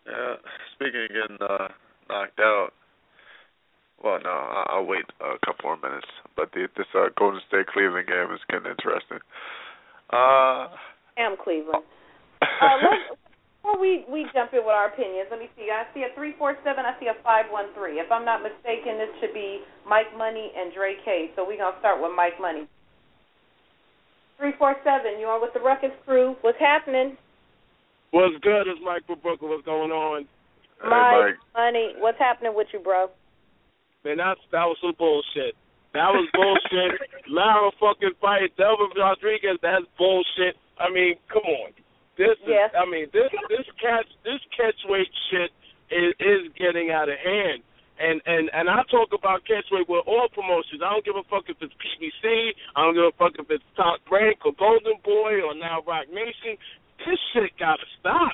Yeah, 0.06 0.36
speaking 0.76 1.08
of 1.08 1.10
getting 1.10 1.38
uh, 1.42 1.68
knocked 2.10 2.40
out, 2.40 2.70
well, 4.04 4.20
no, 4.24 4.36
I'll 4.68 4.86
wait 4.86 5.06
a 5.22 5.40
couple 5.46 5.72
more 5.72 5.80
minutes. 5.80 6.08
But 6.36 6.52
the, 6.52 6.68
this 6.76 6.88
uh, 6.94 7.08
Golden 7.18 7.40
State 7.48 7.68
Cleveland 7.68 8.08
game 8.08 8.32
is 8.34 8.44
getting 8.50 8.68
interesting. 8.68 9.24
Uh, 10.12 10.68
Damn, 11.16 11.38
Cleveland. 11.38 11.84
Uh, 12.44 12.76
before 13.64 13.80
we 13.80 14.04
we 14.12 14.28
jump 14.36 14.52
in 14.52 14.60
with 14.60 14.76
our 14.76 14.92
opinions, 14.92 15.32
let 15.32 15.40
me 15.40 15.48
see. 15.56 15.72
I 15.72 15.88
see 15.96 16.04
a 16.04 16.12
three 16.16 16.36
four 16.38 16.56
seven. 16.68 16.84
I 16.84 17.00
see 17.00 17.08
a 17.08 17.16
five 17.24 17.46
one 17.50 17.72
three. 17.74 17.96
If 17.96 18.12
I'm 18.12 18.26
not 18.26 18.44
mistaken, 18.44 19.00
this 19.00 19.08
should 19.22 19.34
be 19.34 19.64
Mike 19.88 20.12
Money 20.18 20.52
and 20.52 20.74
Dre 20.76 20.96
K. 21.06 21.32
So 21.36 21.48
we're 21.48 21.58
gonna 21.58 21.80
start 21.80 22.04
with 22.04 22.12
Mike 22.16 22.36
Money. 22.42 22.68
Three 24.38 24.52
four 24.60 24.76
seven. 24.84 25.16
You 25.20 25.28
are 25.28 25.40
with 25.40 25.54
the 25.54 25.62
Ruckus 25.62 25.96
crew. 26.04 26.36
What's 26.42 26.60
happening? 26.60 27.16
What's 28.14 28.38
good? 28.45 28.69
It's 28.69 28.77
Mike 28.85 29.02
from 29.10 29.18
Brooklyn. 29.26 29.49
What's 29.49 29.65
going 29.65 29.90
on? 29.90 30.30
hey, 30.77 30.85
Mike, 30.85 31.34
Mike. 31.34 31.73
Money. 31.73 31.98
What's 31.98 32.22
happening 32.22 32.53
with 32.53 32.69
you, 32.69 32.77
bro? 32.77 33.10
Man, 34.06 34.22
that's 34.22 34.40
that 34.53 34.69
was 34.69 34.77
some 34.85 34.94
bullshit. 35.02 35.57
That 35.98 36.14
was 36.14 36.30
bullshit. 36.30 37.02
Lara 37.27 37.73
fucking 37.81 38.14
fight 38.22 38.53
Delvin 38.53 38.94
Rodriguez. 38.94 39.57
That's 39.65 39.90
bullshit. 39.98 40.53
I 40.77 40.94
mean, 40.94 41.18
come 41.26 41.41
on. 41.41 41.73
This 42.14 42.38
is. 42.45 42.53
Yes. 42.53 42.69
I 42.77 42.85
mean, 42.85 43.10
this 43.10 43.34
this 43.49 43.65
catch 43.81 44.06
this 44.22 44.41
catchweight 44.53 45.10
shit 45.34 45.49
is 45.90 46.14
is 46.22 46.53
getting 46.53 46.94
out 46.94 47.10
of 47.10 47.18
hand. 47.18 47.65
And 47.98 48.22
and 48.30 48.53
and 48.53 48.69
I 48.69 48.85
talk 48.94 49.10
about 49.10 49.41
catchweight 49.49 49.90
with 49.90 50.06
all 50.06 50.30
promotions. 50.30 50.85
I 50.85 50.94
don't 50.94 51.06
give 51.06 51.18
a 51.18 51.26
fuck 51.34 51.49
if 51.49 51.57
it's 51.65 51.73
PBC. 51.81 52.53
I 52.77 52.85
don't 52.85 52.94
give 52.94 53.10
a 53.10 53.18
fuck 53.18 53.34
if 53.41 53.49
it's 53.49 53.65
Top 53.73 54.06
Rank 54.06 54.45
or 54.45 54.53
Golden 54.53 55.02
Boy 55.02 55.41
or 55.41 55.57
now 55.57 55.81
Roc 55.81 56.06
Nation. 56.14 56.61
This 56.99 57.20
shit 57.34 57.52
gotta 57.57 57.86
stop. 57.99 58.34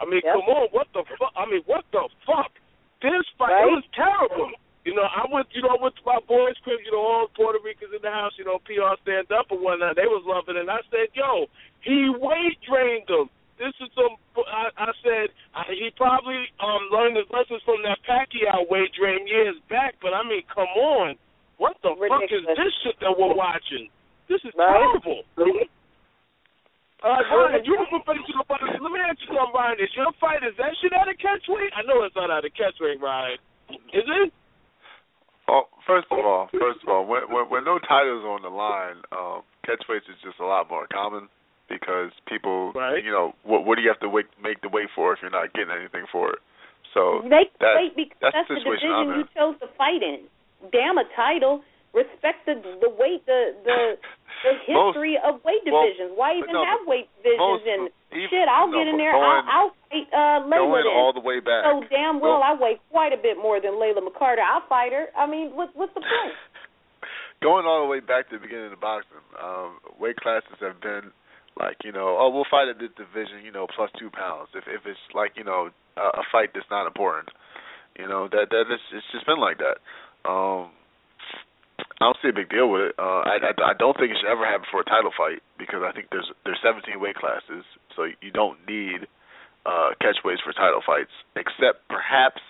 I 0.00 0.04
mean, 0.06 0.20
Yep. 0.24 0.34
come 0.34 0.48
on, 0.54 0.68
what 0.70 0.86
the 0.94 1.02
fuck? 1.18 1.32
I 1.36 1.46
mean, 1.46 1.62
what 1.66 1.84
the 1.92 2.08
fuck? 2.26 2.52
This 3.02 3.26
fight 3.38 3.50
Right? 3.52 3.66
it 3.66 3.70
was 3.72 3.84
terrible. 3.94 4.50
You 4.84 4.94
know, 4.94 5.02
I 5.04 5.26
went, 5.30 5.48
you 5.52 5.60
know, 5.62 5.68
I 5.74 5.82
went 5.82 5.96
to 5.96 6.02
my 6.06 6.18
boys' 6.26 6.56
crib, 6.64 6.80
you 6.84 6.92
know, 6.92 7.02
all 7.02 7.28
Puerto 7.34 7.58
Ricans 7.62 7.92
in 7.92 8.00
the 8.00 8.10
house, 8.10 8.32
you 8.38 8.44
know, 8.44 8.58
PR 8.64 8.96
stand 9.02 9.30
up 9.32 9.50
and 9.50 9.60
whatnot. 9.60 9.96
They 9.96 10.06
was 10.06 10.24
loving 10.24 10.56
it. 10.56 10.60
And 10.60 10.70
I 10.70 10.80
said, 10.90 11.08
yo, 11.12 11.46
he 11.82 12.08
weight 12.08 12.56
drained 12.62 13.06
them. 13.08 13.28
This 13.58 13.74
is 13.82 13.90
some, 13.94 14.14
I, 14.46 14.70
I 14.78 14.92
said, 15.02 15.28
I, 15.52 15.64
he 15.74 15.90
probably 15.96 16.46
um 16.62 16.88
learned 16.94 17.16
his 17.18 17.26
lessons 17.30 17.60
from 17.66 17.82
that 17.82 17.98
Pacquiao 18.06 18.70
weight 18.70 18.92
drain 18.94 19.26
years 19.26 19.56
back, 19.68 19.96
but 20.00 20.14
I 20.14 20.22
mean, 20.22 20.42
come 20.46 20.70
on. 20.78 21.16
What 21.58 21.76
the 21.82 21.90
fuck 22.08 22.22
is 22.30 22.46
this 22.46 22.72
shit 22.86 22.94
that 23.00 23.18
we're 23.18 23.34
watching? 23.34 23.90
This 24.28 24.40
is 24.44 24.54
Right? 24.56 24.78
terrible. 24.78 25.24
Uh, 26.98 27.22
Ryan, 27.30 27.62
you 27.62 27.78
ever 27.78 28.02
fight 28.02 28.18
you 28.26 28.34
about 28.42 28.58
Let 28.58 28.90
me 28.90 28.98
ask 28.98 29.22
you 29.22 29.30
something, 29.30 29.54
Ryan. 29.54 29.78
Is 29.78 29.90
your 29.94 30.10
fight, 30.18 30.42
is 30.42 30.56
that 30.58 30.74
shit 30.82 30.90
out 30.92 31.06
of 31.06 31.14
catchweight? 31.22 31.70
I 31.78 31.86
know 31.86 32.02
it's 32.02 32.16
not 32.18 32.30
out 32.30 32.42
of 32.44 32.50
catchweight, 32.58 32.98
Ryan. 32.98 33.38
Is 33.94 34.02
it? 34.06 34.32
Oh, 35.46 35.70
first 35.86 36.10
of 36.10 36.18
all, 36.18 36.50
first 36.52 36.82
of 36.82 36.88
all, 36.90 37.06
when 37.06 37.22
when, 37.30 37.46
when 37.48 37.62
no 37.64 37.78
titles 37.78 38.24
on 38.26 38.42
the 38.42 38.50
line, 38.50 38.98
um, 39.14 39.46
catchweights 39.62 40.10
is 40.10 40.18
just 40.26 40.40
a 40.40 40.44
lot 40.44 40.68
more 40.68 40.86
common 40.90 41.28
because 41.70 42.10
people, 42.26 42.72
Right. 42.74 43.02
you 43.04 43.12
know, 43.12 43.32
what 43.44 43.64
what 43.64 43.76
do 43.76 43.82
you 43.82 43.88
have 43.88 44.00
to 44.00 44.08
wait, 44.10 44.26
make 44.42 44.60
the 44.60 44.68
weight 44.68 44.90
for 44.94 45.12
if 45.14 45.20
you're 45.22 45.30
not 45.30 45.52
getting 45.54 45.70
anything 45.70 46.04
for 46.10 46.32
it? 46.34 46.40
So 46.94 47.22
Make 47.22 47.56
that- 47.60 47.76
wait 47.76 47.94
because 47.94 48.18
that's 48.20 48.34
that's, 48.34 48.48
the 48.48 48.54
the 48.58 48.64
division 48.74 49.22
you 49.22 49.24
chose 49.36 49.54
to 49.60 49.68
fight 49.78 50.02
in. 50.02 50.26
Damn 50.72 50.98
a 50.98 51.04
title. 51.14 51.62
Respect 51.94 52.44
the 52.44 52.60
the 52.84 52.90
weight 52.92 53.24
the 53.24 53.56
the 53.64 53.78
the 54.44 54.52
Most- 54.70 54.94
history 54.94 55.16
of 55.18 55.42
weight 55.42 55.64
well, 55.66 55.82
divisions. 55.82 56.12
Why 56.14 56.36
even 56.38 56.52
no, 56.52 56.62
have 56.62 56.84
weight 56.86 57.08
divisions 57.24 57.40
most, 57.40 57.64
and 57.66 57.82
shit? 58.30 58.46
I'll 58.46 58.68
no, 58.70 58.76
get 58.78 58.86
in 58.92 58.96
there. 59.00 59.12
Going, 59.16 59.24
I'll 59.24 59.72
I'll 59.72 59.72
fight 59.88 60.08
uh 60.12 60.44
Layla 60.46 60.84
going 60.84 60.86
all 60.94 61.12
the 61.16 61.24
way 61.24 61.40
back. 61.40 61.64
so 61.64 61.82
damn 61.90 62.20
well 62.20 62.38
Go- 62.38 62.46
I 62.46 62.52
weigh 62.54 62.78
quite 62.92 63.12
a 63.12 63.20
bit 63.20 63.36
more 63.40 63.58
than 63.60 63.80
Layla 63.80 64.04
McCarter. 64.04 64.44
I'll 64.44 64.66
fight 64.68 64.92
her. 64.92 65.08
I 65.16 65.26
mean, 65.26 65.56
what 65.56 65.74
what's 65.74 65.94
the 65.96 66.04
point? 66.04 66.36
going 67.42 67.66
all 67.66 67.82
the 67.82 67.90
way 67.90 68.00
back 68.00 68.28
to 68.30 68.36
the 68.36 68.42
beginning 68.42 68.72
of 68.72 68.80
boxing, 68.80 69.24
um, 69.42 69.78
weight 69.98 70.16
classes 70.20 70.58
have 70.60 70.80
been 70.80 71.10
like, 71.58 71.76
you 71.82 71.90
know, 71.90 72.14
oh, 72.18 72.30
we'll 72.30 72.46
fight 72.50 72.68
at 72.68 72.78
this 72.78 72.90
division, 72.94 73.42
you 73.44 73.50
know, 73.50 73.66
plus 73.66 73.90
two 73.98 74.10
pounds. 74.10 74.48
If 74.54 74.64
if 74.68 74.86
it's 74.86 75.00
like, 75.14 75.32
you 75.34 75.44
know, 75.44 75.70
a, 75.96 76.22
a 76.22 76.24
fight 76.30 76.50
that's 76.54 76.70
not 76.70 76.86
important, 76.86 77.30
you 77.98 78.06
know, 78.06 78.28
that 78.30 78.50
that 78.50 78.66
is 78.70 78.80
it's 78.94 79.06
just 79.10 79.26
been 79.26 79.40
like 79.40 79.58
that. 79.58 79.82
Um, 80.28 80.70
I 82.00 82.04
don't 82.06 82.16
see 82.22 82.28
a 82.30 82.32
big 82.32 82.48
deal 82.48 82.70
with 82.70 82.90
it. 82.90 82.94
Uh, 82.98 83.26
I, 83.26 83.42
I 83.42 83.52
I 83.70 83.74
don't 83.78 83.96
think 83.98 84.10
it 84.14 84.18
should 84.22 84.30
ever 84.30 84.46
happen 84.46 84.66
for 84.70 84.80
a 84.80 84.84
title 84.86 85.10
fight 85.16 85.42
because 85.58 85.82
I 85.82 85.90
think 85.92 86.08
there's 86.10 86.30
there's 86.44 86.60
17 86.62 86.98
weight 87.00 87.16
classes, 87.16 87.64
so 87.96 88.06
you 88.22 88.30
don't 88.30 88.58
need 88.68 89.06
uh 89.66 89.90
catchweights 90.00 90.42
for 90.46 90.52
title 90.54 90.82
fights, 90.86 91.10
except 91.34 91.88
perhaps 91.90 92.40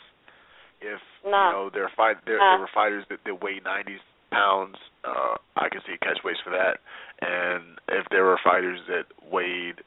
if 0.81 1.01
Nah. 1.25 1.49
you 1.49 1.53
know 1.53 1.70
there 1.73 1.85
are 1.85 1.93
fight 1.97 2.16
there, 2.27 2.39
Nah. 2.39 2.53
there 2.53 2.61
were 2.61 2.70
fighters 2.75 3.05
that, 3.11 3.20
that 3.25 3.43
weigh 3.43 3.61
90 3.65 3.97
pounds. 4.31 4.77
Uh, 5.03 5.37
I 5.57 5.69
can 5.70 5.81
see 5.87 5.97
catchweights 5.97 6.45
for 6.45 6.51
that, 6.51 6.79
and 7.25 7.79
if 7.89 8.05
there 8.11 8.25
were 8.25 8.39
fighters 8.45 8.81
that 8.89 9.07
weighed 9.33 9.81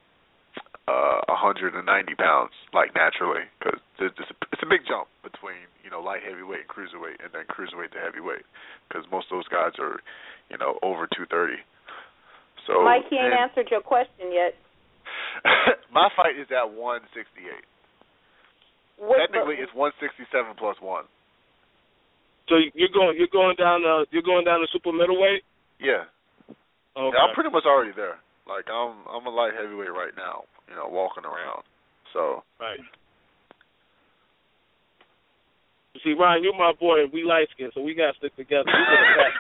uh 0.92 1.24
190 1.32 1.80
pounds 2.20 2.52
like 2.76 2.92
naturally 2.94 3.48
because 3.60 3.80
there's 3.96 4.12
just 4.20 4.32
a, 4.32 4.36
it's 4.52 4.64
a 4.64 4.68
big 4.68 4.84
jump 4.84 5.08
between 5.24 5.64
you 5.88 5.90
know 5.90 6.04
light 6.04 6.20
heavyweight 6.28 6.68
and 6.68 6.72
cruiserweight 6.72 7.24
and 7.24 7.32
then 7.32 7.48
cruiserweight 7.48 7.96
to 7.96 8.00
heavyweight 8.04 8.44
because 8.92 9.08
most 9.08 9.32
of 9.32 9.40
those 9.40 9.48
guys 9.48 9.72
are 9.80 10.04
you 10.52 10.58
know 10.60 10.76
over 10.84 11.08
230 11.16 11.56
so 12.68 12.84
Mike, 12.84 13.08
he 13.10 13.16
ain't 13.18 13.34
and- 13.34 13.50
answered 13.50 13.72
your 13.72 13.82
question 13.82 14.30
yet. 14.30 14.54
my 15.92 16.10
fight 16.16 16.38
is 16.38 16.46
at 16.54 16.70
168 16.70 16.78
What, 19.02 19.18
technically 19.18 19.58
it's 19.58 19.74
167 19.74 20.28
plus 20.60 20.78
1 20.78 21.06
So 22.50 22.60
you're 22.76 22.94
going, 22.94 23.18
you're 23.18 23.32
going 23.32 23.56
down, 23.58 23.82
uh, 23.88 24.06
you're 24.12 24.26
going 24.26 24.46
down 24.46 24.60
to 24.62 24.68
super 24.70 24.92
middleweight. 24.94 25.42
yeah 25.80 26.06
Okay. 26.92 27.16
Yeah, 27.16 27.24
I'm 27.24 27.34
pretty 27.34 27.50
much 27.50 27.64
already 27.66 27.96
there 27.96 28.20
like 28.48 28.66
I'm 28.70 29.06
I'm 29.10 29.26
a 29.26 29.34
light 29.34 29.54
heavyweight 29.54 29.92
right 29.92 30.16
now 30.16 30.44
you 30.70 30.76
know 30.76 30.88
walking 30.88 31.26
around 31.26 31.64
so 32.14 32.44
Right. 32.60 32.80
You 35.92 36.00
see, 36.06 36.14
Ryan, 36.16 36.44
you're 36.44 36.56
my 36.56 36.72
boy, 36.72 37.04
and 37.04 37.12
we 37.12 37.24
light 37.24 37.52
skinned, 37.52 37.76
so 37.76 37.82
we 37.82 37.92
gotta 37.94 38.16
stick 38.16 38.32
together. 38.40 38.70
You 38.70 38.86
get 38.86 39.02
a 39.02 39.10
pack. 39.20 39.34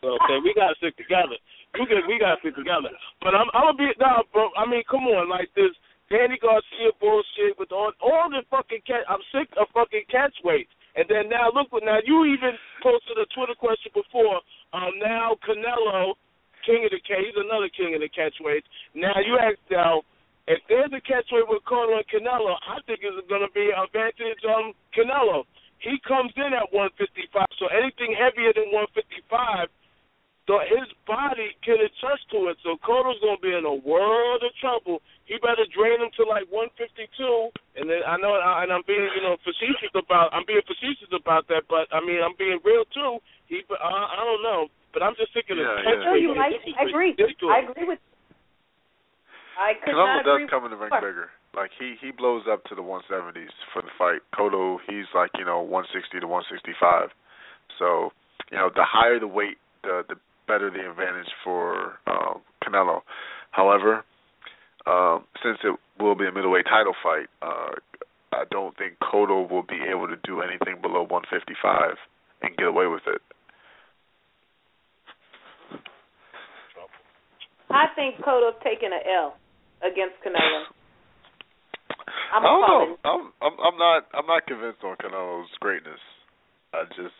okay, 0.24 0.38
we 0.40 0.56
gotta 0.56 0.72
stick 0.80 0.96
together. 0.96 1.36
You 1.76 1.84
get, 1.84 2.00
we 2.08 2.16
gotta 2.16 2.40
stick 2.40 2.56
together. 2.56 2.88
But 3.20 3.36
I'm, 3.36 3.50
I'm 3.52 3.76
gonna 3.76 3.76
be 3.76 3.92
no, 4.00 4.24
bro. 4.32 4.48
I 4.56 4.64
mean, 4.64 4.80
come 4.88 5.04
on, 5.04 5.28
like 5.28 5.52
this 5.52 5.74
Danny 6.08 6.40
Garcia 6.40 6.96
bullshit 6.96 7.60
with 7.60 7.72
all, 7.76 7.92
all 8.00 8.32
the 8.32 8.40
fucking 8.48 8.80
catch. 8.88 9.04
I'm 9.04 9.20
sick 9.28 9.52
of 9.60 9.68
fucking 9.76 10.08
catch 10.08 10.32
weights. 10.40 10.72
And 10.96 11.04
then 11.12 11.28
now 11.28 11.52
look 11.52 11.68
what 11.70 11.84
now 11.84 12.00
you 12.00 12.24
even 12.24 12.56
posted 12.80 13.20
a 13.20 13.28
Twitter 13.36 13.54
question 13.54 13.92
before. 13.92 14.40
Um, 14.72 14.96
now 14.96 15.36
Canelo, 15.44 16.16
king 16.64 16.84
of 16.84 16.90
the 16.90 17.02
catch, 17.04 17.22
he's 17.22 17.36
another 17.36 17.68
king 17.70 17.94
of 17.94 18.00
the 18.00 18.08
catch 18.08 18.34
weights. 18.40 18.66
Now 18.94 19.14
you 19.20 19.38
ask 19.38 19.58
now 19.70 20.02
if 20.48 20.64
there's 20.64 20.88
a 20.96 21.02
catchweight 21.04 21.44
with 21.44 21.60
Conor 21.68 22.00
and 22.00 22.08
Canelo, 22.08 22.56
I 22.64 22.80
think 22.88 23.04
it's 23.04 23.20
going 23.28 23.44
to 23.44 23.52
be 23.52 23.68
an 23.68 23.84
advantage 23.84 24.40
um 24.48 24.72
Canelo. 24.96 25.44
He 25.78 26.00
comes 26.02 26.32
in 26.34 26.56
at 26.56 26.72
155, 26.74 27.30
so 27.60 27.70
anything 27.70 28.10
heavier 28.16 28.50
than 28.50 28.74
155, 28.74 29.70
the, 30.48 30.56
his 30.66 30.88
body 31.06 31.54
can 31.62 31.78
adjust 31.78 32.24
to 32.32 32.48
it. 32.48 32.56
So 32.64 32.80
Cotto's 32.82 33.20
gonna 33.20 33.38
be 33.38 33.52
in 33.52 33.68
a 33.68 33.76
world 33.76 34.42
of 34.42 34.50
trouble. 34.58 35.04
He 35.28 35.36
better 35.38 35.68
drain 35.70 36.00
him 36.00 36.10
to 36.16 36.24
like 36.24 36.48
152. 36.48 37.52
And 37.76 37.86
then 37.86 38.00
I 38.02 38.16
know, 38.16 38.32
and 38.34 38.72
I'm 38.72 38.82
being 38.88 39.06
you 39.14 39.22
know 39.22 39.36
facetious 39.44 39.92
about, 39.92 40.32
I'm 40.32 40.48
being 40.48 40.64
facetious 40.64 41.12
about 41.12 41.46
that, 41.52 41.68
but 41.68 41.86
I 41.92 42.00
mean 42.00 42.24
I'm 42.24 42.34
being 42.40 42.58
real 42.64 42.88
too. 42.90 43.20
He, 43.46 43.60
uh, 43.68 43.76
I 43.76 44.24
don't 44.24 44.42
know, 44.42 44.72
but 44.92 45.02
I'm 45.02 45.14
just 45.16 45.32
thinking 45.34 45.58
yeah, 45.58 45.72
of 45.72 45.84
yeah. 45.84 46.04
No, 46.04 46.14
you 46.14 46.34
might. 46.34 46.56
I 46.78 46.88
agree. 46.88 47.14
I 47.18 47.70
agree 47.70 47.86
with. 47.86 47.98
I 49.58 49.74
could 49.82 49.94
Canelo 49.94 50.22
not 50.22 50.24
does 50.24 50.34
agree 50.38 50.48
come 50.48 50.64
in 50.64 50.70
the 50.70 50.78
ring 50.78 50.90
bigger. 50.94 51.30
Like 51.54 51.70
he 51.78 51.96
he 52.00 52.10
blows 52.12 52.44
up 52.50 52.64
to 52.70 52.74
the 52.74 52.82
170s 52.82 53.50
for 53.72 53.82
the 53.82 53.92
fight. 53.98 54.22
Cotto 54.34 54.78
he's 54.86 55.10
like 55.14 55.30
you 55.38 55.44
know 55.44 55.60
160 55.60 56.20
to 56.20 56.26
165. 56.26 57.10
So 57.78 58.10
you 58.50 58.58
know 58.58 58.70
the 58.74 58.84
higher 58.86 59.18
the 59.18 59.26
weight, 59.26 59.58
the 59.82 60.04
the 60.08 60.16
better 60.46 60.70
the 60.70 60.88
advantage 60.88 61.28
for 61.44 61.98
um, 62.06 62.40
Canelo. 62.64 63.02
However, 63.50 64.04
um, 64.86 65.24
since 65.42 65.58
it 65.64 65.76
will 66.00 66.14
be 66.14 66.26
a 66.26 66.32
middleweight 66.32 66.64
title 66.64 66.94
fight, 67.02 67.28
uh, 67.42 67.76
I 68.32 68.44
don't 68.50 68.76
think 68.76 68.94
Cotto 69.02 69.50
will 69.50 69.62
be 69.62 69.80
able 69.90 70.08
to 70.08 70.16
do 70.24 70.40
anything 70.40 70.80
below 70.80 71.02
155 71.02 71.96
and 72.42 72.56
get 72.56 72.66
away 72.66 72.86
with 72.86 73.02
it. 73.06 73.20
I 77.70 77.86
think 77.94 78.16
Cotto's 78.24 78.56
taking 78.64 78.90
an 78.92 79.04
L 79.06 79.36
against 79.82 80.16
Canelo. 80.24 80.64
I'm 82.34 82.44
I 82.44 82.48
don't 82.48 82.60
know. 82.60 82.96
I'm, 83.04 83.32
I'm 83.40 83.54
I'm 83.60 83.78
not 83.78 84.00
I'm 84.14 84.26
not 84.26 84.46
convinced 84.46 84.82
on 84.84 84.96
Canelo's 84.96 85.48
greatness. 85.60 86.00
I 86.74 86.84
just 86.96 87.16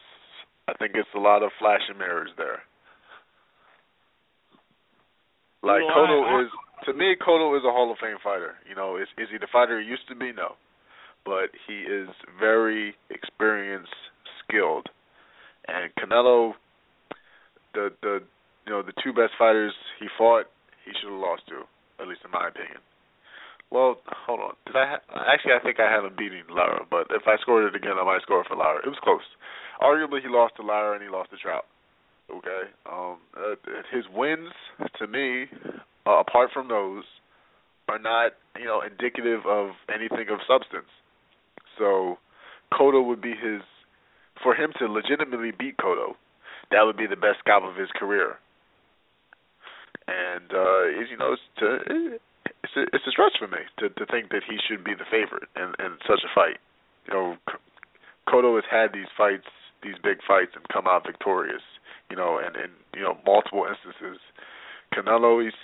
I 0.69 0.73
think 0.75 0.93
it's 0.95 1.09
a 1.15 1.19
lot 1.20 1.43
of 1.43 1.51
flash 1.59 1.81
and 1.89 1.99
mirrors 1.99 2.31
there. 2.37 2.62
Like 5.62 5.81
You 5.81 5.89
know, 5.89 5.95
Cotto 5.95 6.25
I- 6.25 6.39
I- 6.39 6.43
is 6.45 6.51
to 6.87 6.93
me, 6.95 7.16
Cotto 7.16 7.57
is 7.59 7.65
a 7.65 7.73
Hall 7.73 7.91
of 7.91 7.99
Fame 7.99 8.19
fighter. 8.23 8.55
You 8.69 8.75
know, 8.75 8.97
is 8.97 9.09
is 9.19 9.29
he 9.31 9.39
the 9.39 9.49
fighter 9.53 9.81
he 9.81 9.87
used 9.87 10.07
to 10.09 10.15
be? 10.15 10.33
No, 10.33 10.55
but 11.25 11.51
he 11.66 11.81
is 11.81 12.09
very 12.39 12.95
experienced, 13.11 13.93
skilled, 14.45 14.87
and 15.66 15.91
Canelo, 15.97 16.53
the 17.75 17.93
the 18.03 18.23
you 18.69 18.74
know 18.77 18.85
the 18.85 18.93
two 19.03 19.16
best 19.16 19.32
fighters 19.40 19.73
he 19.99 20.12
fought, 20.20 20.45
he 20.85 20.93
should 20.93 21.09
have 21.09 21.19
lost 21.19 21.49
to, 21.49 21.65
at 21.97 22.07
least 22.07 22.20
in 22.20 22.31
my 22.31 22.53
opinion. 22.53 22.85
Well, 23.73 23.97
hold 24.28 24.40
on. 24.40 24.55
Did 24.69 24.77
I 24.77 24.97
ha- 25.01 25.24
actually? 25.32 25.57
I 25.57 25.65
think 25.65 25.81
I 25.81 25.89
had 25.89 26.05
him 26.05 26.12
beating 26.16 26.45
Lara, 26.53 26.85
but 26.85 27.09
if 27.09 27.24
I 27.24 27.40
scored 27.40 27.65
it 27.65 27.77
again, 27.77 27.97
I 27.97 28.05
might 28.05 28.20
score 28.20 28.45
for 28.45 28.57
Lara. 28.57 28.85
It 28.85 28.89
was 28.93 29.01
close. 29.01 29.24
Arguably, 29.81 30.20
he 30.20 30.28
lost 30.28 30.57
to 30.57 30.62
Lara 30.62 30.95
and 30.95 31.03
he 31.03 31.09
lost 31.09 31.31
to 31.31 31.36
Trout. 31.40 31.65
Okay. 32.28 32.69
Um, 32.85 33.16
uh, 33.32 33.57
his 33.93 34.05
wins, 34.12 34.53
to 35.01 35.07
me, 35.07 35.49
uh, 36.07 36.20
apart 36.20 36.51
from 36.53 36.69
those, 36.69 37.05
are 37.89 37.99
not 37.99 38.32
you 38.61 38.66
know 38.69 38.85
indicative 38.85 39.49
of 39.49 39.73
anything 39.89 40.28
of 40.28 40.45
substance. 40.45 40.93
So, 41.78 42.19
Cotto 42.73 43.07
would 43.07 43.23
be 43.23 43.32
his 43.32 43.65
for 44.43 44.55
him 44.55 44.73
to 44.78 44.86
legitimately 44.93 45.53
beat 45.59 45.77
Cotto. 45.78 46.16
That 46.70 46.85
would 46.85 46.99
be 46.99 47.07
the 47.07 47.16
best 47.16 47.40
scalp 47.40 47.65
of 47.65 47.77
his 47.77 47.89
career. 47.97 48.36
And 50.09 50.48
uh, 50.52 50.85
you 51.05 51.16
know 51.19 51.36
it's 51.36 51.47
to, 51.60 52.19
it's 52.65 52.77
a, 52.77 52.82
it's 52.97 53.06
a 53.06 53.12
stretch 53.12 53.36
for 53.39 53.48
me 53.48 53.65
to 53.78 53.89
to 53.89 54.06
think 54.06 54.31
that 54.31 54.43
he 54.48 54.56
should 54.56 54.82
be 54.85 54.94
the 54.94 55.09
favorite 55.10 55.48
in 55.56 55.74
in 55.85 55.98
such 56.09 56.24
a 56.24 56.32
fight. 56.35 56.59
You 57.06 57.15
know, 57.15 57.36
Cotto 58.28 58.56
has 58.56 58.65
had 58.70 58.93
these 58.93 59.09
fights, 59.16 59.48
these 59.82 59.97
big 60.02 60.19
fights, 60.27 60.52
and 60.56 60.65
come 60.69 60.86
out 60.86 61.06
victorious. 61.06 61.62
You 62.10 62.16
know, 62.16 62.40
and 62.40 62.56
in 62.56 62.70
you 62.94 63.02
know 63.02 63.16
multiple 63.27 63.66
instances. 63.69 64.20
Canelo, 64.94 65.44
he's 65.44 65.56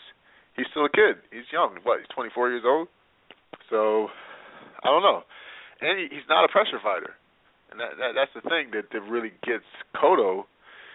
he's 0.57 0.67
still 0.71 0.85
a 0.85 0.93
kid. 0.93 1.25
He's 1.33 1.49
young. 1.53 1.79
What? 1.83 2.01
He's 2.01 2.09
24 2.15 2.51
years 2.51 2.65
old. 2.67 2.89
So 3.71 4.09
I 4.83 4.89
don't 4.93 5.03
know. 5.03 5.23
And 5.81 5.99
he, 5.99 6.15
he's 6.15 6.29
not 6.29 6.45
a 6.45 6.49
pressure 6.49 6.81
fighter. 6.83 7.17
And 7.71 7.81
that, 7.81 7.97
that 7.99 8.13
that's 8.15 8.35
the 8.37 8.45
thing 8.49 8.71
that 8.73 8.93
that 8.93 9.03
really 9.09 9.33
gets 9.43 9.65
Cotto 9.97 10.45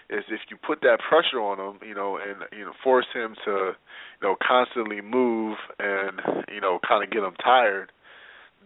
is 0.10 0.23
if 0.30 0.41
you 0.49 0.57
put 0.57 0.81
that 0.81 0.99
pressure 1.07 1.40
on 1.40 1.60
him, 1.60 1.80
you 1.88 1.94
know, 1.94 2.18
and 2.18 2.44
you 2.57 2.65
know 2.65 2.73
force 2.84 3.06
him 3.14 3.36
to, 3.45 3.73
you 3.77 4.23
know, 4.23 4.36
constantly 4.41 5.02
move 5.02 5.57
and 5.80 6.19
you 6.53 6.61
know 6.61 6.80
kind 6.88 7.03
of 7.03 7.11
get 7.11 7.23
him 7.23 7.36
tired, 7.44 7.91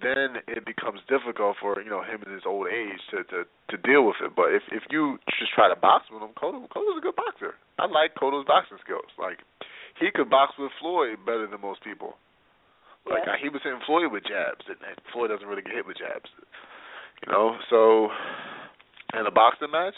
then 0.01 0.41
it 0.47 0.65
becomes 0.65 0.99
difficult 1.07 1.57
for 1.59 1.81
you 1.81 1.89
know 1.89 2.01
him 2.01 2.23
in 2.25 2.31
his 2.33 2.43
old 2.47 2.67
age 2.71 2.99
to 3.11 3.23
to 3.27 3.43
to 3.69 3.77
deal 3.83 4.05
with 4.07 4.17
it. 4.23 4.31
But 4.35 4.55
if 4.55 4.63
if 4.71 4.83
you 4.89 5.19
just 5.39 5.53
try 5.53 5.67
to 5.67 5.75
box 5.79 6.05
with 6.11 6.23
him, 6.23 6.31
Cotto 6.35 6.63
Cotto's 6.71 6.97
a 6.97 7.01
good 7.03 7.15
boxer. 7.15 7.55
I 7.77 7.87
like 7.87 8.15
Cotto's 8.15 8.47
boxing 8.47 8.79
skills. 8.83 9.11
Like 9.19 9.39
he 9.99 10.09
could 10.15 10.29
box 10.29 10.53
with 10.57 10.71
Floyd 10.79 11.19
better 11.25 11.45
than 11.47 11.61
most 11.61 11.83
people. 11.83 12.15
Like 13.03 13.23
Yeah. 13.27 13.35
he 13.35 13.49
was 13.49 13.59
hitting 13.63 13.83
Floyd 13.85 14.11
with 14.11 14.23
jabs, 14.23 14.63
and, 14.67 14.79
and 14.87 14.95
Floyd 15.11 15.29
doesn't 15.29 15.47
really 15.47 15.61
get 15.61 15.75
hit 15.75 15.85
with 15.85 15.97
jabs. 15.99 16.31
You 17.27 17.31
know, 17.31 17.55
so 17.69 18.09
in 19.19 19.27
a 19.27 19.31
boxing 19.31 19.71
match, 19.71 19.95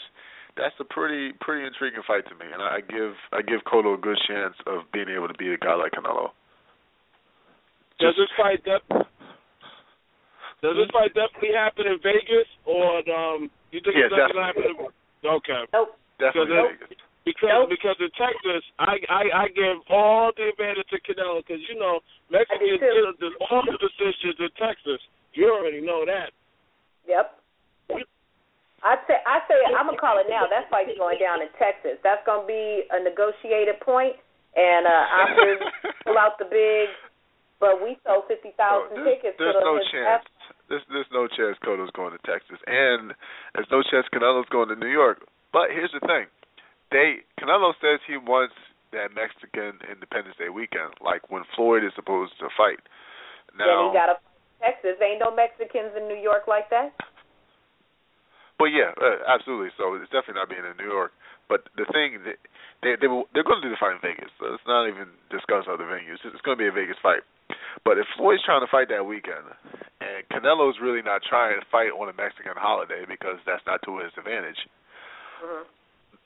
that's 0.56 0.74
a 0.80 0.84
pretty 0.84 1.32
pretty 1.40 1.66
intriguing 1.66 2.02
fight 2.06 2.24
to 2.28 2.34
me, 2.34 2.46
and 2.52 2.62
I 2.62 2.80
give 2.80 3.14
I 3.32 3.42
give 3.42 3.60
Cotto 3.68 3.94
a 3.94 4.00
good 4.00 4.18
chance 4.26 4.54
of 4.66 4.82
being 4.92 5.08
able 5.08 5.28
to 5.28 5.34
beat 5.34 5.52
a 5.52 5.58
guy 5.60 5.74
like 5.74 5.92
Canelo. 5.92 6.30
Does 7.98 8.12
Just- 8.12 8.18
this 8.18 8.32
fight 8.36 8.60
def- 8.64 9.06
does 10.62 10.76
this 10.76 10.90
fight 10.92 11.12
definitely 11.14 11.52
happen 11.54 11.86
in 11.86 11.98
Vegas, 12.02 12.48
or 12.64 13.04
um, 13.12 13.50
you 13.70 13.80
think 13.84 13.96
Yeah, 13.96 14.08
it's 14.08 14.16
definitely 14.16 14.34
gonna 14.34 14.46
happen? 14.46 14.64
In, 15.22 15.30
okay, 15.40 15.62
Nope. 15.72 15.98
Definitely 16.18 16.56
Nope. 16.56 16.70
Vegas. 16.80 16.98
because 17.28 17.48
Nope. 17.52 17.68
because 17.68 17.96
in 18.00 18.10
Texas, 18.16 18.64
I 18.80 18.96
I 19.12 19.22
I 19.32 19.46
give 19.52 19.78
all 19.92 20.32
the 20.36 20.48
advantage 20.48 20.88
to 20.88 20.98
Canelo 21.04 21.44
because 21.44 21.60
you 21.68 21.76
know 21.78 22.00
Mexicans 22.32 22.80
too. 22.80 22.88
get 22.88 23.20
the 23.20 23.30
all 23.52 23.62
the 23.68 23.76
decisions 23.76 24.36
in 24.40 24.50
Texas. 24.56 25.00
You 25.36 25.52
already 25.52 25.80
know 25.84 26.04
that. 26.08 26.32
Yep. 27.06 27.38
I 28.86 28.94
say 29.10 29.18
I 29.26 29.42
say 29.50 29.58
I'm 29.76 29.90
gonna 29.90 29.98
call 29.98 30.22
it 30.22 30.30
now. 30.30 30.46
That 30.46 30.70
fight's 30.70 30.94
going 30.94 31.18
down 31.18 31.42
in 31.42 31.50
Texas. 31.58 31.98
That's 32.06 32.22
gonna 32.22 32.46
be 32.46 32.86
a 32.94 33.02
negotiated 33.02 33.82
point, 33.82 34.14
and 34.54 34.86
uh, 34.86 35.04
Oscar 35.18 35.58
pull 36.06 36.18
out 36.18 36.38
the 36.38 36.46
big. 36.46 36.94
But 37.58 37.82
we 37.82 37.98
sold 38.06 38.30
fifty 38.30 38.54
thousand 38.54 39.02
tickets. 39.02 39.34
there's 39.42 39.58
no 39.58 39.82
chance. 39.90 40.22
There's 40.70 40.86
there's 40.92 41.10
no 41.10 41.26
chance 41.26 41.58
Cotto's 41.64 41.90
going 41.98 42.14
to 42.14 42.22
Texas, 42.22 42.62
and 42.68 43.16
there's 43.56 43.70
no 43.72 43.82
chance 43.82 44.06
Canelo's 44.14 44.48
going 44.52 44.68
to 44.70 44.76
New 44.78 44.92
York. 44.92 45.24
But 45.56 45.72
here's 45.72 45.90
the 45.90 46.04
thing: 46.04 46.28
they 46.92 47.24
Canelo 47.40 47.72
says 47.80 47.98
he 48.06 48.20
wants 48.20 48.54
that 48.92 49.10
Mexican 49.16 49.80
Independence 49.88 50.36
Day 50.38 50.52
weekend, 50.52 50.94
like 51.00 51.26
when 51.32 51.42
Floyd 51.56 51.82
is 51.82 51.90
supposed 51.96 52.36
to 52.38 52.52
fight. 52.54 52.78
Then 53.56 53.66
Now, 53.66 53.90
he 53.90 53.96
got 53.96 54.12
to 54.12 54.16
Texas. 54.60 55.00
Ain't 55.00 55.24
no 55.24 55.32
Mexicans 55.32 55.96
in 55.96 56.06
New 56.08 56.20
York 56.20 56.44
like 56.46 56.68
that. 56.70 56.92
But 58.58 58.72
yeah, 58.72 58.96
uh, 58.96 59.20
absolutely. 59.28 59.68
So 59.76 59.94
it's 59.94 60.08
definitely 60.08 60.40
not 60.40 60.48
being 60.48 60.64
in 60.64 60.76
New 60.80 60.88
York. 60.88 61.12
But 61.48 61.68
the 61.76 61.86
thing 61.92 62.24
that 62.26 62.40
they 62.82 62.96
they 62.98 63.06
will, 63.06 63.28
they're 63.32 63.46
going 63.46 63.62
to 63.62 63.66
do 63.68 63.72
the 63.72 63.78
fight 63.78 63.94
in 63.94 64.02
Vegas. 64.02 64.32
So 64.40 64.50
let's 64.50 64.64
not 64.66 64.88
even 64.88 65.12
discuss 65.30 65.68
other 65.70 65.86
venues. 65.86 66.18
It's 66.24 66.42
going 66.42 66.58
to 66.58 66.62
be 66.62 66.68
a 66.68 66.74
Vegas 66.74 66.98
fight. 66.98 67.22
But 67.84 68.00
if 68.00 68.08
Floyd's 68.16 68.42
trying 68.42 68.64
to 68.64 68.70
fight 68.72 68.88
that 68.90 69.06
weekend, 69.06 69.46
and 70.02 70.26
Canelo's 70.32 70.82
really 70.82 71.04
not 71.04 71.22
trying 71.22 71.60
to 71.60 71.66
fight 71.70 71.94
on 71.94 72.10
a 72.10 72.16
Mexican 72.16 72.58
holiday 72.58 73.06
because 73.06 73.38
that's 73.46 73.62
not 73.66 73.80
to 73.86 74.02
his 74.02 74.12
advantage, 74.18 74.58
hmm 75.38 75.64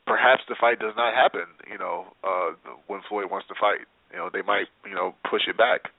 perhaps 0.07 0.41
the 0.49 0.57
fight 0.59 0.79
does 0.79 0.97
not 0.97 1.13
happen. 1.13 1.45
You 1.69 1.77
know, 1.77 2.09
uh 2.23 2.57
when 2.87 3.01
Floyd 3.07 3.29
wants 3.29 3.47
to 3.47 3.55
fight, 3.59 3.85
you 4.11 4.17
know, 4.17 4.29
they 4.31 4.41
might 4.41 4.67
you 4.87 4.95
know 4.95 5.13
push 5.29 5.45
it 5.47 5.57
back. 5.57 5.91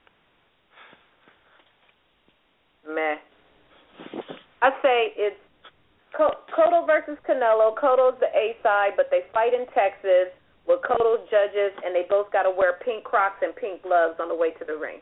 Meh. 2.82 3.22
I 4.62 4.70
say 4.82 5.14
it's 5.14 5.41
Cotto 6.16 6.86
versus 6.86 7.18
Canelo. 7.28 7.74
Cotto's 7.74 8.18
the 8.20 8.28
A 8.36 8.56
side, 8.62 8.92
but 8.96 9.06
they 9.10 9.20
fight 9.32 9.54
in 9.54 9.66
Texas 9.72 10.32
with 10.66 10.80
Cotto's 10.82 11.24
judges, 11.30 11.72
and 11.84 11.94
they 11.94 12.04
both 12.08 12.30
got 12.32 12.42
to 12.44 12.50
wear 12.50 12.78
pink 12.84 13.04
Crocs 13.04 13.40
and 13.42 13.54
pink 13.56 13.82
gloves 13.82 14.20
on 14.20 14.28
the 14.28 14.34
way 14.34 14.50
to 14.58 14.64
the 14.64 14.76
ring. 14.76 15.00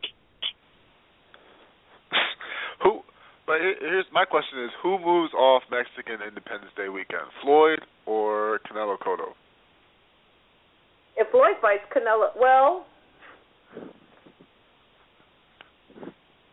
Who? 2.82 3.02
But 3.46 3.58
here's 3.60 4.06
my 4.12 4.24
question: 4.24 4.62
Is 4.64 4.70
who 4.82 4.98
moves 4.98 5.34
off 5.34 5.62
Mexican 5.70 6.26
Independence 6.26 6.72
Day 6.76 6.88
weekend, 6.88 7.26
Floyd 7.42 7.80
or 8.06 8.60
Canelo 8.70 8.96
Cotto? 8.98 9.34
If 11.16 11.28
Floyd 11.30 11.58
fights 11.60 11.84
Canelo, 11.94 12.30
well, 12.38 12.86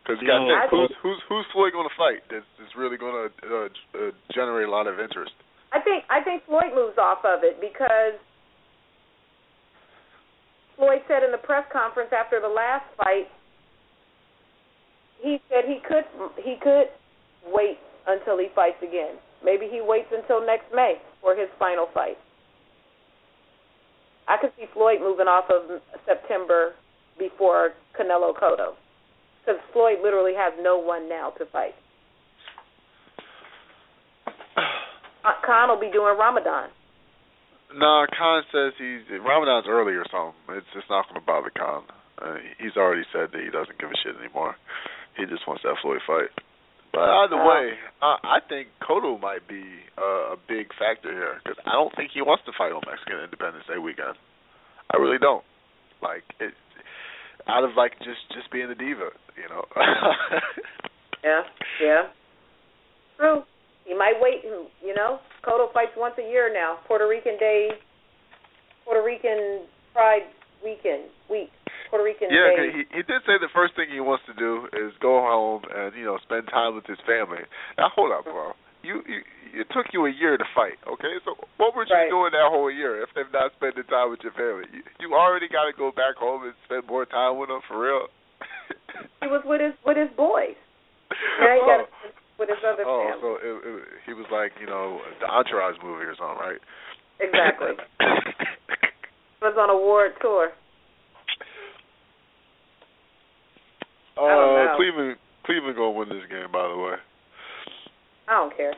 Because 0.08 0.24
you 0.24 0.32
think, 0.32 0.72
who's 0.72 0.88
who's 1.04 1.20
who's 1.28 1.44
Floyd 1.52 1.76
going 1.76 1.84
to 1.84 1.96
fight? 2.00 2.24
That's, 2.32 2.48
that's 2.56 2.72
really 2.72 2.96
going 2.96 3.12
to 3.12 3.28
uh, 3.44 3.68
uh, 3.68 4.10
generate 4.32 4.64
a 4.64 4.70
lot 4.72 4.88
of 4.88 4.96
interest. 4.98 5.36
I 5.68 5.84
think 5.84 6.08
I 6.08 6.24
think 6.24 6.48
Floyd 6.48 6.72
moves 6.72 6.96
off 6.96 7.20
of 7.28 7.44
it 7.44 7.60
because 7.60 8.16
Floyd 10.80 11.04
said 11.08 11.22
in 11.24 11.30
the 11.30 11.44
press 11.44 11.68
conference 11.70 12.08
after 12.16 12.40
the 12.40 12.48
last 12.48 12.88
fight, 12.96 13.28
he 15.20 15.36
said 15.52 15.68
he 15.68 15.76
could 15.84 16.08
he 16.40 16.56
could 16.56 16.88
wait 17.44 17.76
until 18.06 18.38
he 18.38 18.48
fights 18.54 18.80
again. 18.80 19.20
Maybe 19.44 19.68
he 19.70 19.84
waits 19.84 20.08
until 20.08 20.40
next 20.40 20.72
May 20.74 20.96
for 21.20 21.36
his 21.36 21.52
final 21.58 21.86
fight. 21.92 22.16
I 24.26 24.36
could 24.40 24.56
see 24.56 24.64
Floyd 24.72 25.00
moving 25.00 25.28
off 25.28 25.52
of 25.52 25.82
September 26.06 26.72
before 27.18 27.72
Canelo 27.92 28.32
Cotto, 28.32 28.72
because 29.48 29.62
Floyd 29.72 30.04
literally 30.04 30.34
has 30.36 30.52
no 30.60 30.78
one 30.78 31.08
now 31.08 31.30
to 31.38 31.46
fight. 31.46 31.74
Uh, 35.18 35.34
Khan 35.44 35.68
will 35.68 35.82
be 35.82 35.90
doing 35.90 36.14
Ramadan. 36.14 36.70
No, 37.74 38.06
Khan 38.06 38.46
says 38.54 38.70
he's 38.78 39.02
Ramadan's 39.18 39.66
early 39.66 39.98
or 39.98 40.06
something. 40.14 40.38
It's 40.54 40.70
it's 40.78 40.86
not 40.88 41.10
going 41.10 41.18
to 41.18 41.26
bother 41.26 41.50
Khan. 41.50 41.82
Uh, 42.22 42.38
he's 42.56 42.78
already 42.78 43.02
said 43.10 43.34
that 43.34 43.42
he 43.42 43.50
doesn't 43.50 43.76
give 43.82 43.90
a 43.90 43.98
shit 43.98 44.14
anymore. 44.14 44.54
He 45.18 45.26
just 45.26 45.42
wants 45.42 45.66
that 45.66 45.74
Floyd 45.82 46.00
fight. 46.06 46.30
But 46.94 47.02
either 47.26 47.34
uh, 47.34 47.50
way, 47.50 47.74
I, 48.00 48.38
I 48.38 48.38
think 48.46 48.70
Cotto 48.78 49.18
might 49.18 49.42
be 49.50 49.66
uh, 49.98 50.32
a 50.32 50.38
big 50.46 50.70
factor 50.78 51.10
here 51.10 51.42
because 51.42 51.58
I 51.66 51.74
don't 51.74 51.92
think 51.98 52.14
he 52.14 52.22
wants 52.22 52.46
to 52.46 52.54
fight 52.54 52.70
on 52.70 52.86
Mexican 52.86 53.18
Independence 53.18 53.66
Day 53.66 53.82
weekend. 53.82 54.14
I 54.94 55.02
really 55.02 55.18
don't. 55.18 55.44
Like 55.98 56.22
it, 56.38 56.54
out 57.46 57.64
of 57.64 57.70
like 57.76 57.92
just 57.98 58.24
just 58.34 58.50
being 58.50 58.70
a 58.70 58.74
diva, 58.74 59.10
you 59.36 59.48
know. 59.48 59.64
yeah, 61.24 61.42
yeah. 61.82 62.02
True. 63.16 63.42
He 63.84 63.94
might 63.94 64.20
wait. 64.20 64.44
You 64.44 64.94
know, 64.94 65.18
Cotto 65.44 65.72
fights 65.72 65.92
once 65.96 66.14
a 66.18 66.28
year 66.28 66.52
now. 66.52 66.78
Puerto 66.86 67.06
Rican 67.08 67.38
Day, 67.38 67.70
Puerto 68.84 69.04
Rican 69.04 69.66
Pride 69.92 70.28
Weekend 70.64 71.10
week. 71.30 71.50
Puerto 71.90 72.04
Rican 72.04 72.28
yeah, 72.30 72.52
Day. 72.56 72.68
he 72.72 72.84
he 72.92 73.02
did 73.02 73.24
say 73.24 73.40
the 73.40 73.48
first 73.54 73.74
thing 73.76 73.88
he 73.92 74.00
wants 74.00 74.24
to 74.26 74.34
do 74.34 74.68
is 74.76 74.92
go 75.00 75.20
home 75.24 75.62
and 75.74 75.94
you 75.96 76.04
know 76.04 76.18
spend 76.22 76.48
time 76.48 76.74
with 76.74 76.84
his 76.84 76.98
family. 77.06 77.44
Now 77.78 77.88
hold 77.94 78.12
up, 78.12 78.24
bro. 78.24 78.52
You, 78.88 79.04
you 79.04 79.20
it 79.52 79.68
took 79.76 79.92
you 79.92 80.08
a 80.08 80.12
year 80.12 80.40
to 80.40 80.48
fight, 80.56 80.80
okay? 80.88 81.20
So 81.24 81.36
what 81.60 81.76
were 81.76 81.84
you 81.84 81.92
right. 81.92 82.08
doing 82.08 82.32
that 82.32 82.48
whole 82.48 82.72
year 82.72 83.04
if 83.04 83.12
they're 83.12 83.28
not 83.28 83.52
spending 83.60 83.84
time 83.84 84.08
with 84.08 84.24
your 84.24 84.32
family? 84.32 84.64
You, 84.72 84.80
you 85.00 85.08
already 85.12 85.48
got 85.48 85.68
to 85.68 85.76
go 85.76 85.92
back 85.92 86.16
home 86.16 86.48
and 86.48 86.56
spend 86.64 86.88
more 86.88 87.04
time 87.04 87.36
with 87.36 87.52
them 87.52 87.60
for 87.68 87.76
real. 87.76 88.08
he 89.20 89.28
was 89.28 89.44
with 89.44 89.60
his 89.60 89.76
with 89.84 90.00
his 90.00 90.08
boys. 90.16 90.56
Now 91.40 91.52
he 91.52 91.60
got 91.68 91.80
oh 91.84 92.18
with 92.38 92.48
his 92.48 92.62
other 92.64 92.84
oh, 92.86 93.12
family. 93.12 93.20
so 93.20 93.28
it, 93.42 93.54
it, 93.66 93.82
he 94.06 94.12
was 94.14 94.26
like, 94.30 94.52
you 94.60 94.66
know, 94.66 95.00
the 95.20 95.26
Entourage 95.26 95.76
movie 95.82 96.06
or 96.06 96.14
something, 96.14 96.38
right? 96.38 96.62
Exactly. 97.20 97.74
he 97.98 99.42
was 99.42 99.58
on 99.58 99.68
a 99.70 99.76
ward 99.76 100.12
tour. 100.22 100.54
Uh, 104.14 104.76
Cleveland, 104.76 105.16
Cleveland 105.46 105.76
gonna 105.76 105.90
win 105.90 106.08
this 106.08 106.26
game, 106.30 106.50
by 106.52 106.66
the 106.66 106.78
way. 106.78 106.98
I 108.28 108.34
don't 108.36 108.54
care. 108.56 108.74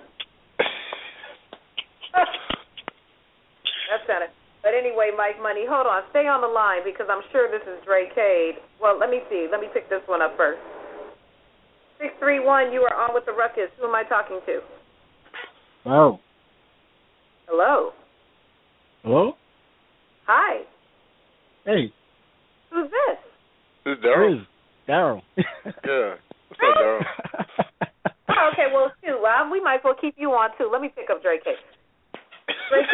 That's 3.90 4.06
it. 4.06 4.30
But 4.62 4.72
anyway, 4.74 5.10
Mike 5.16 5.42
Money, 5.42 5.64
hold 5.68 5.86
on, 5.86 6.02
stay 6.10 6.28
on 6.28 6.40
the 6.40 6.46
line 6.46 6.82
because 6.84 7.06
I'm 7.10 7.22
sure 7.32 7.50
this 7.50 7.66
is 7.66 7.82
Dre 7.84 8.06
Cade. 8.14 8.62
Well, 8.80 8.98
let 8.98 9.10
me 9.10 9.20
see. 9.28 9.48
Let 9.50 9.60
me 9.60 9.66
pick 9.72 9.88
this 9.90 10.02
one 10.06 10.22
up 10.22 10.36
first. 10.36 10.60
Six 11.98 12.14
three 12.20 12.38
one. 12.38 12.72
You 12.72 12.82
are 12.82 12.94
on 12.94 13.12
with 13.14 13.26
the 13.26 13.32
ruckus. 13.32 13.68
Who 13.80 13.88
am 13.88 13.94
I 13.94 14.04
talking 14.04 14.40
to? 14.46 14.60
Hello. 15.84 16.20
Hello. 17.48 17.90
Hello. 19.02 19.32
Hi. 20.26 20.62
Hey. 21.64 21.92
Who's 22.70 22.90
this? 22.90 23.18
This 23.84 23.98
is 23.98 24.04
Daryl. 24.04 24.46
Daryl. 24.88 25.22
yeah. 25.36 26.14
What's 26.48 26.62
up, 26.62 26.76
Daryl? 26.78 27.64
oh, 28.40 28.50
okay. 28.52 28.66
Well, 28.72 28.92
shoot. 29.04 29.20
Well, 29.20 29.50
we 29.50 29.60
might 29.60 29.76
as 29.76 29.84
well 29.84 29.94
keep 30.00 30.14
you 30.16 30.30
on 30.32 30.50
too. 30.56 30.68
Let 30.72 30.80
me 30.80 30.88
pick 30.88 31.10
up 31.10 31.22
Drake. 31.22 31.44
Drake. 31.44 31.58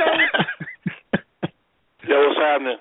Yo, 2.08 2.16
what's 2.26 2.38
happening? 2.38 2.78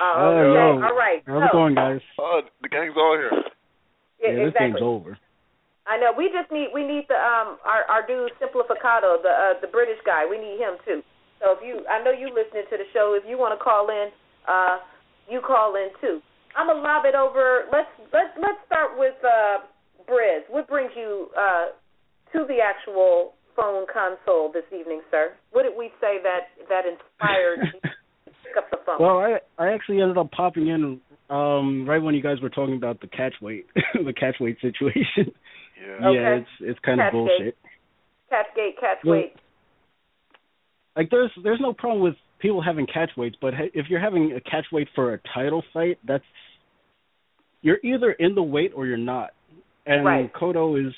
Oh, 0.00 0.10
okay. 0.10 0.46
Hello. 0.48 0.82
All 0.82 0.96
right. 0.96 1.22
How's 1.26 1.42
it 1.42 1.50
so, 1.52 1.58
going, 1.58 1.74
guys? 1.74 2.00
Oh, 2.18 2.40
the 2.62 2.68
gang's 2.68 2.94
all 2.96 3.16
here. 3.16 3.30
Yeah, 4.18 4.30
yeah, 4.30 4.34
this 4.34 4.48
exactly. 4.48 4.78
game's 4.78 4.82
over. 4.82 5.18
I 5.86 5.98
know. 5.98 6.12
We 6.16 6.30
just 6.30 6.50
need 6.52 6.70
we 6.74 6.86
need 6.86 7.06
the 7.08 7.18
um 7.18 7.58
our 7.66 7.82
our 7.90 8.06
dude 8.06 8.30
Simplificado, 8.38 9.22
the 9.22 9.30
uh, 9.30 9.54
the 9.60 9.66
British 9.66 9.98
guy. 10.06 10.26
We 10.26 10.38
need 10.38 10.58
him 10.58 10.78
too. 10.84 11.02
So 11.40 11.56
if 11.56 11.64
you, 11.64 11.80
I 11.88 12.04
know 12.04 12.12
you 12.12 12.28
listening 12.28 12.68
to 12.68 12.76
the 12.76 12.84
show. 12.92 13.16
If 13.16 13.24
you 13.24 13.40
want 13.40 13.56
to 13.56 13.60
call 13.62 13.88
in, 13.88 14.12
uh, 14.44 14.84
you 15.24 15.40
call 15.40 15.74
in 15.74 15.88
too. 16.00 16.20
I'm 16.54 16.68
gonna 16.68 16.84
lob 16.84 17.06
it 17.06 17.14
over. 17.14 17.64
Let's 17.72 17.88
let's 18.12 18.30
let's 18.36 18.60
start 18.66 18.98
with 18.98 19.16
uh, 19.24 19.64
Briz. 20.04 20.44
What 20.50 20.68
brings 20.68 20.92
you 20.94 21.28
uh, 21.32 21.72
to 22.32 22.44
the 22.46 22.58
actual 22.62 23.34
phone 23.56 23.86
console 23.92 24.50
this 24.52 24.64
evening, 24.78 25.00
sir? 25.10 25.32
What 25.52 25.64
did 25.64 25.72
we 25.76 25.90
say 26.00 26.18
that 26.22 26.48
that 26.68 26.84
inspired 26.86 27.58
you 27.74 27.80
to 27.80 27.88
pick 28.44 28.56
up 28.56 28.70
the 28.70 28.78
phone? 28.86 28.96
Well, 29.00 29.18
I 29.18 29.38
I 29.58 29.72
actually 29.72 30.00
ended 30.00 30.18
up 30.18 30.30
popping 30.30 30.68
in 30.68 31.00
um 31.28 31.88
right 31.88 32.02
when 32.02 32.14
you 32.14 32.22
guys 32.22 32.40
were 32.40 32.50
talking 32.50 32.76
about 32.76 33.00
the 33.00 33.06
catch 33.08 33.34
weight, 33.40 33.66
the 33.94 34.12
catch 34.12 34.36
weight 34.40 34.56
situation. 34.60 35.32
Yeah. 35.80 36.06
Okay. 36.08 36.14
Yeah, 36.14 36.36
it's 36.36 36.48
it's 36.60 36.78
kind 36.80 37.00
Catch 37.00 37.08
of 37.08 37.12
bullshit. 37.12 37.56
Catchgate, 38.30 38.80
catch 38.80 38.98
Well, 39.04 39.16
weight. 39.16 39.32
Like 40.96 41.08
there's 41.10 41.30
there's 41.42 41.60
no 41.60 41.72
problem 41.72 42.02
with 42.02 42.14
people 42.38 42.62
having 42.62 42.86
catch 42.86 43.10
weights, 43.16 43.36
but 43.40 43.54
he- 43.54 43.78
if 43.78 43.86
you're 43.88 44.00
having 44.00 44.32
a 44.32 44.40
catch 44.40 44.66
weight 44.72 44.88
for 44.94 45.14
a 45.14 45.20
title 45.34 45.62
fight, 45.72 45.98
that's 46.06 46.24
you're 47.62 47.78
either 47.84 48.12
in 48.12 48.34
the 48.34 48.42
weight 48.42 48.72
or 48.74 48.86
you're 48.86 48.96
not. 48.96 49.30
And 49.86 50.04
Right. 50.04 50.32
Cotto 50.32 50.86
is 50.86 50.94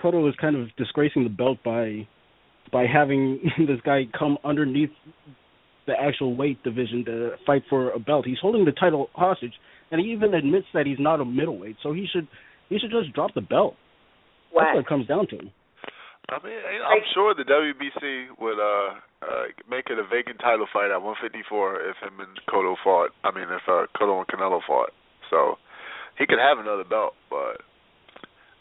Cotto 0.00 0.28
is 0.28 0.34
kind 0.40 0.56
of 0.56 0.68
disgracing 0.76 1.24
the 1.24 1.30
belt 1.30 1.58
by 1.64 2.06
by 2.72 2.84
having 2.86 3.40
this 3.58 3.80
guy 3.84 4.02
come 4.18 4.38
underneath 4.44 4.90
the 5.86 5.94
actual 6.00 6.34
weight 6.34 6.62
division 6.64 7.04
to 7.04 7.30
fight 7.46 7.62
for 7.70 7.90
a 7.92 7.98
belt. 7.98 8.26
He's 8.26 8.38
holding 8.40 8.64
the 8.64 8.72
title 8.72 9.08
hostage, 9.14 9.54
and 9.90 10.00
he 10.00 10.08
even 10.08 10.34
admits 10.34 10.66
that 10.74 10.86
he's 10.86 10.98
not 10.98 11.20
a 11.20 11.24
middleweight. 11.24 11.76
So 11.82 11.92
he 11.92 12.06
should 12.12 12.26
he 12.68 12.78
should 12.78 12.90
just 12.90 13.14
drop 13.14 13.34
the 13.34 13.40
belt. 13.40 13.76
That's 14.54 14.74
what 14.74 14.80
it 14.80 14.86
comes 14.86 15.06
down 15.06 15.28
to. 15.28 15.38
I 16.28 16.42
mean, 16.42 16.58
I'm 16.58 17.06
sure 17.14 17.34
the 17.34 17.44
WBC 17.44 18.40
would 18.40 18.58
uh, 18.58 18.98
uh 19.22 19.44
make 19.70 19.86
it 19.90 19.98
a 19.98 20.02
vacant 20.02 20.40
title 20.40 20.66
fight 20.72 20.90
at 20.90 21.00
154 21.00 21.80
if 21.82 21.96
him 22.02 22.18
and 22.18 22.34
Cotto 22.50 22.74
fought. 22.82 23.10
I 23.22 23.30
mean, 23.30 23.44
if 23.44 23.62
uh, 23.68 23.86
Cotto 23.94 24.18
and 24.18 24.26
Canelo 24.26 24.60
fought. 24.66 24.90
So 25.30 25.54
he 26.18 26.26
could 26.26 26.40
have 26.40 26.58
another 26.58 26.84
belt, 26.84 27.14
but 27.30 27.62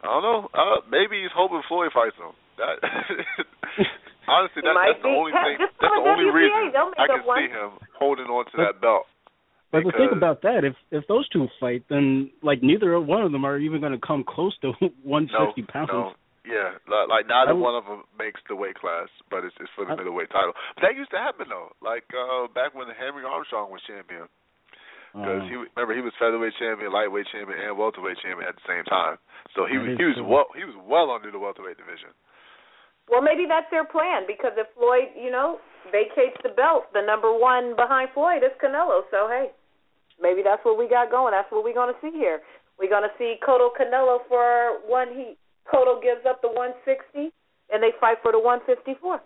I 0.06 0.12
don't 0.22 0.24
know. 0.24 0.42
Uh, 0.54 0.78
maybe 0.90 1.22
he's 1.22 1.34
hoping 1.34 1.62
Floyd 1.68 1.90
fights 1.94 2.16
him. 2.16 2.32
That 2.62 2.80
honestly, 4.32 4.62
He 4.64 4.68
that, 4.68 4.74
might 4.78 4.96
that's 4.96 5.04
the 5.04 5.12
only 5.12 5.32
thing. 5.36 5.58
just 5.60 5.76
That's 5.82 5.92
the 5.92 6.06
only 6.08 6.30
WBA. 6.32 6.40
reason 6.40 6.72
I 6.98 7.06
can 7.10 7.20
up 7.20 7.26
one. 7.28 7.38
see 7.44 7.52
him 7.52 7.72
holding 8.00 8.30
on 8.32 8.46
to 8.52 8.56
that 8.64 8.80
belt. 8.82 9.06
But 9.72 9.84
the 9.84 9.92
thing 9.92 10.16
about 10.16 10.42
that, 10.48 10.64
if 10.64 10.76
if 10.92 11.04
those 11.12 11.28
two 11.30 11.48
fight, 11.60 11.84
then 11.90 12.32
like 12.42 12.64
neither 12.64 12.96
one 13.00 13.24
of 13.28 13.32
them 13.36 13.44
are 13.44 13.58
even 13.60 13.82
going 13.84 13.92
to 13.92 14.00
come 14.00 14.24
close 14.24 14.56
to 14.64 14.72
160 15.04 15.36
No, 15.36 15.68
pounds. 15.68 15.90
no, 15.92 16.12
yeah, 16.48 16.80
li- 16.88 17.10
like 17.12 17.28
neither 17.28 17.56
one 17.58 17.76
of 17.76 17.84
them 17.84 18.04
makes 18.18 18.40
the 18.48 18.56
weight 18.56 18.80
class, 18.80 19.10
but 19.30 19.44
it's 19.44 19.56
it's 19.60 19.68
for 19.76 19.84
the 19.84 19.92
I- 19.92 19.96
middleweight 20.00 20.30
title. 20.32 20.54
But 20.80 20.88
that 20.88 20.96
used 20.96 21.12
to 21.12 21.20
happen 21.20 21.48
though, 21.52 21.76
like 21.84 22.08
uh 22.16 22.48
back 22.56 22.72
when 22.72 22.88
Henry 22.96 23.26
Armstrong 23.28 23.68
was 23.68 23.82
champion. 23.84 24.32
Because 25.16 25.44
Uh, 25.44 25.48
he 25.48 25.56
remember 25.56 25.96
he 25.96 26.04
was 26.04 26.12
featherweight 26.20 26.54
champion, 26.60 26.92
lightweight 26.92 27.28
champion, 27.32 27.56
and 27.64 27.78
welterweight 27.78 28.20
champion 28.20 28.50
at 28.52 28.56
the 28.60 28.68
same 28.68 28.84
time. 28.84 29.16
So 29.56 29.64
he 29.66 29.80
was 29.80 29.96
he 29.96 30.04
was 30.04 30.20
well 30.20 30.52
he 30.52 30.68
was 30.68 30.76
well 30.84 31.08
under 31.10 31.32
the 31.32 31.40
welterweight 31.40 31.78
division. 31.80 32.12
Well, 33.08 33.22
maybe 33.22 33.46
that's 33.48 33.70
their 33.72 33.86
plan 33.86 34.28
because 34.28 34.52
if 34.58 34.68
Floyd, 34.76 35.16
you 35.16 35.32
know, 35.32 35.60
vacates 35.88 36.36
the 36.44 36.50
belt, 36.50 36.92
the 36.92 37.02
number 37.02 37.32
one 37.32 37.76
behind 37.78 38.10
Floyd 38.12 38.44
is 38.44 38.52
Canelo. 38.60 39.08
So 39.08 39.32
hey, 39.32 39.56
maybe 40.20 40.44
that's 40.44 40.66
what 40.66 40.78
we 40.78 40.90
got 40.90 41.10
going. 41.10 41.32
That's 41.32 41.48
what 41.50 41.64
we're 41.64 41.74
going 41.78 41.94
to 41.96 42.00
see 42.04 42.12
here. 42.12 42.42
We're 42.78 42.90
going 42.90 43.08
to 43.08 43.16
see 43.18 43.40
Cotto 43.40 43.72
Canelo 43.72 44.20
for 44.28 44.84
one. 44.84 45.16
He 45.16 45.38
Cotto 45.72 46.02
gives 46.04 46.26
up 46.28 46.42
the 46.42 46.50
160, 46.52 47.32
and 47.72 47.80
they 47.82 47.96
fight 48.02 48.18
for 48.22 48.34
the 48.34 48.40
154. 48.40 49.22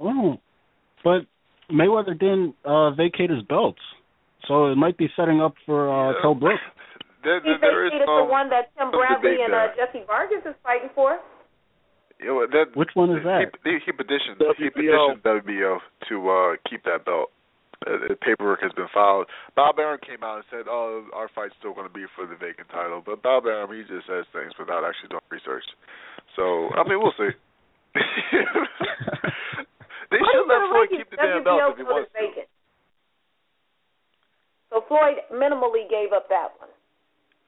oh, 0.00 0.38
but 1.02 1.26
Mayweather 1.72 2.18
didn't 2.18 2.54
uh, 2.64 2.90
vacate 2.92 3.30
his 3.30 3.42
belts, 3.42 3.80
so 4.46 4.66
it 4.66 4.76
might 4.76 4.98
be 4.98 5.08
setting 5.16 5.40
up 5.40 5.54
for 5.66 5.88
uh, 5.90 6.12
Yeah. 6.12 6.20
Kell 6.22 6.34
Brook. 6.34 6.60
There, 7.22 7.38
He 7.38 7.54
there, 7.54 7.58
there 7.62 7.86
is 7.86 7.92
vacated 7.94 8.08
some, 8.10 8.26
the 8.26 8.32
one 8.34 8.50
that 8.50 8.74
Tim 8.74 8.90
Bradley 8.90 9.38
and 9.46 9.54
uh. 9.54 9.70
Jessie 9.78 10.02
Vargas 10.10 10.42
is 10.42 10.58
fighting 10.66 10.90
for. 10.92 11.22
Yeah, 12.18 12.34
well, 12.34 12.50
that, 12.50 12.74
Which 12.74 12.90
one 12.94 13.14
is 13.14 13.22
that? 13.22 13.54
He, 13.62 13.78
he, 13.78 13.78
he 13.86 13.92
petitioned 13.94 14.42
he 14.58 14.66
WBO. 14.66 15.14
petitioned 15.14 15.22
WBO 15.22 15.78
to 16.10 16.14
uh 16.26 16.50
keep 16.68 16.82
that 16.82 17.04
belt. 17.06 17.30
Uh, 17.86 18.10
the 18.10 18.14
paperwork 18.18 18.58
has 18.62 18.70
been 18.74 18.90
filed. 18.94 19.26
Bob 19.54 19.78
Arum 19.78 19.98
came 20.02 20.22
out 20.26 20.42
and 20.42 20.46
said, 20.50 20.66
"Oh, 20.66 21.06
our 21.14 21.30
fight's 21.34 21.54
still 21.62 21.74
going 21.74 21.86
to 21.86 21.94
be 21.94 22.06
for 22.18 22.26
the 22.26 22.34
vacant 22.34 22.66
title." 22.74 23.02
But 23.06 23.22
Bob 23.22 23.46
Arum, 23.46 23.70
he 23.70 23.82
just 23.86 24.06
says 24.10 24.26
things 24.34 24.50
without 24.58 24.82
actually 24.82 25.10
doing 25.14 25.22
research. 25.30 25.62
So, 26.34 26.70
I 26.74 26.82
mean, 26.86 26.98
we'll 26.98 27.14
see. 27.18 27.30
they 30.12 30.20
Why 30.20 30.30
should 30.36 30.46
let 30.46 30.60
Floyd 30.68 30.88
keep 30.92 31.08
the 31.08 31.16
his 31.16 31.24
damn 31.24 31.44
belt 31.44 31.72
if 31.72 31.80
he 31.80 31.84
wants 31.88 32.12
to. 32.12 32.44
So 34.70 34.84
Floyd 34.88 35.20
minimally 35.32 35.84
gave 35.88 36.12
up 36.12 36.28
that 36.28 36.52
one. 36.60 36.72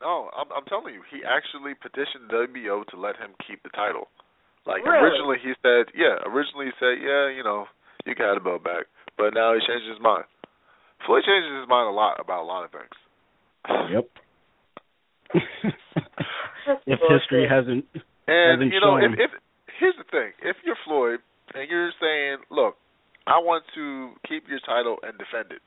No, 0.04 0.28
I'm, 0.36 0.48
I'm 0.52 0.64
telling 0.68 0.92
you, 0.92 1.00
he 1.08 1.24
actually 1.24 1.72
petitioned 1.76 2.28
WBO 2.28 2.84
to 2.92 2.96
let 3.00 3.16
him 3.16 3.32
keep 3.46 3.62
the 3.64 3.72
title. 3.72 4.08
Like 4.68 4.84
Really? 4.84 5.00
originally, 5.00 5.38
he 5.40 5.52
said, 5.64 5.88
yeah. 5.96 6.20
Originally, 6.28 6.68
he 6.72 6.74
said, 6.76 7.00
yeah, 7.00 7.32
you 7.32 7.40
know, 7.44 7.64
you 8.04 8.14
can 8.14 8.26
have 8.28 8.36
the 8.36 8.44
belt 8.44 8.64
back. 8.64 8.84
but 9.16 9.32
now 9.32 9.54
he 9.56 9.60
changed 9.64 9.88
his 9.88 10.00
mind. 10.00 10.24
Floyd 11.06 11.24
changes 11.24 11.52
his 11.60 11.68
mind 11.68 11.88
a 11.88 11.96
lot 11.96 12.20
about 12.20 12.42
a 12.44 12.48
lot 12.48 12.64
of 12.64 12.70
things. 12.72 12.96
Yep. 13.92 14.06
if 16.86 17.00
history 17.08 17.48
hasn't 17.48 17.84
and 18.28 18.60
hasn't 18.60 18.72
you 18.72 18.80
know, 18.80 19.00
shown. 19.00 19.12
if, 19.16 19.18
if 19.18 19.30
here's 19.80 19.96
the 19.96 20.04
thing, 20.10 20.32
if 20.44 20.56
you're 20.64 20.76
Floyd 20.84 21.20
and 21.54 21.70
you're 21.70 21.92
saying, 22.00 22.44
"Look, 22.50 22.76
I 23.26 23.38
want 23.38 23.64
to 23.74 24.12
keep 24.28 24.48
your 24.48 24.60
title 24.60 24.98
and 25.02 25.16
defend 25.16 25.52
it," 25.52 25.62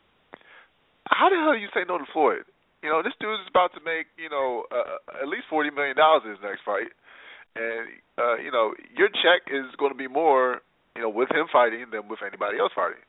how 1.09 1.29
the 1.29 1.39
hell 1.39 1.53
do 1.55 1.59
you 1.59 1.71
say 1.73 1.87
no 1.87 1.97
to 1.97 2.05
Floyd? 2.11 2.43
You 2.83 2.89
know, 2.89 3.01
this 3.01 3.15
dude 3.19 3.39
is 3.41 3.49
about 3.49 3.73
to 3.73 3.81
make 3.81 4.07
you 4.17 4.29
know 4.29 4.63
uh, 4.71 5.23
at 5.23 5.27
least 5.27 5.49
forty 5.49 5.71
million 5.71 5.95
dollars 5.95 6.23
in 6.25 6.31
his 6.31 6.43
next 6.43 6.61
fight, 6.63 6.91
and 7.55 7.89
uh, 8.19 8.37
you 8.37 8.51
know 8.51 8.75
your 8.95 9.09
check 9.09 9.47
is 9.49 9.65
going 9.79 9.91
to 9.91 9.97
be 9.97 10.07
more 10.07 10.61
you 10.95 11.01
know 11.01 11.09
with 11.09 11.31
him 11.31 11.47
fighting 11.51 11.85
than 11.91 12.07
with 12.07 12.19
anybody 12.21 12.59
else 12.59 12.71
fighting. 12.75 13.01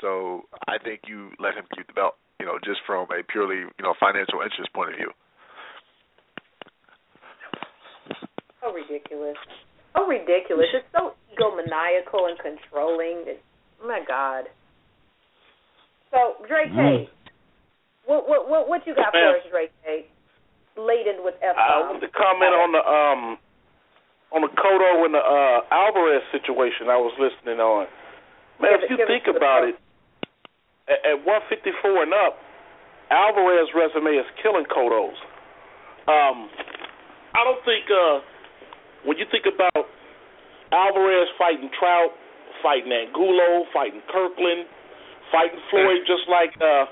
So 0.00 0.44
I 0.68 0.76
think 0.76 1.08
you 1.08 1.32
let 1.40 1.54
him 1.54 1.64
keep 1.74 1.86
the 1.86 1.96
belt. 1.96 2.20
You 2.38 2.44
know, 2.44 2.58
just 2.60 2.84
from 2.84 3.08
a 3.08 3.24
purely 3.24 3.64
you 3.64 3.82
know 3.82 3.94
financial 3.98 4.42
interest 4.44 4.72
point 4.74 4.92
of 4.92 4.96
view. 4.96 5.12
So 8.60 8.72
ridiculous. 8.72 9.38
So 9.96 10.04
ridiculous. 10.06 10.66
It's 10.76 10.84
so 10.92 11.16
egomaniacal 11.32 12.28
and 12.28 12.36
controlling. 12.38 13.24
It's, 13.24 13.40
oh 13.82 13.88
my 13.88 14.00
God. 14.06 14.44
So 16.12 16.36
Drake 16.46 16.70
Mm. 16.70 17.06
K, 17.06 17.10
what 18.06 18.28
what 18.28 18.48
what 18.48 18.68
what 18.68 18.86
you 18.86 18.94
got 18.94 19.12
Ma'am. 19.12 19.34
for 19.34 19.38
us, 19.40 19.44
Drake 19.50 19.72
K? 19.84 20.04
Laden 20.76 21.24
with 21.24 21.34
F 21.40 21.56
I 21.56 21.80
want 21.88 22.00
to 22.04 22.08
comment 22.12 22.52
on 22.52 22.70
the 22.76 22.82
um 22.84 23.22
on 24.36 24.40
the 24.44 24.52
Cotto 24.52 25.04
and 25.08 25.14
the 25.16 25.24
uh 25.24 25.60
Alvarez 25.72 26.22
situation 26.30 26.92
I 26.92 27.00
was 27.00 27.16
listening 27.18 27.58
on. 27.58 27.88
Man, 28.60 28.72
Give 28.72 28.80
it- 28.80 28.84
if 28.84 28.90
you 28.90 28.96
give 29.00 29.08
it 29.08 29.12
think 29.24 29.26
about 29.32 29.64
it, 29.64 29.76
at, 30.88 31.00
at 31.04 31.18
154 31.24 32.04
and 32.04 32.12
up, 32.12 32.36
Alvarez's 33.10 33.72
resume 33.74 34.16
is 34.20 34.26
killing 34.42 34.64
Cotto's. 34.68 35.16
Um, 36.06 36.48
I 37.34 37.40
don't 37.42 37.64
think 37.64 37.88
uh 37.90 38.20
when 39.06 39.16
you 39.16 39.26
think 39.30 39.46
about 39.46 39.86
Alvarez 40.74 41.30
fighting 41.38 41.70
Trout, 41.78 42.10
fighting 42.62 42.90
Angulo, 42.90 43.64
fighting 43.70 44.02
Kirkland, 44.10 44.66
fighting 45.30 45.62
Floyd, 45.70 46.02
just 46.06 46.26
like 46.26 46.52
uh 46.58 46.84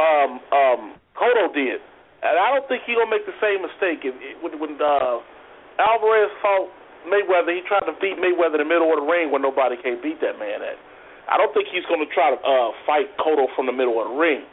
um 0.00 0.40
um 0.50 0.82
Cotto 1.16 1.52
did. 1.52 1.80
And 2.24 2.34
I 2.40 2.56
don't 2.56 2.64
think 2.68 2.82
he's 2.88 2.96
gonna 2.96 3.12
make 3.12 3.28
the 3.28 3.36
same 3.38 3.60
mistake. 3.60 4.00
If, 4.02 4.16
when 4.40 4.56
when 4.56 4.80
uh, 4.80 5.20
Alvarez 5.76 6.32
fought 6.40 6.72
Mayweather, 7.04 7.52
he 7.52 7.62
tried 7.68 7.84
to 7.84 7.94
beat 8.00 8.16
Mayweather 8.16 8.58
in 8.58 8.66
the 8.66 8.70
middle 8.72 8.90
of 8.90 9.04
the 9.04 9.06
ring 9.06 9.30
when 9.30 9.44
nobody 9.44 9.76
can 9.76 10.00
beat 10.00 10.18
that 10.24 10.40
man 10.40 10.64
at. 10.64 10.80
I 11.28 11.36
don't 11.36 11.52
think 11.52 11.68
he's 11.68 11.84
gonna 11.86 12.08
try 12.08 12.32
to 12.32 12.40
uh, 12.40 12.70
fight 12.88 13.12
Cotto 13.20 13.52
from 13.52 13.68
the 13.68 13.76
middle 13.76 14.00
of 14.00 14.08
the 14.08 14.16
ring. 14.16 14.48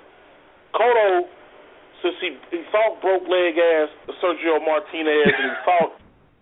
Cotto, 0.75 1.31
since 2.03 2.19
he 2.19 2.35
he 2.51 2.67
fought 2.67 2.99
broke 2.99 3.23
leg 3.23 3.55
ass 3.55 3.89
Sergio 4.19 4.59
Martinez 4.59 5.31
and 5.31 5.47
he 5.47 5.55
fought 5.63 5.92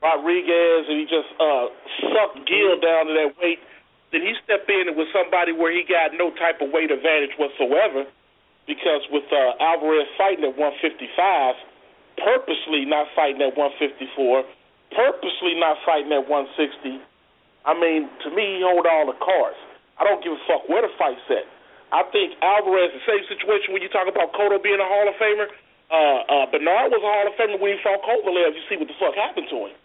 Rodriguez 0.02 0.90
and 0.90 0.98
he 0.98 1.06
just 1.06 1.30
uh, 1.38 1.70
sucked 2.10 2.42
Geale 2.50 2.82
down 2.82 3.06
to 3.08 3.14
that 3.14 3.38
weight, 3.38 3.62
then 4.12 4.26
he 4.26 4.34
stepped 4.44 4.68
in 4.68 4.92
with 4.98 5.08
somebody 5.14 5.54
where 5.54 5.72
he 5.72 5.86
got 5.86 6.18
no 6.18 6.34
type 6.36 6.60
of 6.60 6.74
weight 6.74 6.90
advantage 6.92 7.32
whatsoever 7.38 8.10
because 8.68 9.02
with 9.14 9.26
uh, 9.32 9.62
Alvarez 9.62 10.10
fighting 10.18 10.44
at 10.46 10.58
155, 10.58 11.56
purposely 12.18 12.86
not 12.86 13.08
fighting 13.16 13.42
at 13.42 13.56
154, 13.56 14.44
purposely 14.92 15.54
not 15.56 15.78
fighting 15.86 16.12
at 16.12 16.28
160. 16.28 17.00
I 17.66 17.74
mean, 17.78 18.10
to 18.26 18.30
me, 18.34 18.58
he 18.58 18.66
hold 18.66 18.90
all 18.90 19.06
the 19.06 19.18
cards. 19.22 19.58
I 20.02 20.04
don't 20.04 20.22
give 20.26 20.34
a 20.34 20.42
fuck 20.50 20.66
where 20.66 20.82
the 20.82 20.90
fight's 20.98 21.22
at. 21.30 21.46
I 21.94 22.08
think 22.10 22.40
Alvarez, 22.42 22.96
the 22.96 23.04
same 23.06 23.22
situation 23.28 23.76
when 23.76 23.84
you 23.84 23.92
talk 23.92 24.08
about 24.08 24.34
Cotto 24.34 24.58
being 24.64 24.80
a 24.80 24.88
Hall 24.88 25.06
of 25.06 25.16
Famer. 25.20 25.52
Uh, 25.92 26.24
uh, 26.24 26.46
Bernard 26.48 26.90
was 26.90 27.04
a 27.04 27.12
Hall 27.12 27.28
of 27.28 27.36
Famer 27.36 27.60
when 27.60 27.76
he 27.76 27.80
fought 27.84 28.00
Kovalev. 28.02 28.56
You 28.56 28.64
see 28.72 28.80
what 28.80 28.88
the 28.88 28.98
fuck 28.98 29.14
happened 29.14 29.52
to 29.52 29.68
him. 29.68 29.76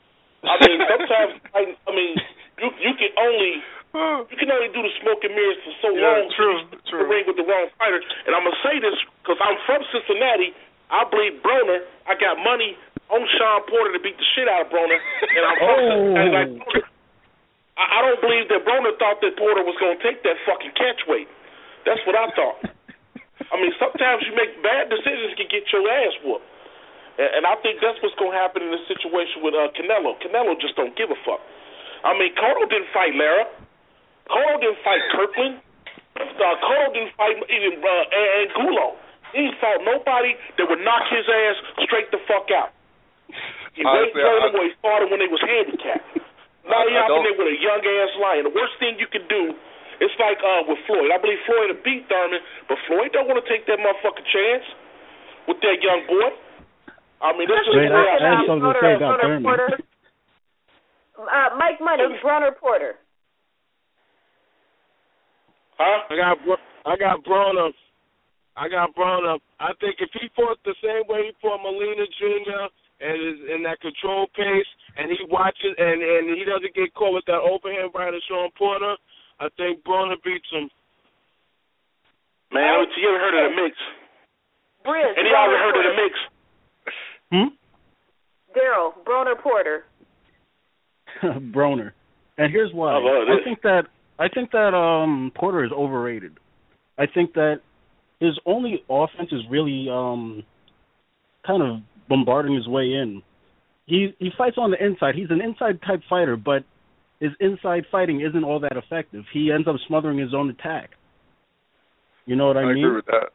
I 0.47 0.55
mean, 0.63 0.79
sometimes, 0.87 1.33
I, 1.55 1.63
I 1.87 1.91
mean, 1.95 2.15
you 2.63 2.69
you 2.81 2.93
can 2.95 3.11
only 3.19 3.53
you 4.31 4.37
can 4.39 4.51
only 4.51 4.71
do 4.71 4.81
the 4.83 4.93
smoke 5.03 5.23
and 5.27 5.35
mirrors 5.35 5.59
for 5.67 5.75
so 5.83 5.89
Yeah, 5.95 6.23
long. 6.23 6.31
true, 6.37 6.57
true. 6.89 7.03
The 7.03 7.09
ring 7.11 7.25
with 7.27 7.37
the 7.37 7.47
wrong 7.47 7.67
fighter. 7.79 8.01
And 8.27 8.33
I'm 8.35 8.45
gonna 8.47 8.61
say 8.63 8.79
this 8.79 8.95
because 9.23 9.39
I'm 9.43 9.59
from 9.67 9.83
Cincinnati. 9.91 10.55
I 10.91 11.03
believe 11.11 11.43
Broner. 11.43 11.83
I 12.07 12.15
got 12.15 12.39
money 12.39 12.79
on 13.11 13.23
Shawn 13.39 13.63
Porter 13.67 13.91
to 13.95 14.01
beat 14.03 14.15
the 14.19 14.27
shit 14.39 14.47
out 14.47 14.67
of 14.67 14.69
Broner, 14.71 14.99
and 14.99 15.43
I'm 15.47 15.59
from 15.59 15.71
Oh. 15.75 15.87
Cincinnati. 15.91 16.31
Like, 16.31 16.87
I, 17.77 17.85
I 17.99 17.99
don't 18.07 18.21
believe 18.23 18.47
that 18.55 18.63
Broner 18.65 18.95
thought 18.99 19.19
that 19.21 19.35
Porter 19.37 19.67
was 19.67 19.75
gonna 19.83 19.99
take 20.03 20.23
that 20.23 20.39
fucking 20.47 20.73
catch 20.79 21.03
weight. 21.11 21.29
That's 21.85 22.01
what 22.07 22.15
I 22.15 22.31
thought. 22.35 22.59
I 23.51 23.55
mean, 23.63 23.71
sometimes 23.79 24.27
you 24.27 24.35
make 24.35 24.59
bad 24.63 24.91
decisions 24.91 25.35
can 25.39 25.47
get 25.51 25.67
your 25.71 25.87
ass 25.87 26.15
whooped. 26.25 26.43
And, 27.19 27.41
and 27.41 27.43
I 27.49 27.57
think 27.65 27.81
that's 27.81 27.99
what's 28.05 28.15
going 28.21 28.33
to 28.33 28.39
happen 28.39 28.63
in 28.63 28.71
this 28.73 28.85
situation 28.89 29.41
with 29.43 29.55
uh, 29.57 29.69
Canelo. 29.77 30.17
Canelo 30.21 30.57
just 30.61 30.77
don't 30.77 30.95
give 30.97 31.11
a 31.11 31.19
fuck. 31.25 31.41
I 32.05 32.13
mean, 32.17 32.33
Cotto 32.37 32.69
didn't 32.69 32.89
fight 32.93 33.15
Lara. 33.17 33.47
Cotto 34.29 34.61
didn't 34.61 34.81
fight 34.85 35.01
Kirkland. 35.13 35.61
Uh, 36.17 36.57
Cotto 36.63 36.93
didn't 36.95 37.13
fight 37.17 37.37
even 37.51 37.81
uh, 37.83 38.05
Angulo. 38.45 38.97
He 39.35 39.43
didn't 39.49 39.59
nobody 39.85 40.33
that 40.57 40.65
would 40.71 40.81
knock 40.81 41.05
his 41.11 41.27
ass 41.29 41.57
straight 41.85 42.09
the 42.15 42.21
fuck 42.31 42.49
out. 42.55 42.73
He 43.75 43.83
waited 43.85 44.15
for 44.17 44.23
when 44.57 44.65
he 44.71 44.75
fought 44.81 45.03
him 45.05 45.11
when 45.13 45.21
they 45.21 45.29
was 45.29 45.43
handicapped. 45.45 46.07
Now 46.65 46.81
I- 46.83 46.89
he 46.89 46.95
I 46.97 47.05
out 47.05 47.13
there 47.27 47.37
with 47.37 47.49
a 47.53 47.59
young 47.61 47.83
ass 47.85 48.13
lion. 48.17 48.43
The 48.49 48.55
worst 48.55 48.79
thing 48.81 48.97
you 48.99 49.07
can 49.11 49.27
do, 49.29 49.53
it's 50.01 50.15
like 50.17 50.39
uh, 50.41 50.63
with 50.65 50.79
Floyd. 50.89 51.11
I 51.13 51.19
believe 51.19 51.43
Floyd 51.45 51.69
would 51.75 51.83
beat 51.85 52.09
Thurman, 52.09 52.41
but 52.71 52.79
Floyd 52.89 53.13
don't 53.13 53.29
want 53.29 53.43
to 53.43 53.47
take 53.51 53.67
that 53.67 53.77
motherfucking 53.83 54.25
chance 54.31 54.65
with 55.51 55.61
that 55.61 55.83
young 55.85 56.07
boy. 56.09 56.31
I 57.21 57.33
mean, 57.37 57.49
this 57.49 57.61
is 57.65 57.75
Wait, 57.75 57.89
the 57.89 57.95
way 57.95 58.01
I- 58.01 58.17
I 58.17 58.29
I 58.29 58.37
have 58.37 58.47
something 58.47 58.73
to 58.73 58.81
say 58.81 58.95
about 58.95 59.19
Broner 59.19 59.23
Thurman. 59.23 59.43
Porter. 59.43 59.79
Uh, 61.17 61.49
Mike 61.57 61.81
Money, 61.81 62.05
Broner 62.23 62.57
Porter. 62.59 62.97
Huh? 65.79 66.05
I 66.11 66.17
got 66.17 66.45
Bro- 66.45 66.67
I 66.85 66.97
got 66.97 67.25
Broner. 67.25 67.73
I 68.57 68.69
got 68.69 68.95
Broner. 68.95 69.39
I 69.61 69.73
think 69.81 69.97
if 70.01 70.11
he 70.13 70.29
fought 70.37 70.59
the 70.65 70.75
same 70.83 71.05
way 71.09 71.27
he 71.29 71.33
fought 71.41 71.61
Molina 71.63 72.07
Jr. 72.19 72.69
and 73.01 73.17
is 73.21 73.41
in 73.53 73.63
that 73.65 73.81
control 73.81 74.27
pace, 74.35 74.67
and 74.97 75.11
he 75.11 75.19
watches 75.29 75.75
and 75.77 76.03
and 76.03 76.37
he 76.37 76.45
doesn't 76.45 76.75
get 76.75 76.95
caught 76.95 77.13
with 77.13 77.25
that 77.27 77.41
overhand 77.41 77.93
right 77.95 78.13
of 78.15 78.23
Shawn 78.29 78.51
Porter, 78.57 78.97
I 79.41 79.49
think 79.57 79.85
Broner 79.85 80.17
beats 80.23 80.49
him. 80.51 80.71
Man, 82.53 82.87
you 82.97 83.09
ever 83.09 83.19
heard 83.19 83.35
of 83.45 83.51
the 83.51 83.57
mix? 83.63 83.77
Briz. 84.87 85.19
Any 85.19 85.31
y'all 85.31 85.45
ever 85.45 85.59
heard 85.59 85.77
of 85.77 85.85
the 85.85 86.03
mix? 86.03 86.15
Hmm? 87.33 87.49
Daryl, 88.57 88.93
Broner 89.05 89.41
Porter. 89.41 89.85
Broner. 91.23 91.93
And 92.39 92.53
here's 92.53 92.73
why. 92.73 92.93
I 92.93 92.99
love 92.99 93.29
I 93.29 93.45
think 93.45 93.63
that 93.63 93.83
I 94.19 94.29
think 94.29 94.51
that 94.53 94.75
um 94.75 95.33
Porter 95.35 95.65
is 95.65 95.73
overrated. 95.73 96.33
I 96.99 97.07
think 97.07 97.35
that 97.35 97.61
his 98.21 98.39
only 98.47 98.85
offense 98.89 99.31
is 99.33 99.41
really 99.51 99.89
um 99.91 100.43
kind 101.47 101.63
of 101.63 101.81
bombarding 102.09 102.55
his 102.55 102.69
way 102.69 102.85
in. 102.85 103.23
He 103.87 104.15
he 104.19 104.31
fights 104.37 104.57
on 104.59 104.71
the 104.71 104.85
inside. 104.85 105.15
He's 105.15 105.31
an 105.31 105.41
inside 105.41 105.81
type 105.87 106.01
fighter, 106.09 106.37
but 106.37 106.65
his 107.21 107.33
inside 107.41 107.85
fighting 107.91 108.21
isn't 108.21 108.45
all 108.45 108.61
that 108.61 108.77
effective. 108.77 109.25
He 109.33 109.51
ends 109.51 109.67
up 109.67 109.77
smothering 109.87 110.19
his 110.19 110.35
own 110.35 110.51
attack. 110.51 110.91
You 112.27 112.37
know 112.37 112.49
what 112.49 112.57
I, 112.57 112.63
I 112.63 112.75
mean? 112.75 112.85
agree 112.85 112.97
with 112.97 113.07
that. 113.07 113.31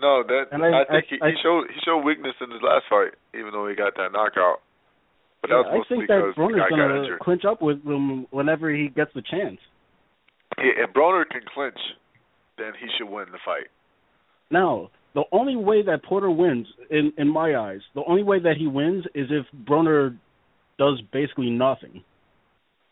No, 0.00 0.22
that 0.26 0.48
And 0.52 0.64
I- 0.64 0.82
I, 0.82 0.84
think 0.84 1.22
I- 1.22 1.30
he, 1.30 1.36
he 1.36 1.42
showed 1.42 1.70
he 1.70 1.80
showed 1.84 1.98
weakness 2.04 2.34
in 2.40 2.50
his 2.50 2.62
last 2.62 2.84
fight, 2.90 3.12
even 3.34 3.52
though 3.52 3.68
he 3.68 3.74
got 3.74 3.94
that 3.96 4.12
knockout. 4.12 4.60
But 5.40 5.50
that 5.50 5.56
was 5.70 5.84
I 5.86 5.94
think 5.94 6.08
that 6.08 6.32
Broner's 6.36 6.70
gonna 6.70 7.00
injured. 7.02 7.20
clinch 7.20 7.44
up 7.44 7.60
with 7.62 7.84
him 7.84 8.26
whenever 8.30 8.70
he 8.70 8.88
gets 8.88 9.12
the 9.14 9.22
chance. 9.22 9.58
Yeah, 10.58 10.84
if 10.84 10.90
Broner 10.94 11.28
can 11.28 11.42
clinch, 11.52 11.78
then 12.58 12.72
he 12.80 12.86
should 12.96 13.08
win 13.08 13.26
the 13.30 13.38
fight. 13.44 13.66
Now, 14.50 14.90
the 15.14 15.24
only 15.32 15.56
way 15.56 15.82
that 15.82 16.02
Porter 16.02 16.30
wins, 16.30 16.66
in 16.90 17.12
in 17.18 17.28
my 17.28 17.56
eyes, 17.56 17.80
the 17.94 18.02
only 18.06 18.22
way 18.22 18.38
that 18.40 18.56
he 18.56 18.66
wins 18.66 19.04
is 19.14 19.28
if 19.30 19.46
Broner 19.68 20.16
does 20.78 21.00
basically 21.12 21.50
nothing. 21.50 22.02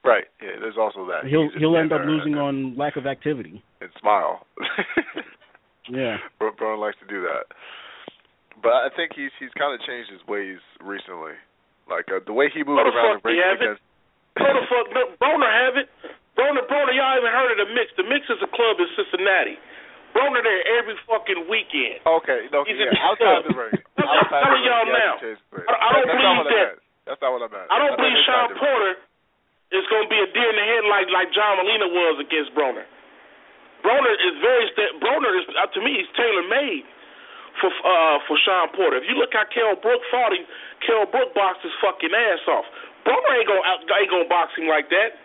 Right. 0.05 0.24
Yeah. 0.43 0.59
There's 0.61 0.77
also 0.79 1.07
that. 1.07 1.27
He'll 1.29 1.49
he'll 1.59 1.77
end 1.77 1.93
up 1.93 2.03
losing 2.05 2.35
on 2.37 2.77
lack 2.77 2.97
of 2.97 3.07
activity. 3.07 3.62
and 3.81 3.91
smile. 4.01 4.47
Yeah. 5.91 6.19
Bro- 6.39 6.55
Broner 6.59 6.79
likes 6.79 6.99
to 7.03 7.09
do 7.11 7.23
that. 7.27 7.51
But 8.63 8.87
I 8.87 8.89
think 8.95 9.13
he's 9.17 9.33
he's 9.43 9.51
kind 9.59 9.75
of 9.75 9.81
changed 9.87 10.11
his 10.13 10.23
ways 10.31 10.61
recently. 10.79 11.35
Like 11.91 12.07
uh, 12.13 12.23
the 12.23 12.33
way 12.37 12.47
he 12.53 12.63
moves 12.63 12.79
What 12.79 12.87
around 12.95 13.19
fuck 13.19 13.23
the 13.27 13.29
ring 13.35 13.39
he 13.39 13.43
have 13.43 13.59
it? 13.59 13.65
against. 13.65 13.83
What 14.39 14.55
the 14.55 14.65
fuck? 14.71 14.87
No, 14.95 15.03
Broner 15.19 15.51
have 15.51 15.75
it. 15.81 15.87
Broner, 16.39 16.65
Broner, 16.65 16.95
y'all 16.97 17.13
haven't 17.19 17.35
heard 17.35 17.51
of 17.53 17.59
the 17.61 17.69
Mix. 17.75 17.93
The 18.01 18.07
Mix 18.09 18.25
is 18.33 18.41
a 18.41 18.49
club 18.49 18.81
in 18.81 18.89
Cincinnati. 18.97 19.59
Broner 20.17 20.41
there 20.45 20.63
every 20.81 20.97
fucking 21.09 21.45
weekend. 21.49 22.01
Okay, 22.05 22.49
no, 22.53 22.65
He's 22.65 22.77
yeah, 22.81 22.89
in 22.89 22.97
the 22.97 23.03
outside 23.05 23.43
the 23.49 23.53
ring. 23.57 23.77
I'm 24.01 24.09
Outside 24.09 24.41
the 24.41 24.49
telling 24.49 24.65
y'all 24.65 24.87
yeah, 24.89 24.97
now. 24.97 25.13
changed. 25.21 25.43
I- 25.53 25.61
I 25.77 25.89
don't 25.93 26.07
That's 26.09 26.21
believe 26.21 26.49
that- 26.53 26.79
That's 27.09 27.21
not 27.21 27.31
what 27.37 27.43
I 27.45 27.49
meant. 27.53 27.69
I 27.73 27.77
don't 27.81 27.93
That's 27.97 28.01
believe 28.01 28.17
inside 28.21 28.49
Shawn. 28.53 28.61
Porter 28.63 28.93
is 29.73 29.85
going 29.89 30.05
to 30.07 30.11
be 30.13 30.21
a 30.21 30.29
deer 30.33 30.49
in 30.53 30.57
the 30.57 30.67
head 30.69 30.85
like 30.89 31.09
like 31.13 31.29
John 31.33 31.57
Molina 31.61 31.89
was 31.89 32.17
against 32.23 32.53
Broner. 32.57 32.85
Broner 33.83 34.15
is 34.15 34.35
very 34.39 34.67
Broner 35.03 35.33
is 35.39 35.47
uh, 35.59 35.67
to 35.71 35.81
me 35.83 35.99
he's 36.03 36.11
tailor 36.15 36.47
made 36.47 36.87
for 37.61 37.71
uh 37.71 38.23
for 38.31 38.39
Shawn 38.41 38.71
Porter. 38.73 39.03
If 39.03 39.07
you 39.11 39.19
look 39.19 39.35
how 39.35 39.45
Kell 39.51 39.75
Brook 39.79 40.01
fought 40.11 40.33
him, 40.33 40.47
Kell 40.87 41.07
Brook 41.07 41.35
boxed 41.35 41.67
his 41.67 41.75
fucking 41.83 42.15
ass 42.15 42.43
off. 42.47 42.67
Broner 43.03 43.33
ain't 43.37 43.49
gonna 43.51 43.63
ain't 43.99 44.11
gonna 44.11 44.31
box 44.31 44.55
him 44.55 44.71
like 44.71 44.87
that. 44.95 45.19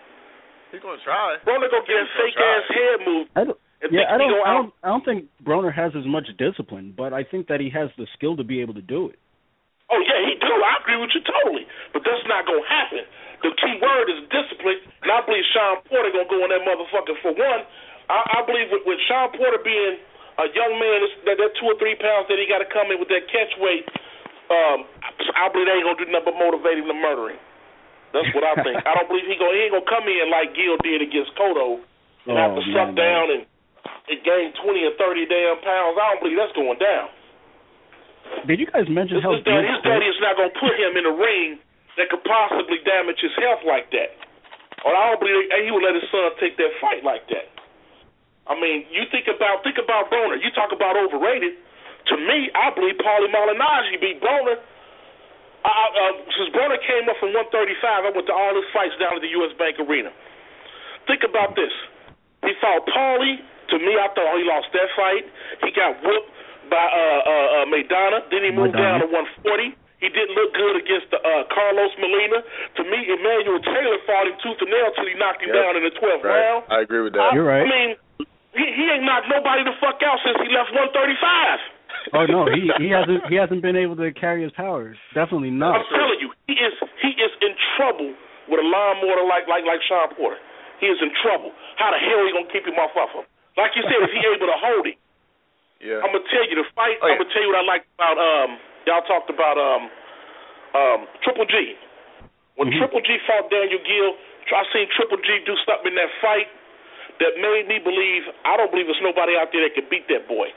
He's 0.74 0.82
gonna 0.82 1.00
try. 1.06 1.38
Broner 1.46 1.70
gonna 1.70 1.88
get 1.88 2.02
a 2.02 2.10
fake 2.18 2.38
ass 2.38 2.66
head 2.68 2.98
move. 3.06 3.26
I 3.38 3.42
don't, 3.46 3.60
yeah, 3.94 4.10
I 4.10 4.18
don't, 4.18 4.34
I 4.42 4.52
don't. 4.58 4.72
I 4.84 4.88
don't 4.90 5.06
think 5.06 5.30
Broner 5.46 5.70
has 5.70 5.94
as 5.94 6.04
much 6.10 6.26
discipline, 6.42 6.98
but 6.98 7.14
I 7.14 7.24
think 7.24 7.48
that 7.48 7.62
he 7.62 7.70
has 7.70 7.94
the 7.96 8.10
skill 8.18 8.36
to 8.36 8.44
be 8.44 8.60
able 8.60 8.74
to 8.74 8.82
do 8.82 9.14
it. 9.14 9.22
Oh 9.88 10.02
yeah, 10.04 10.20
he 10.26 10.36
do. 10.36 10.52
I 10.52 10.82
agree 10.84 11.00
with 11.00 11.16
you 11.16 11.24
totally, 11.24 11.64
but 11.94 12.04
that's 12.04 12.26
not 12.28 12.44
gonna 12.44 12.66
happen. 12.68 13.06
The 13.46 13.54
key 13.56 13.78
word 13.80 14.10
is 14.12 14.26
discipline, 14.34 14.82
and 15.06 15.14
I 15.14 15.22
believe 15.24 15.46
Shawn 15.54 15.86
Porter 15.88 16.10
gonna 16.12 16.28
go 16.28 16.42
in 16.44 16.50
that 16.52 16.66
motherfucker. 16.66 17.16
For 17.22 17.32
one, 17.32 17.64
I, 18.08 18.40
I 18.40 18.48
believe 18.48 18.72
with, 18.72 18.84
with 18.88 19.00
Shawn 19.08 19.32
Porter 19.36 19.60
being 19.64 20.00
a 20.40 20.48
young 20.54 20.74
man, 20.80 20.98
that 21.28 21.38
that 21.42 21.52
two 21.60 21.68
or 21.68 21.78
three 21.82 21.98
pounds 22.00 22.30
that 22.32 22.38
he 22.40 22.48
got 22.48 22.64
to 22.64 22.70
come 22.70 22.94
in 22.94 23.02
with 23.02 23.10
that 23.12 23.28
catch 23.28 23.52
weight, 23.60 23.84
um, 24.48 24.88
I 25.36 25.52
believe 25.52 25.68
they 25.68 25.76
ain't 25.76 25.88
gonna 25.88 26.00
do 26.00 26.08
nothing 26.08 26.32
but 26.32 26.38
motivate 26.40 26.80
him 26.80 26.88
to 26.88 26.98
murdering. 26.98 27.40
That's 28.16 28.32
what 28.32 28.48
I 28.48 28.56
think. 28.66 28.80
I 28.86 28.96
don't 28.96 29.10
believe 29.12 29.28
he 29.28 29.36
gonna 29.36 29.52
he 29.52 29.68
ain't 29.68 29.76
gonna 29.76 29.90
come 29.90 30.08
in 30.08 30.32
like 30.32 30.56
Geale 30.56 30.80
did 30.80 31.04
against 31.04 31.36
Cotto 31.36 31.84
and 32.30 32.36
oh, 32.36 32.40
have 32.40 32.54
to 32.56 32.64
suck 32.72 32.96
down 32.96 33.34
and, 33.34 33.44
and 33.44 34.20
gain 34.24 34.56
twenty 34.64 34.88
or 34.88 34.96
thirty 34.96 35.28
damn 35.28 35.60
pounds. 35.60 36.00
I 36.00 36.16
don't 36.16 36.22
believe 36.24 36.40
that's 36.40 36.56
going 36.56 36.80
down. 36.80 37.12
Did 38.48 38.60
you 38.60 38.68
guys 38.68 38.88
mention 38.92 39.24
how 39.24 39.36
his 39.36 39.44
daddy, 39.48 39.68
his 39.68 39.84
daddy 39.84 40.08
is 40.08 40.20
not 40.20 40.36
going 40.36 40.52
to 40.52 40.60
put 40.60 40.76
him 40.76 41.00
in 41.00 41.08
a 41.08 41.16
ring 41.16 41.60
that 41.96 42.12
could 42.12 42.24
possibly 42.28 42.80
damage 42.84 43.20
his 43.24 43.32
health 43.40 43.64
like 43.64 43.88
that? 43.96 44.12
Or 44.84 44.92
I 44.92 45.12
don't 45.12 45.20
believe 45.24 45.48
he 45.48 45.72
would 45.72 45.84
let 45.84 45.96
his 45.96 46.06
son 46.12 46.36
take 46.40 46.60
that 46.60 46.76
fight 46.84 47.08
like 47.08 47.24
that. 47.32 47.57
I 48.48 48.56
mean, 48.56 48.88
you 48.91 49.03
think 49.11 49.28
about 49.28 49.64
think 49.64 49.78
about 49.78 50.07
Broner. 50.07 50.40
You 50.40 50.52
talk 50.56 50.72
about 50.72 50.95
overrated. 50.95 51.60
To 52.11 52.15
me, 52.15 52.48
I 52.56 52.72
believe 52.72 52.95
Paulie 53.03 53.28
Malignaggi 53.28 53.99
beat 53.99 54.24
Broner. 54.24 54.56
I, 55.68 55.76
uh, 55.91 56.14
since 56.32 56.49
Broner 56.56 56.80
came 56.80 57.11
up 57.11 57.19
from 57.19 57.36
135, 57.36 58.07
I 58.07 58.11
went 58.15 58.24
to 58.32 58.36
all 58.36 58.56
his 58.56 58.64
fights 58.72 58.95
down 59.03 59.19
at 59.19 59.22
the 59.22 59.32
U.S. 59.44 59.52
Bank 59.60 59.76
Arena. 59.84 60.15
Think 61.11 61.28
about 61.28 61.60
this. 61.60 61.74
He 62.48 62.56
fought 62.64 62.88
Paulie. 62.88 63.44
To 63.76 63.76
me, 63.84 63.99
I 63.99 64.07
thought 64.15 64.32
he 64.40 64.48
lost 64.48 64.72
that 64.72 64.88
fight. 64.95 65.28
He 65.68 65.76
got 65.76 65.99
whooped 65.99 66.32
by 66.72 66.80
uh, 66.80 67.19
uh, 67.28 67.28
uh, 67.28 67.65
Maidana. 67.68 68.24
Then 68.32 68.48
he 68.48 68.52
moved 68.56 68.80
Maidana. 68.80 69.03
down 69.03 69.11
to 69.11 69.44
140. 69.44 69.76
He 69.99 70.07
didn't 70.14 70.38
look 70.38 70.53
good 70.53 70.78
against 70.78 71.10
the, 71.10 71.19
uh, 71.19 71.44
Carlos 71.52 71.91
Molina. 71.99 72.45
To 72.80 72.82
me, 72.86 73.11
Emmanuel 73.11 73.60
Taylor 73.60 73.99
fought 74.06 74.30
him 74.30 74.38
tooth 74.40 74.61
and 74.61 74.69
nail 74.69 74.94
till 74.94 75.10
he 75.10 75.18
knocked 75.18 75.41
him 75.41 75.49
yep. 75.49 75.57
down 75.57 75.74
in 75.76 75.84
the 75.84 75.94
12th 75.99 76.24
right. 76.24 76.38
round. 76.38 76.61
I 76.69 76.80
agree 76.86 77.02
with 77.02 77.18
that. 77.18 77.34
I, 77.34 77.36
You're 77.36 77.49
right. 77.49 77.65
I 77.65 77.68
mean, 77.68 77.90
he, 78.58 78.66
he 78.74 78.84
ain't 78.90 79.06
knocked 79.06 79.30
nobody 79.30 79.62
the 79.64 79.78
fuck 79.78 80.02
out 80.02 80.18
since 80.26 80.38
he 80.42 80.50
left 80.50 80.74
135. 80.74 82.18
oh 82.18 82.26
no, 82.26 82.50
he 82.50 82.68
he 82.82 82.90
hasn't 82.90 83.22
he 83.30 83.36
hasn't 83.38 83.62
been 83.62 83.78
able 83.78 83.96
to 83.96 84.10
carry 84.12 84.42
his 84.42 84.52
powers. 84.58 84.98
Definitely 85.14 85.54
not. 85.54 85.80
I'm 85.80 85.88
telling 85.94 86.20
you, 86.20 86.34
he 86.50 86.58
is 86.58 86.74
he 87.00 87.14
is 87.16 87.32
in 87.46 87.54
trouble 87.78 88.12
with 88.50 88.60
a 88.60 88.68
lawnmower 88.68 89.24
like 89.30 89.46
like 89.46 89.64
like 89.64 89.80
Shawn 89.86 90.10
Porter. 90.18 90.42
He 90.82 90.90
is 90.90 90.98
in 91.02 91.14
trouble. 91.22 91.54
How 91.78 91.94
the 91.94 92.02
hell 92.02 92.22
are 92.22 92.28
you 92.28 92.34
gonna 92.34 92.52
keep 92.52 92.66
him 92.66 92.78
off 92.82 92.94
of 92.98 93.10
him? 93.14 93.26
Like 93.58 93.74
you 93.78 93.86
said, 93.86 94.02
if 94.02 94.14
he 94.14 94.22
able 94.26 94.50
to 94.50 94.60
hold 94.62 94.86
him, 94.86 94.98
yeah. 95.82 96.02
I'm 96.02 96.10
gonna 96.10 96.26
tell 96.30 96.46
you 96.46 96.58
the 96.58 96.68
fight. 96.74 96.98
Oh, 97.02 97.06
yeah. 97.06 97.14
I'm 97.14 97.18
gonna 97.22 97.34
tell 97.34 97.44
you 97.46 97.52
what 97.54 97.62
I 97.62 97.66
like 97.66 97.84
about 97.94 98.18
um. 98.18 98.52
Y'all 98.88 99.04
talked 99.04 99.30
about 99.30 99.60
um 99.60 99.84
um 100.74 101.00
Triple 101.22 101.46
G. 101.46 101.76
When 102.56 102.72
mm-hmm. 102.72 102.82
Triple 102.82 103.04
G 103.06 103.22
fought 103.28 103.52
Daniel 103.54 103.82
Geale, 103.84 104.16
I 104.50 104.64
seen 104.74 104.88
Triple 104.96 105.20
G 105.22 105.44
do 105.46 105.54
something 105.68 105.92
in 105.92 105.98
that 106.00 106.10
fight 106.24 106.48
that 107.19 107.34
made 107.41 107.65
me 107.68 107.77
believe. 107.81 108.30
I 108.45 108.57
don't 108.57 108.69
believe 108.69 108.88
there's 108.88 109.03
nobody 109.03 109.38
out 109.38 109.49
there 109.53 109.65
that 109.65 109.73
can 109.73 109.85
beat 109.89 110.06
that 110.10 110.30
boy. 110.30 110.49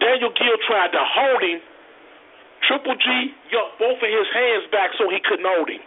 Daniel 0.00 0.32
Geale 0.32 0.60
tried 0.64 0.90
to 0.96 1.02
hold 1.02 1.42
him. 1.44 1.60
Triple 2.68 2.96
G 2.96 3.06
yucked 3.52 3.80
both 3.80 3.98
of 3.98 4.10
his 4.10 4.28
hands 4.32 4.64
back 4.68 4.92
so 5.00 5.08
he 5.08 5.20
couldn't 5.24 5.48
hold 5.48 5.68
him. 5.68 5.82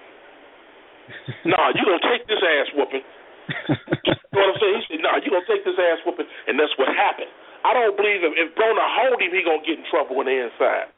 nah, 1.52 1.70
you 1.76 1.84
gonna 1.84 2.02
take 2.08 2.26
this 2.28 2.42
ass 2.42 2.70
whooping. 2.74 3.04
you 3.04 4.16
know 4.34 4.48
what 4.48 4.56
I'm 4.56 4.60
saying? 4.60 4.76
He 4.88 4.98
said, 4.98 5.02
nah, 5.04 5.20
you 5.20 5.30
gonna 5.30 5.46
take 5.46 5.68
this 5.68 5.78
ass 5.78 6.00
whooping, 6.08 6.26
and 6.48 6.56
that's 6.58 6.74
what 6.80 6.90
happened. 6.90 7.30
I 7.64 7.72
don't 7.76 7.96
believe 7.96 8.24
if, 8.24 8.34
if 8.36 8.48
Broner 8.56 8.84
hold 8.84 9.20
him, 9.20 9.32
he 9.32 9.44
gonna 9.44 9.64
get 9.64 9.80
in 9.80 9.86
trouble 9.88 10.20
on 10.20 10.28
the 10.28 10.36
inside. 10.36 10.92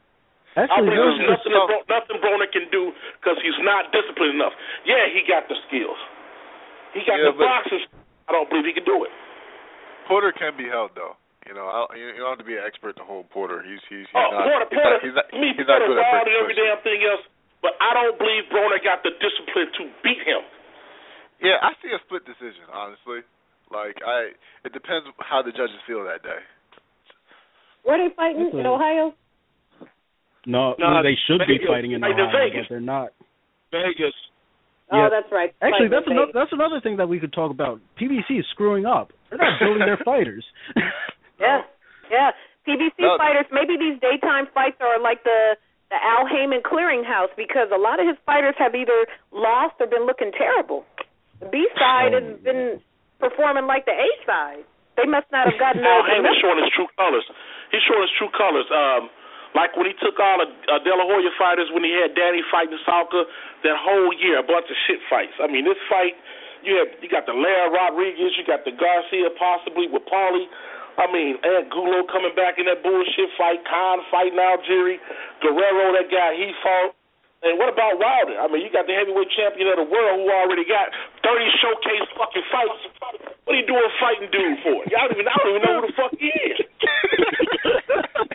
Actually, 0.56 0.72
I 0.72 0.80
believe 0.80 1.04
there's 1.04 1.22
nothing, 1.36 1.52
that 1.52 1.68
Bro, 1.68 1.78
nothing 1.92 2.18
Broner 2.24 2.48
can 2.48 2.66
do 2.72 2.88
because 3.20 3.36
he's 3.44 3.60
not 3.60 3.92
disciplined 3.92 4.40
enough. 4.40 4.56
Yeah, 4.88 5.04
he 5.12 5.20
got 5.28 5.44
the 5.52 5.56
skills. 5.68 6.00
He 6.96 7.04
got 7.04 7.20
yeah, 7.20 7.28
the 7.28 7.36
boxing. 7.36 7.84
I 8.26 8.34
don't 8.34 8.48
believe 8.50 8.66
he 8.66 8.74
can 8.74 8.84
do 8.84 9.06
it. 9.06 9.12
Porter 10.10 10.34
can 10.34 10.54
be 10.58 10.66
held 10.66 10.94
though. 10.94 11.14
You 11.46 11.54
know, 11.54 11.70
I, 11.70 11.86
you 11.94 12.18
don't 12.18 12.34
have 12.34 12.42
to 12.42 12.48
be 12.48 12.58
an 12.58 12.66
expert 12.66 12.98
to 12.98 13.06
hold 13.06 13.30
Porter. 13.30 13.62
He's 13.62 13.78
he's, 13.86 14.02
he's 14.10 14.18
oh, 14.18 14.34
not. 14.34 14.50
Porter, 14.50 14.66
he's 14.66 14.78
Porter, 14.82 14.98
not, 14.98 15.02
he's 15.06 15.16
not, 15.16 15.26
me, 15.30 15.48
he's 15.54 15.62
Porter 15.62 15.86
not 15.86 15.94
good 15.94 15.98
at 16.02 16.10
wild 16.10 16.26
and 16.26 16.36
every 16.42 16.56
damn 16.58 16.80
thing 16.82 17.00
else, 17.06 17.22
but 17.62 17.78
I 17.78 17.94
don't 17.94 18.18
believe 18.18 18.50
Broner 18.50 18.82
got 18.82 19.06
the 19.06 19.14
discipline 19.22 19.70
to 19.78 19.82
beat 20.02 20.22
him. 20.26 20.42
Yeah, 21.38 21.62
I 21.62 21.78
see 21.78 21.92
a 21.94 22.00
split 22.02 22.26
decision, 22.26 22.66
honestly. 22.74 23.22
Like 23.70 23.98
I, 24.02 24.34
it 24.66 24.74
depends 24.74 25.06
how 25.22 25.42
the 25.42 25.54
judges 25.54 25.78
feel 25.86 26.02
that 26.06 26.22
day. 26.26 26.42
Where 27.86 27.98
they 27.98 28.10
fighting 28.14 28.50
in 28.50 28.66
Ohio? 28.66 29.14
No, 30.46 30.74
No, 30.78 31.02
they 31.02 31.18
should 31.26 31.42
Vegas. 31.42 31.62
be 31.62 31.66
fighting 31.66 31.92
in 31.92 32.02
in 32.02 32.10
Ohio, 32.10 32.30
Vegas. 32.30 32.66
but 32.66 32.74
they're 32.74 32.80
not. 32.80 33.10
Vegas. 33.70 34.14
Oh, 34.90 34.96
Yeah. 34.96 35.08
that's 35.10 35.30
right. 35.32 35.52
Actually, 35.62 35.88
that's 35.88 36.06
another 36.06 36.32
that's 36.32 36.52
another 36.52 36.80
thing 36.80 36.96
that 36.98 37.08
we 37.08 37.18
could 37.18 37.32
talk 37.32 37.50
about. 37.50 37.80
PBC 38.00 38.38
is 38.40 38.46
screwing 38.52 38.86
up. 38.86 39.12
They're 39.30 39.38
not 39.38 39.58
building 39.58 39.82
their 39.84 39.98
fighters. 40.04 40.44
Yeah, 41.38 41.62
yeah. 42.10 42.30
PBC 42.66 42.96
No. 42.98 43.18
fighters. 43.18 43.44
Maybe 43.52 43.76
these 43.76 44.00
daytime 44.00 44.46
fights 44.54 44.80
are 44.80 44.98
like 44.98 45.22
the 45.24 45.56
the 45.92 45.98
Al 46.02 46.26
Haymon 46.26 46.62
clearinghouse 46.66 47.30
because 47.36 47.68
a 47.70 47.78
lot 47.78 48.00
of 48.00 48.08
his 48.08 48.16
fighters 48.26 48.54
have 48.58 48.74
either 48.74 49.06
lost 49.30 49.76
or 49.78 49.86
been 49.86 50.06
looking 50.06 50.32
terrible. 50.32 50.84
The 51.40 51.46
B 51.52 51.68
side 51.78 52.14
Oh, 52.14 52.18
has 52.24 52.40
been 52.48 52.80
performing 53.20 53.66
like 53.66 53.84
the 53.84 53.92
A 53.94 54.08
side. 54.24 54.64
They 54.96 55.04
must 55.04 55.28
not 55.30 55.44
have 55.46 55.60
gotten 55.60 55.84
Al 55.84 56.02
those. 56.02 56.10
Haymon's 56.10 56.40
showing 56.40 56.58
his 56.64 56.72
true 56.74 56.88
colors. 56.96 57.22
He's 57.70 57.84
showing 57.86 58.02
his 58.02 58.14
true 58.18 58.32
colors. 58.32 58.64
Um, 58.72 59.10
like 59.54 59.76
when 59.76 59.86
he 59.86 59.94
took 60.02 60.18
all 60.18 60.42
the 60.42 60.48
uh, 60.66 60.82
De 60.82 60.90
La 60.90 61.04
Hoya 61.06 61.30
fighters, 61.38 61.70
when 61.70 61.84
he 61.84 61.94
had 61.94 62.16
Danny 62.18 62.42
fighting 62.50 62.78
Salka, 62.88 63.28
that 63.62 63.76
whole 63.78 64.10
year, 64.16 64.40
a 64.40 64.46
bunch 64.46 64.66
of 64.66 64.76
shit 64.88 64.98
fights. 65.06 65.36
I 65.38 65.46
mean, 65.46 65.68
this 65.68 65.78
fight, 65.86 66.18
you 66.64 66.74
have 66.80 66.90
you 66.98 67.08
got 67.12 67.28
the 67.28 67.36
Lara 67.36 67.70
Rodriguez, 67.70 68.34
you 68.34 68.42
got 68.42 68.66
the 68.66 68.72
Garcia 68.72 69.30
possibly 69.38 69.86
with 69.86 70.02
Paulie. 70.10 70.48
I 70.96 71.12
mean, 71.12 71.36
Angulo 71.44 72.08
coming 72.08 72.32
back 72.32 72.56
in 72.56 72.64
that 72.72 72.80
bullshit 72.80 73.28
fight, 73.36 73.60
Khan 73.68 74.00
fighting 74.08 74.40
Algieri, 74.40 74.96
Guerrero, 75.44 75.92
that 75.92 76.08
guy 76.08 76.32
he 76.32 76.56
fought. 76.64 76.95
And 77.44 77.60
what 77.60 77.68
about 77.68 78.00
Wilder? 78.00 78.40
I 78.40 78.48
mean, 78.48 78.64
you 78.64 78.72
got 78.72 78.88
the 78.88 78.96
heavyweight 78.96 79.28
champion 79.36 79.68
of 79.68 79.76
the 79.76 79.88
world 79.88 80.24
who 80.24 80.32
already 80.32 80.64
got 80.64 80.88
30 81.20 81.60
showcase 81.60 82.06
fucking 82.16 82.46
fights. 82.48 82.82
What 83.44 83.52
are 83.52 83.60
you 83.60 83.68
doing 83.68 83.84
fighting 84.00 84.30
dude 84.32 84.58
for? 84.64 84.80
Y'all 84.88 85.06
don't 85.06 85.20
even, 85.20 85.28
I 85.28 85.36
don't 85.44 85.50
even 85.52 85.62
know 85.62 85.74
who 85.78 85.84
the 85.86 85.94
fuck 85.94 86.12
he 86.16 86.32
is. 86.32 86.58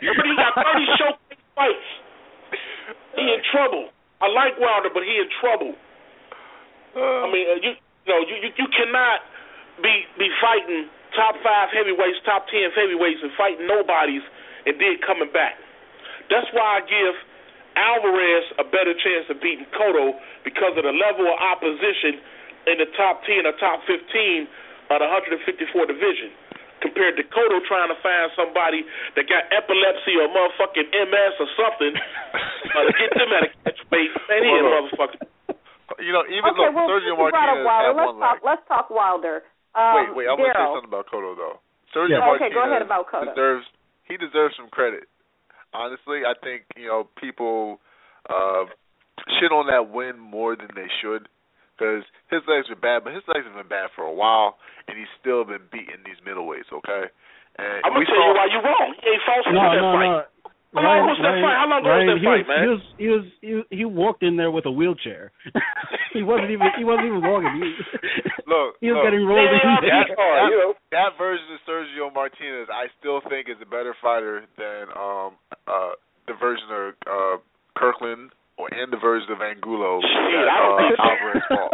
but 0.06 0.24
he 0.26 0.34
got 0.38 0.54
30 0.54 0.86
showcase 1.02 1.42
fights. 1.58 1.88
He 3.18 3.26
in 3.26 3.42
trouble. 3.50 3.90
I 4.22 4.30
like 4.30 4.54
Wilder, 4.62 4.88
but 4.94 5.02
he 5.02 5.18
in 5.18 5.28
trouble. 5.42 5.74
I 6.94 7.26
mean, 7.32 7.46
uh, 7.48 7.58
you, 7.58 7.72
you 7.74 8.10
know, 8.12 8.20
you, 8.22 8.36
you 8.38 8.50
you 8.54 8.68
cannot 8.70 9.24
be 9.82 10.04
be 10.20 10.28
fighting 10.40 10.88
top 11.16 11.36
five 11.42 11.72
heavyweights, 11.72 12.20
top 12.24 12.46
ten 12.52 12.68
heavyweights, 12.76 13.20
and 13.24 13.32
fighting 13.34 13.66
nobodies, 13.66 14.22
and 14.68 14.76
then 14.76 15.00
coming 15.00 15.32
back. 15.32 15.56
That's 16.28 16.46
why 16.52 16.78
I 16.78 16.80
give 16.84 17.14
Alvarez 17.76 18.44
a 18.60 18.66
better 18.66 18.92
chance 18.92 19.28
of 19.32 19.40
beating 19.40 19.66
Cotto 19.72 20.18
because 20.44 20.76
of 20.76 20.84
the 20.84 20.94
level 20.94 21.28
of 21.28 21.36
opposition 21.38 22.20
in 22.68 22.78
the 22.78 22.88
top 22.94 23.24
10 23.24 23.48
or 23.48 23.54
top 23.58 23.82
15 23.88 23.98
of 24.92 24.98
the 25.00 25.08
154 25.08 25.88
division 25.88 26.30
compared 26.82 27.14
to 27.14 27.22
Cotto 27.30 27.62
trying 27.64 27.88
to 27.94 27.98
find 28.02 28.28
somebody 28.34 28.82
that 29.14 29.30
got 29.30 29.46
epilepsy 29.54 30.18
or 30.18 30.26
motherfucking 30.28 30.90
MS 30.90 31.34
or 31.38 31.48
something 31.54 31.94
uh, 32.74 32.82
to 32.82 32.92
get 32.98 33.10
them 33.14 33.30
at 33.30 33.42
a 33.46 33.50
catch 33.62 33.80
weight. 33.94 34.10
Man, 34.26 34.42
he 34.42 34.50
a 34.50 34.66
motherfucker. 34.66 35.20
You 36.02 36.10
know, 36.10 36.26
even 36.26 36.50
okay, 36.50 36.58
though 36.58 36.74
well, 36.74 36.90
Sergio 36.90 37.14
since 37.14 37.22
you 37.22 37.30
brought 37.30 37.52
up 37.52 37.62
Martinez 37.62 37.68
Wilder, 37.68 37.86
had 37.86 38.00
let's 38.00 38.10
one 38.10 38.18
talk. 38.18 38.36
leg. 38.42 38.42
Let's 38.42 38.64
talk 38.66 38.86
Wilder. 38.90 39.36
Um, 39.72 39.94
wait, 39.94 40.24
wait, 40.24 40.26
I 40.26 40.34
want 40.34 40.50
to 40.50 40.58
say 40.58 40.68
something 40.74 40.90
about 40.90 41.06
Cotto 41.06 41.30
though. 41.38 41.56
Sergio 41.94 42.18
Yeah. 42.18 42.34
Okay, 42.34 42.50
go 42.50 42.66
ahead 42.66 42.82
about 42.82 43.06
Cotto. 43.06 43.30
deserves 43.30 43.64
he 44.10 44.18
deserves 44.18 44.58
some 44.58 44.66
credit. 44.74 45.06
Honestly, 45.74 46.22
I 46.28 46.34
think 46.42 46.64
you 46.76 46.88
know 46.88 47.08
people 47.16 47.80
uh, 48.28 48.68
shit 49.40 49.52
on 49.52 49.66
that 49.68 49.92
win 49.92 50.18
more 50.18 50.56
than 50.56 50.68
they 50.74 50.88
should 51.00 51.28
because 51.76 52.04
his 52.30 52.44
legs 52.46 52.68
are 52.70 52.78
bad, 52.78 53.04
but 53.04 53.16
his 53.16 53.24
legs 53.26 53.48
have 53.48 53.56
been 53.56 53.68
bad 53.68 53.90
for 53.96 54.04
a 54.04 54.12
while, 54.12 54.58
and 54.86 54.98
he's 54.98 55.10
still 55.20 55.44
been 55.44 55.64
beating 55.72 56.04
these 56.04 56.20
middleweights. 56.22 56.70
Okay, 56.70 57.08
and 57.58 57.80
I'm 57.84 57.92
gonna 57.96 58.06
tell 58.06 58.20
saw, 58.20 58.28
you 58.28 58.36
why 58.36 58.46
you're 58.52 58.64
wrong. 58.64 58.94
He 59.00 59.06
ain't 59.10 59.24
false 59.24 59.46
no, 59.48 59.64
that 59.64 59.80
no, 59.80 59.92
fight. 59.96 60.12
no. 60.12 60.41
How 60.72 60.80
long 60.80 61.04
was 61.12 61.20
that 61.20 61.36
Ryan, 61.36 61.44
fight? 61.44 61.56
How 61.60 61.68
long 61.68 61.80
Ryan, 61.84 62.06
was 62.08 62.16
that 62.16 62.20
he 62.20 62.26
fight, 62.26 62.44
man? 62.48 62.60
He 62.64 62.68
was 62.72 62.82
he 62.96 63.08
was 63.12 63.24
he, 63.70 63.76
he 63.82 63.84
walked 63.84 64.22
in 64.24 64.36
there 64.40 64.50
with 64.50 64.64
a 64.64 64.72
wheelchair. 64.72 65.32
he 66.16 66.22
wasn't 66.24 66.48
even 66.50 66.66
he 66.80 66.84
wasn't 66.84 67.12
even 67.12 67.20
walking. 67.20 67.52
He, 67.60 67.68
Look, 68.52 68.76
he 68.80 68.88
was 68.92 69.00
look, 69.00 69.06
getting 69.08 69.24
rolled 69.24 69.48
Yeah, 69.48 69.52
in 69.52 69.64
yeah, 69.86 70.04
there. 70.08 70.16
yeah. 70.16 70.48
you 70.48 70.56
know. 70.64 70.72
that 70.92 71.16
version 71.20 71.44
of 71.56 71.60
Sergio 71.68 72.12
Martinez, 72.12 72.68
I 72.72 72.88
still 73.00 73.20
think 73.28 73.48
is 73.48 73.56
a 73.60 73.68
better 73.68 73.92
fighter 74.00 74.44
than 74.56 74.88
um 74.96 75.36
uh 75.68 75.92
the 76.28 76.34
version 76.40 76.68
of 76.72 76.84
uh 77.04 77.36
Kirkland 77.76 78.32
or 78.56 78.68
and 78.72 78.92
the 78.92 79.00
version 79.00 79.32
of 79.32 79.40
Angulo 79.40 80.00
that 80.00 80.46
uh, 80.48 81.04
Alvarez 81.04 81.42
fought. 81.48 81.72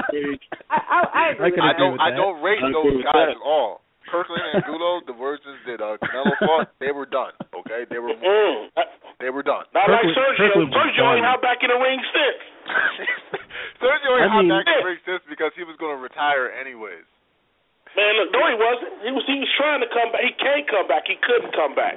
I, 0.70 0.78
I, 0.78 0.98
I 1.06 1.24
agree. 1.34 1.54
I 1.58 1.70
I 1.70 1.72
don't 1.78 1.98
I 1.98 2.10
that. 2.10 2.16
don't 2.18 2.38
rate 2.42 2.62
I 2.62 2.70
those 2.70 3.02
guys 3.02 3.14
that. 3.14 3.30
at 3.34 3.42
all. 3.42 3.82
Kirkland 4.10 4.42
and 4.42 4.64
Angulo, 4.64 5.00
the 5.06 5.12
versions 5.16 5.58
that 5.68 5.80
uh, 5.80 5.96
Canelo 6.02 6.34
fought, 6.44 6.68
they 6.80 6.90
were 6.92 7.06
done. 7.06 7.32
Okay, 7.54 7.84
they 7.90 7.98
were 8.00 8.12
Mm. 8.16 8.72
they 9.20 9.30
were 9.30 9.42
done. 9.46 9.64
Not 9.74 9.88
like 9.90 10.08
Sergio. 10.16 10.36
Kirkland 10.52 10.72
Sergio 10.72 11.04
ain't 11.16 11.24
done. 11.24 11.36
hot 11.36 11.42
back 11.42 11.60
in 11.62 11.70
the 11.70 11.78
ring 11.78 12.00
since. 12.12 12.40
Sergio 13.82 14.10
ain't 14.18 14.30
I 14.30 14.34
hot 14.40 14.46
back 14.48 14.64
in 14.66 14.74
the 14.80 14.86
ring 14.88 15.00
since 15.06 15.22
because 15.28 15.52
he 15.54 15.62
was 15.64 15.76
going 15.78 15.94
to 15.96 16.02
retire 16.02 16.50
anyways. 16.54 17.04
Man, 17.96 18.12
look, 18.20 18.30
no, 18.36 18.42
he 18.46 18.56
wasn't. 18.58 18.92
He 19.02 19.10
was 19.16 19.24
he 19.26 19.38
was 19.40 19.52
trying 19.56 19.80
to 19.80 19.90
come 19.90 20.12
back. 20.12 20.22
He 20.22 20.32
can't 20.36 20.66
come 20.68 20.86
back. 20.86 21.04
He 21.08 21.16
couldn't 21.18 21.52
come 21.56 21.72
back. 21.74 21.96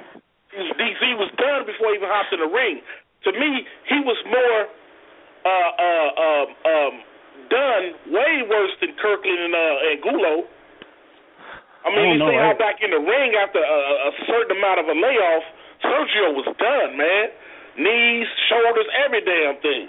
He 0.50 0.60
was, 0.60 0.72
he 0.76 1.12
was 1.16 1.30
done 1.40 1.64
before 1.68 1.92
he 1.92 2.00
even 2.00 2.08
hopped 2.08 2.32
in 2.32 2.40
the 2.40 2.48
ring. 2.48 2.80
To 3.28 3.30
me, 3.32 3.64
he 3.88 3.98
was 4.02 4.18
more 4.26 4.58
uh, 5.46 5.70
uh, 5.78 6.10
um, 6.16 6.46
um, 6.64 6.94
done, 7.52 7.84
way 8.12 8.42
worse 8.48 8.72
than 8.80 8.96
Kirkland 9.00 9.40
and 9.48 9.54
uh, 9.54 9.90
Angulo. 9.94 10.32
I 11.84 11.90
mean, 11.90 11.98
I 11.98 12.02
don't 12.04 12.12
you 12.12 12.18
know, 12.22 12.30
see 12.30 12.38
how 12.38 12.54
back 12.58 12.78
in 12.82 12.90
the 12.94 13.02
ring 13.02 13.34
after 13.38 13.58
a, 13.58 13.78
a 14.08 14.12
certain 14.30 14.56
amount 14.56 14.78
of 14.80 14.86
a 14.86 14.96
layoff, 14.96 15.44
Sergio 15.82 16.30
was 16.38 16.46
done, 16.58 16.94
man. 16.96 17.26
Knees, 17.78 18.28
shoulders, 18.48 18.86
every 19.04 19.24
damn 19.24 19.58
thing. 19.62 19.88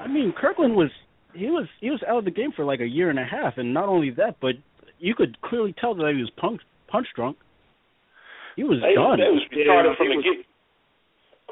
I 0.00 0.06
mean, 0.08 0.32
Kirkland 0.32 0.74
was 0.74 0.90
he 1.34 1.46
was 1.50 1.66
he 1.80 1.90
was 1.90 2.02
out 2.08 2.18
of 2.18 2.24
the 2.24 2.32
game 2.34 2.50
for 2.56 2.64
like 2.64 2.80
a 2.80 2.88
year 2.88 3.10
and 3.10 3.18
a 3.18 3.24
half, 3.24 3.58
and 3.58 3.74
not 3.74 3.86
only 3.88 4.10
that, 4.18 4.36
but 4.40 4.56
you 4.98 5.14
could 5.14 5.40
clearly 5.42 5.74
tell 5.78 5.94
that 5.94 6.10
he 6.14 6.20
was 6.20 6.30
punch 6.40 6.62
punch 6.88 7.06
drunk. 7.14 7.36
He 8.56 8.64
was 8.64 8.80
They, 8.82 8.94
done. 8.98 9.20
they 9.22 9.30
was 9.30 9.44
retarded 9.54 9.94
Yeah, 9.94 9.96
from 9.96 10.06
he 10.08 10.12
the 10.12 10.16
was- 10.18 10.26
get. 10.26 10.38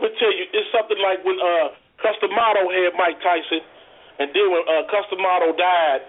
Let 0.02 0.12
me 0.12 0.18
tell 0.18 0.32
you, 0.34 0.44
it's 0.52 0.68
something 0.74 0.98
like 1.00 1.22
when 1.24 1.38
uh 1.40 1.72
Cus 2.02 2.16
D'Amato 2.20 2.68
had 2.68 2.92
Mike 2.98 3.16
Tyson, 3.22 3.62
and 4.18 4.28
then 4.34 4.46
when 4.50 4.64
uh 4.66 4.84
Cus 4.90 5.06
D'Amato 5.12 5.52
died, 5.56 6.02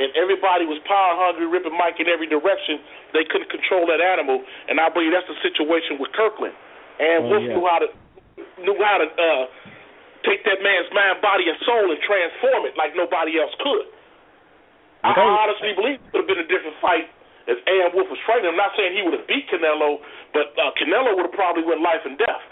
and 0.00 0.08
everybody 0.16 0.64
was 0.64 0.80
power 0.88 1.12
hungry, 1.20 1.44
ripping 1.44 1.76
Mike 1.76 2.00
in 2.00 2.08
every 2.08 2.24
direction, 2.30 2.80
they 3.12 3.24
couldn't 3.28 3.52
control 3.52 3.84
that 3.92 4.00
animal. 4.00 4.40
And 4.68 4.80
I 4.80 4.88
believe 4.88 5.12
that's 5.12 5.28
the 5.28 5.36
situation 5.44 6.00
with 6.00 6.12
Kirkland. 6.16 6.56
And 7.00 7.24
Oh, 7.24 7.28
Wolfe 7.36 7.44
yeah. 7.44 7.56
knew 7.56 7.64
how 7.68 7.78
to 7.84 7.88
knew 8.64 8.76
how 8.80 8.96
to 9.00 9.08
uh 9.08 9.44
take 10.24 10.44
that 10.48 10.62
man's 10.62 10.88
mind, 10.94 11.20
body, 11.20 11.44
and 11.50 11.58
soul 11.66 11.90
and 11.90 11.98
transform 12.06 12.64
it 12.64 12.78
like 12.78 12.94
nobody 12.96 13.36
else 13.42 13.52
could. 13.60 13.86
I, 15.02 15.10
Okay. 15.12 15.20
I 15.20 15.28
honestly 15.44 15.72
believe 15.74 15.98
it 15.98 16.08
would 16.14 16.22
have 16.24 16.30
been 16.30 16.40
a 16.40 16.48
different 16.48 16.78
fight 16.80 17.10
if 17.50 17.58
Ann 17.66 17.90
Wolfe 17.92 18.08
was 18.08 18.22
fighting. 18.24 18.46
I'm 18.48 18.56
not 18.56 18.70
saying 18.78 18.94
he 18.94 19.02
would 19.02 19.18
have 19.18 19.26
beat 19.26 19.50
Canelo, 19.50 19.98
but 20.32 20.54
uh, 20.56 20.70
Canelo 20.78 21.16
would 21.18 21.26
have 21.26 21.34
probably 21.36 21.66
went 21.66 21.82
life 21.82 22.00
and 22.06 22.16
death. 22.16 22.44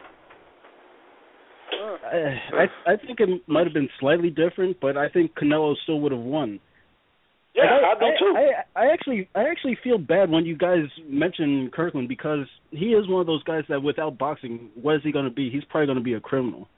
I, 1.73 2.67
I 2.67 2.93
I 2.93 2.97
think 2.97 3.21
it 3.21 3.29
might 3.47 3.65
have 3.65 3.73
been 3.73 3.89
slightly 4.01 4.31
different, 4.31 4.81
but 4.81 4.97
I 4.97 5.09
think 5.09 5.35
Canelo 5.39 5.77
still 5.85 6.01
would 6.01 6.13
have 6.13 6.21
won. 6.21 6.59
Yeah, 7.55 7.83
Like, 7.83 7.99
I, 7.99 8.01
do 8.01 8.11
too. 8.19 8.35
I, 8.37 8.81
I 8.81 8.93
actually 8.93 9.29
I 9.35 9.43
actually 9.51 9.77
feel 9.83 9.99
bad 9.99 10.31
when 10.31 10.47
you 10.47 10.57
guys 10.57 10.87
mention 11.09 11.71
Kirkland 11.75 12.09
because 12.09 12.47
he 12.71 12.95
is 12.95 13.09
one 13.09 13.21
of 13.21 13.27
those 13.27 13.43
guys 13.43 13.65
that 13.69 13.83
without 13.83 14.19
boxing, 14.19 14.71
what 14.81 14.97
is 14.97 15.03
he 15.03 15.11
going 15.11 15.25
to 15.27 15.35
be? 15.35 15.51
He's 15.51 15.65
probably 15.65 15.87
going 15.87 15.99
to 15.99 16.05
be 16.05 16.15
a 16.15 16.21
criminal. 16.21 16.69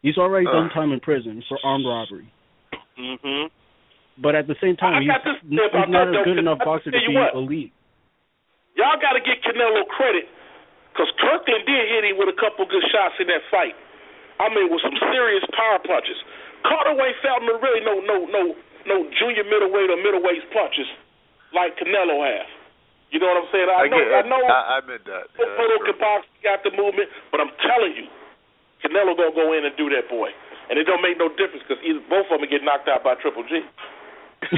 He's 0.00 0.16
already 0.16 0.44
done 0.44 0.68
time 0.72 0.92
in 0.92 1.00
prison 1.00 1.42
for 1.48 1.58
armed 1.64 1.84
robbery. 1.88 2.28
mm-hmm. 2.96 3.48
But 4.20 4.36
at 4.36 4.46
the 4.46 4.54
same 4.60 4.76
time, 4.76 4.94
I 4.94 5.00
he's, 5.00 5.08
got 5.08 5.24
this 5.24 5.40
he's 5.42 5.60
not 5.88 6.08
a 6.08 6.22
good 6.24 6.38
enough 6.38 6.60
I 6.60 6.64
boxer 6.64 6.92
to 6.92 7.00
be 7.00 7.16
what. 7.16 7.34
elite. 7.34 7.72
Y'all 8.76 9.00
got 9.00 9.16
to 9.16 9.22
get 9.24 9.40
Canelo 9.44 9.86
credit 9.92 10.28
because 10.92 11.08
Kirkland 11.20 11.66
did 11.66 11.84
hit 11.88 12.04
him 12.04 12.16
with 12.16 12.30
a 12.30 12.38
couple 12.38 12.64
good 12.68 12.84
shots 12.92 13.16
in 13.18 13.26
that 13.28 13.42
fight. 13.50 13.74
I 14.38 14.48
mean, 14.50 14.70
with 14.70 14.82
some 14.82 14.94
serious 15.10 15.44
power 15.56 15.78
punches. 15.82 16.18
Carter 16.62 16.96
Wayne 16.96 17.16
Feldman 17.20 17.60
really 17.60 17.82
no 17.84 18.00
no 18.00 18.24
no 18.28 18.42
no 18.86 19.04
junior 19.18 19.44
middleweight 19.44 19.90
or 19.90 19.98
middleweight 20.00 20.44
punches 20.52 20.88
like 21.52 21.76
Canelo 21.80 22.20
has. 22.24 22.48
You 23.14 23.22
know 23.22 23.30
what 23.30 23.46
I'm 23.46 23.50
saying? 23.54 23.68
I, 23.70 23.86
know 23.86 24.00
get, 24.00 24.10
I 24.10 24.22
know 24.26 24.42
I, 24.42 24.60
I 24.74 24.74
admit 24.82 25.06
that. 25.06 25.30
Yeah, 25.38 25.46
Photo 25.54 25.74
that's 25.78 25.86
can 25.94 25.96
box, 26.02 26.20
got 26.42 26.60
the 26.66 26.72
movement, 26.74 27.06
but 27.30 27.38
I'm 27.38 27.52
telling 27.62 27.94
you, 27.94 28.10
Canelo 28.82 29.14
gonna 29.14 29.30
go 29.36 29.54
in 29.54 29.62
and 29.64 29.74
do 29.78 29.86
that 29.94 30.10
boy, 30.10 30.34
and 30.68 30.74
it 30.76 30.84
don't 30.84 30.98
make 31.00 31.14
no 31.16 31.30
difference 31.30 31.62
because 31.62 31.78
either 31.86 32.02
both 32.10 32.26
of 32.34 32.42
them 32.42 32.50
get 32.50 32.66
knocked 32.66 32.90
out 32.90 33.06
by 33.06 33.14
Triple 33.22 33.46
G. 33.46 33.62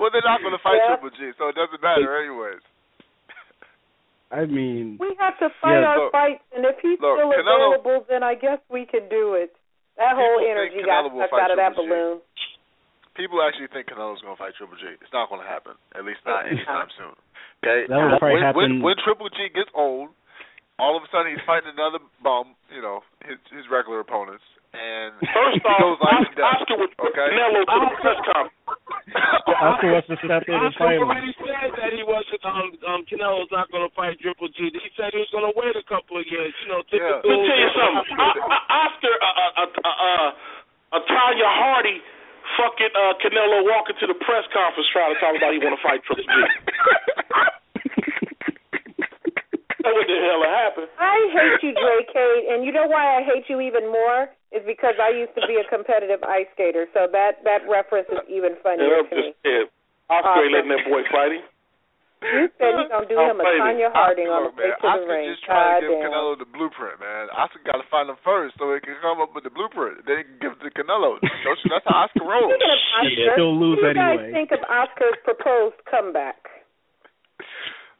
well, 0.00 0.08
they're 0.12 0.24
not 0.24 0.40
going 0.40 0.56
to 0.56 0.62
fight 0.64 0.80
Yeah. 0.80 0.96
Triple 0.96 1.10
G, 1.18 1.32
so 1.36 1.48
it 1.52 1.56
doesn't 1.58 1.82
matter 1.82 2.08
anyways. 2.16 2.62
I 4.32 4.46
mean, 4.46 4.96
We 4.98 5.14
have 5.20 5.38
to 5.38 5.50
fight 5.60 5.78
Yeah, 5.78 5.86
our 5.92 5.98
look- 6.08 6.12
fights, 6.12 6.42
and 6.56 6.64
if 6.64 6.78
he's 6.80 6.98
look, 6.98 7.18
still 7.20 7.30
Canelo- 7.36 7.76
available, 7.78 8.06
then 8.08 8.22
I 8.22 8.34
guess 8.34 8.58
we 8.70 8.86
can 8.86 9.08
do 9.08 9.34
it. 9.34 9.54
That 9.98 10.16
whole 10.16 10.40
energy 10.42 10.82
think 10.82 10.86
got 10.86 11.06
sucked 11.06 11.38
out 11.38 11.50
of 11.52 11.58
that 11.58 11.76
G. 11.76 11.86
balloon. 11.86 12.18
People 13.14 13.38
actually 13.46 13.70
think 13.70 13.86
Canelo's 13.88 14.18
going 14.22 14.34
to 14.34 14.40
fight 14.40 14.54
Triple 14.58 14.74
G. 14.76 14.90
It's 14.98 15.12
not 15.14 15.30
going 15.30 15.38
to 15.40 15.46
happen. 15.46 15.78
At 15.94 16.02
least 16.04 16.20
not 16.26 16.46
anytime 16.50 16.90
soon. 16.98 17.14
Okay. 17.62 17.86
That 17.86 17.96
will 17.96 18.18
probably 18.18 18.38
when, 18.38 18.42
happen- 18.42 18.82
when 18.82 18.94
when 18.94 18.96
Triple 19.06 19.30
G 19.30 19.48
gets 19.54 19.70
old, 19.74 20.10
all 20.82 20.98
of 20.98 21.06
a 21.06 21.08
sudden 21.14 21.30
he's 21.30 21.44
fighting 21.46 21.70
another 21.70 22.02
bum. 22.22 22.58
You 22.74 22.82
know 22.82 23.06
his 23.22 23.38
his 23.54 23.70
regular 23.70 24.02
opponents, 24.02 24.42
and 24.74 25.14
First 25.30 25.62
off, 25.62 25.78
goes 25.78 25.98
life 26.02 26.26
and 26.26 26.34
death. 26.34 26.58
Oscar 26.66 26.76
would 26.82 26.90
Okay. 26.98 27.28
Canelo 27.30 27.62
to 27.62 27.76
the 27.86 27.90
press 28.02 28.20
conference. 28.26 28.58
Oscar 29.46 29.88
wants 29.94 30.08
to 30.10 30.16
step 30.18 30.42
in 30.50 30.58
and 30.58 30.74
Oscar 30.74 30.82
fight 30.82 30.98
him. 30.98 31.06
already 31.06 31.32
said 31.38 31.70
that 31.78 31.90
he 31.94 32.02
wasn't. 32.02 32.42
Um, 32.42 32.74
um, 32.90 33.00
Canelo's 33.06 33.52
not 33.54 33.70
going 33.70 33.86
to 33.86 33.92
fight 33.94 34.18
Triple 34.18 34.50
G. 34.50 34.74
He 34.74 34.90
said 34.98 35.14
he 35.14 35.22
was 35.22 35.30
going 35.30 35.46
to 35.46 35.54
wait 35.54 35.78
a 35.78 35.86
couple 35.86 36.18
of 36.18 36.26
years. 36.26 36.50
You 36.66 36.74
know, 36.74 36.82
Yeah. 36.90 37.22
typical. 37.22 37.30
Let 37.30 37.38
me 37.38 37.46
tell 37.46 37.60
you 37.62 37.70
something. 37.78 38.16
O- 38.18 38.42
O- 38.50 38.66
Oscar, 38.82 39.14
uh, 39.14 39.26
uh, 39.30 39.62
uh, 39.62 39.86
uh, 39.86 40.30
uh, 40.98 41.00
Tanya 41.06 41.46
Hardy, 41.54 41.98
fucking 42.58 42.92
uh, 42.94 43.14
Canelo 43.22 43.62
walking 43.66 43.96
to 44.00 44.06
the 44.06 44.14
press 44.18 44.44
conference 44.52 44.88
trying 44.92 45.14
to 45.14 45.18
talk 45.20 45.34
about 45.36 45.52
he 45.52 45.58
want 45.62 45.74
to 45.78 45.82
fight 45.82 46.00
Triple 46.04 46.24
G. 46.24 46.34
what 49.84 50.06
the 50.08 50.18
hell 50.24 50.42
happened? 50.48 50.88
I 50.98 51.16
hate 51.30 51.60
you, 51.62 51.72
Dre 51.76 52.02
Cade, 52.12 52.44
and 52.50 52.64
you 52.64 52.72
know 52.72 52.86
why 52.86 53.18
I 53.18 53.22
hate 53.22 53.44
you 53.48 53.60
even 53.60 53.86
more 53.92 54.28
is 54.50 54.62
because 54.66 54.94
I 55.02 55.10
used 55.10 55.34
to 55.34 55.42
be 55.46 55.58
a 55.60 55.66
competitive 55.68 56.22
ice 56.24 56.46
skater, 56.54 56.86
so 56.94 57.06
that 57.12 57.42
that 57.44 57.62
reference 57.68 58.08
is 58.10 58.18
even 58.30 58.56
funnier 58.62 58.86
Yeah, 58.88 59.02
I'm 59.02 59.08
to 59.10 59.16
me. 59.16 59.22
just 59.30 59.38
saying. 59.44 59.66
Oscar 60.10 60.44
ain't 60.44 60.52
letting 60.52 60.72
that 60.72 60.84
boy 60.88 61.02
fight 61.10 61.32
him. 61.32 61.42
You 62.24 62.48
said 62.56 62.72
you're 62.72 62.88
gonna 62.88 63.04
do 63.04 63.20
I'm 63.20 63.36
him 63.36 63.40
a 63.40 63.44
fighting. 63.44 63.60
Tonya 63.84 63.88
Harding 63.92 64.28
on 64.32 64.48
the 64.48 64.52
Look, 64.52 64.56
way 64.56 64.72
man, 64.72 64.80
to 64.80 64.80
the 64.80 64.88
Oscar 64.88 65.12
ring. 65.12 65.26
just 65.28 65.44
trying 65.44 65.60
to 65.60 65.80
give 65.84 65.90
Goddamn. 65.92 66.08
Canelo 66.08 66.32
the 66.40 66.48
blueprint, 66.48 66.96
man. 67.04 67.24
Oscar 67.36 67.60
got 67.68 67.78
to 67.78 67.86
find 67.92 68.06
him 68.08 68.16
first 68.24 68.56
so 68.56 68.72
he 68.72 68.80
can 68.80 68.96
come 69.04 69.20
up 69.20 69.36
with 69.36 69.44
the 69.44 69.52
blueprint. 69.52 70.02
Then 70.08 70.16
he 70.20 70.24
can 70.24 70.38
give 70.40 70.52
it 70.56 70.60
to 70.64 70.70
Canelo. 70.72 71.20
That's 71.20 71.84
how 71.84 72.08
Oscar 72.08 72.24
rolls. 72.24 72.56
Speaking 72.56 73.28
of 73.28 73.36
Oscar, 73.36 73.36
He'll 73.36 73.56
lose 73.60 73.78
what 73.84 73.92
do 73.92 74.00
you 74.00 74.00
guys 74.00 74.18
anyway. 74.24 74.32
think 74.32 74.48
of 74.56 74.62
Oscar's 74.72 75.18
proposed 75.28 75.76
comeback? 75.84 76.40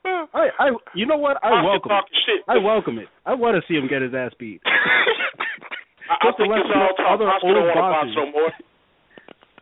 I, 0.04 0.52
I, 0.60 0.66
you 0.92 1.06
know 1.08 1.16
what? 1.16 1.40
I 1.40 1.48
Oscar 1.48 1.64
welcome 1.64 1.92
it. 1.96 2.16
shit. 2.28 2.40
I 2.48 2.56
welcome 2.60 2.96
it. 3.00 3.08
I 3.24 3.32
want 3.32 3.56
to 3.56 3.62
see 3.64 3.76
him 3.76 3.88
get 3.88 4.04
his 4.04 4.12
ass 4.12 4.32
beat. 4.36 4.60
I, 4.68 6.14
I 6.20 6.28
Just 6.28 6.36
think 6.36 6.52
it's 6.52 6.68
all 6.68 6.92
talk. 7.00 7.16
other 7.16 7.24
Oscar 7.28 7.56
don't 7.56 7.64
want 7.72 7.80
to 7.80 7.88
box 7.88 8.06
no 8.12 8.28
more. 8.28 8.52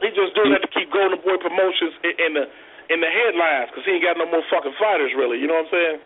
He 0.03 0.11
just 0.19 0.35
doing 0.35 0.51
that 0.51 0.67
to 0.67 0.71
keep 0.75 0.91
Golden 0.91 1.23
Boy 1.23 1.39
Promotions 1.39 1.95
in, 2.03 2.15
in 2.27 2.31
the 2.35 2.45
in 2.91 2.99
the 3.05 3.11
headlines 3.11 3.71
because 3.71 3.85
he 3.87 3.93
ain't 3.99 4.05
got 4.07 4.17
no 4.19 4.27
more 4.27 4.43
fucking 4.51 4.75
fighters 4.81 5.13
really. 5.15 5.39
You 5.39 5.47
know 5.47 5.61
what 5.63 5.71
I'm 5.71 5.75
saying? 5.75 5.99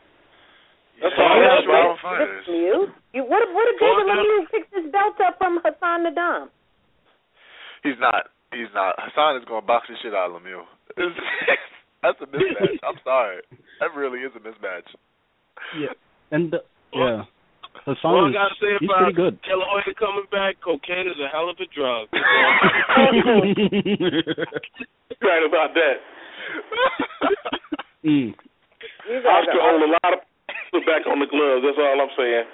That's 1.03 1.17
all 1.21 1.29
Yeah, 1.37 1.61
that's 1.61 1.65
that's 1.65 1.69
about. 1.69 1.89
right. 1.93 2.01
fighters. 2.03 2.45
Lemieux? 2.49 2.85
You, 3.13 3.23
what, 3.29 3.45
what 3.53 3.67
if 3.69 3.77
David 3.81 4.05
Well, 4.09 4.17
Lemieux 4.17 4.45
picks 4.51 4.71
his 4.73 4.87
belt 4.93 5.17
up 5.21 5.37
from 5.39 5.61
Hassan 5.65 6.05
N'Dam? 6.09 6.49
He's 7.85 8.01
not. 8.01 8.33
He's 8.53 8.73
not. 8.75 8.97
Hassan 8.99 9.37
is 9.37 9.45
going 9.45 9.61
to 9.63 9.67
box 9.69 9.87
the 9.89 9.97
shit 10.01 10.15
out 10.17 10.33
of 10.33 10.41
Lemieux. 10.41 10.65
That's 12.03 12.17
a 12.23 12.27
mismatch. 12.27 12.81
I'm 12.85 12.97
sorry. 13.05 13.41
That 13.81 13.93
really 13.97 14.21
is 14.21 14.33
a 14.37 14.41
mismatch. 14.41 14.89
Yeah, 15.79 15.93
and 16.31 16.53
the, 16.53 16.61
yeah, 16.93 17.25
Hassan 17.85 18.13
All 18.15 18.25
I 18.25 18.29
is 18.29 18.35
gotta 18.37 18.55
say 18.61 18.69
he's 18.79 18.89
about 18.89 19.09
pretty 19.09 19.17
good. 19.17 19.35
De 19.43 19.57
La 19.57 19.65
Hoya 19.69 19.93
coming 19.99 20.29
back, 20.31 20.61
cocaine 20.63 21.09
is 21.09 21.17
a 21.21 21.29
hell 21.33 21.49
of 21.51 21.57
a 21.61 21.67
drug. 21.73 22.09
Right 25.23 25.45
about 25.49 25.73
that. 25.75 25.97
mm. 28.05 28.35
You 29.09 29.23
guys 29.23 29.47
Oscar 29.47 29.61
are 29.61 29.75
owed 29.75 29.83
a 29.83 29.91
lot 29.91 30.13
of 30.15 30.21
put 30.71 30.87
back 30.87 31.07
on 31.07 31.21
the 31.21 31.27
gloves. 31.27 31.63
That's 31.65 31.79
all 31.79 32.01
I'm 32.01 32.13
saying. 32.17 32.47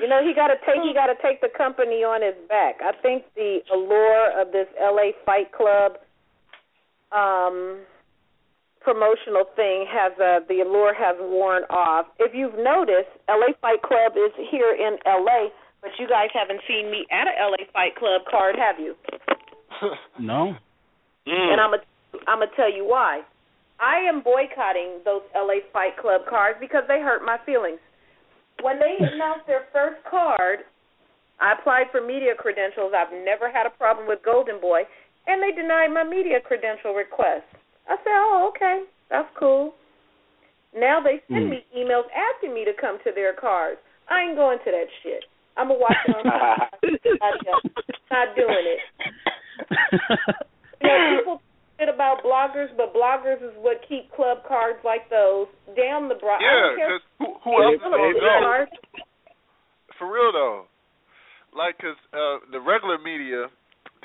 You 0.00 0.08
know, 0.08 0.24
he 0.24 0.32
got 0.32 0.48
to 0.48 0.56
take 0.64 0.80
he 0.80 0.94
got 0.94 1.12
to 1.12 1.18
take 1.20 1.40
the 1.40 1.52
company 1.52 2.00
on 2.00 2.24
his 2.24 2.36
back. 2.48 2.80
I 2.80 2.92
think 3.02 3.24
the 3.36 3.60
allure 3.72 4.32
of 4.40 4.52
this 4.52 4.66
LA 4.80 5.12
Fight 5.26 5.52
Club 5.52 6.00
um 7.12 7.84
promotional 8.80 9.44
thing 9.56 9.84
has 9.88 10.12
uh, 10.16 10.40
the 10.48 10.64
allure 10.64 10.94
has 10.96 11.16
worn 11.20 11.64
off. 11.68 12.06
If 12.18 12.32
you've 12.34 12.56
noticed, 12.56 13.12
LA 13.28 13.52
Fight 13.60 13.82
Club 13.82 14.16
is 14.16 14.32
here 14.50 14.72
in 14.72 14.96
LA, 15.04 15.52
but 15.82 15.90
you 15.98 16.08
guys 16.08 16.28
haven't 16.32 16.60
seen 16.66 16.90
me 16.90 17.04
at 17.12 17.28
a 17.28 17.36
LA 17.44 17.68
Fight 17.72 17.94
Club 17.96 18.22
card, 18.30 18.56
have 18.56 18.80
you? 18.80 18.96
no. 20.18 20.56
Mm. 21.28 21.52
And 21.52 21.60
I'm 21.60 21.74
a, 21.74 21.78
I'm 22.30 22.38
gonna 22.38 22.54
tell 22.54 22.70
you 22.70 22.86
why. 22.86 23.26
I 23.82 23.98
am 24.06 24.22
boycotting 24.22 25.02
those 25.04 25.26
LA 25.34 25.66
Fight 25.72 25.98
Club 25.98 26.22
cards 26.30 26.58
because 26.60 26.84
they 26.86 27.02
hurt 27.02 27.26
my 27.26 27.38
feelings. 27.44 27.82
When 28.62 28.78
they 28.78 28.94
announced 29.12 29.50
their 29.50 29.66
first 29.72 29.98
card, 30.08 30.60
I 31.40 31.58
applied 31.58 31.90
for 31.90 31.98
media 31.98 32.38
credentials. 32.38 32.92
I've 32.94 33.10
never 33.24 33.50
had 33.50 33.66
a 33.66 33.74
problem 33.74 34.06
with 34.06 34.22
Golden 34.22 34.60
Boy, 34.60 34.86
and 35.26 35.42
they 35.42 35.50
denied 35.50 35.90
my 35.90 36.04
media 36.04 36.38
credential 36.38 36.94
request. 36.94 37.50
I 37.90 37.96
said, 37.98 38.14
"Oh, 38.14 38.52
okay, 38.54 38.84
that's 39.10 39.28
cool." 39.34 39.74
Now 40.70 41.00
they 41.02 41.18
send 41.26 41.50
Mm. 41.50 41.50
me 41.50 41.64
emails 41.74 42.06
asking 42.14 42.54
me 42.54 42.64
to 42.64 42.72
come 42.78 43.02
to 43.02 43.10
their 43.10 43.32
cards. 43.34 43.80
I 44.08 44.22
ain't 44.22 44.36
going 44.36 44.58
to 44.62 44.70
that 44.70 44.86
shit. 45.02 45.24
I'm 45.56 45.66
gonna 45.66 45.80
watch 45.80 45.98
it 46.06 46.14
on. 46.14 46.24
not, 46.30 47.34
not 48.10 48.36
doing 48.36 48.66
it. 48.70 48.80
You 50.80 50.88
know, 50.88 51.18
people 51.18 51.42
shit 51.80 51.88
about 51.88 52.20
bloggers, 52.20 52.68
but 52.76 52.92
bloggers 52.92 53.40
is 53.40 53.56
what 53.56 53.80
keep 53.88 54.12
club 54.12 54.44
cards 54.44 54.78
like 54.84 55.08
those 55.08 55.48
down 55.72 56.12
the 56.12 56.20
bro. 56.20 56.36
Yeah, 56.36 56.76
because 56.76 57.02
who, 57.16 57.40
who 57.40 57.50
else 57.56 57.80
is 57.80 57.80
going 57.80 57.96
to 57.96 58.20
know? 58.20 58.68
For 59.96 60.04
real 60.04 60.32
though, 60.32 60.68
like, 61.56 61.80
cause 61.80 61.96
uh, 62.12 62.44
the 62.52 62.60
regular 62.60 63.00
media 63.00 63.48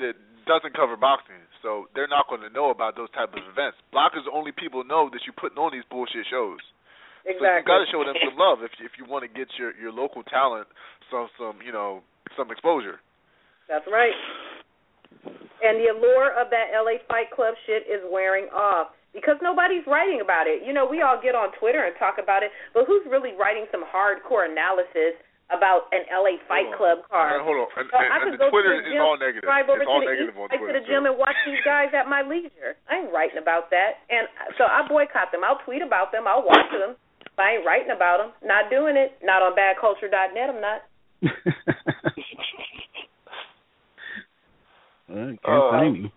that 0.00 0.16
doesn't 0.48 0.72
cover 0.72 0.96
boxing, 0.96 1.40
so 1.60 1.92
they're 1.92 2.08
not 2.08 2.32
going 2.32 2.40
to 2.40 2.50
know 2.50 2.72
about 2.72 2.96
those 2.96 3.12
type 3.12 3.36
of 3.36 3.44
events. 3.52 3.76
Bloggers, 3.92 4.24
only 4.32 4.52
people 4.56 4.84
know 4.84 5.12
that 5.12 5.20
you're 5.28 5.36
putting 5.36 5.60
on 5.60 5.72
these 5.72 5.86
bullshit 5.92 6.24
shows. 6.32 6.60
Exactly. 7.28 7.44
So 7.44 7.60
you 7.60 7.68
got 7.68 7.80
to 7.84 7.88
show 7.92 8.02
them 8.06 8.16
some 8.22 8.38
love 8.38 8.64
if 8.64 8.72
if 8.80 8.96
you 8.96 9.04
want 9.04 9.28
to 9.28 9.30
get 9.30 9.52
your 9.60 9.76
your 9.76 9.92
local 9.92 10.24
talent 10.24 10.68
some 11.10 11.28
some 11.38 11.58
you 11.64 11.72
know 11.72 12.00
some 12.36 12.50
exposure. 12.50 13.00
That's 13.68 13.86
right. 13.90 14.14
And 15.66 15.82
the 15.82 15.90
allure 15.90 16.30
of 16.38 16.46
that 16.54 16.70
LA 16.70 17.02
Fight 17.10 17.30
Club 17.34 17.54
shit 17.66 17.82
is 17.90 18.00
wearing 18.06 18.46
off 18.54 18.94
because 19.12 19.34
nobody's 19.42 19.82
writing 19.90 20.20
about 20.22 20.46
it. 20.46 20.62
You 20.62 20.70
know, 20.72 20.86
we 20.86 21.02
all 21.02 21.18
get 21.18 21.34
on 21.34 21.50
Twitter 21.58 21.82
and 21.82 21.92
talk 21.98 22.22
about 22.22 22.42
it, 22.46 22.54
but 22.72 22.86
who's 22.86 23.02
really 23.10 23.34
writing 23.34 23.66
some 23.74 23.82
hardcore 23.82 24.46
analysis 24.46 25.18
about 25.50 25.86
an 25.94 26.02
LA 26.10 26.42
Fight 26.50 26.66
Hold. 26.74 26.78
Club 26.78 26.98
card? 27.10 27.38
Uh, 27.38 27.44
hold 27.46 27.58
on, 27.64 27.68
and, 27.78 27.86
So 27.90 27.96
and, 28.02 28.10
I 28.10 28.18
could 28.18 28.34
the 28.34 28.42
go 28.42 28.50
Twitter 28.50 28.74
to 28.76 28.82
the 28.82 28.90
is 28.90 28.94
gym, 28.98 29.02
all 29.02 29.14
negative. 29.18 29.46
drive 29.46 29.70
over 29.70 29.78
It's 29.78 29.86
to 29.86 29.94
all 29.94 30.02
the 30.02 30.10
negative 30.10 30.34
east 30.34 30.42
on 30.42 30.50
side 30.50 30.58
to 30.58 30.74
the 30.74 30.84
gym 30.90 31.02
too. 31.06 31.10
and 31.10 31.16
watch 31.22 31.38
these 31.46 31.62
guys 31.62 31.90
at 31.94 32.06
my 32.10 32.22
leisure. 32.26 32.74
I 32.90 33.02
ain't 33.06 33.14
writing 33.14 33.38
about 33.38 33.70
that, 33.70 34.02
and 34.10 34.26
so 34.58 34.66
I 34.66 34.82
boycott 34.90 35.30
them. 35.30 35.46
I'll 35.46 35.62
tweet 35.62 35.82
about 35.86 36.10
them. 36.10 36.26
I'll 36.26 36.42
watch 36.42 36.66
them. 36.74 36.98
But 37.38 37.46
I 37.46 37.48
ain't 37.58 37.66
writing 37.68 37.94
about 37.94 38.18
them. 38.18 38.30
Not 38.42 38.74
doing 38.74 38.96
it. 38.98 39.22
Not 39.22 39.40
on 39.46 39.54
BadCulture.net. 39.54 40.50
I'm 40.50 40.58
not. 40.60 40.80
Well, 45.08 45.36
can't 45.44 45.44
Uh, 45.44 45.70
blame 45.70 45.94
you. 45.96 46.10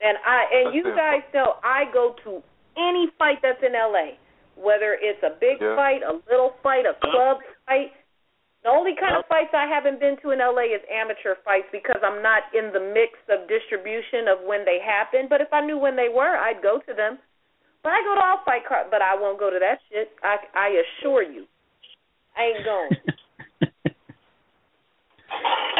And 0.00 0.16
I 0.24 0.46
and 0.52 0.74
you 0.74 0.84
guys 0.96 1.22
know 1.34 1.56
I 1.62 1.84
go 1.92 2.14
to 2.24 2.42
any 2.76 3.08
fight 3.18 3.38
that's 3.42 3.62
in 3.62 3.72
LA, 3.72 4.16
whether 4.56 4.94
it's 5.00 5.22
a 5.22 5.36
big 5.38 5.60
Yeah. 5.60 5.76
fight, 5.76 6.02
a 6.02 6.14
little 6.30 6.56
fight, 6.62 6.86
a 6.86 6.94
club 6.94 7.38
fight. 7.66 7.92
The 8.62 8.68
only 8.70 8.94
kind 8.96 9.16
of 9.16 9.24
fights 9.26 9.54
I 9.54 9.66
haven't 9.66 10.00
been 10.00 10.16
to 10.20 10.30
in 10.32 10.38
LA 10.38 10.72
is 10.76 10.82
amateur 10.90 11.36
fights 11.44 11.68
because 11.72 12.00
I'm 12.02 12.22
not 12.22 12.44
in 12.54 12.72
the 12.72 12.80
mix 12.80 13.16
of 13.28 13.48
distribution 13.48 14.28
of 14.28 14.40
when 14.44 14.64
they 14.64 14.80
happen. 14.80 15.28
But 15.28 15.40
if 15.40 15.52
I 15.52 15.60
knew 15.64 15.78
when 15.78 15.96
they 15.96 16.08
were, 16.08 16.36
I'd 16.36 16.62
go 16.62 16.78
to 16.80 16.92
them. 16.94 17.18
But 17.82 17.92
I 17.92 18.02
go 18.04 18.14
to 18.14 18.20
all 18.20 18.40
fight 18.44 18.66
cards, 18.68 18.88
but 18.90 19.00
I 19.00 19.14
won't 19.14 19.38
go 19.38 19.50
to 19.50 19.58
that 19.58 19.80
shit. 19.88 20.12
I 20.22 20.36
I 20.54 20.68
assure 20.82 21.22
you, 21.22 21.46
I 22.36 22.56
ain't 22.56 22.64
going. 22.64 22.96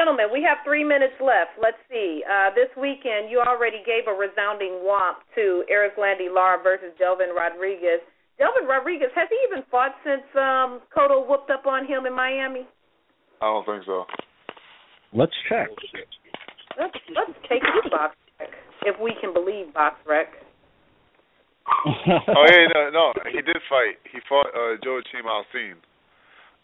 Gentlemen, 0.00 0.32
we 0.32 0.40
have 0.48 0.64
three 0.64 0.80
minutes 0.82 1.12
left. 1.20 1.60
Let's 1.60 1.76
see. 1.92 2.24
Uh, 2.24 2.48
this 2.56 2.72
weekend, 2.72 3.28
you 3.28 3.44
already 3.44 3.84
gave 3.84 4.08
a 4.08 4.16
resounding 4.16 4.80
womp 4.80 5.20
to 5.36 5.60
Erislandy 5.68 6.32
Lara 6.32 6.56
versus 6.62 6.88
Delvin 6.96 7.36
Rodriguez. 7.36 8.00
Delvin 8.38 8.64
Rodriguez, 8.64 9.12
has 9.12 9.28
he 9.28 9.36
even 9.44 9.62
fought 9.70 9.92
since 10.00 10.24
um, 10.40 10.80
Cotto 10.88 11.28
whooped 11.28 11.50
up 11.50 11.66
on 11.66 11.84
him 11.84 12.06
in 12.06 12.16
Miami? 12.16 12.64
I 13.42 13.44
don't 13.44 13.66
think 13.66 13.84
so. 13.84 14.06
Let's 15.12 15.36
check. 15.50 15.68
Let's, 16.80 16.96
let's 17.12 17.36
take 17.44 17.60
it 17.60 17.84
to 17.84 17.90
Box 17.90 18.16
Rec, 18.40 18.48
if 18.88 18.96
we 18.96 19.12
can 19.20 19.34
believe 19.34 19.68
BoxRec. 19.76 20.32
oh 21.68 22.46
yeah, 22.48 22.72
no, 22.72 22.88
no, 22.88 23.12
he 23.28 23.42
did 23.44 23.60
fight. 23.68 24.00
He 24.10 24.18
fought 24.26 24.48
uh 24.56 24.80
Joachim 24.82 25.28
Alcine, 25.28 25.76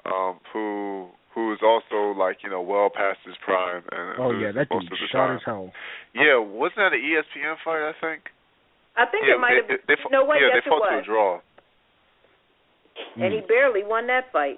um, 0.09 0.41
who 0.55 1.11
who 1.37 1.53
is 1.53 1.61
also 1.61 2.17
like 2.17 2.41
you 2.41 2.49
know 2.49 2.65
well 2.65 2.89
past 2.89 3.21
his 3.29 3.37
prime 3.45 3.85
and 3.93 4.17
oh 4.17 4.33
yeah, 4.33 4.57
that 4.57 4.73
most 4.73 4.89
dude 4.89 4.97
of 4.97 4.99
the 5.05 5.09
shot 5.13 5.29
time. 5.29 5.37
as 5.37 5.45
hell. 5.45 5.69
Yeah, 6.17 6.41
wasn't 6.41 6.81
that 6.81 6.97
an 6.97 7.05
ESPN 7.05 7.61
fight? 7.61 7.85
I 7.85 7.93
think. 8.01 8.33
I 8.97 9.05
think 9.05 9.29
yeah, 9.29 9.37
it 9.37 9.41
might 9.45 9.61
have 9.61 9.69
they, 9.69 9.77
been. 9.77 9.85
they, 9.93 10.01
fought, 10.01 10.09
no, 10.17 10.25
way 10.25 10.41
yeah, 10.41 10.57
yes, 10.57 10.65
they 10.65 10.73
fought 10.73 10.89
to 10.89 10.97
a 10.97 11.05
draw. 11.05 11.45
And 13.21 13.29
he 13.29 13.45
hmm. 13.45 13.53
barely 13.53 13.85
won 13.85 14.09
that 14.09 14.33
fight. 14.33 14.57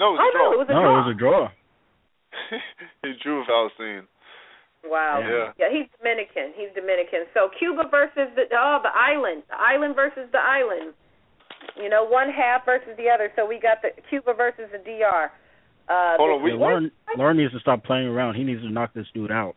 No, 0.00 0.16
it 0.16 0.24
was 0.24 0.24
oh, 0.24 0.32
a 0.32 0.32
draw. 0.32 0.48
no, 0.48 0.56
it 0.56 0.60
was 0.64 0.68
a 0.68 0.72
no, 0.72 0.80
draw. 0.80 0.88
it 0.88 1.00
was 1.04 1.12
a 1.12 1.18
draw. 1.20 1.40
he 3.04 3.12
drew 3.20 3.44
with 3.44 3.52
Alcine. 3.52 4.08
Wow. 4.88 5.20
Yeah. 5.20 5.52
Yeah, 5.60 5.68
he's 5.68 5.92
Dominican. 6.00 6.56
He's 6.56 6.72
Dominican. 6.72 7.28
So 7.36 7.52
Cuba 7.60 7.84
versus 7.92 8.32
the 8.32 8.48
oh 8.56 8.80
the 8.80 8.94
island, 8.96 9.44
the 9.52 9.60
island 9.60 9.92
versus 9.92 10.24
the 10.32 10.40
island. 10.40 10.96
You 11.76 11.92
know, 11.92 12.08
one 12.08 12.32
half 12.32 12.64
versus 12.64 12.96
the 12.96 13.12
other. 13.12 13.28
So 13.36 13.44
we 13.44 13.60
got 13.60 13.84
the 13.84 13.92
Cuba 14.08 14.32
versus 14.32 14.72
the 14.72 14.80
DR. 14.80 15.28
Uh, 15.88 16.16
Hold 16.16 16.30
on, 16.38 16.42
we- 16.42 16.50
Yeah, 16.50 16.56
Lauren, 16.58 16.90
Lauren 17.16 17.36
needs 17.36 17.52
to 17.52 17.60
stop 17.60 17.84
playing 17.84 18.08
around. 18.08 18.34
He 18.34 18.42
needs 18.44 18.62
to 18.62 18.68
knock 18.70 18.92
this 18.94 19.06
dude 19.14 19.30
out. 19.30 19.54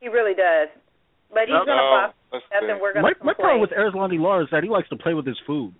He 0.00 0.08
really 0.08 0.34
does. 0.34 0.68
But 1.32 1.48
he's 1.48 1.54
No, 1.56 1.64
gonna 1.64 1.80
box 1.82 2.14
us, 2.32 2.42
and 2.52 2.66
thing. 2.66 2.78
we're 2.80 2.92
My, 3.00 3.12
gonna 3.14 3.24
my 3.24 3.32
complain. 3.32 3.34
problem 3.36 3.60
with 3.62 3.70
Erislandy 3.72 4.20
Lara 4.20 4.44
is 4.44 4.50
that 4.50 4.62
he 4.62 4.68
likes 4.68 4.88
to 4.90 4.96
play 4.96 5.14
with 5.14 5.24
his 5.26 5.38
food. 5.46 5.72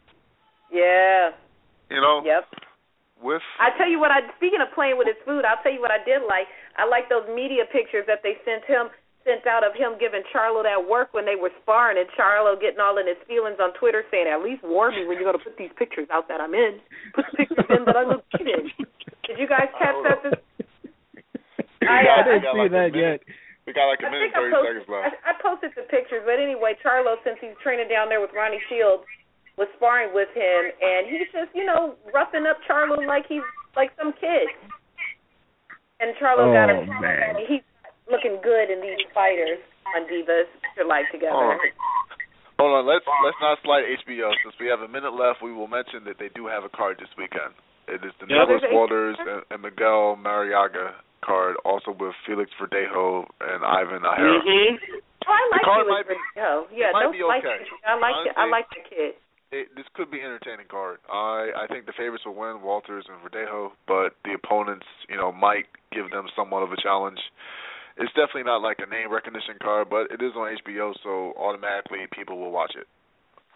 yeah. 0.70 1.32
You 1.90 2.00
know, 2.00 2.22
Yep. 2.24 2.48
with 3.20 3.42
I 3.60 3.68
tell 3.76 3.86
you 3.88 4.00
what. 4.00 4.10
I 4.10 4.22
speaking 4.36 4.62
of 4.62 4.72
playing 4.72 4.96
with 4.96 5.06
his 5.06 5.16
food, 5.26 5.44
I'll 5.44 5.60
tell 5.62 5.72
you 5.72 5.80
what 5.82 5.90
I 5.90 5.98
did 6.04 6.22
like. 6.22 6.48
I 6.78 6.86
like 6.86 7.10
those 7.10 7.28
media 7.28 7.66
pictures 7.66 8.06
that 8.06 8.22
they 8.22 8.38
sent 8.46 8.64
him 8.64 8.88
sent 9.24 9.46
out 9.46 9.62
of 9.62 9.74
him 9.74 9.94
giving 10.00 10.22
Charlo 10.34 10.62
that 10.64 10.88
work 10.88 11.12
when 11.14 11.24
they 11.26 11.36
were 11.36 11.52
sparring, 11.62 11.96
and 11.98 12.08
Charlo 12.18 12.58
getting 12.58 12.80
all 12.80 12.96
in 12.98 13.06
his 13.06 13.18
feelings 13.28 13.60
on 13.60 13.72
Twitter, 13.74 14.04
saying, 14.10 14.26
"At 14.26 14.42
least 14.42 14.62
warn 14.64 14.94
me 14.96 15.04
when 15.06 15.16
you're 15.20 15.26
gonna 15.30 15.38
put 15.44 15.56
these 15.58 15.70
pictures 15.74 16.08
out 16.10 16.26
that 16.28 16.40
I'm 16.40 16.54
in. 16.54 16.80
Put 17.12 17.26
the 17.30 17.36
pictures 17.36 17.66
in 17.68 17.84
that 17.84 17.96
I 17.96 18.02
look 18.04 18.24
good 18.30 18.48
in." 18.48 18.72
Did 19.26 19.38
you 19.38 19.46
guys 19.46 19.68
catch 19.78 19.96
that? 20.06 20.18
This, 20.22 20.34
I, 21.86 22.02
uh, 22.06 22.20
I 22.20 22.22
didn't 22.26 22.42
got 22.46 22.54
see 22.54 22.62
like 22.66 22.74
that 22.74 22.90
yet. 22.94 23.18
We 23.66 23.70
got 23.70 23.86
like 23.86 24.02
a 24.02 24.06
I 24.06 24.10
minute 24.10 24.34
think 24.34 24.34
I 24.34 24.38
thirty 24.42 24.54
posted, 24.54 24.74
seconds 24.82 24.88
left. 24.90 25.04
I, 25.06 25.30
I 25.30 25.32
posted 25.38 25.70
the 25.78 25.86
pictures, 25.86 26.22
but 26.26 26.42
anyway, 26.42 26.74
Charlo, 26.82 27.14
since 27.22 27.38
he's 27.38 27.54
training 27.62 27.86
down 27.86 28.10
there 28.10 28.18
with 28.18 28.34
Ronnie 28.34 28.58
Shields, 28.66 29.06
was 29.54 29.70
sparring 29.78 30.10
with 30.10 30.30
him, 30.34 30.60
and 30.82 31.06
he's 31.06 31.30
just, 31.30 31.54
you 31.54 31.62
know, 31.62 31.94
roughing 32.10 32.42
up 32.50 32.58
Charlo 32.66 32.98
like 33.06 33.26
he's 33.30 33.44
like 33.78 33.94
some 33.94 34.10
kid. 34.18 34.50
And 36.02 36.16
Charlo 36.18 36.50
got 36.50 36.66
Oh, 36.74 36.82
him. 36.82 36.90
man. 36.98 37.38
He's 37.46 37.62
looking 38.10 38.42
good 38.42 38.66
in 38.70 38.82
these 38.82 38.98
fighters 39.14 39.62
on 39.94 40.10
Divas. 40.10 40.50
Put 40.58 40.74
your 40.82 40.88
life 40.90 41.06
together. 41.14 41.30
Hold 41.38 41.54
on. 41.54 41.60
Hold 42.58 42.72
on, 42.78 42.84
let's 42.86 43.06
let's 43.22 43.38
not 43.42 43.58
slight 43.62 43.86
HBO. 44.02 44.30
Since 44.42 44.54
we 44.58 44.66
have 44.66 44.80
a 44.82 44.88
minute 44.90 45.14
left, 45.14 45.42
we 45.42 45.52
will 45.54 45.70
mention 45.70 46.02
that 46.10 46.18
they 46.18 46.30
do 46.34 46.46
have 46.46 46.62
a 46.66 46.68
card 46.70 46.98
this 46.98 47.10
weekend. 47.18 47.54
It 47.92 48.00
is 48.04 48.12
the 48.20 48.26
Yeah, 48.28 48.48
Nicholas 48.48 48.64
Walters 48.72 49.16
and, 49.20 49.42
and 49.52 49.60
Miguel 49.60 50.16
Marriaga 50.16 50.96
card, 51.20 51.56
also 51.64 51.92
with 51.92 52.16
Felix 52.26 52.50
Verdejo 52.60 53.28
and 53.40 53.60
Ivan 53.64 54.00
Najera. 54.02 54.40
Mhm. 54.42 54.78
Oh, 55.22 55.30
I 55.30 55.48
like 55.52 55.62
card 55.62 55.86
might 55.86 56.08
be- 56.08 56.14
Verdejo. 56.14 56.66
Yeah, 56.72 56.88
it 56.88 56.92
might 56.94 57.02
don't 57.04 57.12
be 57.12 57.22
like 57.22 57.44
okay. 57.44 57.62
it. 57.62 57.68
I 57.86 57.94
like 57.94 58.26
it. 58.26 58.32
I 58.36 58.44
like 58.48 58.68
the 58.70 58.82
kid. 58.88 59.14
It, 59.52 59.68
this 59.76 59.84
could 59.92 60.10
be 60.10 60.18
an 60.18 60.32
entertaining 60.32 60.66
card. 60.66 60.98
I 61.12 61.52
I 61.54 61.66
think 61.68 61.84
the 61.84 61.92
favorites 61.92 62.24
will 62.24 62.34
win, 62.34 62.62
Walters 62.62 63.04
and 63.06 63.20
Verdejo, 63.20 63.72
but 63.86 64.16
the 64.24 64.32
opponents, 64.32 64.86
you 65.08 65.16
know, 65.16 65.30
might 65.30 65.66
give 65.92 66.10
them 66.10 66.26
somewhat 66.34 66.62
of 66.64 66.72
a 66.72 66.76
challenge. 66.80 67.20
It's 67.98 68.12
definitely 68.16 68.44
not 68.48 68.62
like 68.62 68.78
a 68.80 68.88
name 68.88 69.12
recognition 69.12 69.58
card, 69.62 69.90
but 69.90 70.10
it 70.10 70.22
is 70.24 70.32
on 70.34 70.56
HBO, 70.64 70.94
so 71.04 71.34
automatically 71.36 72.06
people 72.10 72.38
will 72.40 72.50
watch 72.50 72.72
it. 72.74 72.88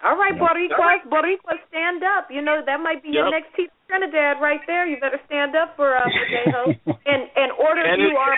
All 0.04 0.16
right, 0.16 0.34
Yeah. 0.36 0.44
Boricuas, 0.44 1.02
Boricuas, 1.08 1.60
stand 1.68 2.02
up. 2.04 2.28
You 2.30 2.42
know 2.42 2.60
that 2.64 2.80
might 2.80 3.02
be 3.02 3.10
your 3.10 3.30
next 3.30 3.54
T 3.56 3.68
Trinidad 3.88 4.40
right 4.42 4.60
there. 4.66 4.86
You 4.86 4.98
better 5.00 5.20
stand 5.26 5.56
up 5.56 5.74
for 5.76 5.96
uh, 5.96 6.04
Verdejo 6.04 6.76
and 7.06 7.22
and 7.34 7.52
order 7.58 7.82
And 7.84 8.00
you 8.02 8.08
it- 8.10 8.16
our 8.16 8.36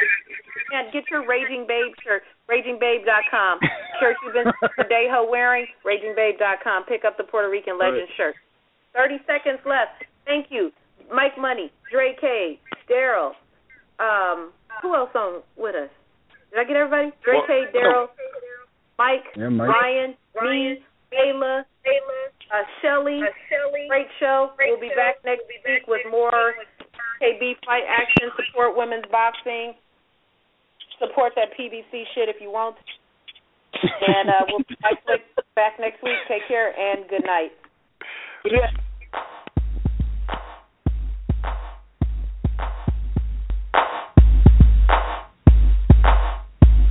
and 0.70 0.92
get 0.92 1.04
your 1.10 1.26
Raging 1.26 1.64
Babe 1.66 1.92
shirt, 2.04 2.22
RagingBabe.com. 2.50 3.58
Shirt 4.00 4.16
you've 4.22 4.34
been 4.34 4.52
Verdejo 4.78 5.28
wearing, 5.30 5.66
RagingBabe.com. 5.84 6.84
Pick 6.84 7.04
up 7.04 7.16
the 7.16 7.24
Puerto 7.24 7.48
Rican 7.48 7.78
legend 7.78 8.08
shirt. 8.16 8.34
Thirty 8.94 9.16
seconds 9.26 9.60
left. 9.66 10.04
Thank 10.26 10.46
you, 10.50 10.70
Mike 11.12 11.38
Money, 11.38 11.72
Dre 11.90 12.14
K, 12.20 12.58
Daryl. 12.90 13.32
Um, 13.98 14.52
who 14.82 14.94
else 14.94 15.10
on 15.14 15.42
with 15.56 15.74
us? 15.74 15.90
Did 16.50 16.60
I 16.60 16.64
get 16.64 16.76
everybody? 16.76 17.10
Dre 17.24 17.34
Well, 17.34 17.46
K, 17.46 17.64
Daryl, 17.74 18.06
Mike, 18.98 19.24
Yeah, 19.36 19.48
Mike. 19.48 19.68
Brian, 19.68 20.14
me, 20.42 20.78
Ayla, 21.12 21.60
uh, 21.62 22.64
Shelly. 22.82 23.20
Great 23.88 24.06
show. 24.20 24.50
We'll 24.58 24.80
be 24.80 24.90
back 24.96 25.16
next 25.24 25.44
week 25.48 25.86
with 25.86 26.00
more 26.10 26.54
KB 27.22 27.54
fight 27.64 27.84
action. 27.88 28.30
Support 28.36 28.76
women's 28.76 29.06
boxing. 29.10 29.74
Support 30.98 31.32
that 31.36 31.48
PBC 31.58 32.04
shit 32.14 32.28
if 32.28 32.36
you 32.40 32.50
want. 32.50 32.76
And 33.82 34.28
uh, 34.28 34.32
we'll 34.48 34.64
be 34.68 34.76
back 35.54 35.74
next 35.80 36.02
week. 36.02 36.16
Take 36.28 36.46
care 36.48 36.72
and 36.78 37.08
good 37.08 37.24
night. 37.24 37.52
Yeah. 38.44 38.68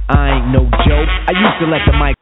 I 0.10 0.40
ain't 0.40 0.48
no 0.48 0.64
joke. 0.88 1.10
I 1.28 1.34
used 1.38 1.60
to 1.60 1.68
let 1.68 1.82
the 1.86 1.98
mic 1.98 2.17